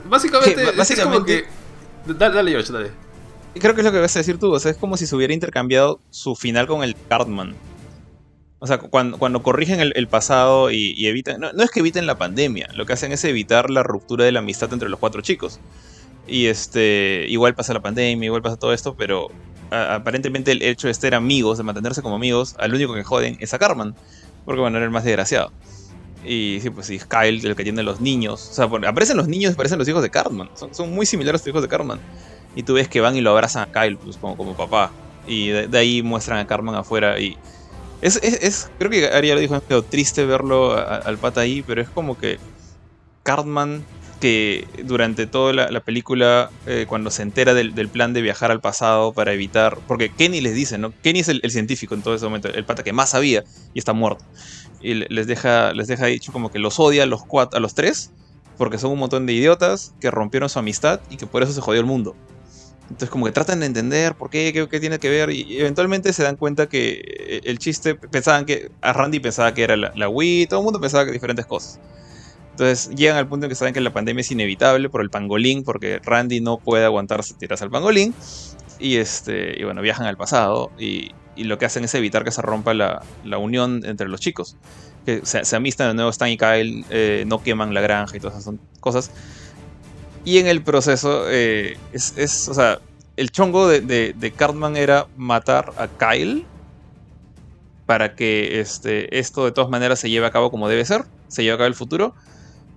Básicamente, 0.09 0.65
Sí, 0.65 0.77
básicamente- 0.77 1.35
es 1.37 1.43
como 1.43 2.13
que... 2.13 2.13
Dale, 2.19 2.35
dale, 2.35 2.51
George, 2.51 2.73
dale. 2.73 2.91
Creo 3.59 3.75
que 3.75 3.81
es 3.81 3.85
lo 3.85 3.91
que 3.91 3.99
vas 3.99 4.15
a 4.15 4.19
decir 4.19 4.39
tú, 4.39 4.51
o 4.51 4.59
sea, 4.59 4.71
es 4.71 4.77
como 4.77 4.97
si 4.97 5.05
se 5.05 5.15
hubiera 5.15 5.33
intercambiado 5.33 5.99
su 6.09 6.35
final 6.35 6.67
con 6.67 6.83
el 6.83 6.95
Cartman. 7.09 7.53
O 8.63 8.67
sea, 8.67 8.77
cuando, 8.77 9.17
cuando 9.17 9.41
corrigen 9.41 9.79
el, 9.79 10.07
pasado 10.07 10.69
y, 10.69 11.07
evitan... 11.07 11.41
No, 11.41 11.51
no 11.51 11.63
es 11.63 11.71
que 11.71 11.79
eviten 11.79 12.05
la 12.05 12.19
pandemia, 12.19 12.69
lo 12.75 12.85
que 12.85 12.93
hacen 12.93 13.11
es 13.11 13.23
evitar 13.23 13.71
la 13.71 13.81
ruptura 13.81 14.23
de 14.23 14.31
la 14.31 14.37
amistad 14.37 14.71
entre 14.71 14.87
los 14.87 14.99
cuatro 14.99 15.21
chicos. 15.23 15.59
Y 16.27 16.45
este, 16.45 17.25
igual 17.27 17.55
pasa 17.55 17.73
la 17.73 17.81
pandemia, 17.81 18.27
igual 18.27 18.43
pasa 18.43 18.57
todo 18.57 18.71
esto, 18.71 18.95
pero 18.95 19.29
aparentemente 19.71 20.51
el 20.51 20.61
hecho 20.61 20.87
de 20.87 20.93
ser 20.93 21.15
amigos, 21.15 21.57
de 21.57 21.63
mantenerse 21.63 22.03
como 22.03 22.15
amigos, 22.17 22.55
al 22.59 22.71
único 22.71 22.93
que 22.93 23.03
joden 23.03 23.35
es 23.39 23.51
a 23.55 23.57
Cartman. 23.57 23.95
Porque 24.45 24.61
bueno, 24.61 24.77
era 24.77 24.85
el 24.85 24.91
más 24.91 25.05
desgraciado. 25.05 25.51
Y 26.23 26.59
sí, 26.61 26.69
pues 26.69 26.85
sí, 26.85 26.99
Kyle 26.99 27.43
el 27.43 27.55
que 27.55 27.63
tiene 27.63 27.81
los 27.81 27.99
niños. 27.99 28.47
O 28.51 28.53
sea, 28.53 28.65
aparecen 28.87 29.17
los 29.17 29.27
niños 29.27 29.51
y 29.51 29.53
aparecen 29.55 29.79
los 29.79 29.87
hijos 29.87 30.03
de 30.03 30.11
Cartman. 30.11 30.51
Son, 30.53 30.71
son 30.75 30.93
muy 30.93 31.07
similares 31.07 31.41
a 31.41 31.45
los 31.45 31.47
hijos 31.47 31.63
de 31.63 31.67
Cartman. 31.67 31.99
Y 32.55 32.61
tú 32.61 32.75
ves 32.75 32.87
que 32.87 33.01
van 33.01 33.15
y 33.15 33.21
lo 33.21 33.31
abrazan 33.31 33.67
a 33.67 33.71
Kyle, 33.71 33.97
pues 33.97 34.17
como, 34.17 34.37
como 34.37 34.55
papá. 34.55 34.91
Y 35.25 35.47
de, 35.47 35.67
de 35.67 35.77
ahí 35.79 36.03
muestran 36.03 36.37
a 36.37 36.45
Cartman 36.45 36.75
afuera. 36.75 37.19
Y 37.19 37.37
es, 38.01 38.17
es, 38.17 38.67
creo 38.79 38.89
que 38.91 39.07
Ari 39.07 39.29
ya 39.29 39.35
lo 39.35 39.41
dijo, 39.41 39.55
es 39.55 39.61
medio 39.69 39.83
triste 39.83 40.25
verlo 40.25 40.75
al 40.75 41.17
pata 41.19 41.41
ahí, 41.41 41.61
pero 41.61 41.81
es 41.81 41.89
como 41.89 42.17
que 42.17 42.37
Cartman, 43.23 43.85
que 44.19 44.67
durante 44.83 45.27
toda 45.27 45.53
la, 45.53 45.71
la 45.71 45.81
película, 45.81 46.51
eh, 46.67 46.85
cuando 46.87 47.09
se 47.11 47.23
entera 47.23 47.53
del, 47.53 47.73
plan 47.89 48.13
de 48.13 48.21
viajar 48.21 48.51
al 48.51 48.61
pasado 48.61 49.13
para 49.13 49.33
evitar. 49.33 49.77
Porque 49.87 50.11
Kenny 50.15 50.41
les 50.41 50.53
dice, 50.55 50.77
¿no? 50.77 50.93
Kenny 51.01 51.19
es 51.19 51.27
el, 51.29 51.41
científico 51.49 51.95
en 51.95 52.01
todo 52.03 52.15
ese 52.15 52.25
momento, 52.25 52.47
el 52.49 52.65
pata 52.65 52.83
que 52.83 52.93
más 52.93 53.09
sabía 53.11 53.43
y 53.73 53.79
está 53.79 53.93
muerto. 53.93 54.23
Y 54.79 54.93
le- 54.95 55.07
les 55.09 55.27
deja, 55.27 55.73
les 55.73 55.87
deja 55.87 56.05
dicho 56.07 56.31
como 56.31 56.49
que 56.49 56.59
los 56.59 56.79
odia 56.79 57.03
a 57.03 57.05
los, 57.05 57.21
cuatro, 57.27 57.57
a 57.57 57.61
los 57.61 57.73
tres, 57.73 58.11
porque 58.57 58.77
son 58.77 58.91
un 58.91 58.99
montón 58.99 59.25
de 59.25 59.33
idiotas 59.33 59.93
que 59.99 60.11
rompieron 60.11 60.49
su 60.49 60.59
amistad 60.59 61.01
y 61.09 61.17
que 61.17 61.27
por 61.27 61.43
eso 61.43 61.53
se 61.53 61.61
jodió 61.61 61.79
el 61.81 61.87
mundo. 61.87 62.15
Entonces 62.91 63.09
como 63.09 63.25
que 63.25 63.31
tratan 63.31 63.61
de 63.61 63.67
entender 63.67 64.15
por 64.15 64.29
qué, 64.29 64.51
qué, 64.51 64.67
qué 64.67 64.79
tiene 64.81 64.99
que 64.99 65.09
ver 65.09 65.29
y 65.29 65.57
eventualmente 65.57 66.11
se 66.11 66.23
dan 66.23 66.35
cuenta 66.35 66.67
que 66.67 67.01
eh, 67.05 67.41
el 67.45 67.57
chiste, 67.57 67.95
pensaban 67.95 68.45
que, 68.45 68.69
a 68.81 68.91
Randy 68.91 69.21
pensaba 69.21 69.53
que 69.53 69.63
era 69.63 69.77
la, 69.77 69.93
la 69.95 70.09
Wii, 70.09 70.47
todo 70.47 70.59
el 70.59 70.65
mundo 70.65 70.81
pensaba 70.81 71.05
que 71.05 71.11
diferentes 71.11 71.45
cosas. 71.45 71.79
Entonces 72.51 72.93
llegan 72.93 73.15
al 73.15 73.27
punto 73.27 73.45
en 73.45 73.49
que 73.49 73.55
saben 73.55 73.73
que 73.73 73.79
la 73.79 73.93
pandemia 73.93 74.21
es 74.21 74.29
inevitable 74.29 74.89
por 74.89 75.01
el 75.01 75.09
pangolín, 75.09 75.63
porque 75.63 75.99
Randy 76.03 76.41
no 76.41 76.57
puede 76.57 76.83
aguantarse 76.83 77.33
tiras 77.33 77.61
al 77.61 77.71
pangolín. 77.71 78.13
Y, 78.77 78.97
este, 78.97 79.59
y 79.59 79.63
bueno, 79.63 79.81
viajan 79.81 80.05
al 80.05 80.17
pasado 80.17 80.69
y, 80.77 81.11
y 81.35 81.45
lo 81.45 81.57
que 81.57 81.65
hacen 81.65 81.85
es 81.85 81.95
evitar 81.95 82.25
que 82.25 82.31
se 82.31 82.41
rompa 82.41 82.73
la, 82.73 83.03
la 83.23 83.37
unión 83.37 83.83
entre 83.85 84.09
los 84.09 84.19
chicos. 84.19 84.57
Que 85.05 85.21
se, 85.23 85.45
se 85.45 85.55
amistan 85.55 85.87
de 85.87 85.93
nuevo 85.93 86.09
Stan 86.09 86.29
y 86.29 86.37
Kyle, 86.37 86.85
eh, 86.89 87.23
no 87.25 87.41
queman 87.41 87.73
la 87.73 87.81
granja 87.81 88.17
y 88.17 88.19
todas 88.19 88.35
esas 88.35 88.43
son 88.43 88.59
cosas. 88.81 89.11
Y 90.23 90.37
en 90.37 90.47
el 90.47 90.63
proceso, 90.63 91.25
eh, 91.29 91.77
es, 91.93 92.13
es, 92.17 92.47
o 92.47 92.53
sea, 92.53 92.79
el 93.17 93.31
chongo 93.31 93.67
de, 93.67 93.81
de, 93.81 94.13
de 94.17 94.31
Cartman 94.31 94.77
era 94.77 95.07
matar 95.17 95.73
a 95.77 95.87
Kyle 95.87 96.45
para 97.85 98.15
que 98.15 98.59
este, 98.59 99.19
esto 99.19 99.45
de 99.45 99.51
todas 99.51 99.69
maneras 99.69 99.99
se 99.99 100.09
lleve 100.09 100.25
a 100.25 100.31
cabo 100.31 100.51
como 100.51 100.69
debe 100.69 100.85
ser, 100.85 101.03
se 101.27 101.43
lleve 101.43 101.55
a 101.55 101.57
cabo 101.57 101.67
el 101.67 101.75
futuro. 101.75 102.15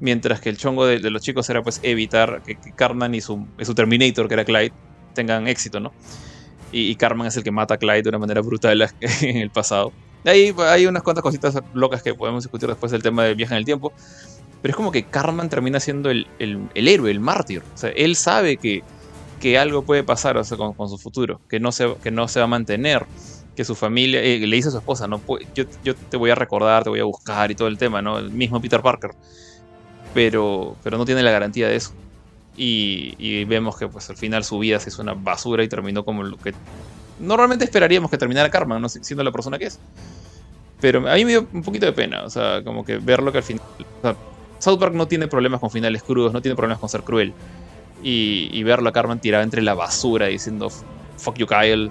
Mientras 0.00 0.40
que 0.40 0.48
el 0.48 0.56
chongo 0.56 0.86
de, 0.86 0.98
los 0.98 1.22
chicos 1.22 1.48
era 1.50 1.62
pues 1.62 1.78
evitar 1.82 2.42
que, 2.44 2.56
que 2.56 2.72
Cartman 2.72 3.14
y 3.14 3.20
su, 3.20 3.46
su 3.62 3.74
Terminator, 3.74 4.26
que 4.26 4.34
era 4.34 4.44
Clyde, 4.44 4.72
tengan 5.14 5.46
éxito, 5.46 5.78
¿no? 5.78 5.92
Y, 6.72 6.90
y 6.90 6.96
Cartman 6.96 7.28
es 7.28 7.36
el 7.36 7.44
que 7.44 7.52
mata 7.52 7.74
a 7.74 7.76
Clyde 7.76 8.02
de 8.02 8.08
una 8.08 8.18
manera 8.18 8.40
brutal 8.40 8.82
en 9.00 9.36
el 9.36 9.50
pasado. 9.50 9.92
Ahí 10.24 10.54
hay 10.58 10.86
unas 10.86 11.02
cuantas 11.02 11.22
cositas 11.22 11.54
locas 11.74 12.02
que 12.02 12.14
podemos 12.14 12.42
discutir 12.42 12.68
después 12.68 12.90
del 12.90 13.02
tema 13.02 13.24
del 13.24 13.34
viaje 13.34 13.54
en 13.54 13.58
el 13.58 13.64
tiempo. 13.64 13.92
Pero 14.64 14.72
es 14.72 14.76
como 14.76 14.92
que 14.92 15.02
Cartman 15.02 15.50
termina 15.50 15.78
siendo 15.78 16.08
el, 16.08 16.26
el, 16.38 16.88
héroe, 16.88 17.10
el 17.10 17.20
mártir. 17.20 17.62
O 17.74 17.76
sea, 17.76 17.90
él 17.90 18.16
sabe 18.16 18.56
que, 18.56 18.82
que 19.38 19.58
algo 19.58 19.82
puede 19.82 20.04
pasar 20.04 20.38
o 20.38 20.42
sea, 20.42 20.56
con, 20.56 20.88
su 20.88 20.96
futuro, 20.96 21.38
que 21.50 21.60
no, 21.60 21.70
se, 21.70 21.94
que 22.02 22.10
no 22.10 22.28
se 22.28 22.40
va 22.40 22.44
a 22.44 22.48
mantener, 22.48 23.04
que 23.54 23.62
su 23.62 23.74
familia, 23.74 24.22
eh, 24.22 24.38
le 24.38 24.56
dice 24.56 24.68
a 24.68 24.70
su 24.70 24.78
esposa, 24.78 25.06
no 25.06 25.20
yo, 25.54 25.64
yo 25.84 25.94
te 25.94 26.16
voy 26.16 26.30
a 26.30 26.34
recordar, 26.34 26.82
te 26.82 26.88
voy 26.88 27.00
a 27.00 27.04
buscar 27.04 27.50
y 27.50 27.54
todo 27.54 27.68
el 27.68 27.76
tema, 27.76 28.00
¿no? 28.00 28.18
El 28.18 28.30
mismo 28.30 28.58
Peter 28.58 28.80
Parker. 28.80 29.10
Pero, 30.14 30.76
pero 30.82 30.96
no 30.96 31.04
tiene 31.04 31.22
la 31.22 31.30
garantía 31.30 31.68
de 31.68 31.76
eso. 31.76 31.92
Y, 32.56 33.16
y, 33.18 33.44
vemos 33.44 33.76
que 33.76 33.86
pues 33.86 34.08
al 34.08 34.16
final 34.16 34.44
su 34.44 34.58
vida 34.58 34.80
se 34.80 34.88
hizo 34.88 35.02
una 35.02 35.12
basura 35.12 35.62
y 35.62 35.68
terminó 35.68 36.06
como 36.06 36.22
lo 36.22 36.38
que 36.38 36.54
normalmente 37.20 37.66
esperaríamos 37.66 38.10
que 38.10 38.16
terminara 38.16 38.48
Cartman, 38.48 38.80
¿no? 38.80 38.88
siendo 38.88 39.24
la 39.24 39.30
persona 39.30 39.58
que 39.58 39.66
es. 39.66 39.78
Pero 40.80 41.06
a 41.06 41.16
mí 41.16 41.26
me 41.26 41.32
dio 41.32 41.46
un 41.52 41.62
poquito 41.62 41.84
de 41.84 41.92
pena, 41.92 42.24
o 42.24 42.30
sea, 42.30 42.64
como 42.64 42.82
que 42.82 42.96
verlo 42.96 43.30
que 43.30 43.38
al 43.38 43.44
final... 43.44 43.62
South 44.58 44.78
Park 44.78 44.94
no 44.94 45.06
tiene 45.08 45.28
problemas 45.28 45.60
con 45.60 45.70
finales 45.70 46.02
crudos, 46.02 46.32
no 46.32 46.42
tiene 46.42 46.56
problemas 46.56 46.78
con 46.78 46.88
ser 46.88 47.02
cruel. 47.02 47.32
Y, 48.02 48.50
y 48.52 48.62
verlo 48.64 48.88
a 48.90 48.92
Cartman 48.92 49.20
tirado 49.20 49.44
entre 49.44 49.62
la 49.62 49.72
basura 49.74 50.26
diciendo 50.26 50.70
fuck 51.16 51.36
you 51.36 51.46
Kyle, 51.46 51.90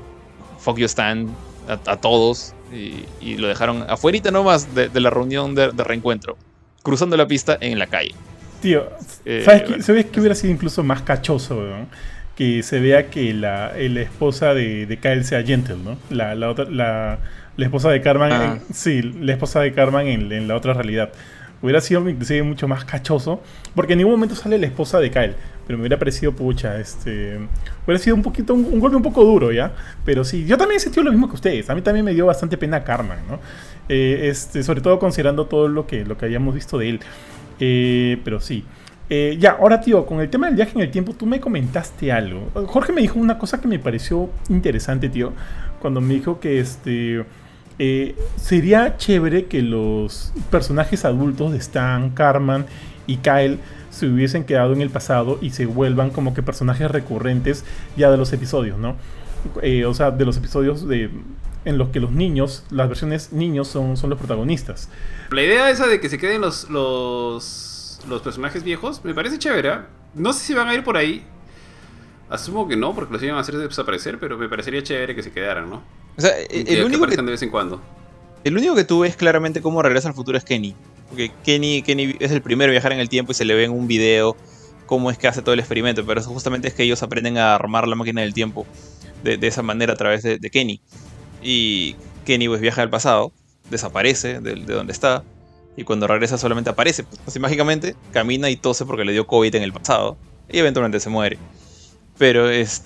fuck 0.60 0.78
you 0.78 0.86
Stan, 0.86 1.28
a, 1.68 1.92
a 1.92 1.98
todos. 1.98 2.54
Y, 2.72 3.06
y, 3.22 3.38
lo 3.38 3.48
dejaron 3.48 3.86
afuerita 3.88 4.32
nomás 4.32 4.74
de, 4.74 4.90
de 4.90 5.00
la 5.00 5.12
reunión 5.12 5.54
de, 5.54 5.72
de, 5.72 5.84
reencuentro, 5.84 6.38
cruzando 6.82 7.16
la 7.16 7.28
pista 7.28 7.58
en 7.62 7.78
la 7.78 7.86
calle. 7.86 8.16
Tío, 8.62 8.90
eh, 9.26 9.44
¿sabes 9.46 9.62
bueno. 9.62 9.78
qué? 9.78 9.84
¿sabes 9.84 10.06
que 10.06 10.20
hubiera 10.20 10.34
sido 10.34 10.54
incluso 10.54 10.84
más 10.84 11.04
cachoso, 11.04 11.62
¿no? 11.62 11.86
Que 12.36 12.64
se 12.64 12.80
vea 12.80 13.12
que 13.12 13.32
la, 13.34 13.74
la 13.78 14.02
esposa 14.02 14.56
de, 14.56 14.88
de, 14.88 14.98
Kyle 14.98 15.24
sea 15.24 15.44
Gentle, 15.44 15.78
¿no? 15.78 15.98
La, 16.10 16.34
la, 16.34 16.50
otra, 16.50 16.66
la 16.66 17.20
esposa 17.58 17.92
de 17.92 18.02
Carmen, 18.02 18.32
ah. 18.32 18.60
en, 18.68 18.74
sí, 18.74 19.04
la 19.04 19.34
esposa 19.34 19.60
de 19.60 19.72
Carmen 19.74 20.08
en, 20.08 20.32
en 20.32 20.48
la 20.48 20.56
otra 20.56 20.74
realidad 20.74 21.12
hubiera 21.64 21.80
sido 21.80 22.04
mucho 22.44 22.68
más 22.68 22.84
cachoso, 22.84 23.42
porque 23.74 23.94
en 23.94 24.00
ningún 24.00 24.16
momento 24.16 24.36
sale 24.36 24.60
la 24.60 24.68
esposa 24.68 25.00
de 25.00 25.10
Kyle, 25.10 25.34
pero 25.66 25.78
me 25.78 25.84
hubiera 25.84 25.98
parecido, 25.98 26.34
pucha, 26.34 26.78
este, 26.78 27.40
hubiera 27.86 28.04
sido 28.04 28.18
un 28.18 28.22
poquito, 28.22 28.54
un, 28.54 28.66
un 28.66 28.80
golpe 28.82 28.98
un 28.98 29.02
poco 29.02 29.24
duro, 29.24 29.52
¿ya? 29.54 29.74
Pero 30.04 30.26
sí, 30.26 30.46
yo 30.46 30.58
también 30.58 30.78
he 30.78 30.80
sentido 30.82 31.06
lo 31.06 31.12
mismo 31.12 31.30
que 31.30 31.36
ustedes, 31.36 31.70
a 31.70 31.76
mí 31.76 31.82
también 31.82 32.06
me 32.06 32.14
dio 32.14 32.26
bastante 32.26 32.58
pena 32.58 32.84
Carmen, 32.84 33.20
¿no? 33.30 33.40
Eh, 33.88 34.28
este, 34.30 34.62
sobre 34.62 34.82
todo 34.82 35.00
considerando 35.00 35.46
todo 35.46 35.70
lo 35.70 35.88
que, 35.88 36.04
lo 36.04 36.18
que 36.18 36.26
habíamos 36.26 36.54
visto 36.54 36.78
de 36.78 36.90
él, 36.90 37.00
eh, 37.62 38.20
pero 38.26 38.42
sí. 38.42 38.66
Eh, 39.10 39.38
ya, 39.40 39.52
ahora 39.52 39.80
tío, 39.80 40.06
con 40.06 40.20
el 40.20 40.30
tema 40.30 40.48
del 40.48 40.56
viaje 40.56 40.74
en 40.76 40.82
el 40.82 40.92
tiempo, 40.92 41.14
tú 41.14 41.26
me 41.26 41.40
comentaste 41.40 42.12
algo. 42.12 42.50
Jorge 42.68 42.92
me 42.92 43.02
dijo 43.02 43.20
una 43.20 43.38
cosa 43.38 43.62
que 43.62 43.68
me 43.70 43.80
pareció 43.80 44.30
interesante, 44.50 45.08
tío, 45.08 45.32
cuando 45.80 46.02
me 46.02 46.14
dijo 46.16 46.42
que 46.42 46.60
este... 46.60 47.24
Eh, 47.86 48.16
sería 48.38 48.96
chévere 48.96 49.48
que 49.48 49.62
los 49.62 50.32
personajes 50.50 51.04
adultos 51.04 51.52
de 51.52 51.58
Stan, 51.58 52.12
Carman 52.12 52.66
y 53.08 53.18
Kyle 53.18 53.60
se 53.90 54.08
hubiesen 54.08 54.46
quedado 54.46 54.72
en 54.72 54.82
el 54.82 54.90
pasado 54.90 55.38
y 55.42 55.50
se 55.50 55.66
vuelvan 55.66 56.10
como 56.10 56.34
que 56.34 56.42
personajes 56.42 56.90
recurrentes 56.90 57.66
ya 57.98 58.10
de 58.10 58.16
los 58.16 58.32
episodios, 58.32 58.78
¿no? 58.78 58.96
Eh, 59.62 59.84
o 59.84 59.94
sea, 59.94 60.12
de 60.12 60.24
los 60.24 60.38
episodios 60.38 60.88
de, 60.88 61.10
en 61.66 61.78
los 61.78 61.90
que 61.90 62.00
los 62.00 62.14
niños, 62.14 62.64
las 62.70 62.88
versiones 62.88 63.34
niños 63.34 63.68
son, 63.68 63.98
son 63.98 64.10
los 64.10 64.18
protagonistas. 64.18 64.88
La 65.32 65.44
idea 65.44 65.70
esa 65.70 65.86
de 65.86 66.00
que 66.00 66.08
se 66.08 66.18
queden 66.18 66.40
los, 66.40 66.70
los, 66.70 68.00
los 68.08 68.22
personajes 68.22 68.64
viejos 68.64 69.04
me 69.04 69.14
parece 69.14 69.38
chévere. 69.40 69.70
¿eh? 69.70 69.78
No 70.14 70.32
sé 70.32 70.46
si 70.46 70.54
van 70.54 70.70
a 70.70 70.74
ir 70.74 70.86
por 70.86 70.96
ahí. 70.96 71.26
Asumo 72.30 72.66
que 72.66 72.78
no, 72.78 72.96
porque 72.96 73.12
los 73.12 73.22
iban 73.22 73.36
a 73.36 73.42
hacer 73.42 73.58
desaparecer, 73.58 74.20
pero 74.20 74.38
me 74.38 74.48
parecería 74.48 74.82
chévere 74.82 75.16
que 75.16 75.22
se 75.22 75.34
quedaran, 75.34 75.70
¿no? 75.70 76.03
O 76.18 76.22
sea, 76.22 76.32
el, 76.50 76.86
único 76.86 77.06
que 77.06 77.16
que, 77.16 77.22
de 77.22 77.32
vez 77.32 77.42
en 77.42 77.50
cuando. 77.50 77.82
El 78.44 78.58
único 78.58 78.76
que 78.76 78.84
tú 78.84 79.00
ves 79.00 79.16
claramente 79.16 79.62
cómo 79.62 79.82
regresa 79.82 80.10
al 80.10 80.14
futuro 80.14 80.38
es 80.38 80.44
Kenny. 80.44 80.76
Porque 81.10 81.32
Kenny, 81.44 81.82
Kenny 81.82 82.16
es 82.20 82.32
el 82.32 82.42
primero 82.42 82.70
a 82.70 82.74
viajar 82.74 82.92
en 82.92 83.00
el 83.00 83.10
tiempo 83.10 83.32
y 83.32 83.36
se 83.36 83.46
le 83.46 83.56
ve 83.56 83.66
en 83.66 83.72
un 83.72 83.88
video 83.88 84.36
cómo 84.86 85.10
es 85.10 85.18
que 85.18 85.28
hace 85.28 85.42
todo 85.42 85.54
el 85.54 85.60
experimento, 85.60 86.06
pero 86.06 86.20
eso 86.20 86.30
justamente 86.30 86.68
es 86.68 86.74
que 86.74 86.84
ellos 86.84 87.02
aprenden 87.04 87.38
a 87.38 87.56
armar 87.56 87.88
la 87.88 87.96
máquina 87.96 88.22
del 88.22 88.34
tiempo 88.34 88.66
de, 89.24 89.40
esa 89.48 89.62
manera 89.62 89.94
a 89.94 89.96
través 89.96 90.24
de, 90.24 90.50
Kenny. 90.52 90.82
Y 91.42 91.96
Kenny 92.26 92.48
pues 92.48 92.62
viaja 92.62 92.82
al 92.82 92.90
pasado, 92.90 93.32
desaparece 93.70 94.40
de, 94.40 94.56
donde 94.56 94.94
está, 94.94 95.24
y 95.76 95.84
cuando 95.84 96.08
regresa 96.08 96.38
solamente 96.38 96.70
aparece, 96.70 97.04
pues, 97.04 97.20
así 97.26 97.40
mágicamente, 97.40 97.96
camina 98.12 98.50
y 98.50 98.56
tose 98.56 98.86
porque 98.86 99.06
le 99.06 99.14
dio 99.14 99.26
COVID 99.26 99.56
en 99.56 99.64
el 99.64 99.74
pasado, 99.74 100.18
y 100.50 100.60
eventualmente 100.60 101.00
se 101.00 101.10
muere. 101.10 101.38
Pero 102.18 102.50
es, 102.50 102.84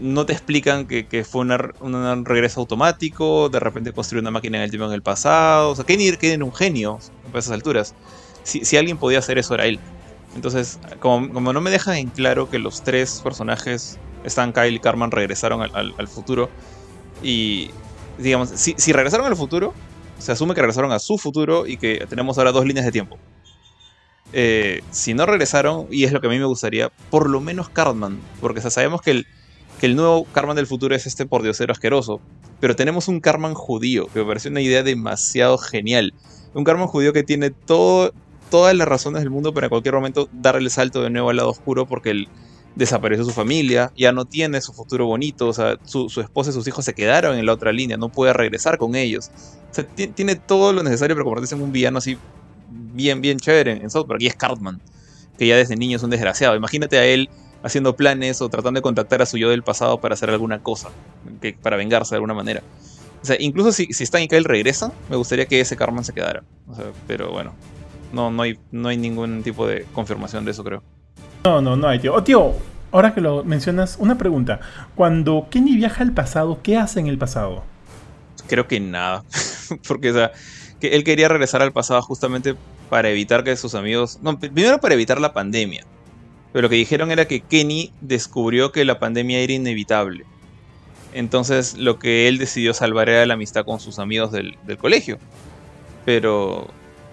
no 0.00 0.26
te 0.26 0.32
explican 0.32 0.86
que, 0.86 1.24
fue 1.24 1.42
un 1.42 2.24
regreso 2.24 2.60
automático, 2.60 3.48
de 3.48 3.60
repente 3.60 3.92
construyó 3.92 4.20
una 4.20 4.30
máquina 4.30 4.58
en 4.58 4.64
el 4.64 4.70
tiempo 4.70 4.86
en 4.86 4.92
el 4.92 5.02
pasado. 5.02 5.70
O 5.70 5.76
sea, 5.76 5.84
Kenny, 5.84 6.08
era 6.08 6.44
un 6.44 6.54
genio 6.54 6.98
a 7.32 7.38
esas 7.38 7.52
alturas. 7.52 7.94
Si, 8.42 8.76
alguien 8.76 8.98
podía 8.98 9.18
hacer 9.18 9.38
eso, 9.38 9.54
era 9.54 9.66
él. 9.66 9.78
Entonces, 10.34 10.78
como, 11.00 11.52
no 11.52 11.60
me 11.60 11.70
dejan 11.70 11.96
en 11.96 12.08
claro 12.08 12.50
que 12.50 12.58
los 12.58 12.82
tres 12.82 13.20
personajes, 13.22 13.98
Stan, 14.24 14.52
Kyle 14.52 14.74
y 14.74 14.80
Carmen, 14.80 15.10
regresaron 15.10 15.62
al, 15.62 16.08
futuro. 16.08 16.50
Y, 17.22 17.70
digamos, 18.18 18.50
si, 18.50 18.74
si, 18.76 18.92
regresaron 18.92 19.26
al 19.26 19.36
futuro, 19.36 19.72
se 20.18 20.32
asume 20.32 20.54
que 20.54 20.60
regresaron 20.60 20.92
a 20.92 20.98
su 20.98 21.18
futuro 21.18 21.66
y 21.66 21.76
que 21.76 22.06
tenemos 22.08 22.36
ahora 22.38 22.52
dos 22.52 22.66
líneas 22.66 22.84
de 22.84 22.92
tiempo. 22.92 23.18
Eh, 24.32 24.82
si 24.90 25.14
no 25.14 25.26
regresaron, 25.26 25.86
y 25.90 26.04
es 26.04 26.12
lo 26.12 26.20
que 26.20 26.26
a 26.26 26.30
mí 26.30 26.38
me 26.38 26.44
gustaría, 26.44 26.90
por 27.08 27.30
lo 27.30 27.40
menos 27.40 27.68
Cartman, 27.68 28.18
porque 28.40 28.60
sabemos 28.60 29.00
que 29.00 29.12
el, 29.12 29.26
que 29.80 29.86
el 29.86 29.96
nuevo 29.96 30.24
Carman 30.32 30.56
del 30.56 30.66
futuro 30.66 30.94
es 30.94 31.06
este 31.06 31.24
por 31.24 31.40
pordiosero 31.40 31.72
asqueroso. 31.72 32.20
Pero 32.60 32.76
tenemos 32.76 33.08
un 33.08 33.20
Carman 33.20 33.54
judío, 33.54 34.06
que 34.12 34.20
me 34.20 34.26
parece 34.26 34.48
una 34.48 34.60
idea 34.60 34.82
demasiado 34.82 35.58
genial. 35.58 36.14
Un 36.54 36.64
Carman 36.64 36.86
judío 36.86 37.12
que 37.12 37.22
tiene 37.22 37.50
todas 37.50 38.12
las 38.74 38.88
razones 38.88 39.22
del 39.22 39.30
mundo 39.30 39.52
para 39.52 39.66
en 39.66 39.70
cualquier 39.70 39.94
momento 39.94 40.28
darle 40.32 40.62
el 40.62 40.70
salto 40.70 41.02
de 41.02 41.10
nuevo 41.10 41.30
al 41.30 41.36
lado 41.36 41.50
oscuro 41.50 41.86
porque 41.86 42.10
él 42.10 42.28
desapareció 42.74 43.24
su 43.24 43.30
familia, 43.30 43.92
ya 43.96 44.12
no 44.12 44.24
tiene 44.24 44.60
su 44.60 44.72
futuro 44.72 45.06
bonito, 45.06 45.48
o 45.48 45.52
sea, 45.52 45.78
su, 45.84 46.08
esposa 46.20 46.50
y 46.50 46.52
sus 46.52 46.66
hijos 46.66 46.84
se 46.84 46.92
quedaron 46.92 47.38
en 47.38 47.46
la 47.46 47.52
otra 47.52 47.72
línea, 47.72 47.96
no 47.96 48.08
puede 48.08 48.32
regresar 48.32 48.78
con 48.78 48.94
ellos. 48.96 49.30
O 49.70 49.74
sea, 49.74 49.84
tiene 49.84 50.36
todo 50.36 50.72
lo 50.72 50.82
necesario 50.82 51.14
para 51.14 51.24
convertirse 51.24 51.54
en 51.54 51.62
un 51.62 51.72
villano 51.72 51.98
así 51.98 52.18
bien, 52.70 53.20
bien 53.20 53.38
chévere 53.38 53.72
en 53.72 53.90
South 53.90 54.06
Park. 54.06 54.20
Y 54.22 54.26
es 54.26 54.34
Cartman, 54.34 54.80
que 55.38 55.46
ya 55.46 55.56
desde 55.56 55.76
niño 55.76 55.96
es 55.96 56.02
un 56.02 56.10
desgraciado. 56.10 56.56
Imagínate 56.56 56.98
a 56.98 57.04
él 57.04 57.28
haciendo 57.64 57.96
planes 57.96 58.40
o 58.42 58.48
tratando 58.48 58.78
de 58.78 58.82
contactar 58.82 59.22
a 59.22 59.26
su 59.26 59.38
yo 59.38 59.50
del 59.50 59.62
pasado 59.62 59.98
para 59.98 60.14
hacer 60.14 60.30
alguna 60.30 60.62
cosa, 60.62 60.90
que, 61.40 61.54
para 61.54 61.76
vengarse 61.76 62.10
de 62.14 62.16
alguna 62.16 62.34
manera. 62.34 62.62
O 63.22 63.26
sea, 63.26 63.36
incluso 63.40 63.72
si, 63.72 63.86
si 63.86 64.04
Stan 64.04 64.22
y 64.22 64.28
Kyle 64.28 64.44
regresan, 64.44 64.92
me 65.08 65.16
gustaría 65.16 65.46
que 65.46 65.58
ese 65.58 65.74
Carmen 65.74 66.04
se 66.04 66.12
quedara. 66.12 66.44
O 66.68 66.74
sea, 66.74 66.84
pero 67.06 67.32
bueno, 67.32 67.54
no, 68.12 68.30
no, 68.30 68.42
hay, 68.42 68.58
no 68.70 68.90
hay 68.90 68.98
ningún 68.98 69.42
tipo 69.42 69.66
de 69.66 69.86
confirmación 69.94 70.44
de 70.44 70.50
eso, 70.50 70.62
creo. 70.62 70.82
No, 71.42 71.62
no, 71.62 71.74
no 71.74 71.88
hay, 71.88 71.98
tío. 71.98 72.14
Oh, 72.14 72.22
tío, 72.22 72.52
ahora 72.92 73.14
que 73.14 73.22
lo 73.22 73.42
mencionas, 73.44 73.96
una 73.98 74.18
pregunta. 74.18 74.60
Cuando 74.94 75.46
Kenny 75.50 75.76
viaja 75.76 76.02
al 76.02 76.12
pasado, 76.12 76.60
¿qué 76.62 76.76
hace 76.76 77.00
en 77.00 77.06
el 77.06 77.16
pasado? 77.16 77.64
Creo 78.46 78.68
que 78.68 78.78
nada. 78.78 79.24
Porque, 79.88 80.10
o 80.10 80.14
sea, 80.14 80.32
que 80.78 80.88
él 80.88 81.02
quería 81.02 81.28
regresar 81.28 81.62
al 81.62 81.72
pasado 81.72 82.02
justamente 82.02 82.56
para 82.90 83.08
evitar 83.08 83.42
que 83.42 83.56
sus 83.56 83.74
amigos. 83.74 84.18
No, 84.22 84.38
primero 84.38 84.80
para 84.80 84.92
evitar 84.92 85.18
la 85.18 85.32
pandemia. 85.32 85.86
Pero 86.54 86.62
lo 86.62 86.68
que 86.68 86.76
dijeron 86.76 87.10
era 87.10 87.26
que 87.26 87.40
Kenny 87.40 87.92
descubrió 88.00 88.70
que 88.70 88.84
la 88.84 89.00
pandemia 89.00 89.40
era 89.40 89.54
inevitable. 89.54 90.24
Entonces 91.12 91.76
lo 91.76 91.98
que 91.98 92.28
él 92.28 92.38
decidió 92.38 92.72
salvar 92.74 93.08
era 93.08 93.26
la 93.26 93.34
amistad 93.34 93.64
con 93.64 93.80
sus 93.80 93.98
amigos 93.98 94.30
del, 94.30 94.56
colegio. 94.78 95.18
Pero 96.04 96.68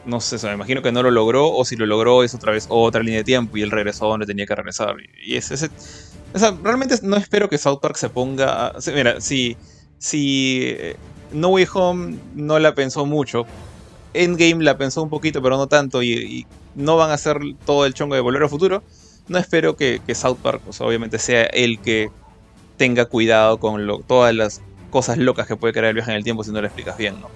no 0.06 0.22
sé, 0.22 0.38
me 0.46 0.54
imagino 0.54 0.84
que 0.84 0.92
no 0.92 1.02
lo 1.02 1.10
logró, 1.10 1.52
o 1.52 1.66
si 1.66 1.76
lo 1.76 1.88
logró 1.88 2.24
es 2.24 2.36
otra 2.36 2.52
vez 2.52 2.68
otra 2.70 3.02
línea 3.02 3.18
de 3.18 3.24
tiempo 3.24 3.58
y 3.58 3.64
él 3.64 3.72
regresó 3.72 4.06
donde 4.06 4.28
tenía 4.28 4.46
que 4.46 4.54
regresar. 4.54 4.96
Y 5.26 5.36
es 5.36 5.50
ese. 5.50 5.72
O 6.36 6.38
sea, 6.38 6.56
realmente 6.62 6.98
no 7.02 7.18
espero 7.18 7.50
que 7.50 7.58
South 7.58 7.80
Park 7.82 7.96
se 7.96 8.10
ponga. 8.10 8.74
mira, 8.94 9.22
si, 9.22 9.58
si 9.98 10.68
eh, 10.68 10.98
No 11.34 11.48
Way 11.48 11.68
Home 11.74 12.20
no 12.36 12.60
la 12.60 12.76
pensó 12.76 13.08
mucho, 13.08 13.48
Endgame 14.14 14.64
la 14.64 14.78
pensó 14.78 15.02
un 15.02 15.10
poquito, 15.10 15.42
pero 15.42 15.58
no 15.58 15.66
tanto, 15.66 16.04
y, 16.04 16.12
y 16.12 16.48
no 16.76 16.96
van 16.96 17.10
a 17.10 17.16
hacer 17.16 17.40
todo 17.66 17.88
el 17.88 17.96
chongo 17.96 18.14
de 18.14 18.22
volver 18.22 18.44
al 18.44 18.50
futuro 18.50 18.84
no 19.32 19.38
espero 19.38 19.78
que, 19.78 20.02
South 20.14 20.38
Park, 20.44 20.62
obviamente, 20.80 21.18
sea 21.18 21.44
el 21.46 21.80
que 21.80 22.12
tenga 22.76 23.06
cuidado 23.06 23.60
con 23.60 24.04
todas 24.04 24.36
las 24.36 24.62
cosas 24.90 25.18
locas 25.18 25.48
que 25.48 25.56
puede 25.56 25.74
crear 25.74 25.88
el 25.88 25.94
viaje 25.94 26.12
en 26.12 26.18
el 26.18 26.24
tiempo 26.24 26.44
si 26.44 26.52
no 26.52 26.60
lo 26.60 26.68
explicas 26.68 26.98
bien, 26.98 27.20
¿no? 27.22 27.30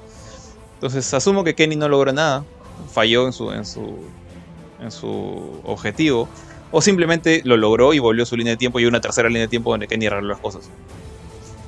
Entonces 0.74 1.14
asumo 1.14 1.46
que 1.46 1.56
Kenny 1.56 1.78
no 1.78 1.88
logró 1.88 2.12
nada, 2.12 2.44
falló 2.92 3.26
en 3.26 3.32
su, 3.32 3.50
en 3.50 4.92
su, 4.92 5.62
objetivo, 5.64 6.28
o 6.70 6.82
simplemente 6.82 7.42
lo 7.46 7.56
logró 7.56 7.94
y 7.94 8.00
volvió 8.00 8.24
a 8.24 8.26
su 8.26 8.36
línea 8.36 8.52
de 8.52 8.58
tiempo 8.58 8.82
y 8.82 8.86
una 8.86 9.00
tercera 9.00 9.30
línea 9.30 9.44
de 9.44 9.48
tiempo 9.48 9.72
donde 9.72 9.88
Kenny 9.88 10.08
arregló 10.08 10.28
las 10.28 10.40
cosas. 10.40 10.70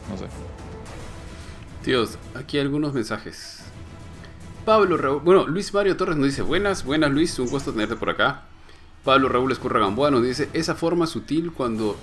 No 0.09 0.17
sé. 0.17 0.25
Tíos, 1.85 2.17
aquí 2.35 2.57
hay 2.57 2.63
algunos 2.63 2.93
mensajes. 2.93 3.61
Pablo, 4.65 5.21
bueno, 5.21 5.47
Luis 5.47 5.73
Mario 5.73 5.95
Torres 5.95 6.17
nos 6.17 6.25
dice, 6.25 6.41
buenas, 6.41 6.83
buenas 6.83 7.11
Luis, 7.11 7.39
un 7.39 7.47
gusto 7.47 7.71
tenerte 7.71 7.95
por 7.95 8.09
acá. 8.09 8.43
Pablo 9.07 9.29
Raúl 9.29 9.53
Escurra 9.53 9.79
Gamboa 9.79 10.11
nos 10.11 10.21
dice, 10.21 10.49
esa 10.51 10.75
forma 10.75 11.07
sutil 11.07 11.53
cuando, 11.53 11.95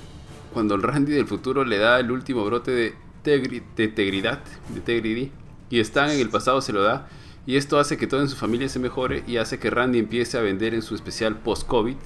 cuando 0.54 0.74
el 0.74 0.82
Randy 0.82 1.12
del 1.12 1.26
futuro 1.26 1.62
le 1.62 1.76
da 1.76 2.00
el 2.00 2.10
último 2.10 2.46
brote 2.46 2.70
de, 2.70 2.94
tegridad, 3.22 4.40
de 4.70 4.80
tegridi, 4.80 5.30
y 5.68 5.80
Stan 5.80 6.08
en 6.08 6.18
el 6.18 6.30
pasado 6.30 6.62
se 6.62 6.72
lo 6.72 6.82
da, 6.82 7.06
y 7.44 7.56
esto 7.56 7.78
hace 7.78 7.98
que 7.98 8.06
todo 8.06 8.22
en 8.22 8.30
su 8.30 8.36
familia 8.36 8.70
se 8.70 8.78
mejore 8.78 9.22
y 9.26 9.36
hace 9.36 9.58
que 9.58 9.68
Randy 9.68 9.98
empiece 9.98 10.38
a 10.38 10.40
vender 10.40 10.72
en 10.72 10.80
su 10.80 10.94
especial 10.94 11.36
post-COVID. 11.40 11.96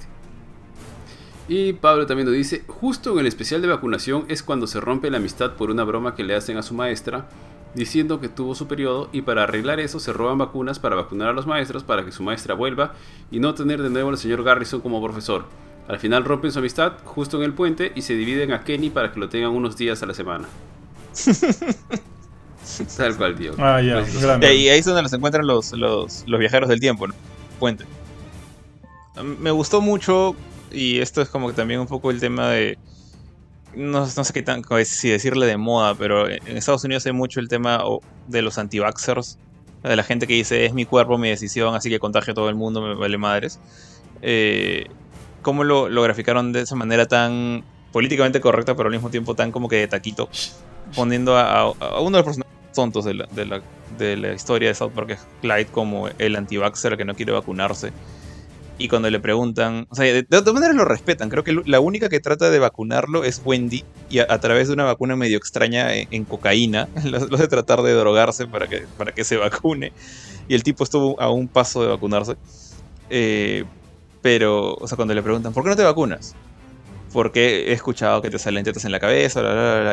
Y 1.47 1.71
Pablo 1.71 2.05
también 2.05 2.27
nos 2.27 2.35
dice, 2.35 2.65
justo 2.67 3.13
en 3.13 3.19
el 3.19 3.27
especial 3.27 3.61
de 3.61 3.69
vacunación 3.69 4.25
es 4.27 4.43
cuando 4.43 4.67
se 4.67 4.81
rompe 4.81 5.09
la 5.09 5.19
amistad 5.19 5.53
por 5.53 5.71
una 5.71 5.85
broma 5.85 6.13
que 6.13 6.25
le 6.25 6.35
hacen 6.35 6.57
a 6.57 6.61
su 6.61 6.73
maestra, 6.73 7.29
diciendo 7.75 8.19
que 8.19 8.29
tuvo 8.29 8.55
su 8.55 8.67
periodo 8.67 9.09
y 9.11 9.21
para 9.21 9.43
arreglar 9.43 9.79
eso 9.79 9.99
se 9.99 10.13
roban 10.13 10.37
vacunas 10.37 10.79
para 10.79 10.95
vacunar 10.95 11.29
a 11.29 11.33
los 11.33 11.45
maestros 11.47 11.83
para 11.83 12.03
que 12.03 12.11
su 12.11 12.23
maestra 12.23 12.55
vuelva 12.55 12.93
y 13.31 13.39
no 13.39 13.53
tener 13.53 13.81
de 13.81 13.89
nuevo 13.89 14.09
al 14.09 14.17
señor 14.17 14.43
Garrison 14.43 14.81
como 14.81 15.01
profesor. 15.01 15.45
Al 15.87 15.99
final 15.99 16.23
rompen 16.25 16.51
su 16.51 16.59
amistad 16.59 16.93
justo 17.03 17.37
en 17.37 17.43
el 17.43 17.53
puente 17.53 17.91
y 17.95 18.01
se 18.01 18.13
dividen 18.13 18.51
a 18.53 18.63
Kenny 18.63 18.89
para 18.89 19.11
que 19.11 19.19
lo 19.19 19.29
tengan 19.29 19.51
unos 19.51 19.75
días 19.75 20.01
a 20.03 20.05
la 20.05 20.13
semana. 20.13 20.47
Tal 22.97 23.17
cual, 23.17 23.35
tío. 23.35 23.53
Ah, 23.57 23.81
ya, 23.81 24.03
Y 24.53 24.69
ahí 24.69 24.79
es 24.79 24.85
donde 24.85 25.01
los 25.01 25.13
encuentran 25.13 25.47
los, 25.47 25.71
los, 25.73 26.23
los 26.27 26.39
viajeros 26.39 26.69
del 26.69 26.79
tiempo, 26.79 27.07
¿no? 27.07 27.15
Puente. 27.57 27.85
Me 29.39 29.51
gustó 29.51 29.81
mucho, 29.81 30.35
y 30.71 30.99
esto 30.99 31.21
es 31.21 31.29
como 31.29 31.47
que 31.47 31.53
también 31.53 31.79
un 31.79 31.87
poco 31.87 32.11
el 32.11 32.19
tema 32.19 32.49
de 32.49 32.77
no, 33.75 34.05
sé 34.07 34.33
qué 34.33 34.41
tan 34.41 34.63
si 34.85 35.09
decirle 35.09 35.45
de 35.45 35.57
moda, 35.57 35.95
pero 35.95 36.27
en 36.29 36.57
Estados 36.57 36.83
Unidos 36.83 37.05
hay 37.05 37.13
mucho 37.13 37.39
el 37.39 37.47
tema 37.47 37.83
de 38.27 38.41
los 38.41 38.57
anti-vaxxers, 38.57 39.37
de 39.83 39.95
la 39.95 40.03
gente 40.03 40.27
que 40.27 40.33
dice 40.33 40.65
es 40.65 40.73
mi 40.73 40.85
cuerpo, 40.85 41.17
mi 41.17 41.29
decisión, 41.29 41.75
así 41.75 41.89
que 41.89 41.99
contagio 41.99 42.31
a 42.31 42.35
todo 42.35 42.49
el 42.49 42.55
mundo, 42.55 42.81
me 42.81 42.95
vale 42.95 43.17
madres. 43.17 43.59
Eh, 44.21 44.87
¿Cómo 45.41 45.63
lo, 45.63 45.89
graficaron 46.01 46.51
de 46.51 46.61
esa 46.61 46.75
manera 46.75 47.05
tan 47.05 47.63
políticamente 47.91 48.41
correcta, 48.41 48.75
pero 48.75 48.87
al 48.87 48.93
mismo 48.93 49.09
tiempo 49.09 49.35
tan 49.35 49.51
como 49.51 49.69
que 49.69 49.77
de 49.77 49.87
taquito? 49.87 50.29
Poniendo 50.95 51.37
a, 51.37 51.71
uno 52.01 52.17
de 52.17 52.23
los 52.23 52.23
personajes 52.23 52.53
tontos 52.73 53.05
de 53.05 54.15
la 54.17 54.33
historia 54.33 54.69
de 54.69 54.75
South 54.75 54.91
Park, 54.91 55.17
Clyde, 55.41 55.67
como 55.67 56.09
el 56.17 56.35
anti-vaxxer 56.35 56.97
que 56.97 57.05
no 57.05 57.15
quiere 57.15 57.31
vacunarse 57.31 57.91
y 58.79 58.87
cuando 58.87 59.09
le 59.09 59.19
preguntan, 59.19 59.87
o 59.89 59.95
sea, 59.95 60.05
de, 60.05 60.23
todas 60.23 60.53
maneras 60.53 60.73
lo 60.73 60.85
respetan. 60.85 61.29
Creo 61.29 61.43
que 61.43 61.61
la 61.65 61.81
única 61.81 62.07
que 62.07 62.21
trata 62.21 62.49
de 62.49 62.59
vacunarlo 62.59 63.25
es 63.25 63.41
Wendy 63.43 63.83
y 64.09 64.19
a, 64.19 64.39
través 64.39 64.69
de 64.69 64.73
una 64.73 64.85
vacuna 64.85 65.17
medio 65.17 65.37
extraña 65.37 65.93
en, 65.93 66.23
cocaína, 66.23 66.87
lo, 67.03 67.17
hace 67.17 67.49
tratar 67.49 67.81
de 67.81 67.91
drogarse 67.91 68.47
para 68.47 68.67
que, 68.67 68.85
para 68.97 69.11
que 69.11 69.25
se 69.25 69.35
vacune. 69.35 69.91
Y 70.47 70.55
el 70.55 70.63
tipo 70.63 70.85
estuvo 70.85 71.19
a 71.21 71.29
un 71.29 71.49
paso 71.49 71.83
de 71.83 71.89
vacunarse. 71.89 72.37
Eh, 73.09 73.65
pero, 74.21 74.75
o 74.75 74.87
sea, 74.87 74.95
cuando 74.95 75.13
le 75.13 75.21
preguntan, 75.21 75.51
¿por 75.51 75.63
qué 75.63 75.69
no 75.69 75.75
te 75.75 75.83
vacunas? 75.83 76.33
Porque 77.11 77.69
he 77.69 77.73
escuchado 77.73 78.21
que 78.21 78.29
te 78.29 78.39
salen 78.39 78.63
tetas 78.63 78.85
en 78.85 78.93
la 78.93 78.99
cabeza, 78.99 79.41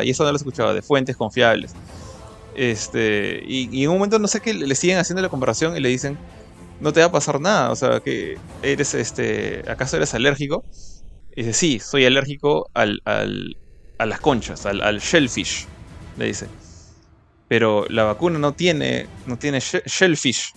y 0.01 0.09
eso 0.09 0.23
no 0.23 0.31
lo 0.31 0.35
he 0.35 0.39
escuchado 0.39 0.73
de 0.73 0.81
fuentes 0.81 1.17
confiables. 1.17 1.73
Este, 2.55 3.43
y 3.45 3.83
en 3.83 3.89
un 3.89 3.97
momento 3.97 4.17
no 4.17 4.27
sé 4.27 4.39
qué 4.39 4.53
le 4.53 4.75
siguen 4.75 4.97
haciendo 4.97 5.21
la 5.21 5.29
comparación 5.29 5.75
y 5.77 5.79
le 5.79 5.89
dicen, 5.89 6.17
no 6.79 6.93
te 6.93 6.99
va 6.99 7.07
a 7.07 7.11
pasar 7.11 7.39
nada. 7.39 7.71
O 7.71 7.75
sea, 7.75 7.99
que 7.99 8.37
eres, 8.61 8.93
este, 8.93 9.63
¿acaso 9.69 9.97
eres 9.97 10.13
alérgico? 10.13 10.63
Y 11.35 11.43
dice, 11.43 11.53
sí, 11.53 11.79
soy 11.79 12.05
alérgico 12.05 12.69
al, 12.73 13.01
al, 13.05 13.57
a 13.97 14.05
las 14.05 14.19
conchas, 14.19 14.65
al, 14.65 14.99
shellfish, 14.99 15.67
le 16.17 16.25
dice. 16.25 16.47
Pero 17.47 17.85
la 17.89 18.03
vacuna 18.03 18.39
no 18.39 18.53
tiene, 18.53 19.07
no 19.25 19.37
tiene 19.37 19.59
shellfish. 19.59 20.53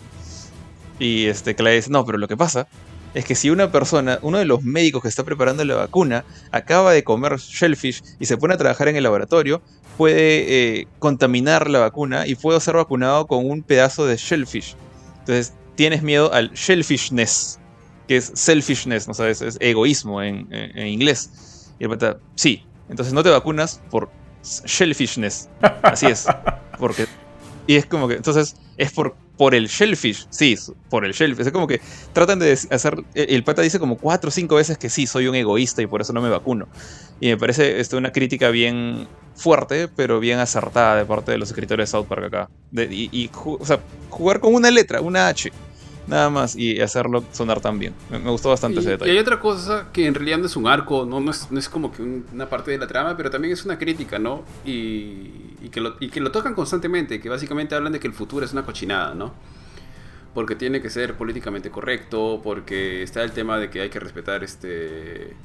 Y 0.99 1.27
este, 1.27 1.55
le 1.63 1.75
dice, 1.75 1.91
no, 1.91 2.05
pero 2.05 2.19
lo 2.19 2.29
que 2.29 2.37
pasa 2.37 2.67
es 3.15 3.25
que 3.25 3.35
si 3.35 3.51
una 3.51 3.73
persona, 3.73 4.19
uno 4.23 4.39
de 4.39 4.45
los 4.45 4.63
médicos 4.63 5.03
que 5.03 5.09
está 5.09 5.25
preparando 5.25 5.65
la 5.65 5.75
vacuna, 5.75 6.25
acaba 6.53 6.93
de 6.93 7.03
comer 7.03 7.37
shellfish 7.39 8.03
y 8.19 8.27
se 8.27 8.37
pone 8.37 8.55
a 8.55 8.57
trabajar 8.57 8.89
en 8.89 8.97
el 8.97 9.03
laboratorio, 9.03 9.63
puede 9.97 10.79
eh, 10.79 10.89
contaminar 10.99 11.69
la 11.69 11.81
vacuna 11.81 12.27
y 12.27 12.35
puede 12.35 12.61
ser 12.61 12.77
vacunado 12.77 13.27
con 13.27 13.45
un 13.51 13.63
pedazo 13.63 14.07
de 14.07 14.17
shellfish. 14.17 14.77
Entonces, 15.21 15.55
tienes 15.81 16.03
miedo 16.03 16.31
al 16.35 16.51
shellfishness, 16.53 17.59
que 18.07 18.19
es 18.19 18.33
selfishness, 18.35 19.09
¿no 19.09 19.15
sabes? 19.15 19.41
Es 19.41 19.57
egoísmo 19.61 20.23
en, 20.23 20.47
inglés. 20.77 21.71
Y 21.79 21.85
el 21.85 21.89
pata, 21.89 22.19
sí, 22.35 22.67
entonces 22.91 23.15
no 23.15 23.23
te 23.23 23.31
vacunas 23.31 23.81
por 23.91 24.11
shellfishness. 24.43 25.49
Así 25.83 26.05
es. 26.05 26.27
Porque. 26.79 27.07
Y 27.67 27.77
es 27.77 27.87
como 27.87 28.09
que. 28.09 28.17
Entonces, 28.17 28.57
es 28.77 28.93
por, 28.93 29.17
por 29.39 29.55
el 29.55 29.69
shellfish. 29.69 30.27
Sí, 30.29 30.55
por 30.91 31.07
el 31.07 31.15
shellfish. 31.15 31.47
Es 31.47 31.53
como 31.53 31.67
que 31.67 31.81
tratan 32.13 32.41
de 32.41 32.53
hacer. 32.53 33.03
El 33.15 33.37
el 33.37 33.43
pata 33.43 33.63
dice 33.63 33.79
como 33.79 33.97
cuatro 33.97 34.29
o 34.29 34.31
cinco 34.31 34.57
veces 34.57 34.77
que 34.77 34.91
sí, 34.91 35.07
soy 35.07 35.29
un 35.29 35.35
egoísta 35.35 35.81
y 35.81 35.87
por 35.87 36.03
eso 36.03 36.13
no 36.13 36.21
me 36.21 36.29
vacuno. 36.29 36.69
Y 37.21 37.29
me 37.29 37.39
parece 37.39 37.81
esto 37.81 37.97
una 37.97 38.13
crítica 38.13 38.51
bien 38.51 39.09
fuerte, 39.35 39.89
pero 39.89 40.21
bien 40.21 40.41
acertada 40.41 40.97
de 40.97 41.07
parte 41.07 41.33
de 41.33 41.39
los 41.39 41.49
escritores 41.49 41.89
de 41.89 41.91
South 41.91 42.05
Park 42.05 42.25
acá. 42.25 42.51
Y 42.71 43.31
o 43.45 43.65
sea, 43.65 43.81
jugar 44.11 44.41
con 44.41 44.55
una 44.55 44.71
letra, 44.71 45.01
una 45.01 45.29
H. 45.29 45.51
Nada 46.11 46.31
más. 46.31 46.57
Y 46.57 46.81
hacerlo 46.81 47.25
sonar 47.33 47.61
tan 47.61 47.79
bien. 47.79 47.95
Me, 48.11 48.19
me 48.19 48.31
gustó 48.31 48.49
bastante 48.51 48.81
Y, 48.81 48.81
ese 48.81 48.91
y 48.91 48.93
detalle. 48.93 49.13
hay 49.13 49.19
otra 49.19 49.39
cosa 49.41 49.89
que 49.93 50.07
en 50.07 50.15
realidad 50.15 50.39
no 50.39 50.47
es 50.47 50.57
un 50.57 50.67
arco, 50.67 51.07
no, 51.07 51.21
no, 51.21 51.31
es, 51.31 51.51
no 51.51 51.59
es 51.59 51.69
como 51.69 51.93
que 51.93 52.03
un- 52.03 52.27
una 52.33 52.49
parte 52.49 52.71
de 52.71 52.79
la 52.79 52.87
trama, 52.87 53.17
pero 53.17 53.31
también 53.31 53.53
es 53.53 53.65
una 53.65 53.79
crítica, 53.79 54.19
¿no? 54.19 54.45
Y, 54.65 55.57
y 55.63 55.69
que 55.71 55.81
lo, 55.81 55.97
y 56.01 56.09
que 56.11 56.21
lo 56.21 56.31
tocan 56.33 56.55
constantemente, 56.55 57.21
que 57.21 57.29
básicamente 57.29 57.75
hablan 57.75 57.93
de 57.93 58.01
que 58.01 58.07
el 58.09 58.15
futuro 58.15 58.45
es 58.45 58.53
una 58.53 58.65
cochinada, 58.65 59.15
¿no? 59.15 59.35
Porque 60.35 60.55
tiene 60.57 60.81
que 60.83 60.91
ser 60.91 61.17
políticamente 61.17 61.71
correcto, 61.71 62.41
porque 62.43 63.03
está 63.03 63.23
el 63.25 63.33
tema 63.33 63.59
de 63.59 63.71
que 63.71 63.81
hay 63.83 63.91
que 63.91 64.01
respetar 64.01 64.45
este... 64.45 65.37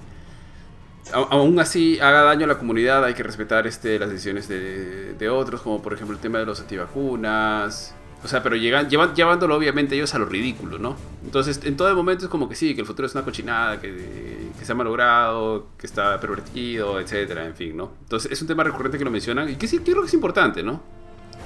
Aún 1.13 1.59
así 1.59 1.99
haga 1.99 2.23
daño 2.23 2.45
a 2.45 2.47
la 2.47 2.57
comunidad, 2.57 3.03
hay 3.05 3.13
que 3.13 3.21
respetar 3.21 3.67
este, 3.67 3.99
las 3.99 4.09
decisiones 4.09 4.47
de, 4.47 5.13
de 5.13 5.29
otros, 5.29 5.61
como 5.61 5.81
por 5.81 5.93
ejemplo 5.93 6.15
el 6.15 6.21
tema 6.21 6.39
de 6.39 6.47
los 6.47 6.59
antivacunas. 6.59 7.93
O 8.25 8.27
sea, 8.27 8.41
pero 8.41 8.55
llegan, 8.55 8.89
llevándolo 8.89 9.55
obviamente 9.55 9.93
ellos 9.95 10.15
a 10.15 10.17
lo 10.17 10.25
ridículo, 10.25 10.79
¿no? 10.79 10.95
Entonces, 11.23 11.61
en 11.63 11.77
todo 11.77 11.93
momento 11.95 12.25
es 12.25 12.29
como 12.31 12.49
que 12.49 12.55
sí, 12.55 12.73
que 12.73 12.81
el 12.81 12.87
futuro 12.87 13.05
es 13.05 13.13
una 13.13 13.23
cochinada, 13.23 13.79
que, 13.79 14.49
se 14.63 14.71
ha 14.71 14.73
malogrado, 14.73 15.67
que 15.77 15.85
está 15.85 16.19
pervertido, 16.19 16.99
etcétera, 16.99 17.45
en 17.45 17.53
fin, 17.53 17.77
¿no? 17.77 17.91
Entonces, 18.01 18.31
es 18.31 18.41
un 18.41 18.47
tema 18.47 18.63
recurrente 18.63 18.97
que 18.97 19.05
lo 19.05 19.11
mencionan 19.11 19.47
y 19.51 19.57
que 19.57 19.67
sí, 19.67 19.77
yo 19.77 19.83
creo 19.83 20.01
que 20.01 20.07
es 20.07 20.13
importante, 20.15 20.63
¿no? 20.63 20.81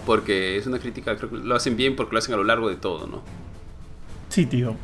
Porque 0.05 0.55
es 0.57 0.67
una 0.67 0.79
crítica, 0.79 1.17
creo 1.17 1.29
que 1.29 1.35
lo 1.39 1.53
hacen 1.53 1.75
bien 1.75 1.97
porque 1.97 2.13
lo 2.13 2.19
hacen 2.19 2.33
a 2.33 2.37
lo 2.37 2.45
largo 2.45 2.69
de 2.69 2.77
todo, 2.77 3.07
¿no? 3.07 3.23
Sí, 4.29 4.45
tío. 4.45 4.75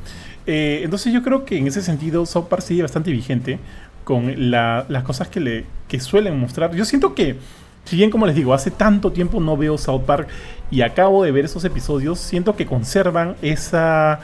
Eh, 0.46 0.82
entonces 0.84 1.14
yo 1.14 1.24
creo 1.24 1.46
que 1.46 1.58
en 1.58 1.68
ese 1.68 1.82
sentido 1.82 2.26
South 2.26 2.48
Park 2.50 2.62
sigue 2.62 2.82
bastante 2.82 3.10
vigente 3.12 3.58
con 4.04 4.52
la- 4.52 4.86
las 4.90 5.04
cosas 5.04 5.30
que, 5.30 5.40
le, 5.40 5.66
que 5.88 6.02
suelen 6.02 6.38
mostrar. 6.38 6.76
Yo 6.76 6.84
siento 6.84 7.16
que, 7.16 7.38
si 7.86 7.96
bien 7.96 8.10
como 8.10 8.26
les 8.26 8.36
digo, 8.36 8.54
hace 8.54 8.72
tanto 8.72 9.12
tiempo 9.12 9.40
no 9.40 9.56
veo 9.56 9.78
South 9.78 10.02
Park 10.06 10.28
y 10.72 10.82
acabo 10.82 11.24
de 11.24 11.32
ver 11.32 11.46
esos 11.46 11.64
episodios, 11.64 12.20
siento 12.20 12.56
que 12.56 12.66
conservan 12.66 13.36
esa, 13.42 14.20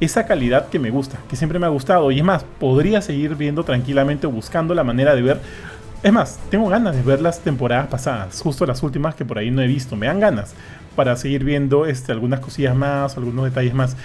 esa 0.00 0.26
calidad 0.26 0.68
que 0.68 0.78
me 0.78 0.90
gusta, 0.90 1.18
que 1.28 1.36
siempre 1.36 1.58
me 1.58 1.66
ha 1.66 1.68
gustado. 1.68 2.10
Y 2.10 2.18
es 2.18 2.24
más, 2.24 2.44
podría 2.58 3.02
seguir 3.02 3.34
viendo 3.34 3.64
tranquilamente, 3.64 4.26
buscando 4.26 4.74
la 4.74 4.82
manera 4.82 5.14
de 5.14 5.22
ver. 5.22 5.40
Es 6.02 6.12
más, 6.12 6.40
tengo 6.50 6.68
ganas 6.68 6.96
de 6.96 7.02
ver 7.02 7.20
las 7.20 7.40
temporadas 7.40 7.86
pasadas, 7.86 8.40
justo 8.40 8.66
las 8.66 8.82
últimas 8.82 9.14
que 9.14 9.24
por 9.24 9.38
ahí 9.38 9.50
no 9.50 9.62
he 9.62 9.66
visto. 9.66 9.94
Me 9.94 10.06
dan 10.06 10.18
ganas 10.18 10.54
para 10.96 11.14
seguir 11.16 11.44
viendo 11.44 11.86
este, 11.86 12.12
algunas 12.12 12.40
cosillas 12.40 12.74
más, 12.74 13.16
algunos 13.16 13.44
detalles 13.44 13.74
más. 13.74 13.96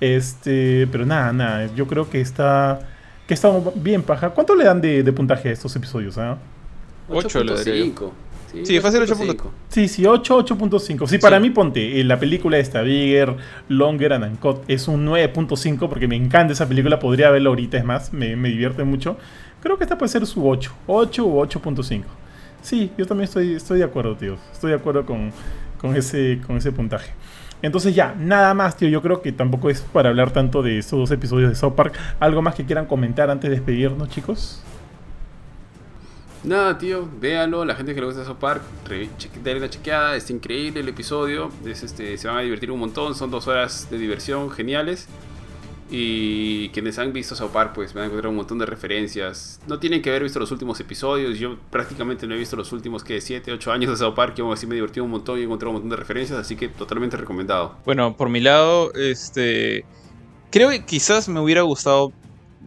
Este, 0.00 0.86
pero 0.90 1.04
nada, 1.04 1.32
nada. 1.32 1.68
Yo 1.74 1.86
creo 1.88 2.08
que 2.08 2.20
está, 2.20 2.80
que 3.26 3.34
está 3.34 3.50
bien 3.74 4.02
paja. 4.02 4.30
¿Cuánto 4.30 4.54
le 4.54 4.64
dan 4.64 4.80
de, 4.80 5.02
de 5.02 5.12
puntaje 5.12 5.48
a 5.48 5.52
estos 5.52 5.74
episodios? 5.76 6.16
ah? 6.18 6.38
Daría 7.08 7.84
yo. 7.84 7.92
8.5. 7.94 8.10
Sí, 8.64 8.80
fácil 8.80 9.00
8.5. 9.02 9.50
Sí, 9.68 9.88
sí, 9.88 10.04
8, 10.06 10.36
8.5. 10.44 11.06
Sí, 11.06 11.18
para 11.18 11.36
Sí. 11.38 11.42
mí 11.42 11.50
ponte, 11.50 12.00
eh, 12.00 12.04
la 12.04 12.18
película 12.18 12.58
esta, 12.58 12.82
Bigger, 12.82 13.36
Longer 13.68 14.12
and 14.12 14.24
Uncut, 14.24 14.62
es 14.68 14.88
un 14.88 15.04
9.5 15.06 15.88
porque 15.88 16.06
me 16.06 16.16
encanta 16.16 16.52
esa 16.52 16.68
película, 16.68 16.98
podría 16.98 17.30
verla 17.30 17.48
ahorita, 17.48 17.78
es 17.78 17.84
más, 17.84 18.12
me, 18.12 18.36
me 18.36 18.48
divierte 18.50 18.84
mucho. 18.84 19.16
Creo 19.62 19.78
que 19.78 19.84
esta 19.84 19.96
puede 19.96 20.10
ser 20.10 20.26
su 20.26 20.46
8, 20.48 20.72
8 20.86 21.24
o 21.26 21.46
8.5. 21.46 22.04
Sí, 22.60 22.90
yo 22.98 23.06
también 23.06 23.24
estoy, 23.24 23.54
estoy 23.54 23.78
de 23.78 23.84
acuerdo, 23.84 24.16
tío. 24.16 24.36
Estoy 24.52 24.70
de 24.70 24.76
acuerdo 24.76 25.04
con, 25.06 25.32
con, 25.78 25.96
ese, 25.96 26.40
con 26.46 26.56
ese 26.56 26.70
puntaje. 26.72 27.10
Entonces 27.62 27.94
ya, 27.94 28.14
nada 28.18 28.54
más, 28.54 28.76
tío. 28.76 28.88
Yo 28.88 29.02
creo 29.02 29.22
que 29.22 29.30
tampoco 29.32 29.70
es 29.70 29.80
para 29.80 30.08
hablar 30.10 30.32
tanto 30.32 30.62
de 30.62 30.78
estos 30.78 30.98
dos 30.98 31.10
episodios 31.12 31.48
de 31.48 31.54
South 31.54 31.74
Park. 31.74 31.94
¿Algo 32.20 32.42
más 32.42 32.54
que 32.56 32.64
quieran 32.64 32.86
comentar 32.86 33.30
antes 33.30 33.48
de 33.50 33.56
despedirnos, 33.56 34.08
chicos? 34.10 34.62
Nada, 36.44 36.76
tío, 36.76 37.08
véanlo, 37.20 37.64
la 37.64 37.76
gente 37.76 37.94
que 37.94 38.00
le 38.00 38.06
gusta 38.06 38.24
South 38.24 38.38
Park, 38.40 38.62
dale 39.44 39.58
una 39.58 39.70
chequeada, 39.70 40.16
está 40.16 40.32
increíble 40.32 40.80
el 40.80 40.88
episodio, 40.88 41.50
es 41.64 41.84
este, 41.84 42.18
se 42.18 42.26
van 42.26 42.38
a 42.38 42.40
divertir 42.40 42.72
un 42.72 42.80
montón, 42.80 43.14
son 43.14 43.30
dos 43.30 43.46
horas 43.46 43.88
de 43.90 43.98
diversión 43.98 44.50
geniales. 44.50 45.06
Y 45.94 46.70
quienes 46.70 46.98
han 46.98 47.12
visto 47.12 47.36
South 47.36 47.50
Park, 47.50 47.72
pues 47.74 47.92
van 47.92 48.04
a 48.04 48.06
encontrar 48.06 48.30
un 48.30 48.36
montón 48.36 48.58
de 48.58 48.64
referencias. 48.64 49.60
No 49.68 49.78
tienen 49.78 50.00
que 50.00 50.08
haber 50.08 50.22
visto 50.22 50.40
los 50.40 50.50
últimos 50.50 50.80
episodios, 50.80 51.38
yo 51.38 51.58
prácticamente 51.70 52.26
no 52.26 52.34
he 52.34 52.38
visto 52.38 52.56
los 52.56 52.72
últimos, 52.72 53.04
que 53.04 53.20
7, 53.20 53.52
8 53.52 53.72
años 53.72 53.90
de 53.90 53.96
South 53.98 54.14
Park, 54.14 54.34
y 54.38 54.40
aún 54.40 54.52
así 54.52 54.66
me 54.66 54.76
he 54.76 55.00
un 55.00 55.10
montón 55.10 55.38
y 55.38 55.42
he 55.42 55.44
encontrado 55.44 55.70
un 55.70 55.74
montón 55.74 55.90
de 55.90 55.96
referencias, 55.96 56.38
así 56.38 56.56
que 56.56 56.68
totalmente 56.68 57.16
recomendado. 57.18 57.76
Bueno, 57.84 58.16
por 58.16 58.30
mi 58.30 58.40
lado, 58.40 58.92
este. 58.94 59.84
Creo 60.50 60.70
que 60.70 60.84
quizás 60.84 61.28
me 61.28 61.40
hubiera 61.40 61.62
gustado 61.62 62.12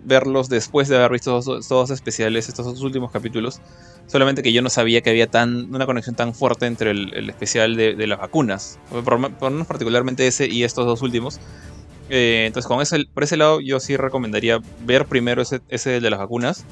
verlos 0.06 0.49
después 0.49 0.88
de 0.88 0.98
haber 0.98 1.11
visto 1.11 1.40
todos 1.41 1.69
los 1.69 1.90
especiales, 1.90 2.48
estos 2.48 2.65
dos 2.65 2.82
últimos 2.82 3.11
capítulos. 3.11 3.61
Solamente 4.07 4.44
que 4.44 4.53
yo 4.53 4.61
no 4.61 4.69
sabía 4.69 5.02
que 5.02 5.10
había 5.10 5.27
tan, 5.27 5.73
una 5.73 5.86
conexión 5.86 6.15
tan 6.15 6.34
fuerte 6.34 6.68
entre 6.68 6.91
el, 6.91 7.30
especial 7.30 7.76
de, 7.76 8.07
las 8.07 8.19
vacunas. 8.19 8.80
Por, 8.90 9.03
por 9.03 9.19
lo 9.19 9.49
menos 9.49 9.68
particularmente 9.68 10.27
ese 10.27 10.48
y 10.48 10.64
estos 10.64 10.86
dos 10.86 11.02
últimos. 11.02 11.40
Eh, 12.10 12.44
entonces, 12.45 12.68
con 12.68 12.82
ese, 12.82 13.03
por 13.14 13.23
ese 13.23 13.38
lado, 13.38 13.60
yo 13.61 13.80
sí 13.80 13.98
recomendaría 13.98 14.60
ver 14.82 15.06
primero 15.06 15.41
ese, 15.41 15.61
ese 15.69 15.99
de 15.99 16.10
las 16.10 16.19
vacunas. 16.19 16.65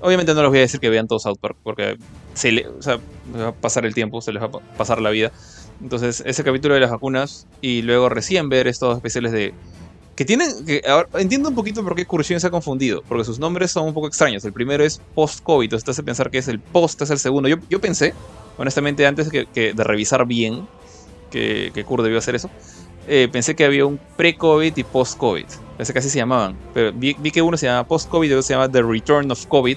Obviamente 0.00 0.34
no 0.34 0.42
les 0.42 0.50
voy 0.50 0.58
a 0.58 0.62
decir 0.62 0.80
que 0.80 0.90
vean 0.90 1.06
todo 1.06 1.18
South 1.18 1.38
porque 1.62 1.96
se 2.34 2.52
le, 2.52 2.62
les 2.64 2.86
va 2.86 3.48
a 3.48 3.52
pasar 3.52 3.86
el 3.86 3.94
tiempo, 3.94 4.20
se 4.20 4.32
les 4.32 4.42
va 4.42 4.46
a 4.46 4.50
pa- 4.50 4.60
pasar 4.76 5.00
la 5.00 5.10
vida. 5.10 5.32
Entonces, 5.80 6.22
ese 6.26 6.44
capítulo 6.44 6.74
de 6.74 6.80
las 6.80 6.90
vacunas 6.90 7.46
y 7.62 7.82
luego 7.82 8.08
recién 8.08 8.48
ver 8.48 8.66
estos 8.66 8.96
especiales 8.96 9.32
de... 9.32 9.54
Que 10.16 10.24
tienen... 10.24 10.64
Que, 10.64 10.82
ahora, 10.88 11.08
entiendo 11.14 11.50
un 11.50 11.54
poquito 11.54 11.84
por 11.84 11.94
qué 11.94 12.06
Cursion 12.06 12.40
se 12.40 12.46
ha 12.46 12.50
confundido, 12.50 13.02
porque 13.06 13.24
sus 13.24 13.38
nombres 13.38 13.70
son 13.70 13.86
un 13.86 13.94
poco 13.94 14.08
extraños. 14.08 14.44
El 14.44 14.52
primero 14.52 14.82
es 14.82 15.00
post-COVID, 15.14 15.66
entonces 15.66 15.84
te 15.84 15.90
hace 15.90 16.02
pensar 16.02 16.30
que 16.30 16.38
es 16.38 16.48
el 16.48 16.58
post, 16.58 17.02
es 17.02 17.10
el 17.10 17.18
segundo. 17.18 17.48
Yo, 17.48 17.56
yo 17.68 17.80
pensé, 17.80 18.14
honestamente, 18.56 19.06
antes 19.06 19.28
que, 19.28 19.46
que 19.46 19.74
de 19.74 19.84
revisar 19.84 20.26
bien 20.26 20.66
que, 21.30 21.70
que 21.74 21.84
Kurt 21.84 22.02
debió 22.02 22.18
hacer 22.18 22.34
eso, 22.34 22.50
eh, 23.08 23.28
pensé 23.30 23.54
que 23.54 23.64
había 23.64 23.86
un 23.86 24.00
pre-COVID 24.16 24.76
y 24.76 24.82
post-COVID. 24.82 25.46
Pensé 25.76 25.92
que 25.92 25.98
así 25.98 26.08
se 26.08 26.18
llamaban. 26.18 26.56
Pero 26.72 26.92
vi, 26.92 27.14
vi 27.18 27.30
que 27.30 27.42
uno 27.42 27.56
se 27.56 27.66
llama 27.66 27.86
post-COVID 27.86 28.28
y 28.28 28.32
otro 28.32 28.42
se 28.42 28.54
llama 28.54 28.70
The 28.70 28.82
Return 28.82 29.30
of 29.30 29.46
COVID. 29.46 29.76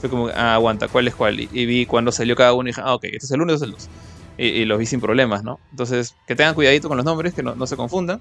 Fue 0.00 0.08
como, 0.08 0.28
ah, 0.28 0.54
aguanta, 0.54 0.86
¿cuál 0.88 1.08
es 1.08 1.14
cuál? 1.14 1.40
Y, 1.40 1.48
y 1.52 1.66
vi 1.66 1.86
cuando 1.86 2.12
salió 2.12 2.36
cada 2.36 2.52
uno 2.52 2.68
y 2.68 2.70
dije, 2.70 2.80
ah, 2.84 2.94
ok, 2.94 3.04
este 3.04 3.26
es 3.26 3.30
el 3.32 3.40
uno 3.40 3.52
este 3.52 3.64
es 3.64 3.70
el 3.70 3.72
dos. 3.72 3.88
Y, 4.38 4.46
y 4.46 4.64
los 4.64 4.78
vi 4.78 4.86
sin 4.86 5.00
problemas, 5.00 5.42
¿no? 5.42 5.58
Entonces, 5.70 6.14
que 6.26 6.36
tengan 6.36 6.54
cuidadito 6.54 6.88
con 6.88 6.96
los 6.96 7.04
nombres, 7.04 7.34
que 7.34 7.42
no, 7.42 7.54
no 7.54 7.66
se 7.66 7.76
confundan. 7.76 8.20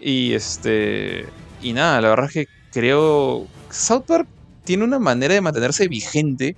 Y 0.00 0.32
este. 0.32 1.26
Y 1.62 1.72
nada, 1.72 2.00
la 2.00 2.08
verdad 2.08 2.26
es 2.26 2.32
que 2.32 2.46
creo. 2.72 3.46
South 3.70 4.04
Park 4.06 4.26
tiene 4.64 4.84
una 4.84 4.98
manera 4.98 5.34
de 5.34 5.40
mantenerse 5.40 5.88
vigente. 5.88 6.56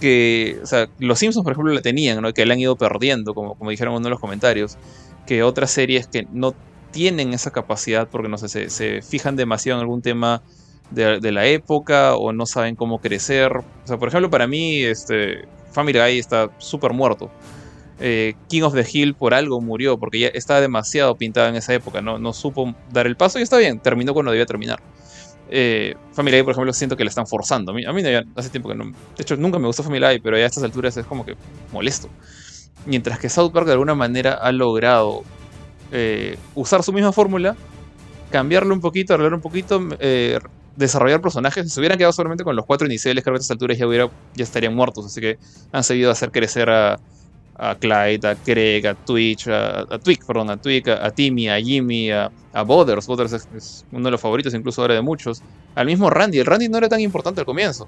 Que. 0.00 0.58
O 0.62 0.66
sea, 0.66 0.88
los 0.98 1.18
Simpsons, 1.18 1.44
por 1.44 1.52
ejemplo, 1.52 1.72
la 1.72 1.82
tenían, 1.82 2.20
¿no? 2.20 2.32
Que 2.32 2.44
la 2.44 2.54
han 2.54 2.60
ido 2.60 2.76
perdiendo, 2.76 3.34
como, 3.34 3.54
como 3.54 3.70
dijeron 3.70 3.92
en 3.92 3.98
uno 3.98 4.04
de 4.04 4.10
los 4.10 4.20
comentarios. 4.20 4.76
Que 5.26 5.42
otras 5.42 5.70
series 5.70 6.06
que 6.06 6.26
no 6.32 6.54
tienen 6.90 7.32
esa 7.32 7.50
capacidad 7.50 8.08
porque 8.08 8.28
no 8.28 8.36
sé, 8.36 8.68
se, 8.68 9.00
fijan 9.00 9.34
demasiado 9.34 9.78
en 9.80 9.82
algún 9.82 10.02
tema 10.02 10.42
de, 10.90 11.20
de 11.20 11.32
la 11.32 11.46
época 11.46 12.16
o 12.16 12.32
no 12.32 12.44
saben 12.44 12.76
cómo 12.76 13.00
crecer. 13.00 13.56
O 13.56 13.86
sea, 13.86 13.98
por 13.98 14.08
ejemplo, 14.08 14.30
para 14.30 14.46
mí, 14.46 14.82
este. 14.82 15.46
Family 15.72 15.98
Guy 15.98 16.18
está 16.18 16.50
súper 16.58 16.92
muerto. 16.92 17.30
Eh, 18.00 18.34
King 18.48 18.62
of 18.62 18.74
the 18.74 18.86
Hill 18.90 19.14
por 19.14 19.34
algo 19.34 19.60
murió, 19.60 19.98
porque 19.98 20.18
ya 20.18 20.28
estaba 20.28 20.60
demasiado 20.60 21.14
pintado 21.16 21.48
en 21.48 21.56
esa 21.56 21.72
época, 21.74 22.00
no, 22.02 22.18
no 22.18 22.32
supo 22.32 22.74
dar 22.92 23.06
el 23.06 23.16
paso 23.16 23.38
y 23.38 23.42
está 23.42 23.58
bien, 23.58 23.78
terminó 23.78 24.14
cuando 24.14 24.32
debía 24.32 24.46
terminar. 24.46 24.80
Eh, 25.54 25.94
Family 26.12 26.38
Guy, 26.38 26.44
por 26.44 26.52
ejemplo, 26.52 26.72
siento 26.72 26.96
que 26.96 27.04
la 27.04 27.10
están 27.10 27.26
forzando. 27.26 27.72
A 27.72 27.74
mí, 27.74 27.84
no, 27.84 28.10
ya 28.10 28.24
hace 28.36 28.48
tiempo 28.48 28.70
que 28.70 28.74
no. 28.74 28.86
De 28.86 28.92
hecho, 29.18 29.36
nunca 29.36 29.58
me 29.58 29.66
gustó 29.66 29.82
Family 29.82 30.04
Guy, 30.04 30.20
pero 30.20 30.38
ya 30.38 30.44
a 30.44 30.46
estas 30.46 30.64
alturas 30.64 30.96
es 30.96 31.04
como 31.04 31.26
que 31.26 31.36
molesto. 31.72 32.08
Mientras 32.86 33.18
que 33.18 33.28
South 33.28 33.52
Park 33.52 33.66
de 33.66 33.72
alguna 33.72 33.94
manera 33.94 34.32
ha 34.32 34.50
logrado 34.50 35.24
eh, 35.92 36.38
usar 36.54 36.82
su 36.82 36.92
misma 36.94 37.12
fórmula, 37.12 37.54
cambiarlo 38.30 38.72
un 38.74 38.80
poquito, 38.80 39.12
arreglar 39.12 39.34
un 39.34 39.42
poquito, 39.42 39.78
eh, 40.00 40.38
desarrollar 40.74 41.20
personajes. 41.20 41.64
Si 41.64 41.70
se 41.70 41.80
hubieran 41.80 41.98
quedado 41.98 42.14
solamente 42.14 42.44
con 42.44 42.56
los 42.56 42.64
cuatro 42.64 42.86
iniciales, 42.86 43.22
creo 43.22 43.34
que 43.34 43.40
a 43.40 43.42
estas 43.42 43.50
alturas 43.50 43.76
ya, 43.76 43.86
hubiera, 43.86 44.08
ya 44.34 44.44
estarían 44.44 44.74
muertos. 44.74 45.04
Así 45.04 45.20
que 45.20 45.38
han 45.70 45.84
seguido 45.84 46.10
hacer 46.10 46.32
crecer 46.32 46.70
a, 46.70 46.98
a 47.56 47.74
Clyde, 47.74 48.26
a 48.28 48.34
Craig, 48.34 48.86
a 48.86 48.94
Twitch, 48.94 49.48
a, 49.48 49.80
a 49.80 49.98
perdón, 50.26 50.50
a 50.50 50.56
Twig, 50.56 50.88
a, 50.88 51.06
a 51.06 51.10
Timmy, 51.10 51.48
a 51.48 51.60
Jimmy, 51.60 52.10
a, 52.10 52.30
a 52.52 52.62
Butters. 52.62 53.06
Butters 53.06 53.32
es, 53.32 53.84
uno 53.92 54.04
de 54.04 54.10
los 54.10 54.20
favoritos, 54.20 54.54
incluso 54.54 54.80
ahora 54.82 54.94
de 54.94 55.02
muchos. 55.02 55.42
Al 55.74 55.86
mismo 55.86 56.10
Randy. 56.10 56.38
El 56.38 56.46
Randy 56.46 56.68
no 56.68 56.78
era 56.78 56.88
tan 56.88 57.00
importante 57.00 57.40
al 57.40 57.46
comienzo. 57.46 57.86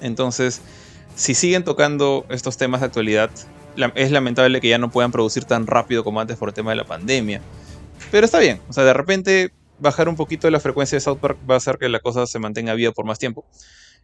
Entonces, 0.00 0.60
si 1.14 1.34
siguen 1.34 1.64
tocando 1.64 2.26
estos 2.28 2.56
temas 2.56 2.80
de 2.80 2.86
actualidad, 2.86 3.30
es 3.94 4.10
lamentable 4.10 4.60
que 4.60 4.68
ya 4.68 4.78
no 4.78 4.90
puedan 4.90 5.12
producir 5.12 5.44
tan 5.44 5.66
rápido 5.66 6.04
como 6.04 6.20
antes 6.20 6.36
por 6.36 6.48
el 6.48 6.54
tema 6.54 6.70
de 6.70 6.76
la 6.76 6.84
pandemia. 6.84 7.40
Pero 8.10 8.26
está 8.26 8.38
bien, 8.38 8.60
o 8.68 8.72
sea, 8.72 8.84
de 8.84 8.92
repente 8.92 9.52
bajar 9.78 10.08
un 10.08 10.16
poquito 10.16 10.50
la 10.50 10.60
frecuencia 10.60 10.96
de 10.96 11.00
South 11.00 11.18
Park 11.18 11.38
va 11.48 11.54
a 11.54 11.56
hacer 11.56 11.78
que 11.78 11.88
la 11.88 12.00
cosa 12.00 12.26
se 12.26 12.38
mantenga 12.38 12.74
viva 12.74 12.92
por 12.92 13.04
más 13.04 13.18
tiempo. 13.18 13.44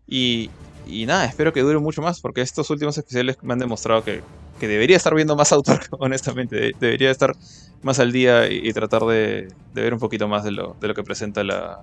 Y, 0.06 0.50
y 0.86 1.04
nada, 1.04 1.26
espero 1.26 1.52
que 1.52 1.60
dure 1.60 1.78
mucho 1.78 2.00
más, 2.00 2.20
porque 2.20 2.40
estos 2.40 2.70
últimos 2.70 2.96
especiales 2.96 3.36
me 3.42 3.52
han 3.52 3.58
demostrado 3.58 4.02
que, 4.02 4.22
que 4.58 4.68
debería 4.68 4.96
estar 4.96 5.14
viendo 5.14 5.36
más 5.36 5.54
Park, 5.64 5.88
honestamente. 5.98 6.72
Debería 6.78 7.10
estar 7.10 7.34
más 7.82 7.98
al 7.98 8.12
día 8.12 8.50
y, 8.50 8.68
y 8.68 8.72
tratar 8.72 9.02
de, 9.02 9.48
de, 9.74 9.82
ver 9.82 9.94
un 9.94 10.00
poquito 10.00 10.28
más 10.28 10.44
de 10.44 10.50
lo, 10.50 10.76
de 10.80 10.88
lo 10.88 10.94
que 10.94 11.02
presenta 11.02 11.44
la, 11.44 11.82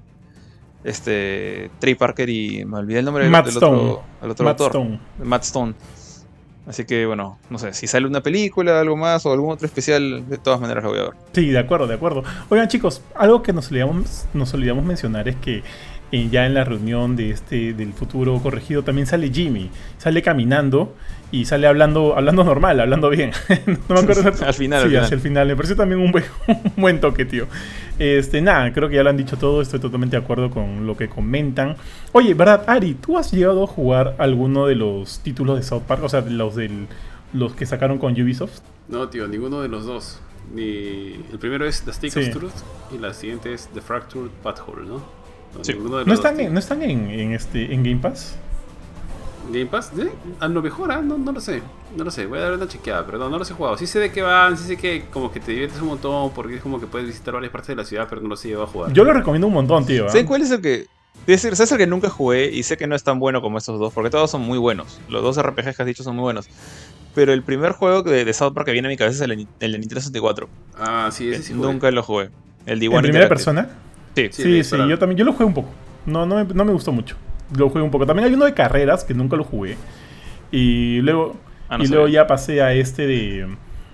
este 0.85 1.71
Trey 1.79 1.95
Parker 1.95 2.29
y 2.29 2.63
me 2.63 2.77
olvidé 2.77 2.99
el 2.99 3.05
nombre 3.05 3.27
Matt 3.27 3.45
del, 3.45 3.55
Stone. 3.55 3.77
otro, 3.77 4.03
el 4.21 4.31
otro 4.31 4.45
Matt 4.45 4.61
autor, 4.61 4.81
Stone. 4.81 4.99
Matt 5.23 5.43
Stone. 5.43 5.73
Así 6.67 6.85
que 6.85 7.05
bueno, 7.05 7.37
no 7.49 7.59
sé, 7.59 7.73
si 7.73 7.85
sale 7.85 8.07
una 8.07 8.21
película, 8.21 8.79
algo 8.79 8.95
más 8.97 9.25
o 9.25 9.33
algún 9.33 9.51
otro 9.51 9.67
especial, 9.67 10.27
de 10.27 10.37
todas 10.37 10.59
maneras 10.59 10.83
lo 10.83 10.91
voy 10.91 10.99
a 10.99 11.03
ver. 11.03 11.13
Sí, 11.31 11.47
de 11.47 11.59
acuerdo, 11.59 11.85
de 11.85 11.93
acuerdo. 11.95 12.23
Oigan 12.49 12.67
chicos, 12.67 13.01
algo 13.15 13.43
que 13.43 13.53
nos 13.53 13.69
olvidamos, 13.69 14.25
nos 14.33 14.53
olvidamos 14.53 14.83
mencionar 14.83 15.27
es 15.27 15.35
que 15.35 15.63
eh, 16.11 16.29
ya 16.31 16.45
en 16.45 16.53
la 16.53 16.63
reunión 16.63 17.15
de 17.15 17.31
este 17.31 17.73
del 17.73 17.93
futuro 17.93 18.39
corregido 18.41 18.83
también 18.83 19.05
sale 19.07 19.31
Jimmy, 19.31 19.69
sale 19.97 20.21
caminando 20.21 20.95
y 21.31 21.45
sale 21.45 21.67
hablando 21.67 22.15
hablando 22.15 22.43
normal, 22.43 22.79
hablando 22.79 23.09
bien. 23.09 23.31
no 23.67 23.95
me 23.95 23.99
acuerdo 24.01 24.27
al 24.45 24.53
final, 24.53 24.81
sí, 24.81 24.85
al 24.85 24.89
final. 24.89 25.03
hacia 25.03 25.15
el 25.15 25.21
final. 25.21 25.47
Me 25.47 25.55
pareció 25.55 25.75
también 25.75 25.99
un 26.01 26.11
buen, 26.11 26.23
un 26.47 26.71
buen 26.77 26.99
toque, 26.99 27.25
tío. 27.25 27.47
Este, 27.99 28.41
nada, 28.41 28.71
creo 28.73 28.89
que 28.89 28.95
ya 28.95 29.03
lo 29.03 29.09
han 29.09 29.17
dicho 29.17 29.37
todo, 29.37 29.61
estoy 29.61 29.79
totalmente 29.79 30.17
de 30.17 30.23
acuerdo 30.23 30.49
con 30.49 30.85
lo 30.85 30.97
que 30.97 31.07
comentan. 31.09 31.77
Oye, 32.11 32.33
¿verdad, 32.33 32.63
Ari? 32.67 32.93
¿Tú 32.95 33.17
has 33.17 33.31
llegado 33.31 33.63
a 33.63 33.67
jugar 33.67 34.15
alguno 34.17 34.67
de 34.67 34.75
los 34.75 35.19
títulos 35.19 35.57
de 35.57 35.63
South 35.63 35.83
Park? 35.87 36.03
O 36.03 36.09
sea, 36.09 36.21
los 36.21 36.55
del 36.55 36.87
los 37.33 37.53
que 37.53 37.65
sacaron 37.65 37.97
con 37.97 38.13
Ubisoft. 38.13 38.59
No, 38.87 39.09
tío, 39.09 39.27
ninguno 39.27 39.61
de 39.61 39.67
los 39.67 39.85
dos. 39.85 40.21
Ni... 40.53 41.15
El 41.31 41.39
primero 41.39 41.65
es 41.65 41.81
The 41.81 41.91
Stick 41.91 42.11
Sí. 42.11 42.19
of 42.19 42.29
Truth 42.29 42.53
y 42.93 42.97
la 42.99 43.13
siguiente 43.13 43.53
es 43.53 43.67
The 43.73 43.81
Fractured 43.81 44.29
Butthole, 44.43 44.87
¿no? 44.87 44.97
No, 45.57 45.63
Sí. 45.63 45.73
¿No 45.73 46.13
están, 46.13 46.35
dos, 46.35 46.45
en. 46.45 46.53
¿no 46.53 46.59
están 46.59 46.81
en, 46.83 47.09
en 47.09 47.31
este, 47.33 47.73
en 47.73 47.83
Game 47.83 47.97
Pass? 47.97 48.37
Game 49.51 49.67
Pass, 49.67 49.91
¿eh? 49.97 50.11
A 50.39 50.47
lo 50.47 50.61
mejor, 50.61 50.91
¿ah? 50.91 51.01
no, 51.01 51.17
no 51.17 51.31
lo 51.31 51.39
sé. 51.39 51.61
No 51.95 52.03
lo 52.03 52.11
sé, 52.11 52.25
voy 52.25 52.39
a 52.39 52.43
dar 52.43 52.53
una 52.53 52.67
chequeada, 52.67 53.05
pero 53.05 53.17
no, 53.17 53.29
no 53.29 53.37
los 53.37 53.49
he 53.49 53.53
jugado. 53.53 53.77
Sí 53.77 53.87
sé 53.87 53.99
de 53.99 54.11
qué 54.11 54.21
van, 54.21 54.57
sí 54.57 54.63
sé 54.65 54.77
que 54.77 55.05
como 55.11 55.31
que 55.31 55.39
te 55.39 55.51
diviertes 55.51 55.79
un 55.81 55.87
montón 55.89 56.31
porque 56.33 56.55
es 56.55 56.61
como 56.61 56.79
que 56.79 56.87
puedes 56.87 57.07
visitar 57.07 57.33
varias 57.33 57.51
partes 57.51 57.69
de 57.69 57.75
la 57.75 57.85
ciudad, 57.85 58.07
pero 58.09 58.21
no 58.21 58.27
los 58.29 58.43
he 58.45 58.49
llevado 58.49 58.67
a 58.67 58.71
jugar. 58.71 58.93
Yo 58.93 59.03
lo 59.03 59.13
recomiendo 59.13 59.47
un 59.47 59.53
montón, 59.53 59.85
tío. 59.85 60.05
¿ah? 60.05 60.09
¿Saben 60.09 60.25
cuál 60.25 60.41
es 60.41 60.51
el 60.51 60.61
que.? 60.61 60.87
Decir, 61.27 61.55
¿sabes 61.55 61.71
el 61.71 61.77
que 61.79 61.87
nunca 61.87 62.09
jugué 62.09 62.51
y 62.51 62.61
sé 62.63 62.77
que 62.77 62.85
no 62.85 62.95
es 62.95 63.03
tan 63.03 63.17
bueno 63.19 63.41
como 63.41 63.57
estos 63.57 63.79
dos? 63.79 63.93
Porque 63.93 64.09
todos 64.11 64.29
son 64.29 64.41
muy 64.41 64.57
buenos. 64.59 64.99
Los 65.09 65.23
dos 65.23 65.41
RPGs 65.41 65.75
que 65.75 65.81
has 65.83 65.87
dicho 65.87 66.03
son 66.03 66.15
muy 66.15 66.23
buenos. 66.23 66.47
Pero 67.15 67.31
el 67.33 67.41
primer 67.41 67.71
juego 67.71 68.03
de, 68.03 68.25
de 68.25 68.33
South 68.33 68.53
Park 68.53 68.65
que 68.67 68.73
viene 68.73 68.87
a 68.87 68.91
mi 68.91 68.97
cabeza 68.97 69.23
es 69.23 69.29
el, 69.31 69.37
de- 69.37 69.47
el 69.61 69.71
de 69.71 69.79
Nintendo 69.79 70.01
64. 70.01 70.49
Ah, 70.77 71.09
sí, 71.11 71.29
ese 71.29 71.41
sí 71.43 71.53
jugué. 71.53 71.67
nunca 71.71 71.89
lo 71.89 72.03
jugué. 72.03 72.29
El 72.65 72.79
D1 72.79 72.83
¿En 72.83 73.01
primera 73.01 73.25
Interactive. 73.25 73.27
persona? 73.29 73.69
Sí. 74.15 74.27
Sí, 74.31 74.43
Sí, 74.43 74.51
de 74.51 74.63
sí, 74.63 74.77
yo 74.89 74.99
también. 74.99 75.17
Yo 75.17 75.25
lo 75.25 75.31
jugué 75.33 75.45
un 75.45 75.53
poco. 75.53 75.69
No, 76.05 76.25
no 76.25 76.35
me, 76.35 76.53
no 76.53 76.65
me 76.65 76.73
gustó 76.73 76.91
mucho. 76.91 77.15
Lo 77.55 77.69
jugué 77.69 77.81
un 77.81 77.91
poco. 77.91 78.05
También 78.05 78.27
hay 78.27 78.33
uno 78.33 78.45
de 78.45 78.53
carreras 78.53 79.03
que 79.03 79.13
nunca 79.13 79.35
lo 79.35 79.43
jugué. 79.43 79.77
Y 80.51 81.01
luego, 81.01 81.35
Ah, 81.69 81.77
no 81.77 81.83
y 81.83 81.87
luego 81.87 82.07
ya 82.07 82.27
pasé 82.27 82.61
a 82.61 82.73
este 82.73 83.07
de. 83.07 83.47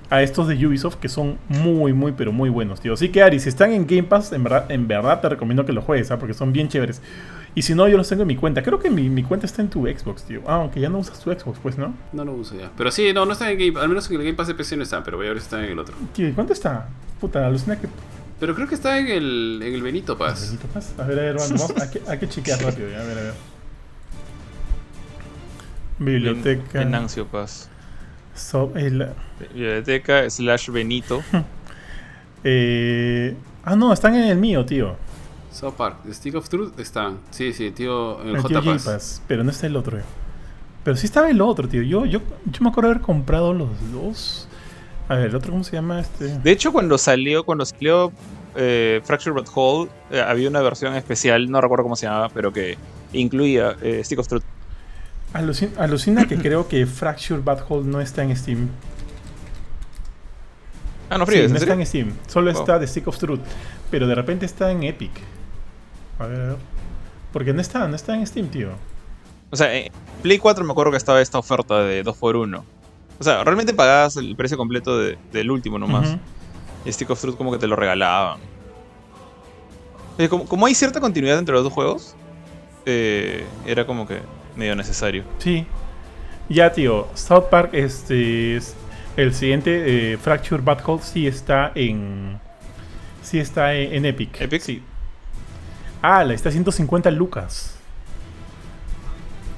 A 0.10 0.22
estos 0.22 0.50
de 0.50 0.68
Ubisoft 0.68 0.96
que 0.96 1.08
son 1.08 1.38
muy, 1.48 1.94
muy, 1.94 2.12
pero 2.12 2.34
muy 2.34 2.50
buenos, 2.50 2.82
tío. 2.82 2.94
Así 2.94 3.10
que, 3.10 3.24
Ari, 3.24 3.40
si 3.40 3.48
están 3.48 3.72
en 3.72 3.88
Game 3.88 4.04
Pass, 4.04 4.34
en 4.34 4.44
verdad, 4.44 4.70
en 4.70 4.86
verdad 4.86 5.22
te 5.22 5.30
recomiendo 5.30 5.64
que 5.66 5.72
lo 5.72 5.82
juegues, 5.82 6.12
¿ah? 6.12 6.20
porque 6.20 6.34
son 6.34 6.52
bien 6.52 6.68
chéveres. 6.68 7.02
Y 7.56 7.62
si 7.62 7.76
no, 7.76 7.88
yo 7.88 7.96
los 7.96 8.10
tengo 8.10 8.24
en 8.24 8.28
mi 8.28 8.36
cuenta. 8.36 8.62
Creo 8.62 8.78
que 8.78 8.90
mi, 8.90 9.10
mi 9.10 9.24
cuenta 9.24 9.46
está 9.46 9.62
en 9.62 9.70
tu 9.70 9.88
Xbox, 9.88 10.24
tío. 10.24 10.42
Ah, 10.46 10.56
aunque 10.56 10.82
ya 10.82 10.90
no 10.90 10.98
usas 10.98 11.18
tu 11.22 11.32
Xbox, 11.32 11.60
pues, 11.64 11.78
¿no? 11.78 11.94
No 12.12 12.26
lo 12.26 12.34
uso 12.34 12.58
ya. 12.58 12.70
Pero 12.76 12.92
sí, 12.92 13.14
no, 13.14 13.26
no 13.26 13.32
está 13.32 13.50
en 13.50 13.58
Game 13.58 13.80
Al 13.80 13.88
menos 13.88 14.10
en 14.10 14.18
el 14.18 14.24
Game 14.24 14.36
Pass 14.36 14.48
de 14.48 14.56
PC 14.56 14.76
no 14.76 14.84
está, 14.84 15.02
pero 15.02 15.16
voy 15.16 15.28
a 15.28 15.30
ver 15.30 15.40
si 15.40 15.46
está 15.46 15.64
en 15.64 15.72
el 15.72 15.80
otro. 15.80 15.96
Tío, 16.14 16.28
¿y 16.28 16.34
¿cuánto 16.34 16.52
está? 16.52 16.90
Puta, 17.22 17.48
alucina 17.48 17.80
que. 17.80 17.88
Pero 18.42 18.56
creo 18.56 18.68
que 18.68 18.74
está 18.74 18.98
en 18.98 19.08
el, 19.08 19.60
en 19.64 19.76
el 19.76 19.84
Benito 19.84 20.18
Paz. 20.18 20.58
A 20.98 21.04
ver, 21.04 21.20
a 21.20 21.22
ver, 21.22 21.36
vamos, 21.38 21.74
hay, 21.80 21.90
que, 21.92 22.02
hay 22.10 22.18
que 22.18 22.28
chequear 22.28 22.60
rápido, 22.60 22.90
ya, 22.90 23.00
a 23.00 23.04
ver, 23.04 23.18
a 23.20 23.22
ver. 23.22 23.34
Biblioteca. 26.00 26.82
So- 28.34 28.72
el- 28.76 29.10
Biblioteca 29.54 30.28
slash 30.28 30.72
Benito. 30.72 31.22
eh, 32.44 33.36
ah, 33.64 33.76
no, 33.76 33.94
están 33.94 34.16
en 34.16 34.24
el 34.24 34.38
mío, 34.40 34.66
tío. 34.66 34.96
South 35.52 35.76
Park, 35.76 35.98
The 36.04 36.14
Stick 36.16 36.34
of 36.34 36.50
Truth 36.50 36.80
están. 36.80 37.20
Sí, 37.30 37.54
sí, 37.54 37.70
tío, 37.70 38.24
en 38.24 38.30
el 38.30 38.36
El 38.38 38.42
J 38.42 38.60
Pass. 38.64 38.86
Pass, 38.86 39.22
pero 39.28 39.44
no 39.44 39.52
está 39.52 39.68
el 39.68 39.76
otro. 39.78 40.00
Pero 40.84 40.98
sí 40.98 41.06
estaba 41.06 41.30
el 41.30 41.42
otro, 41.42 41.68
tío. 41.68 41.84
Yo, 41.84 42.08
yo, 42.08 42.22
yo 42.46 42.62
me 42.62 42.70
acuerdo 42.70 42.90
haber 42.90 43.04
comprado 43.04 43.54
los 43.54 43.70
dos. 43.92 44.48
A 45.12 45.16
ver, 45.16 45.26
el 45.26 45.36
otro, 45.36 45.52
¿cómo 45.52 45.66
se 45.66 45.74
llama 45.74 46.00
este? 46.00 46.40
De 46.40 46.52
hecho, 46.52 46.72
cuando 46.72 46.98
salió, 46.98 47.44
cuando 47.44 47.66
salió 47.66 48.14
eh, 48.56 49.02
Fracture 49.04 49.34
But 49.34 49.50
Whole, 49.54 49.90
eh, 50.10 50.22
había 50.22 50.48
una 50.48 50.62
versión 50.62 50.96
especial, 50.96 51.52
no 51.52 51.60
recuerdo 51.60 51.84
cómo 51.84 51.98
se 51.98 52.06
llamaba, 52.06 52.30
pero 52.30 52.54
que 52.54 52.78
incluía 53.12 53.76
eh, 53.82 54.02
Stick 54.06 54.20
of 54.20 54.30
Truth. 54.30 54.44
Alucina, 55.34 55.72
alucina 55.80 56.26
que 56.30 56.38
creo 56.38 56.70
que 56.70 56.86
Fracture 56.86 57.42
Bad 57.42 57.66
Hole 57.68 57.90
no 57.90 58.00
está 58.00 58.24
en 58.24 58.34
Steam. 58.38 58.70
Ah, 61.10 61.18
no, 61.18 61.26
Sí, 61.26 61.32
fríes, 61.34 61.52
no 61.52 61.58
¿en 61.58 61.62
está 61.62 61.74
en 61.74 61.86
Steam. 61.86 62.14
Solo 62.28 62.50
está 62.50 62.80
The 62.80 62.88
Stick 62.88 63.06
of 63.10 63.18
Truth. 63.18 63.42
Pero 63.90 64.08
de 64.08 64.16
repente 64.16 64.46
está 64.46 64.72
en 64.72 64.84
Epic. 64.84 65.12
A 66.20 66.26
ver, 66.26 66.40
a 66.40 66.48
ver. 66.52 66.58
Porque 67.34 67.52
no 67.52 67.60
está, 67.60 67.86
no 67.90 67.98
está 67.98 68.16
en 68.16 68.26
Steam, 68.26 68.48
tío. 68.48 68.70
O 69.50 69.58
sea, 69.58 69.76
en 69.76 69.92
Play 70.22 70.38
4 70.38 70.64
me 70.64 70.72
acuerdo 70.72 70.92
que 70.92 70.98
estaba 70.98 71.20
esta 71.20 71.38
oferta 71.38 71.84
de 71.84 72.02
2x1. 72.06 72.64
O 73.22 73.24
sea, 73.24 73.44
realmente 73.44 73.72
pagabas 73.72 74.18
el 74.18 74.36
precio 74.36 74.58
completo 74.58 74.98
de- 74.98 75.16
del 75.32 75.52
último 75.52 75.78
nomás. 75.78 76.10
Ujú. 76.10 76.20
Y 76.86 76.92
Stick 76.92 77.08
of 77.12 77.22
Truth 77.22 77.38
como 77.38 77.52
que 77.52 77.60
te 77.60 77.68
lo 77.68 77.76
regalaban. 77.76 78.40
Eh, 80.18 80.28
como, 80.28 80.46
como 80.48 80.66
hay 80.66 80.74
cierta 80.74 81.00
continuidad 81.00 81.38
entre 81.38 81.54
los 81.54 81.64
dos 81.64 81.72
juegos, 81.72 82.16
eh, 82.88 83.46
era 83.68 83.86
como 83.86 84.08
que 84.08 84.18
medio 84.56 84.76
necesario. 84.76 85.24
Sí. 85.38 85.68
Ya, 86.50 86.74
tío. 86.74 87.08
South 87.14 87.46
Park, 87.52 87.70
este. 87.74 88.56
es- 88.58 88.76
el 89.18 89.36
siguiente, 89.36 90.14
eh, 90.14 90.18
Fracture 90.18 90.64
Bad 90.64 90.80
Hole, 90.84 91.04
sí 91.04 91.28
está 91.28 91.72
en. 91.76 92.40
Sí 93.22 93.38
está 93.38 93.76
en, 93.76 93.94
en 93.94 94.06
Epic. 94.08 94.42
¿Epic? 94.42 94.62
Sí. 94.64 94.82
Ah, 96.02 96.24
la 96.24 96.34
está 96.34 96.50
a 96.50 96.52
150 96.52 97.12
lucas. 97.12 97.76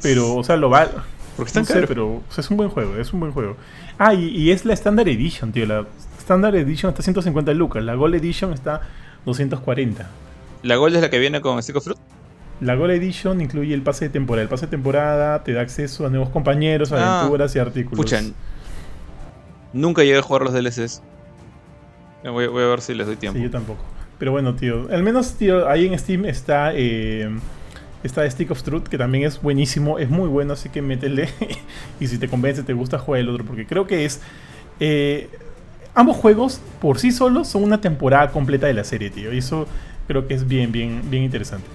Pero, 0.02 0.36
o 0.36 0.44
sea, 0.44 0.58
lo 0.58 0.70
vale. 0.70 0.92
Porque 1.36 1.48
están 1.50 1.64
No 1.64 1.68
sé, 1.68 1.74
caros. 1.74 1.88
pero 1.88 2.08
o 2.08 2.24
sea, 2.30 2.42
es 2.44 2.50
un 2.52 2.58
buen 2.58 2.70
juego, 2.70 2.96
es 2.98 3.12
un 3.14 3.20
buen 3.20 3.32
juego. 3.32 3.56
Ah, 3.98 4.14
y, 4.14 4.26
y 4.28 4.52
es 4.52 4.66
la 4.66 4.74
Standard 4.74 5.08
Edition, 5.08 5.52
tío. 5.52 5.66
La 5.66 5.86
Standard 6.20 6.56
Edition 6.56 6.90
está 6.90 7.02
a 7.02 7.04
150 7.04 7.54
lucas. 7.54 7.84
La 7.84 7.96
Gold 7.96 8.16
Edition 8.16 8.54
está 8.54 8.82
240. 9.26 10.08
La 10.64 10.76
Gold 10.76 10.96
es 10.96 11.02
la 11.02 11.10
que 11.10 11.20
viene 11.20 11.42
con 11.42 11.62
Stick 11.64 11.76
of 11.78 11.84
Truth. 11.84 11.98
La 12.62 12.76
Gold 12.76 12.92
Edition 12.92 13.42
incluye 13.42 13.74
el 13.74 13.82
pase 13.82 14.06
de 14.06 14.10
temporada. 14.10 14.44
El 14.44 14.50
pase 14.50 14.68
de 14.68 14.72
temporada 14.72 15.44
te 15.44 15.54
da 15.54 15.62
acceso 15.62 16.06
a 16.06 16.10
nuevos 16.10 16.30
compañeros, 16.30 16.92
Ah, 16.94 17.20
aventuras 17.22 17.56
y 17.56 17.60
artículos. 17.60 17.98
Pucha, 17.98 18.22
nunca 19.74 20.04
llegué 20.04 20.18
a 20.20 20.22
jugar 20.22 20.44
los 20.44 20.54
DLCs. 20.54 21.02
Voy, 22.24 22.48
voy 22.48 22.64
a 22.64 22.68
ver 22.68 22.82
si 22.82 22.94
les 22.94 23.06
doy 23.08 23.18
tiempo. 23.18 23.38
Sí, 23.38 23.44
yo 23.44 23.52
tampoco. 23.52 23.84
Pero 24.18 24.32
bueno, 24.32 24.56
tío. 24.56 24.88
Al 24.92 25.04
menos, 25.04 25.34
tío, 25.34 25.68
ahí 25.68 25.88
en 25.88 25.98
Steam 26.00 26.26
está. 26.26 26.72
eh, 26.74 27.30
está 28.04 28.30
Stick 28.30 28.52
of 28.52 28.62
Truth, 28.64 28.84
que 28.84 28.98
también 28.98 29.26
es 29.26 29.42
buenísimo. 29.42 30.00
Es 30.00 30.10
muy 30.10 30.28
bueno, 30.28 30.54
así 30.54 30.70
que 30.70 30.82
métele. 30.82 31.30
y 32.00 32.08
si 32.08 32.18
te 32.18 32.28
convence, 32.28 32.64
te 32.64 32.74
gusta, 32.74 33.00
juega 33.00 33.22
el 33.22 33.30
otro. 33.30 33.46
Porque 33.46 33.66
creo 33.66 33.88
que 33.88 34.06
es. 34.06 34.22
eh, 34.80 35.30
ambos 35.96 36.18
juegos, 36.18 36.62
por 36.82 37.00
sí 37.00 37.12
solos, 37.12 37.48
son 37.48 37.64
una 37.64 37.80
temporada 37.82 38.32
completa 38.32 38.68
de 38.68 38.74
la 38.74 38.84
serie, 38.84 39.10
tío. 39.10 39.34
Y 39.34 39.38
eso 39.38 39.68
creo 40.08 40.28
que 40.28 40.34
es 40.34 40.48
bien, 40.48 40.72
bien, 40.72 41.02
bien 41.10 41.24
interesante. 41.24 41.68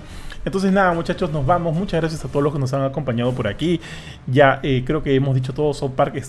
Entonces 0.44 0.72
nada 0.72 0.92
muchachos, 0.92 1.30
nos 1.30 1.44
vamos. 1.44 1.76
Muchas 1.76 2.00
gracias 2.00 2.24
a 2.24 2.28
todos 2.28 2.42
los 2.42 2.52
que 2.52 2.58
nos 2.58 2.72
han 2.72 2.82
acompañado 2.82 3.32
por 3.32 3.48
aquí. 3.48 3.80
Ya 4.26 4.60
eh, 4.62 4.82
creo 4.86 5.02
que 5.02 5.14
hemos 5.14 5.34
dicho 5.34 5.52
todo. 5.52 5.74
South 5.74 5.92
Park, 5.92 6.22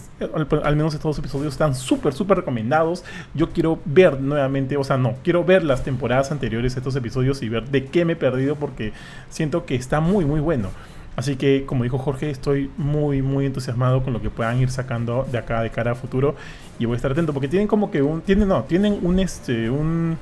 al, 0.63 0.75
menos 0.75 0.93
estos 0.93 1.15
dos 1.15 1.19
episodios 1.19 1.53
están 1.53 1.75
súper, 1.75 2.13
súper 2.13 2.37
recomendados. 2.37 3.03
Yo 3.33 3.49
quiero 3.49 3.79
ver 3.85 4.19
nuevamente, 4.19 4.77
o 4.77 4.83
sea, 4.83 4.97
no, 4.97 5.15
quiero 5.23 5.43
ver 5.43 5.63
las 5.63 5.83
temporadas 5.83 6.31
anteriores 6.31 6.75
estos 6.75 6.95
episodios 6.95 7.41
y 7.41 7.49
ver 7.49 7.69
de 7.69 7.85
qué 7.85 8.05
me 8.05 8.13
he 8.13 8.15
perdido 8.15 8.55
porque 8.55 8.93
siento 9.29 9.65
que 9.65 9.75
está 9.75 9.99
muy, 9.99 10.25
muy 10.25 10.39
bueno. 10.39 10.69
Así 11.15 11.35
que, 11.35 11.65
como 11.65 11.83
dijo 11.83 11.97
Jorge, 11.97 12.29
estoy 12.29 12.71
muy, 12.77 13.21
muy 13.21 13.45
entusiasmado 13.45 14.03
con 14.03 14.13
lo 14.13 14.21
que 14.21 14.29
puedan 14.29 14.57
ir 14.61 14.69
sacando 14.69 15.27
de 15.29 15.37
acá 15.37 15.61
de 15.61 15.69
cara 15.69 15.91
a 15.91 15.95
futuro. 15.95 16.35
Y 16.79 16.85
voy 16.85 16.93
a 16.93 16.95
estar 16.95 17.11
atento 17.11 17.33
porque 17.33 17.49
tienen 17.49 17.67
como 17.67 17.91
que 17.91 18.01
un. 18.01 18.21
Tienen, 18.21 18.47
no, 18.47 18.63
tienen 18.63 18.99
un 19.01 19.19
este. 19.19 19.69
un 19.69 20.17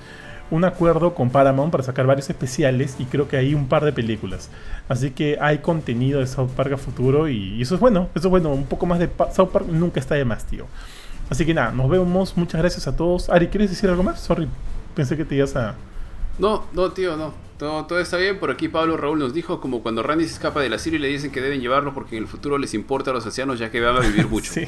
un 0.49 0.63
acuerdo 0.63 1.13
con 1.13 1.29
Paramount 1.29 1.71
para 1.71 1.83
sacar 1.83 2.05
varios 2.07 2.29
especiales 2.29 2.95
y 2.99 3.05
creo 3.05 3.27
que 3.27 3.37
hay 3.37 3.53
un 3.53 3.67
par 3.67 3.83
de 3.83 3.91
películas. 3.93 4.49
Así 4.87 5.11
que 5.11 5.37
hay 5.41 5.57
contenido 5.59 6.19
de 6.19 6.27
South 6.27 6.49
Park 6.55 6.73
a 6.73 6.77
futuro 6.77 7.27
y, 7.27 7.61
eso 7.61 7.75
es 7.75 7.81
bueno, 7.81 8.09
eso 8.15 8.27
es 8.27 8.31
bueno, 8.31 8.49
un 8.51 8.65
poco 8.65 8.85
más 8.85 8.99
de 8.99 9.07
Pa- 9.07 9.31
South 9.33 9.49
Park 9.49 9.65
nunca 9.67 9.99
está 9.99 10.15
de 10.15 10.25
más, 10.25 10.45
tío. 10.45 10.65
Así 11.29 11.45
que 11.45 11.53
nada, 11.53 11.71
nos 11.71 11.89
vemos, 11.89 12.37
muchas 12.37 12.61
gracias 12.61 12.87
a 12.87 12.95
todos. 12.95 13.29
Ari, 13.29 13.47
¿quieres 13.47 13.69
decir 13.69 13.89
algo 13.89 14.03
más? 14.03 14.21
Sorry, 14.21 14.47
pensé 14.95 15.17
que 15.17 15.25
te 15.25 15.35
ibas 15.35 15.55
a... 15.57 15.75
No, 16.39 16.63
no, 16.73 16.91
tío, 16.91 17.17
no. 17.17 17.33
Todo, 17.57 17.85
todo 17.85 17.99
está 17.99 18.17
bien. 18.17 18.37
Por 18.39 18.51
aquí 18.51 18.67
Pablo 18.69 18.95
Raúl 18.97 19.17
nos 19.17 19.33
dijo 19.33 19.59
como 19.59 19.81
cuando 19.81 20.03
Randy 20.03 20.25
se 20.25 20.33
escapa 20.33 20.61
de 20.61 20.69
la 20.69 20.77
serie 20.77 20.99
y 20.99 21.01
le 21.01 21.07
dicen 21.07 21.31
que 21.31 21.41
deben 21.41 21.59
llevarlo 21.59 21.91
porque 21.95 22.15
en 22.15 22.21
el 22.21 22.29
futuro 22.29 22.59
les 22.59 22.75
importa 22.75 23.09
a 23.09 23.15
los 23.15 23.25
ancianos 23.25 23.57
ya 23.57 23.71
que 23.71 23.81
van 23.81 23.97
a 23.97 23.99
vivir 24.01 24.27
mucho. 24.29 24.53
Sí. 24.53 24.67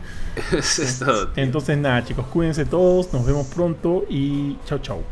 Eso 0.52 0.82
es 0.82 0.98
todo. 0.98 1.28
tío. 1.28 1.42
Entonces 1.42 1.78
nada 1.78 2.04
chicos, 2.04 2.26
cuídense 2.26 2.66
todos, 2.66 3.10
nos 3.14 3.24
vemos 3.24 3.46
pronto 3.46 4.04
y 4.10 4.58
chao 4.66 4.78
chao. 4.80 5.02